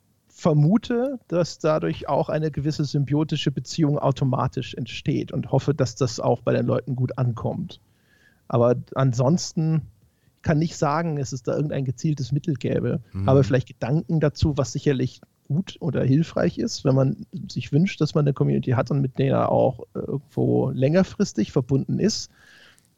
vermute, 0.44 1.18
dass 1.28 1.58
dadurch 1.58 2.06
auch 2.06 2.28
eine 2.28 2.50
gewisse 2.50 2.84
symbiotische 2.84 3.50
Beziehung 3.50 3.98
automatisch 3.98 4.74
entsteht 4.74 5.32
und 5.32 5.50
hoffe, 5.50 5.72
dass 5.72 5.96
das 5.96 6.20
auch 6.20 6.42
bei 6.42 6.52
den 6.52 6.66
Leuten 6.66 6.96
gut 6.96 7.16
ankommt. 7.16 7.80
Aber 8.46 8.74
ansonsten 8.94 9.80
kann 10.42 10.58
nicht 10.58 10.76
sagen, 10.76 11.16
dass 11.16 11.32
es 11.32 11.42
da 11.42 11.54
irgendein 11.56 11.86
gezieltes 11.86 12.30
Mittel 12.30 12.56
gäbe. 12.56 13.00
Mhm. 13.14 13.26
Aber 13.26 13.42
vielleicht 13.42 13.68
Gedanken 13.68 14.20
dazu, 14.20 14.58
was 14.58 14.72
sicherlich 14.72 15.22
gut 15.48 15.78
oder 15.80 16.04
hilfreich 16.04 16.58
ist, 16.58 16.84
wenn 16.84 16.94
man 16.94 17.24
sich 17.50 17.72
wünscht, 17.72 18.02
dass 18.02 18.14
man 18.14 18.26
eine 18.26 18.34
Community 18.34 18.72
hat 18.72 18.90
und 18.90 19.00
mit 19.00 19.18
der 19.18 19.50
auch 19.50 19.80
irgendwo 19.94 20.68
längerfristig 20.74 21.52
verbunden 21.52 21.98
ist. 21.98 22.30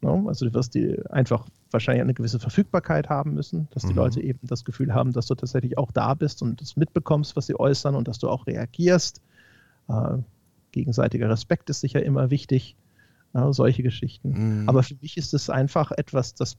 Also 0.03 0.47
du 0.47 0.55
wirst 0.55 0.75
die 0.75 0.99
einfach 1.11 1.47
wahrscheinlich 1.71 2.03
eine 2.03 2.15
gewisse 2.15 2.39
Verfügbarkeit 2.39 3.09
haben 3.09 3.35
müssen, 3.35 3.69
dass 3.73 3.83
die 3.83 3.91
mhm. 3.91 3.97
Leute 3.97 4.21
eben 4.21 4.41
das 4.43 4.65
Gefühl 4.65 4.95
haben, 4.95 5.13
dass 5.13 5.27
du 5.27 5.35
tatsächlich 5.35 5.79
auch 5.79 5.91
da 5.91 6.15
bist 6.15 6.43
und 6.43 6.61
das 6.61 6.77
mitbekommst, 6.77 7.37
was 7.37 7.47
sie 7.47 7.59
äußern 7.59 7.95
und 7.95 8.07
dass 8.09 8.19
du 8.19 8.29
auch 8.29 8.47
reagierst. 8.47 9.21
Äh, 9.89 10.19
gegenseitiger 10.73 11.29
Respekt 11.29 11.71
ist 11.71 11.81
sicher 11.81 12.03
immer 12.03 12.31
wichtig, 12.31 12.77
äh, 13.35 13.53
solche 13.53 13.83
Geschichten. 13.83 14.63
Mhm. 14.63 14.69
Aber 14.69 14.83
für 14.83 14.97
mich 15.01 15.17
ist 15.17 15.35
es 15.35 15.51
einfach 15.51 15.93
etwas, 15.93 16.35
das 16.35 16.57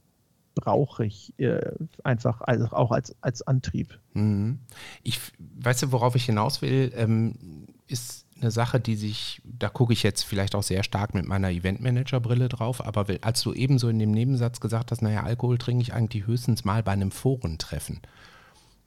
brauche 0.55 1.05
ich 1.05 1.33
äh, 1.37 1.71
einfach 2.03 2.41
also 2.41 2.65
auch 2.71 2.91
als, 2.91 3.15
als 3.21 3.45
Antrieb. 3.45 3.99
Mhm. 4.13 4.59
Ich 5.03 5.19
weiß 5.59 5.81
du, 5.81 5.91
worauf 5.91 6.15
ich 6.15 6.25
hinaus 6.25 6.61
will, 6.61 6.91
ähm, 6.95 7.67
ist 7.87 8.25
eine 8.39 8.51
Sache, 8.51 8.79
die 8.79 8.95
sich, 8.95 9.41
da 9.43 9.69
gucke 9.69 9.93
ich 9.93 10.03
jetzt 10.03 10.23
vielleicht 10.23 10.55
auch 10.55 10.63
sehr 10.63 10.83
stark 10.83 11.13
mit 11.13 11.25
meiner 11.27 11.49
Eventmanager-Brille 11.49 12.49
drauf, 12.49 12.85
aber 12.85 13.05
als 13.21 13.41
du 13.41 13.53
eben 13.53 13.79
so 13.79 13.89
in 13.89 13.99
dem 13.99 14.11
Nebensatz 14.11 14.59
gesagt 14.59 14.91
hast, 14.91 15.01
naja, 15.01 15.23
Alkohol 15.23 15.57
trinke 15.57 15.81
ich 15.81 15.93
eigentlich 15.93 16.27
höchstens 16.27 16.63
mal 16.63 16.83
bei 16.83 16.91
einem 16.91 17.11
Forentreffen, 17.11 18.01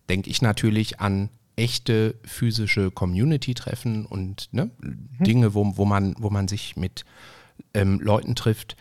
denke 0.08 0.30
ich 0.30 0.42
natürlich 0.42 1.00
an 1.00 1.30
echte 1.56 2.14
physische 2.24 2.90
Community-Treffen 2.90 4.06
und 4.06 4.48
ne, 4.52 4.70
mhm. 4.80 5.08
Dinge, 5.20 5.54
wo, 5.54 5.76
wo, 5.76 5.84
man, 5.84 6.14
wo 6.18 6.30
man 6.30 6.48
sich 6.48 6.76
mit 6.76 7.04
ähm, 7.74 8.00
Leuten 8.00 8.34
trifft, 8.34 8.76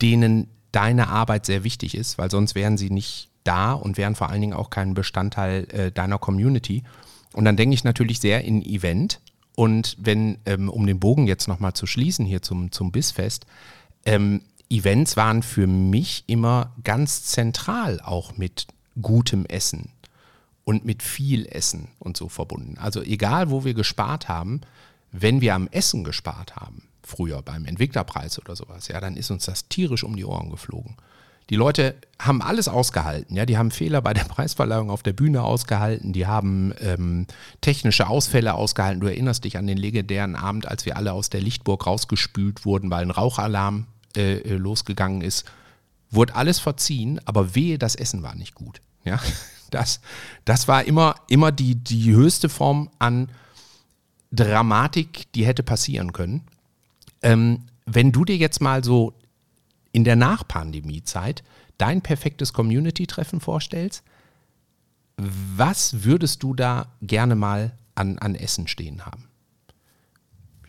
denen 0.00 0.48
deine 0.72 1.08
Arbeit 1.08 1.46
sehr 1.46 1.64
wichtig 1.64 1.94
ist, 1.94 2.18
weil 2.18 2.30
sonst 2.30 2.54
wären 2.54 2.76
sie 2.76 2.90
nicht 2.90 3.30
da 3.44 3.72
und 3.72 3.96
wären 3.96 4.14
vor 4.14 4.30
allen 4.30 4.40
Dingen 4.40 4.52
auch 4.52 4.70
kein 4.70 4.94
Bestandteil 4.94 5.66
äh, 5.70 5.92
deiner 5.92 6.18
Community. 6.18 6.82
Und 7.32 7.44
dann 7.44 7.56
denke 7.56 7.74
ich 7.74 7.84
natürlich 7.84 8.20
sehr 8.20 8.44
in 8.44 8.62
Event. 8.62 9.20
Und 9.54 9.96
wenn, 10.00 10.38
ähm, 10.46 10.68
um 10.68 10.86
den 10.86 10.98
Bogen 11.00 11.26
jetzt 11.26 11.48
nochmal 11.48 11.74
zu 11.74 11.86
schließen 11.86 12.24
hier 12.24 12.42
zum, 12.42 12.72
zum 12.72 12.90
Bissfest, 12.90 13.46
ähm, 14.04 14.42
Events 14.70 15.16
waren 15.16 15.42
für 15.42 15.66
mich 15.66 16.24
immer 16.26 16.72
ganz 16.82 17.24
zentral 17.24 18.00
auch 18.00 18.38
mit 18.38 18.66
gutem 19.00 19.44
Essen 19.44 19.90
und 20.64 20.84
mit 20.84 21.02
viel 21.02 21.46
Essen 21.46 21.88
und 21.98 22.16
so 22.16 22.28
verbunden. 22.28 22.78
Also 22.78 23.02
egal, 23.02 23.50
wo 23.50 23.64
wir 23.64 23.74
gespart 23.74 24.28
haben, 24.28 24.62
wenn 25.10 25.42
wir 25.42 25.54
am 25.54 25.68
Essen 25.68 26.04
gespart 26.04 26.56
haben, 26.56 26.88
früher 27.02 27.42
beim 27.42 27.66
Entwicklerpreis 27.66 28.38
oder 28.38 28.56
sowas, 28.56 28.88
ja, 28.88 29.00
dann 29.00 29.16
ist 29.16 29.30
uns 29.30 29.44
das 29.44 29.68
tierisch 29.68 30.04
um 30.04 30.16
die 30.16 30.24
Ohren 30.24 30.50
geflogen. 30.50 30.96
Die 31.50 31.56
Leute 31.56 31.96
haben 32.18 32.40
alles 32.40 32.68
ausgehalten, 32.68 33.36
ja, 33.36 33.46
die 33.46 33.58
haben 33.58 33.70
Fehler 33.70 34.00
bei 34.00 34.14
der 34.14 34.24
Preisverleihung 34.28 34.90
auf 34.90 35.02
der 35.02 35.12
Bühne 35.12 35.42
ausgehalten, 35.42 36.12
die 36.12 36.26
haben 36.26 36.72
ähm, 36.80 37.26
technische 37.60 38.06
Ausfälle 38.06 38.54
ausgehalten. 38.54 39.00
Du 39.00 39.08
erinnerst 39.08 39.44
dich 39.44 39.58
an 39.58 39.66
den 39.66 39.76
legendären 39.76 40.36
Abend, 40.36 40.66
als 40.66 40.86
wir 40.86 40.96
alle 40.96 41.12
aus 41.12 41.30
der 41.30 41.40
Lichtburg 41.40 41.86
rausgespült 41.86 42.64
wurden, 42.64 42.90
weil 42.90 43.02
ein 43.02 43.10
Rauchalarm 43.10 43.86
äh, 44.16 44.38
äh 44.38 44.56
losgegangen 44.56 45.20
ist. 45.20 45.44
Wurde 46.10 46.34
alles 46.34 46.58
verziehen, 46.58 47.20
aber 47.24 47.54
wehe, 47.54 47.78
das 47.78 47.94
Essen 47.94 48.22
war 48.22 48.34
nicht 48.34 48.54
gut. 48.54 48.80
Ja, 49.04 49.18
das, 49.70 50.00
das 50.44 50.68
war 50.68 50.84
immer, 50.84 51.16
immer 51.28 51.50
die, 51.50 51.74
die 51.74 52.12
höchste 52.12 52.48
Form 52.48 52.88
an 52.98 53.28
Dramatik, 54.30 55.30
die 55.34 55.44
hätte 55.44 55.62
passieren 55.62 56.12
können. 56.12 56.42
Ähm, 57.22 57.64
wenn 57.84 58.12
du 58.12 58.24
dir 58.24 58.36
jetzt 58.36 58.60
mal 58.60 58.82
so 58.84 59.12
in 59.92 60.04
der 60.04 60.16
Nachpandemie-Zeit 60.16 61.42
dein 61.78 62.02
perfektes 62.02 62.52
Community-Treffen 62.52 63.40
vorstellst, 63.40 64.02
was 65.16 66.04
würdest 66.04 66.42
du 66.42 66.54
da 66.54 66.86
gerne 67.02 67.34
mal 67.34 67.72
an, 67.94 68.18
an 68.18 68.34
Essen 68.34 68.66
stehen 68.66 69.04
haben? 69.04 69.28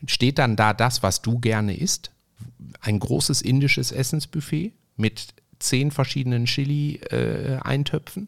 Steht 0.05 0.37
dann 0.37 0.55
da 0.55 0.73
das, 0.73 1.01
was 1.01 1.21
du 1.21 1.39
gerne 1.39 1.75
isst? 1.75 2.11
Ein 2.81 2.99
großes 2.99 3.41
indisches 3.41 3.91
Essensbuffet 3.91 4.73
mit 4.97 5.33
zehn 5.59 5.91
verschiedenen 5.91 6.45
Chili-Eintöpfen? 6.45 8.23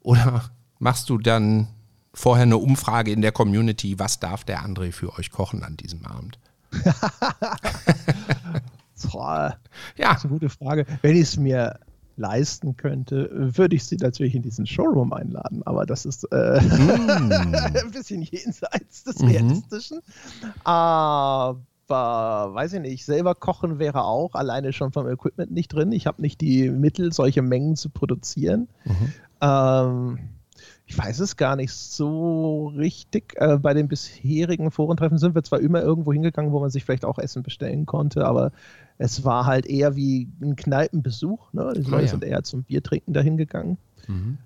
Oder 0.00 0.50
machst 0.78 1.08
du 1.08 1.18
dann 1.18 1.68
vorher 2.12 2.42
eine 2.42 2.58
Umfrage 2.58 3.12
in 3.12 3.22
der 3.22 3.32
Community, 3.32 3.98
was 3.98 4.18
darf 4.18 4.42
der 4.42 4.64
André 4.64 4.90
für 4.90 5.16
euch 5.18 5.30
kochen 5.30 5.62
an 5.62 5.76
diesem 5.76 6.04
Abend? 6.06 6.38
Boah, 9.10 9.56
ja. 9.96 10.08
Das 10.08 10.18
ist 10.18 10.24
eine 10.24 10.32
gute 10.32 10.48
Frage. 10.48 10.86
Wenn 11.02 11.16
ich 11.16 11.22
es 11.22 11.36
mir 11.36 11.78
leisten 12.16 12.76
könnte, 12.76 13.28
würde 13.32 13.76
ich 13.76 13.84
sie 13.84 13.96
natürlich 13.96 14.34
in 14.34 14.42
diesen 14.42 14.66
Showroom 14.66 15.12
einladen. 15.12 15.62
Aber 15.64 15.86
das 15.86 16.06
ist 16.06 16.24
äh, 16.32 16.60
mm. 16.60 17.30
ein 17.30 17.90
bisschen 17.92 18.22
jenseits 18.22 19.04
des 19.04 19.20
mhm. 19.20 19.28
Realistischen. 19.28 20.00
Aber 20.64 21.58
weiß 22.54 22.72
ich 22.74 22.80
nicht, 22.80 23.04
selber 23.04 23.34
kochen 23.34 23.78
wäre 23.78 24.04
auch 24.04 24.34
alleine 24.34 24.72
schon 24.72 24.92
vom 24.92 25.08
Equipment 25.08 25.52
nicht 25.52 25.68
drin. 25.68 25.92
Ich 25.92 26.06
habe 26.06 26.22
nicht 26.22 26.40
die 26.40 26.70
Mittel, 26.70 27.12
solche 27.12 27.42
Mengen 27.42 27.76
zu 27.76 27.90
produzieren. 27.90 28.68
Mhm. 28.84 29.12
Ähm, 29.42 30.18
ich 30.86 30.96
weiß 30.96 31.18
es 31.18 31.36
gar 31.36 31.56
nicht 31.56 31.72
so 31.72 32.68
richtig. 32.68 33.34
Äh, 33.36 33.58
bei 33.58 33.74
den 33.74 33.88
bisherigen 33.88 34.70
Forentreffen 34.70 35.18
sind 35.18 35.34
wir 35.34 35.42
zwar 35.42 35.60
immer 35.60 35.82
irgendwo 35.82 36.12
hingegangen, 36.12 36.52
wo 36.52 36.60
man 36.60 36.70
sich 36.70 36.84
vielleicht 36.84 37.04
auch 37.04 37.18
Essen 37.18 37.42
bestellen 37.42 37.86
konnte, 37.86 38.24
aber 38.24 38.52
es 38.98 39.24
war 39.24 39.46
halt 39.46 39.66
eher 39.66 39.96
wie 39.96 40.28
ein 40.40 40.56
Kneipenbesuch. 40.56 41.52
Ne? 41.52 41.72
Die 41.76 41.82
Leute 41.82 41.96
oh, 41.96 42.00
ja. 42.00 42.08
sind 42.08 42.24
eher 42.24 42.42
zum 42.42 42.62
Biertrinken 42.62 43.12
dahin 43.12 43.36
gegangen. 43.36 43.78
Mhm. 44.06 44.38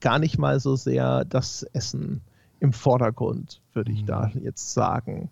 Gar 0.00 0.18
nicht 0.18 0.38
mal 0.38 0.60
so 0.60 0.76
sehr 0.76 1.24
das 1.24 1.62
Essen 1.62 2.22
im 2.60 2.72
Vordergrund, 2.72 3.60
würde 3.72 3.92
ich 3.92 4.02
mhm. 4.02 4.06
da 4.06 4.30
jetzt 4.42 4.72
sagen. 4.72 5.30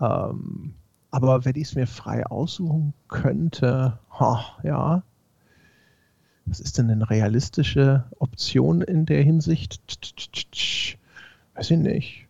Ähm, 0.00 0.74
aber 1.10 1.44
wenn 1.44 1.56
ich 1.56 1.68
es 1.68 1.74
mir 1.74 1.86
frei 1.86 2.26
aussuchen 2.26 2.92
könnte, 3.08 3.98
oh, 4.18 4.40
ja, 4.62 5.02
was 6.44 6.60
ist 6.60 6.78
denn 6.78 6.90
eine 6.90 7.08
realistische 7.10 8.04
Option 8.18 8.80
in 8.80 9.04
der 9.04 9.22
Hinsicht? 9.22 9.80
Weiß 11.54 11.70
ich 11.70 11.78
nicht. 11.78 12.26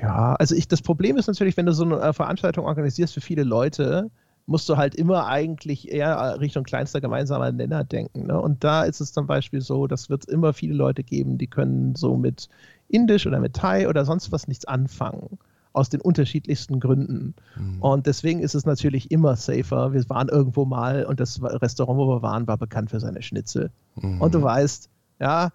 Ja, 0.00 0.34
also 0.34 0.56
ich, 0.56 0.66
das 0.66 0.82
Problem 0.82 1.16
ist 1.16 1.28
natürlich, 1.28 1.56
wenn 1.56 1.66
du 1.66 1.72
so 1.72 1.84
eine 1.84 2.12
Veranstaltung 2.12 2.64
organisierst 2.66 3.14
für 3.14 3.20
viele 3.20 3.44
Leute, 3.44 4.10
musst 4.46 4.68
du 4.68 4.76
halt 4.76 4.94
immer 4.94 5.26
eigentlich 5.26 5.90
eher 5.90 6.38
Richtung 6.40 6.64
kleinster 6.64 7.00
gemeinsamer 7.00 7.50
Nenner 7.50 7.84
denken. 7.84 8.26
Ne? 8.26 8.40
Und 8.40 8.62
da 8.62 8.84
ist 8.84 9.00
es 9.00 9.12
zum 9.12 9.26
Beispiel 9.26 9.60
so, 9.60 9.86
dass 9.86 10.10
wird 10.10 10.26
immer 10.26 10.52
viele 10.52 10.74
Leute 10.74 11.02
geben, 11.02 11.38
die 11.38 11.46
können 11.46 11.94
so 11.94 12.16
mit 12.16 12.48
Indisch 12.88 13.26
oder 13.26 13.40
mit 13.40 13.54
Thai 13.54 13.88
oder 13.88 14.04
sonst 14.04 14.32
was 14.32 14.46
nichts 14.48 14.66
anfangen 14.66 15.38
aus 15.72 15.88
den 15.88 16.00
unterschiedlichsten 16.00 16.78
Gründen. 16.78 17.34
Mhm. 17.56 17.82
Und 17.82 18.06
deswegen 18.06 18.40
ist 18.40 18.54
es 18.54 18.64
natürlich 18.64 19.10
immer 19.10 19.34
safer. 19.34 19.92
Wir 19.92 20.08
waren 20.08 20.28
irgendwo 20.28 20.64
mal 20.64 21.04
und 21.04 21.18
das 21.20 21.42
Restaurant, 21.42 21.98
wo 21.98 22.08
wir 22.08 22.22
waren, 22.22 22.46
war 22.46 22.58
bekannt 22.58 22.90
für 22.90 23.00
seine 23.00 23.22
Schnitzel. 23.22 23.70
Mhm. 23.96 24.20
Und 24.20 24.34
du 24.34 24.42
weißt, 24.42 24.88
ja, 25.20 25.50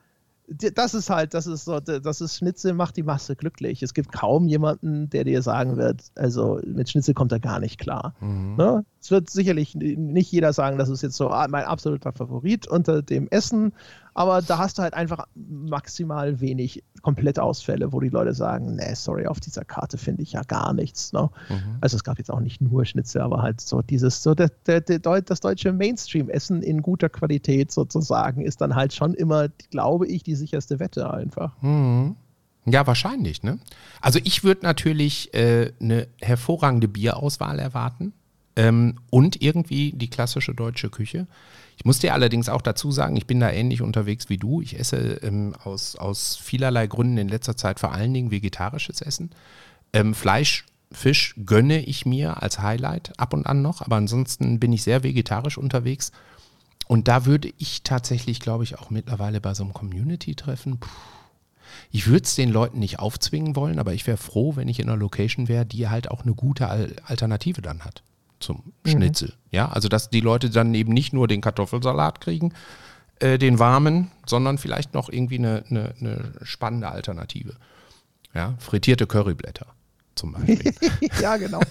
das 0.50 0.94
ist 0.94 1.10
halt, 1.10 1.34
das 1.34 1.48
ist 1.48 1.66
so, 1.66 1.80
das 1.80 2.22
ist 2.22 2.38
Schnitzel 2.38 2.74
macht 2.74 2.98
die 2.98 3.04
Masse 3.04 3.36
glücklich. 3.36 3.84
Es 3.84 3.94
gibt 3.94 4.12
kaum 4.12 4.48
jemanden, 4.48 5.10
der 5.10 5.24
dir 5.24 5.42
sagen 5.42 5.78
wird, 5.78 6.04
also 6.16 6.60
mit 6.66 6.90
Schnitzel 6.90 7.14
kommt 7.14 7.32
er 7.32 7.40
gar 7.40 7.60
nicht 7.60 7.80
klar. 7.80 8.16
Mhm. 8.20 8.56
Ne? 8.58 8.86
Es 9.00 9.12
wird 9.12 9.30
sicherlich 9.30 9.76
nicht 9.76 10.32
jeder 10.32 10.52
sagen, 10.54 10.78
das 10.78 10.90
ist 10.90 11.04
jetzt 11.04 11.16
so 11.16 11.30
ah, 11.30 11.48
mein 11.48 11.66
absoluter 11.66 12.12
Favorit 12.14 12.68
unter 12.68 13.02
dem 13.02 13.28
Essen, 13.30 13.74
aber 14.20 14.42
da 14.42 14.58
hast 14.58 14.78
du 14.78 14.82
halt 14.82 14.96
einfach 14.96 15.28
maximal 15.34 16.42
wenig 16.42 16.84
Komplettausfälle, 17.04 17.94
wo 17.94 18.02
die 18.02 18.10
Leute 18.10 18.34
sagen, 18.34 18.76
nee, 18.76 18.94
sorry, 18.94 19.28
auf 19.28 19.40
dieser 19.40 19.64
Karte 19.64 19.98
finde 19.98 20.24
ich 20.24 20.34
ja 20.34 20.42
gar 20.42 20.74
nichts. 20.74 21.14
Ne? 21.14 21.30
Mhm. 21.48 21.78
Also 21.80 21.96
es 21.96 22.04
gab 22.04 22.18
jetzt 22.18 22.30
auch 22.30 22.42
nicht 22.42 22.60
nur 22.60 22.84
Schnitzel, 22.84 23.22
aber 23.22 23.42
halt 23.42 23.62
so 23.62 23.82
dieses, 23.82 24.22
so 24.22 24.36
der, 24.36 24.52
der, 24.66 24.82
der, 24.82 25.00
das 25.22 25.40
deutsche 25.40 25.72
Mainstream-Essen 25.72 26.64
in 26.64 26.82
guter 26.82 27.08
Qualität 27.08 27.72
sozusagen 27.72 28.42
ist 28.42 28.60
dann 28.60 28.76
halt 28.76 28.92
schon 28.94 29.14
immer, 29.14 29.48
glaube 29.72 30.06
ich, 30.06 30.22
die 30.22 30.36
sicherste 30.36 30.82
Wette 30.82 31.10
einfach. 31.10 31.54
Mhm. 31.62 32.18
Ja, 32.66 32.86
wahrscheinlich, 32.86 33.42
ne? 33.44 33.58
Also 34.02 34.20
ich 34.26 34.44
würde 34.44 34.64
natürlich 34.64 35.34
äh, 35.34 35.72
eine 35.80 36.10
hervorragende 36.20 36.90
Bierauswahl 36.90 37.58
erwarten 37.58 38.12
ähm, 38.58 38.96
und 39.12 39.42
irgendwie 39.42 39.94
die 39.94 40.10
klassische 40.10 40.54
deutsche 40.54 40.90
Küche. 40.90 41.26
Ich 41.80 41.86
muss 41.86 42.00
dir 42.00 42.14
allerdings 42.14 42.50
auch 42.50 42.62
dazu 42.62 42.92
sagen, 42.92 43.16
ich 43.16 43.26
bin 43.26 43.40
da 43.40 43.50
ähnlich 43.50 43.82
unterwegs 43.82 44.28
wie 44.28 44.38
du. 44.38 44.60
Ich 44.62 44.78
esse 44.78 44.98
ähm, 45.24 45.56
aus, 45.64 45.96
aus 45.96 46.36
vielerlei 46.36 46.88
Gründen 46.88 47.18
in 47.18 47.30
letzter 47.30 47.56
Zeit 47.56 47.80
vor 47.80 47.94
allen 47.94 48.14
Dingen 48.14 48.32
vegetarisches 48.32 49.02
Essen. 49.02 49.32
Ähm, 49.94 50.14
Fleisch, 50.14 50.66
Fisch 50.92 51.36
gönne 51.46 51.80
ich 51.80 52.06
mir 52.06 52.44
als 52.44 52.60
Highlight 52.60 53.18
ab 53.18 53.34
und 53.34 53.48
an 53.48 53.62
noch, 53.62 53.82
aber 53.82 53.96
ansonsten 53.96 54.60
bin 54.60 54.74
ich 54.74 54.84
sehr 54.84 55.04
vegetarisch 55.04 55.58
unterwegs. 55.58 56.12
Und 56.88 57.08
da 57.08 57.26
würde 57.26 57.54
ich 57.58 57.84
tatsächlich, 57.84 58.42
glaube 58.42 58.66
ich, 58.66 58.78
auch 58.78 58.90
mittlerweile 58.90 59.40
bei 59.40 59.54
so 59.54 59.64
einem 59.64 59.74
Community-Treffen, 59.74 60.80
ich 61.92 62.08
würde 62.08 62.24
es 62.24 62.36
den 62.36 62.50
Leuten 62.50 62.80
nicht 62.80 63.00
aufzwingen 63.00 63.56
wollen, 63.56 63.80
aber 63.80 63.94
ich 63.94 64.06
wäre 64.06 64.18
froh, 64.18 64.58
wenn 64.58 64.68
ich 64.68 64.80
in 64.80 64.90
einer 64.90 64.98
Location 64.98 65.48
wäre, 65.48 65.66
die 65.66 65.88
halt 65.88 66.12
auch 66.12 66.24
eine 66.24 66.34
gute 66.34 66.68
Alternative 66.68 67.62
dann 67.62 67.86
hat 67.86 68.04
zum 68.40 68.74
mhm. 68.84 68.90
Schnitzel. 68.90 69.34
Ja, 69.52 69.70
also 69.70 69.90
dass 69.90 70.10
die 70.10 70.22
Leute 70.22 70.50
dann 70.50 70.74
eben 70.74 70.94
nicht 70.94 71.14
nur 71.14 71.28
den 71.28 71.42
Kartoffelsalat 71.42 72.22
kriegen, 72.22 72.54
äh, 73.20 73.38
den 73.38 73.60
warmen, 73.60 74.12
sondern 74.26 74.58
vielleicht 74.58 74.94
noch 74.94 75.10
irgendwie 75.10 75.38
eine, 75.38 75.64
eine, 75.70 75.94
eine 76.00 76.34
spannende 76.44 76.90
Alternative. 76.90 77.56
Ja, 78.34 78.56
frittierte 78.60 79.08
Curryblätter 79.08 79.68
zum 80.20 80.34
Beispiel. 80.34 80.74
ja, 81.22 81.38
genau. 81.38 81.62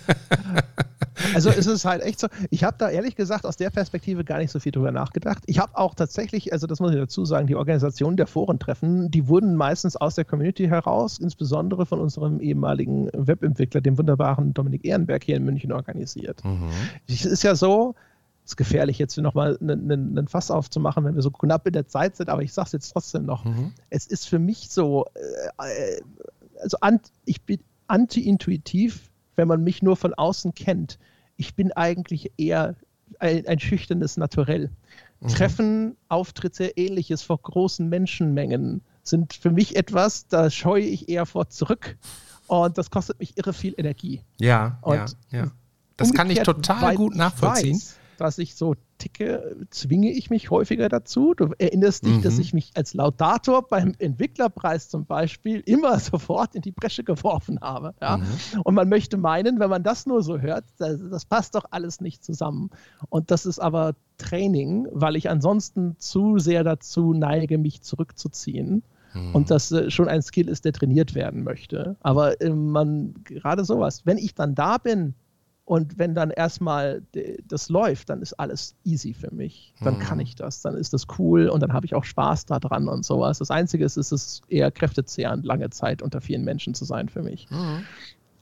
Also 1.34 1.50
es 1.50 1.66
ist 1.66 1.84
halt 1.84 2.02
echt 2.02 2.20
so, 2.20 2.28
ich 2.50 2.64
habe 2.64 2.76
da 2.78 2.88
ehrlich 2.88 3.16
gesagt 3.16 3.44
aus 3.44 3.56
der 3.56 3.70
Perspektive 3.70 4.24
gar 4.24 4.38
nicht 4.38 4.50
so 4.50 4.60
viel 4.60 4.72
drüber 4.72 4.92
nachgedacht. 4.92 5.42
Ich 5.46 5.58
habe 5.58 5.76
auch 5.76 5.94
tatsächlich, 5.94 6.52
also 6.52 6.66
das 6.66 6.80
muss 6.80 6.92
ich 6.92 6.96
dazu 6.96 7.24
sagen, 7.24 7.46
die 7.46 7.56
Organisation 7.56 8.16
der 8.16 8.26
Forentreffen, 8.26 9.10
die 9.10 9.28
wurden 9.28 9.56
meistens 9.56 9.96
aus 9.96 10.14
der 10.14 10.24
Community 10.24 10.66
heraus, 10.66 11.18
insbesondere 11.18 11.86
von 11.86 12.00
unserem 12.00 12.40
ehemaligen 12.40 13.10
Webentwickler, 13.12 13.80
dem 13.80 13.98
wunderbaren 13.98 14.54
Dominik 14.54 14.84
Ehrenberg 14.84 15.24
hier 15.24 15.36
in 15.36 15.44
München 15.44 15.72
organisiert. 15.72 16.44
Mhm. 16.44 16.70
Es 17.08 17.24
ist 17.24 17.42
ja 17.42 17.54
so, 17.54 17.94
es 18.44 18.52
ist 18.52 18.56
gefährlich, 18.56 18.98
jetzt 18.98 19.16
nochmal 19.18 19.58
einen, 19.60 19.90
einen 19.90 20.28
Fass 20.28 20.50
aufzumachen, 20.50 21.04
wenn 21.04 21.14
wir 21.14 21.22
so 21.22 21.30
knapp 21.30 21.66
in 21.66 21.72
der 21.72 21.86
Zeit 21.86 22.16
sind, 22.16 22.30
aber 22.30 22.42
ich 22.42 22.52
sage 22.52 22.66
es 22.66 22.72
jetzt 22.72 22.90
trotzdem 22.90 23.26
noch. 23.26 23.44
Mhm. 23.44 23.72
Es 23.90 24.06
ist 24.06 24.28
für 24.28 24.38
mich 24.38 24.70
so, 24.70 25.04
äh, 25.58 25.96
äh 25.96 26.00
also 26.60 26.76
ich 27.24 27.42
bin 27.42 27.60
anti-intuitiv, 27.88 29.10
wenn 29.36 29.48
man 29.48 29.62
mich 29.62 29.82
nur 29.82 29.96
von 29.96 30.14
außen 30.14 30.54
kennt. 30.54 30.98
Ich 31.36 31.54
bin 31.54 31.72
eigentlich 31.72 32.32
eher 32.36 32.76
ein, 33.18 33.46
ein 33.46 33.58
schüchternes 33.58 34.16
Naturell. 34.16 34.70
Mhm. 35.20 35.28
Treffen, 35.28 35.96
Auftritte, 36.08 36.66
ähnliches 36.76 37.22
vor 37.22 37.38
großen 37.38 37.88
Menschenmengen 37.88 38.82
sind 39.02 39.34
für 39.34 39.50
mich 39.50 39.76
etwas, 39.76 40.26
da 40.28 40.50
scheue 40.50 40.84
ich 40.84 41.08
eher 41.08 41.26
vor 41.26 41.48
zurück. 41.48 41.96
Und 42.46 42.78
das 42.78 42.90
kostet 42.90 43.18
mich 43.18 43.36
irre 43.36 43.52
viel 43.52 43.74
Energie. 43.76 44.22
Ja, 44.38 44.78
und 44.82 44.94
ja, 44.94 45.06
ja. 45.30 45.50
Das 45.96 46.12
kann 46.14 46.30
ich 46.30 46.40
total 46.40 46.94
gut 46.94 47.16
nachvollziehen. 47.16 47.74
Weiß, 47.74 47.97
dass 48.18 48.38
ich 48.38 48.54
so 48.54 48.74
ticke, 48.98 49.56
zwinge 49.70 50.10
ich 50.10 50.28
mich 50.28 50.50
häufiger 50.50 50.88
dazu. 50.88 51.34
Du 51.34 51.52
erinnerst 51.58 52.04
dich, 52.04 52.16
mhm. 52.16 52.22
dass 52.22 52.38
ich 52.38 52.52
mich 52.52 52.72
als 52.74 52.94
Laudator 52.94 53.66
beim 53.66 53.94
Entwicklerpreis 53.98 54.88
zum 54.88 55.06
Beispiel 55.06 55.62
immer 55.64 55.98
sofort 56.00 56.54
in 56.54 56.62
die 56.62 56.72
Bresche 56.72 57.04
geworfen 57.04 57.60
habe. 57.60 57.94
Ja? 58.00 58.18
Mhm. 58.18 58.26
Und 58.64 58.74
man 58.74 58.88
möchte 58.88 59.16
meinen, 59.16 59.60
wenn 59.60 59.70
man 59.70 59.82
das 59.82 60.06
nur 60.06 60.22
so 60.22 60.38
hört, 60.38 60.64
das, 60.78 60.98
das 61.10 61.24
passt 61.24 61.54
doch 61.54 61.64
alles 61.70 62.00
nicht 62.00 62.24
zusammen. 62.24 62.70
Und 63.08 63.30
das 63.30 63.46
ist 63.46 63.60
aber 63.60 63.94
Training, 64.18 64.88
weil 64.90 65.16
ich 65.16 65.30
ansonsten 65.30 65.96
zu 65.98 66.38
sehr 66.38 66.64
dazu 66.64 67.14
neige, 67.14 67.56
mich 67.56 67.82
zurückzuziehen. 67.82 68.82
Mhm. 69.14 69.34
Und 69.34 69.50
das 69.50 69.70
äh, 69.72 69.90
schon 69.90 70.08
ein 70.08 70.22
Skill 70.22 70.48
ist, 70.48 70.64
der 70.64 70.72
trainiert 70.72 71.14
werden 71.14 71.44
möchte. 71.44 71.96
Aber 72.00 72.40
äh, 72.40 72.50
man, 72.50 73.14
gerade 73.24 73.64
sowas, 73.64 74.02
wenn 74.04 74.18
ich 74.18 74.34
dann 74.34 74.54
da 74.54 74.78
bin, 74.78 75.14
und 75.68 75.98
wenn 75.98 76.14
dann 76.14 76.30
erstmal 76.30 77.02
das 77.46 77.68
läuft, 77.68 78.08
dann 78.08 78.22
ist 78.22 78.32
alles 78.40 78.74
easy 78.84 79.12
für 79.12 79.30
mich. 79.30 79.74
Dann 79.82 79.96
mhm. 79.96 79.98
kann 79.98 80.18
ich 80.18 80.34
das, 80.34 80.62
dann 80.62 80.74
ist 80.74 80.94
das 80.94 81.06
cool 81.18 81.50
und 81.50 81.62
dann 81.62 81.74
habe 81.74 81.84
ich 81.84 81.94
auch 81.94 82.04
Spaß 82.04 82.46
daran 82.46 82.88
und 82.88 83.04
sowas. 83.04 83.36
Das 83.36 83.50
Einzige 83.50 83.84
ist, 83.84 83.98
es 83.98 84.10
ist 84.10 84.42
eher 84.48 84.70
kräftezehrend, 84.70 85.44
lange 85.44 85.68
Zeit 85.68 86.00
unter 86.00 86.22
vielen 86.22 86.42
Menschen 86.42 86.72
zu 86.72 86.86
sein 86.86 87.10
für 87.10 87.22
mich. 87.22 87.50
Mhm. 87.50 87.84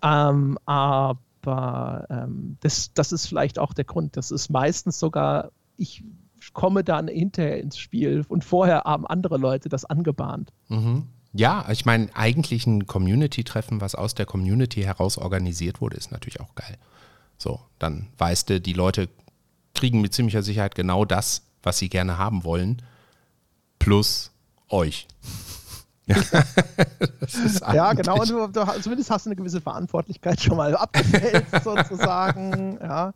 Ähm, 0.02 0.58
aber 0.66 2.06
ähm, 2.10 2.58
das, 2.60 2.92
das 2.94 3.10
ist 3.10 3.26
vielleicht 3.26 3.58
auch 3.58 3.74
der 3.74 3.86
Grund. 3.86 4.16
Das 4.16 4.30
ist 4.30 4.48
meistens 4.48 5.00
sogar, 5.00 5.50
ich 5.76 6.04
komme 6.52 6.84
dann 6.84 7.08
hinterher 7.08 7.60
ins 7.60 7.76
Spiel 7.76 8.24
und 8.28 8.44
vorher 8.44 8.84
haben 8.84 9.04
andere 9.04 9.36
Leute 9.36 9.68
das 9.68 9.84
angebahnt. 9.84 10.52
Mhm. 10.68 11.08
Ja, 11.32 11.66
ich 11.72 11.84
meine, 11.84 12.08
eigentlich 12.14 12.68
ein 12.68 12.86
Community-Treffen, 12.86 13.80
was 13.80 13.96
aus 13.96 14.14
der 14.14 14.26
Community 14.26 14.82
heraus 14.82 15.18
organisiert 15.18 15.80
wurde, 15.80 15.96
ist 15.96 16.12
natürlich 16.12 16.40
auch 16.40 16.54
geil. 16.54 16.78
So, 17.38 17.60
dann 17.78 18.08
weißt 18.18 18.50
du, 18.50 18.60
die 18.60 18.72
Leute 18.72 19.08
kriegen 19.74 20.00
mit 20.00 20.14
ziemlicher 20.14 20.42
Sicherheit 20.42 20.74
genau 20.74 21.04
das, 21.04 21.42
was 21.62 21.78
sie 21.78 21.88
gerne 21.88 22.18
haben 22.18 22.44
wollen, 22.44 22.82
plus 23.78 24.30
euch. 24.68 25.06
Ja, 27.72 27.92
genau. 27.94 28.20
Und 28.20 28.30
du, 28.30 28.46
du, 28.46 28.64
zumindest 28.80 29.10
hast 29.10 29.26
du 29.26 29.30
eine 29.30 29.36
gewisse 29.36 29.60
Verantwortlichkeit 29.60 30.40
schon 30.40 30.56
mal 30.56 30.74
abgefällt, 30.76 31.44
sozusagen. 31.62 32.78
Ja. 32.80 33.12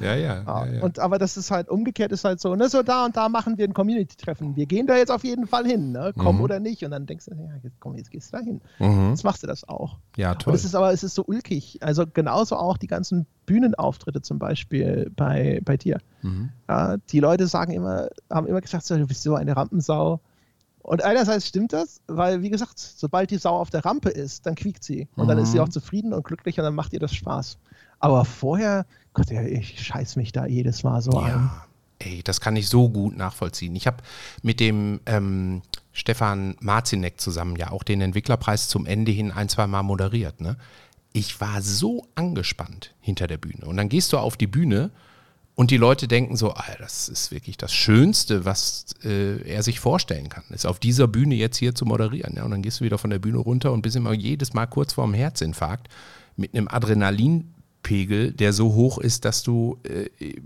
Ja, 0.00 0.14
ja, 0.14 0.42
ja, 0.42 0.66
ja. 0.66 0.82
Und 0.82 0.98
aber 0.98 1.18
das 1.18 1.36
ist 1.36 1.50
halt 1.50 1.68
umgekehrt, 1.68 2.12
ist 2.12 2.24
halt 2.24 2.40
so, 2.40 2.54
ne, 2.54 2.68
so 2.68 2.82
da 2.82 3.04
und 3.04 3.16
da 3.16 3.28
machen 3.28 3.58
wir 3.58 3.64
ein 3.66 3.74
Community-Treffen. 3.74 4.56
Wir 4.56 4.66
gehen 4.66 4.86
da 4.86 4.96
jetzt 4.96 5.10
auf 5.10 5.24
jeden 5.24 5.46
Fall 5.46 5.66
hin, 5.66 5.92
ne? 5.92 6.12
Komm 6.16 6.36
Mhm. 6.36 6.42
oder 6.42 6.60
nicht. 6.60 6.84
Und 6.84 6.92
dann 6.92 7.06
denkst 7.06 7.24
du, 7.26 7.34
ja, 7.34 7.50
jetzt 7.62 7.80
komm, 7.80 7.96
jetzt 7.96 8.10
gehst 8.10 8.32
du 8.32 8.36
da 8.38 8.42
hin. 8.44 8.60
Mhm. 8.78 9.10
Jetzt 9.10 9.24
machst 9.24 9.42
du 9.42 9.46
das 9.46 9.68
auch. 9.68 9.98
Ja, 10.16 10.32
Und 10.32 10.42
toll. 10.42 10.54
es 10.54 10.64
ist 10.64 10.74
aber, 10.74 10.92
es 10.92 11.02
ist 11.02 11.14
so 11.14 11.24
ulkig. 11.26 11.78
Also 11.82 12.04
genauso 12.06 12.56
auch 12.56 12.76
die 12.76 12.86
ganzen 12.86 13.26
Bühnenauftritte 13.46 14.22
zum 14.22 14.38
Beispiel 14.38 15.10
bei, 15.16 15.60
bei 15.64 15.76
dir. 15.76 15.98
Mhm. 16.22 16.50
Ja, 16.68 16.96
die 16.98 17.20
Leute 17.20 17.46
sagen 17.46 17.72
immer, 17.72 18.08
haben 18.30 18.46
immer 18.46 18.60
gesagt, 18.60 18.84
so, 18.86 18.96
du 18.96 19.06
bist 19.06 19.22
so 19.22 19.34
eine 19.34 19.56
Rampensau. 19.56 20.20
Und 20.88 21.04
einerseits 21.04 21.46
stimmt 21.46 21.74
das, 21.74 22.00
weil, 22.06 22.40
wie 22.42 22.48
gesagt, 22.48 22.78
sobald 22.78 23.30
die 23.30 23.36
Sau 23.36 23.56
auf 23.56 23.68
der 23.68 23.84
Rampe 23.84 24.08
ist, 24.08 24.46
dann 24.46 24.54
quiekt 24.54 24.82
sie. 24.82 25.06
Und 25.16 25.28
dann 25.28 25.36
ist 25.36 25.52
sie 25.52 25.58
Mhm. 25.58 25.64
auch 25.64 25.68
zufrieden 25.68 26.14
und 26.14 26.24
glücklich 26.24 26.58
und 26.58 26.64
dann 26.64 26.74
macht 26.74 26.94
ihr 26.94 26.98
das 26.98 27.14
Spaß. 27.14 27.58
Aber 28.00 28.24
vorher, 28.24 28.86
Gott, 29.12 29.28
ja, 29.30 29.42
ich 29.42 29.84
scheiß 29.84 30.16
mich 30.16 30.32
da 30.32 30.46
jedes 30.46 30.84
Mal 30.84 31.02
so 31.02 31.10
an. 31.10 31.26
Ja, 31.28 31.64
ey, 31.98 32.22
das 32.22 32.40
kann 32.40 32.56
ich 32.56 32.68
so 32.70 32.88
gut 32.88 33.16
nachvollziehen. 33.18 33.76
Ich 33.76 33.86
habe 33.86 33.98
mit 34.42 34.60
dem 34.60 35.00
ähm, 35.04 35.60
Stefan 35.92 36.56
Marzinek 36.60 37.20
zusammen 37.20 37.56
ja 37.56 37.70
auch 37.70 37.82
den 37.82 38.00
Entwicklerpreis 38.00 38.68
zum 38.68 38.86
Ende 38.86 39.12
hin 39.12 39.30
ein, 39.30 39.50
zwei 39.50 39.66
Mal 39.66 39.82
moderiert. 39.82 40.40
Ne? 40.40 40.56
Ich 41.12 41.38
war 41.40 41.60
so 41.60 42.06
angespannt 42.14 42.94
hinter 43.00 43.26
der 43.26 43.36
Bühne. 43.36 43.66
Und 43.66 43.76
dann 43.76 43.90
gehst 43.90 44.14
du 44.14 44.18
auf 44.18 44.38
die 44.38 44.46
Bühne 44.46 44.90
und 45.58 45.72
die 45.72 45.76
Leute 45.76 46.06
denken 46.06 46.36
so, 46.36 46.54
ah, 46.54 46.76
das 46.78 47.08
ist 47.08 47.32
wirklich 47.32 47.56
das 47.56 47.74
Schönste, 47.74 48.44
was 48.44 48.86
äh, 49.02 49.42
er 49.42 49.64
sich 49.64 49.80
vorstellen 49.80 50.28
kann, 50.28 50.44
ist 50.50 50.66
auf 50.66 50.78
dieser 50.78 51.08
Bühne 51.08 51.34
jetzt 51.34 51.56
hier 51.56 51.74
zu 51.74 51.84
moderieren. 51.84 52.34
Ja? 52.36 52.44
Und 52.44 52.52
dann 52.52 52.62
gehst 52.62 52.78
du 52.78 52.84
wieder 52.84 52.96
von 52.96 53.10
der 53.10 53.18
Bühne 53.18 53.38
runter 53.38 53.72
und 53.72 53.82
bist 53.82 53.96
immer 53.96 54.12
jedes 54.12 54.54
Mal 54.54 54.66
kurz 54.66 54.92
vorm 54.92 55.14
Herzinfarkt 55.14 55.88
mit 56.36 56.54
einem 56.54 56.68
Adrenalinpegel, 56.68 58.30
der 58.34 58.52
so 58.52 58.74
hoch 58.74 58.98
ist, 58.98 59.24
dass 59.24 59.42
du 59.42 59.80
äh, 59.82 60.36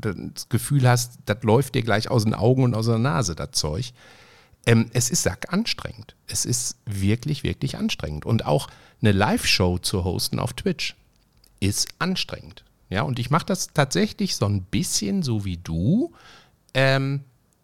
das 0.00 0.48
Gefühl 0.48 0.88
hast, 0.88 1.18
das 1.26 1.42
läuft 1.42 1.74
dir 1.74 1.82
gleich 1.82 2.10
aus 2.10 2.24
den 2.24 2.32
Augen 2.32 2.64
und 2.64 2.74
aus 2.74 2.86
der 2.86 2.96
Nase, 2.96 3.34
das 3.34 3.50
Zeug. 3.50 3.92
Ähm, 4.64 4.86
es 4.94 5.10
ist 5.10 5.24
sack 5.24 5.52
anstrengend. 5.52 6.16
Es 6.26 6.46
ist 6.46 6.78
wirklich, 6.86 7.42
wirklich 7.42 7.76
anstrengend. 7.76 8.24
Und 8.24 8.46
auch 8.46 8.68
eine 9.02 9.12
Live-Show 9.12 9.76
zu 9.76 10.04
hosten 10.04 10.38
auf 10.38 10.54
Twitch 10.54 10.96
ist 11.60 11.88
anstrengend. 11.98 12.64
Ja, 12.88 13.02
und 13.02 13.18
ich 13.18 13.30
mache 13.30 13.46
das 13.46 13.68
tatsächlich 13.72 14.36
so 14.36 14.46
ein 14.46 14.62
bisschen 14.62 15.22
so 15.22 15.44
wie 15.44 15.56
du. 15.56 16.12
Ähm, 16.74 17.22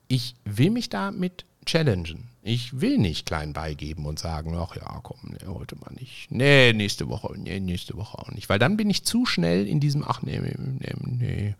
ich 0.08 0.34
will 0.44 0.70
mich 0.70 0.88
damit 0.88 1.44
challengen. 1.64 2.28
Ich 2.42 2.80
will 2.80 2.98
nicht 2.98 3.24
klein 3.24 3.52
beigeben 3.52 4.04
und 4.04 4.18
sagen, 4.18 4.56
ach 4.56 4.74
ja, 4.74 4.98
komm, 5.04 5.18
nee, 5.30 5.46
heute 5.46 5.76
mal 5.76 5.92
nicht. 5.98 6.26
Nee, 6.30 6.72
nächste 6.72 7.08
Woche, 7.08 7.32
nee, 7.38 7.60
nächste 7.60 7.96
Woche 7.96 8.18
auch 8.18 8.32
nicht. 8.32 8.48
Weil 8.48 8.58
dann 8.58 8.76
bin 8.76 8.90
ich 8.90 9.04
zu 9.04 9.26
schnell 9.26 9.68
in 9.68 9.78
diesem, 9.78 10.02
ach 10.04 10.22
nee, 10.22 10.40
nee, 10.40 10.92
nee, 11.00 11.54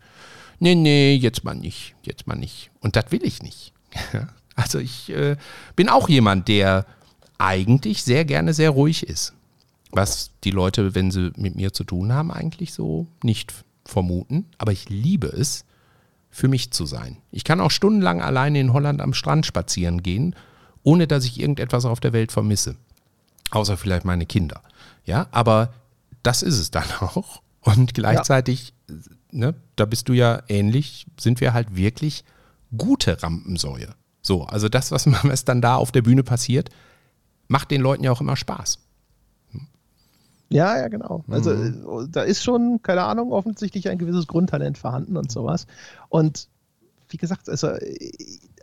nee, 0.59 0.75
nee, 0.75 1.15
jetzt 1.15 1.45
mal 1.45 1.55
nicht, 1.55 1.95
jetzt 2.03 2.27
mal 2.27 2.35
nicht. 2.35 2.69
Und 2.81 2.97
das 2.97 3.11
will 3.11 3.23
ich 3.23 3.41
nicht. 3.41 3.73
Also 4.55 4.77
ich 4.77 5.09
äh, 5.09 5.35
bin 5.75 5.89
auch 5.89 6.09
jemand, 6.09 6.47
der 6.47 6.85
eigentlich 7.39 8.03
sehr 8.03 8.23
gerne 8.23 8.53
sehr 8.53 8.69
ruhig 8.69 9.01
ist. 9.01 9.33
Was 9.93 10.31
die 10.43 10.51
Leute, 10.51 10.95
wenn 10.95 11.11
sie 11.11 11.31
mit 11.37 11.55
mir 11.55 11.73
zu 11.73 11.83
tun 11.83 12.11
haben, 12.11 12.31
eigentlich 12.31 12.73
so 12.73 13.07
nicht 13.23 13.53
vermuten. 13.85 14.45
Aber 14.57 14.71
ich 14.71 14.89
liebe 14.89 15.27
es, 15.27 15.65
für 16.33 16.47
mich 16.47 16.71
zu 16.71 16.87
sein. 16.87 17.17
Ich 17.31 17.43
kann 17.43 17.61
auch 17.61 17.69
stundenlang 17.69 18.19
alleine 18.19 18.59
in 18.59 18.73
Holland 18.73 19.01
am 19.01 19.13
Strand 19.13 19.45
spazieren 19.45 20.01
gehen, 20.01 20.35
ohne 20.81 21.07
dass 21.07 21.25
ich 21.25 21.39
irgendetwas 21.39 21.85
auf 21.85 21.99
der 21.99 22.11
Welt 22.11 22.31
vermisse. 22.31 22.75
Außer 23.51 23.77
vielleicht 23.77 24.03
meine 24.03 24.25
Kinder. 24.25 24.63
Ja, 25.05 25.27
aber 25.29 25.73
das 26.23 26.41
ist 26.41 26.59
es 26.59 26.71
dann 26.71 26.89
auch. 26.99 27.43
Und 27.61 27.93
gleichzeitig, 27.93 28.73
ne, 29.31 29.53
da 29.75 29.85
bist 29.85 30.09
du 30.09 30.13
ja 30.13 30.41
ähnlich, 30.49 31.05
sind 31.19 31.39
wir 31.39 31.53
halt 31.53 31.75
wirklich 31.75 32.25
gute 32.75 33.21
Rampensäue. 33.21 33.93
So, 34.23 34.45
also 34.45 34.69
das, 34.69 34.91
was, 34.91 35.05
was 35.23 35.45
dann 35.45 35.61
da 35.61 35.75
auf 35.75 35.91
der 35.91 36.01
Bühne 36.01 36.23
passiert, 36.23 36.71
macht 37.47 37.69
den 37.69 37.81
Leuten 37.81 38.03
ja 38.03 38.11
auch 38.11 38.21
immer 38.21 38.35
Spaß. 38.35 38.79
Ja, 40.55 40.77
ja, 40.77 40.87
genau. 40.87 41.23
Also 41.29 41.51
Mhm. 41.51 42.03
äh, 42.03 42.07
da 42.09 42.21
ist 42.21 42.43
schon, 42.43 42.81
keine 42.81 43.03
Ahnung, 43.03 43.31
offensichtlich 43.31 43.89
ein 43.89 43.97
gewisses 43.97 44.27
Grundtalent 44.27 44.77
vorhanden 44.77 45.17
und 45.17 45.31
sowas. 45.31 45.67
Und 46.09 46.47
wie 47.09 47.17
gesagt, 47.17 47.49
also 47.49 47.67
äh, 47.67 48.11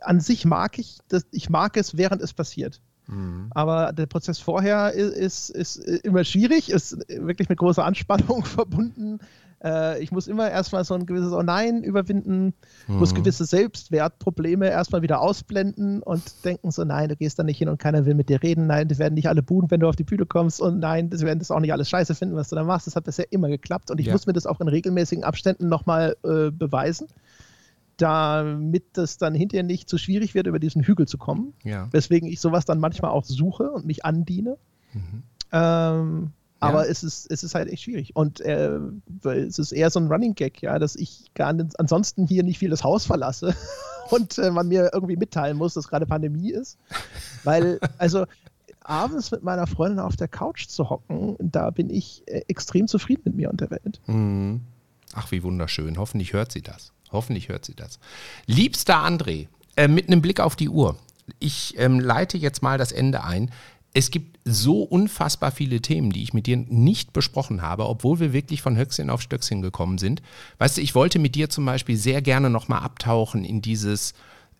an 0.01 0.19
sich 0.19 0.45
mag 0.45 0.79
ich 0.79 0.99
das, 1.07 1.25
ich 1.31 1.49
mag 1.49 1.77
es, 1.77 1.97
während 1.97 2.21
es 2.21 2.33
passiert. 2.33 2.81
Mhm. 3.07 3.47
Aber 3.51 3.93
der 3.93 4.05
Prozess 4.05 4.39
vorher 4.39 4.93
ist, 4.93 5.49
ist, 5.49 5.49
ist 5.49 5.77
immer 5.77 6.23
schwierig, 6.23 6.69
ist 6.69 6.97
wirklich 7.07 7.49
mit 7.49 7.59
großer 7.59 7.85
Anspannung 7.85 8.43
verbunden. 8.45 9.19
Äh, 9.63 10.01
Ich 10.01 10.11
muss 10.11 10.27
immer 10.27 10.49
erstmal 10.49 10.83
so 10.83 10.93
ein 10.95 11.05
gewisses 11.05 11.31
Oh 11.33 11.41
nein 11.43 11.83
überwinden, 11.83 12.53
muss 12.87 13.13
gewisse 13.13 13.45
Selbstwertprobleme 13.45 14.67
erstmal 14.69 15.01
wieder 15.01 15.21
ausblenden 15.21 16.01
und 16.01 16.43
denken 16.45 16.71
so, 16.71 16.83
nein, 16.83 17.09
du 17.09 17.15
gehst 17.15 17.37
da 17.39 17.43
nicht 17.43 17.57
hin 17.59 17.69
und 17.69 17.77
keiner 17.77 18.05
will 18.05 18.15
mit 18.15 18.29
dir 18.29 18.41
reden, 18.41 18.67
nein, 18.67 18.87
die 18.87 18.97
werden 18.97 19.13
nicht 19.13 19.27
alle 19.29 19.43
buhen, 19.43 19.69
wenn 19.69 19.79
du 19.79 19.87
auf 19.87 19.95
die 19.95 20.03
Bühne 20.03 20.25
kommst 20.25 20.61
und 20.61 20.79
nein, 20.79 21.09
sie 21.13 21.25
werden 21.25 21.39
das 21.39 21.51
auch 21.51 21.59
nicht 21.59 21.73
alles 21.73 21.89
scheiße 21.89 22.15
finden, 22.15 22.35
was 22.35 22.49
du 22.49 22.55
da 22.55 22.63
machst. 22.63 22.87
Das 22.87 22.95
hat 22.95 23.03
bisher 23.03 23.31
immer 23.31 23.49
geklappt 23.49 23.91
und 23.91 23.99
ich 23.99 24.07
Ja. 24.07 24.13
muss 24.13 24.25
mir 24.25 24.33
das 24.33 24.45
auch 24.47 24.59
in 24.61 24.67
regelmäßigen 24.67 25.23
Abständen 25.23 25.69
nochmal 25.69 26.15
äh, 26.23 26.49
beweisen, 26.51 27.07
damit 27.97 28.85
das 28.93 29.17
dann 29.17 29.35
hinterher 29.35 29.63
nicht 29.63 29.87
zu 29.89 29.97
schwierig 29.97 30.33
wird, 30.33 30.47
über 30.47 30.59
diesen 30.59 30.81
Hügel 30.83 31.07
zu 31.07 31.17
kommen 31.17 31.53
Ja. 31.63 31.87
weswegen 31.91 32.27
ich 32.27 32.39
sowas 32.41 32.65
dann 32.65 32.79
manchmal 32.79 33.11
auch 33.11 33.25
suche 33.25 33.69
und 33.71 33.85
mich 33.85 34.05
andiene. 34.05 34.57
Ähm, 35.51 36.31
aber 36.61 36.87
es, 36.87 37.03
ist, 37.03 37.29
es 37.31 37.43
ist 37.43 37.55
halt 37.55 37.69
echt 37.69 37.83
schwierig. 37.83 38.15
Und 38.15 38.39
äh, 38.41 38.79
es 39.23 39.59
ist 39.59 39.71
eher 39.71 39.89
so 39.89 39.99
ein 39.99 40.07
Running 40.07 40.35
Gag, 40.35 40.61
ja, 40.61 40.77
dass 40.79 40.95
ich 40.95 41.31
gar 41.33 41.53
nicht, 41.53 41.79
ansonsten 41.79 42.27
hier 42.27 42.43
nicht 42.43 42.59
viel 42.59 42.69
das 42.69 42.83
Haus 42.83 43.05
verlasse 43.05 43.55
und 44.11 44.37
äh, 44.37 44.51
man 44.51 44.67
mir 44.67 44.91
irgendwie 44.93 45.17
mitteilen 45.17 45.57
muss, 45.57 45.73
dass 45.73 45.87
gerade 45.87 46.05
Pandemie 46.05 46.51
ist. 46.51 46.77
Weil, 47.43 47.79
also 47.97 48.25
abends 48.83 49.31
mit 49.31 49.43
meiner 49.43 49.67
Freundin 49.67 49.99
auf 49.99 50.15
der 50.15 50.27
Couch 50.27 50.67
zu 50.67 50.89
hocken, 50.89 51.35
da 51.39 51.71
bin 51.71 51.89
ich 51.89 52.23
äh, 52.27 52.43
extrem 52.47 52.87
zufrieden 52.87 53.23
mit 53.25 53.35
mir 53.35 53.49
und 53.49 53.61
der 53.61 53.71
Welt. 53.71 53.99
Mhm. 54.05 54.61
Ach, 55.13 55.31
wie 55.31 55.43
wunderschön. 55.43 55.97
Hoffentlich 55.97 56.33
hört 56.33 56.51
sie 56.51 56.61
das. 56.61 56.93
Hoffentlich 57.11 57.49
hört 57.49 57.65
sie 57.65 57.75
das. 57.75 57.99
Liebster 58.45 59.03
André, 59.03 59.47
äh, 59.75 59.87
mit 59.87 60.07
einem 60.07 60.21
Blick 60.21 60.39
auf 60.39 60.55
die 60.55 60.69
Uhr. 60.69 60.95
Ich 61.39 61.77
ähm, 61.77 61.99
leite 61.99 62.37
jetzt 62.37 62.63
mal 62.63 62.77
das 62.77 62.91
Ende 62.91 63.23
ein. 63.23 63.51
Es 63.93 64.09
gibt 64.09 64.39
so 64.45 64.83
unfassbar 64.83 65.51
viele 65.51 65.81
Themen, 65.81 66.11
die 66.11 66.23
ich 66.23 66.33
mit 66.33 66.47
dir 66.47 66.57
nicht 66.57 67.11
besprochen 67.11 67.61
habe, 67.61 67.87
obwohl 67.87 68.19
wir 68.19 68.33
wirklich 68.33 68.61
von 68.61 68.77
Höchstchen 68.77 69.09
auf 69.09 69.21
Stöckchen 69.21 69.61
gekommen 69.61 69.97
sind. 69.97 70.21
Weißt 70.59 70.77
du, 70.77 70.81
ich 70.81 70.95
wollte 70.95 71.19
mit 71.19 71.35
dir 71.35 71.49
zum 71.49 71.65
Beispiel 71.65 71.97
sehr 71.97 72.21
gerne 72.21 72.49
nochmal 72.49 72.81
abtauchen 72.83 73.43
in 73.43 73.61
dieses, 73.61 74.13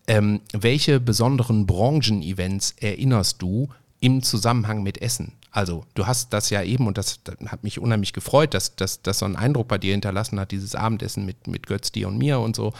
ähm, 0.06 0.40
welche 0.52 1.00
besonderen 1.00 1.66
Branchen-Events 1.66 2.74
erinnerst 2.78 3.40
du 3.40 3.68
im 4.00 4.22
Zusammenhang 4.22 4.82
mit 4.82 5.00
Essen? 5.00 5.32
Also, 5.50 5.84
du 5.94 6.06
hast 6.06 6.32
das 6.32 6.50
ja 6.50 6.62
eben, 6.62 6.86
und 6.86 6.98
das, 6.98 7.20
das 7.24 7.36
hat 7.46 7.62
mich 7.62 7.78
unheimlich 7.78 8.12
gefreut, 8.12 8.54
dass 8.54 8.74
das 8.74 9.18
so 9.18 9.24
einen 9.24 9.36
Eindruck 9.36 9.68
bei 9.68 9.78
dir 9.78 9.92
hinterlassen 9.92 10.40
hat, 10.40 10.50
dieses 10.50 10.74
Abendessen 10.74 11.24
mit, 11.26 11.46
mit 11.46 11.66
Götz, 11.66 11.92
dir 11.92 12.08
und 12.08 12.18
mir 12.18 12.38
und 12.40 12.56
so. 12.56 12.72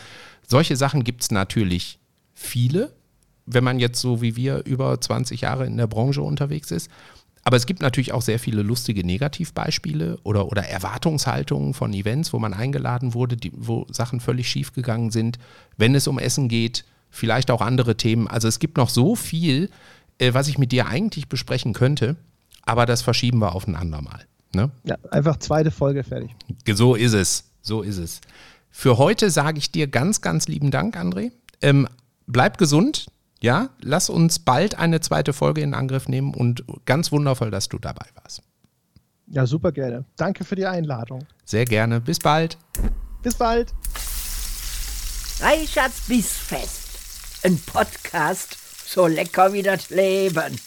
Solche 0.46 0.76
Sachen 0.76 1.04
gibt 1.04 1.22
es 1.22 1.30
natürlich 1.30 1.98
viele, 2.34 2.92
wenn 3.46 3.64
man 3.64 3.80
jetzt 3.80 4.00
so 4.00 4.22
wie 4.22 4.36
wir 4.36 4.64
über 4.64 5.00
20 5.00 5.40
Jahre 5.42 5.66
in 5.66 5.76
der 5.76 5.86
Branche 5.86 6.22
unterwegs 6.22 6.70
ist. 6.70 6.90
Aber 7.44 7.56
es 7.56 7.66
gibt 7.66 7.82
natürlich 7.82 8.12
auch 8.12 8.22
sehr 8.22 8.38
viele 8.38 8.62
lustige 8.62 9.04
Negativbeispiele 9.04 10.18
oder, 10.22 10.46
oder 10.46 10.62
Erwartungshaltungen 10.62 11.74
von 11.74 11.92
Events, 11.92 12.32
wo 12.32 12.38
man 12.38 12.54
eingeladen 12.54 13.14
wurde, 13.14 13.36
die, 13.36 13.50
wo 13.54 13.86
Sachen 13.90 14.20
völlig 14.20 14.48
schief 14.48 14.72
gegangen 14.72 15.10
sind. 15.10 15.38
Wenn 15.76 15.94
es 15.94 16.06
um 16.06 16.20
Essen 16.20 16.48
geht, 16.48 16.84
vielleicht 17.10 17.50
auch 17.50 17.60
andere 17.60 17.96
Themen. 17.96 18.28
Also 18.28 18.46
es 18.46 18.60
gibt 18.60 18.76
noch 18.76 18.88
so 18.88 19.16
viel, 19.16 19.70
äh, 20.18 20.34
was 20.34 20.46
ich 20.46 20.58
mit 20.58 20.70
dir 20.70 20.86
eigentlich 20.86 21.28
besprechen 21.28 21.72
könnte, 21.72 22.16
aber 22.62 22.86
das 22.86 23.02
verschieben 23.02 23.40
wir 23.40 23.54
auf 23.56 23.66
ein 23.66 23.74
andermal. 23.74 24.26
Ne? 24.54 24.70
Ja, 24.84 24.96
einfach 25.10 25.36
zweite 25.38 25.70
Folge 25.70 26.04
fertig. 26.04 26.30
So 26.66 26.94
ist 26.94 27.14
es. 27.14 27.44
So 27.60 27.82
ist 27.82 27.98
es. 27.98 28.20
Für 28.70 28.98
heute 28.98 29.30
sage 29.30 29.58
ich 29.58 29.70
dir 29.70 29.86
ganz, 29.86 30.20
ganz 30.20 30.48
lieben 30.48 30.70
Dank, 30.70 30.96
André. 30.96 31.32
Ähm, 31.60 31.88
bleib 32.26 32.58
gesund. 32.58 33.06
Ja, 33.42 33.70
lass 33.80 34.08
uns 34.08 34.38
bald 34.38 34.78
eine 34.78 35.00
zweite 35.00 35.32
Folge 35.32 35.60
in 35.62 35.74
Angriff 35.74 36.08
nehmen 36.08 36.32
und 36.32 36.64
ganz 36.86 37.10
wundervoll, 37.12 37.50
dass 37.50 37.68
du 37.68 37.78
dabei 37.78 38.06
warst. 38.22 38.42
Ja, 39.26 39.46
super 39.46 39.72
gerne. 39.72 40.04
Danke 40.16 40.44
für 40.44 40.56
die 40.56 40.66
Einladung. 40.66 41.26
Sehr 41.44 41.64
gerne. 41.64 42.00
Bis 42.00 42.18
bald. 42.18 42.56
Bis 43.22 43.34
bald. 43.34 43.72
Reichards 45.40 46.02
Bissfest. 46.06 47.44
Ein 47.44 47.58
Podcast 47.58 48.58
so 48.92 49.06
lecker 49.06 49.52
wie 49.52 49.62
das 49.62 49.90
Leben. 49.90 50.58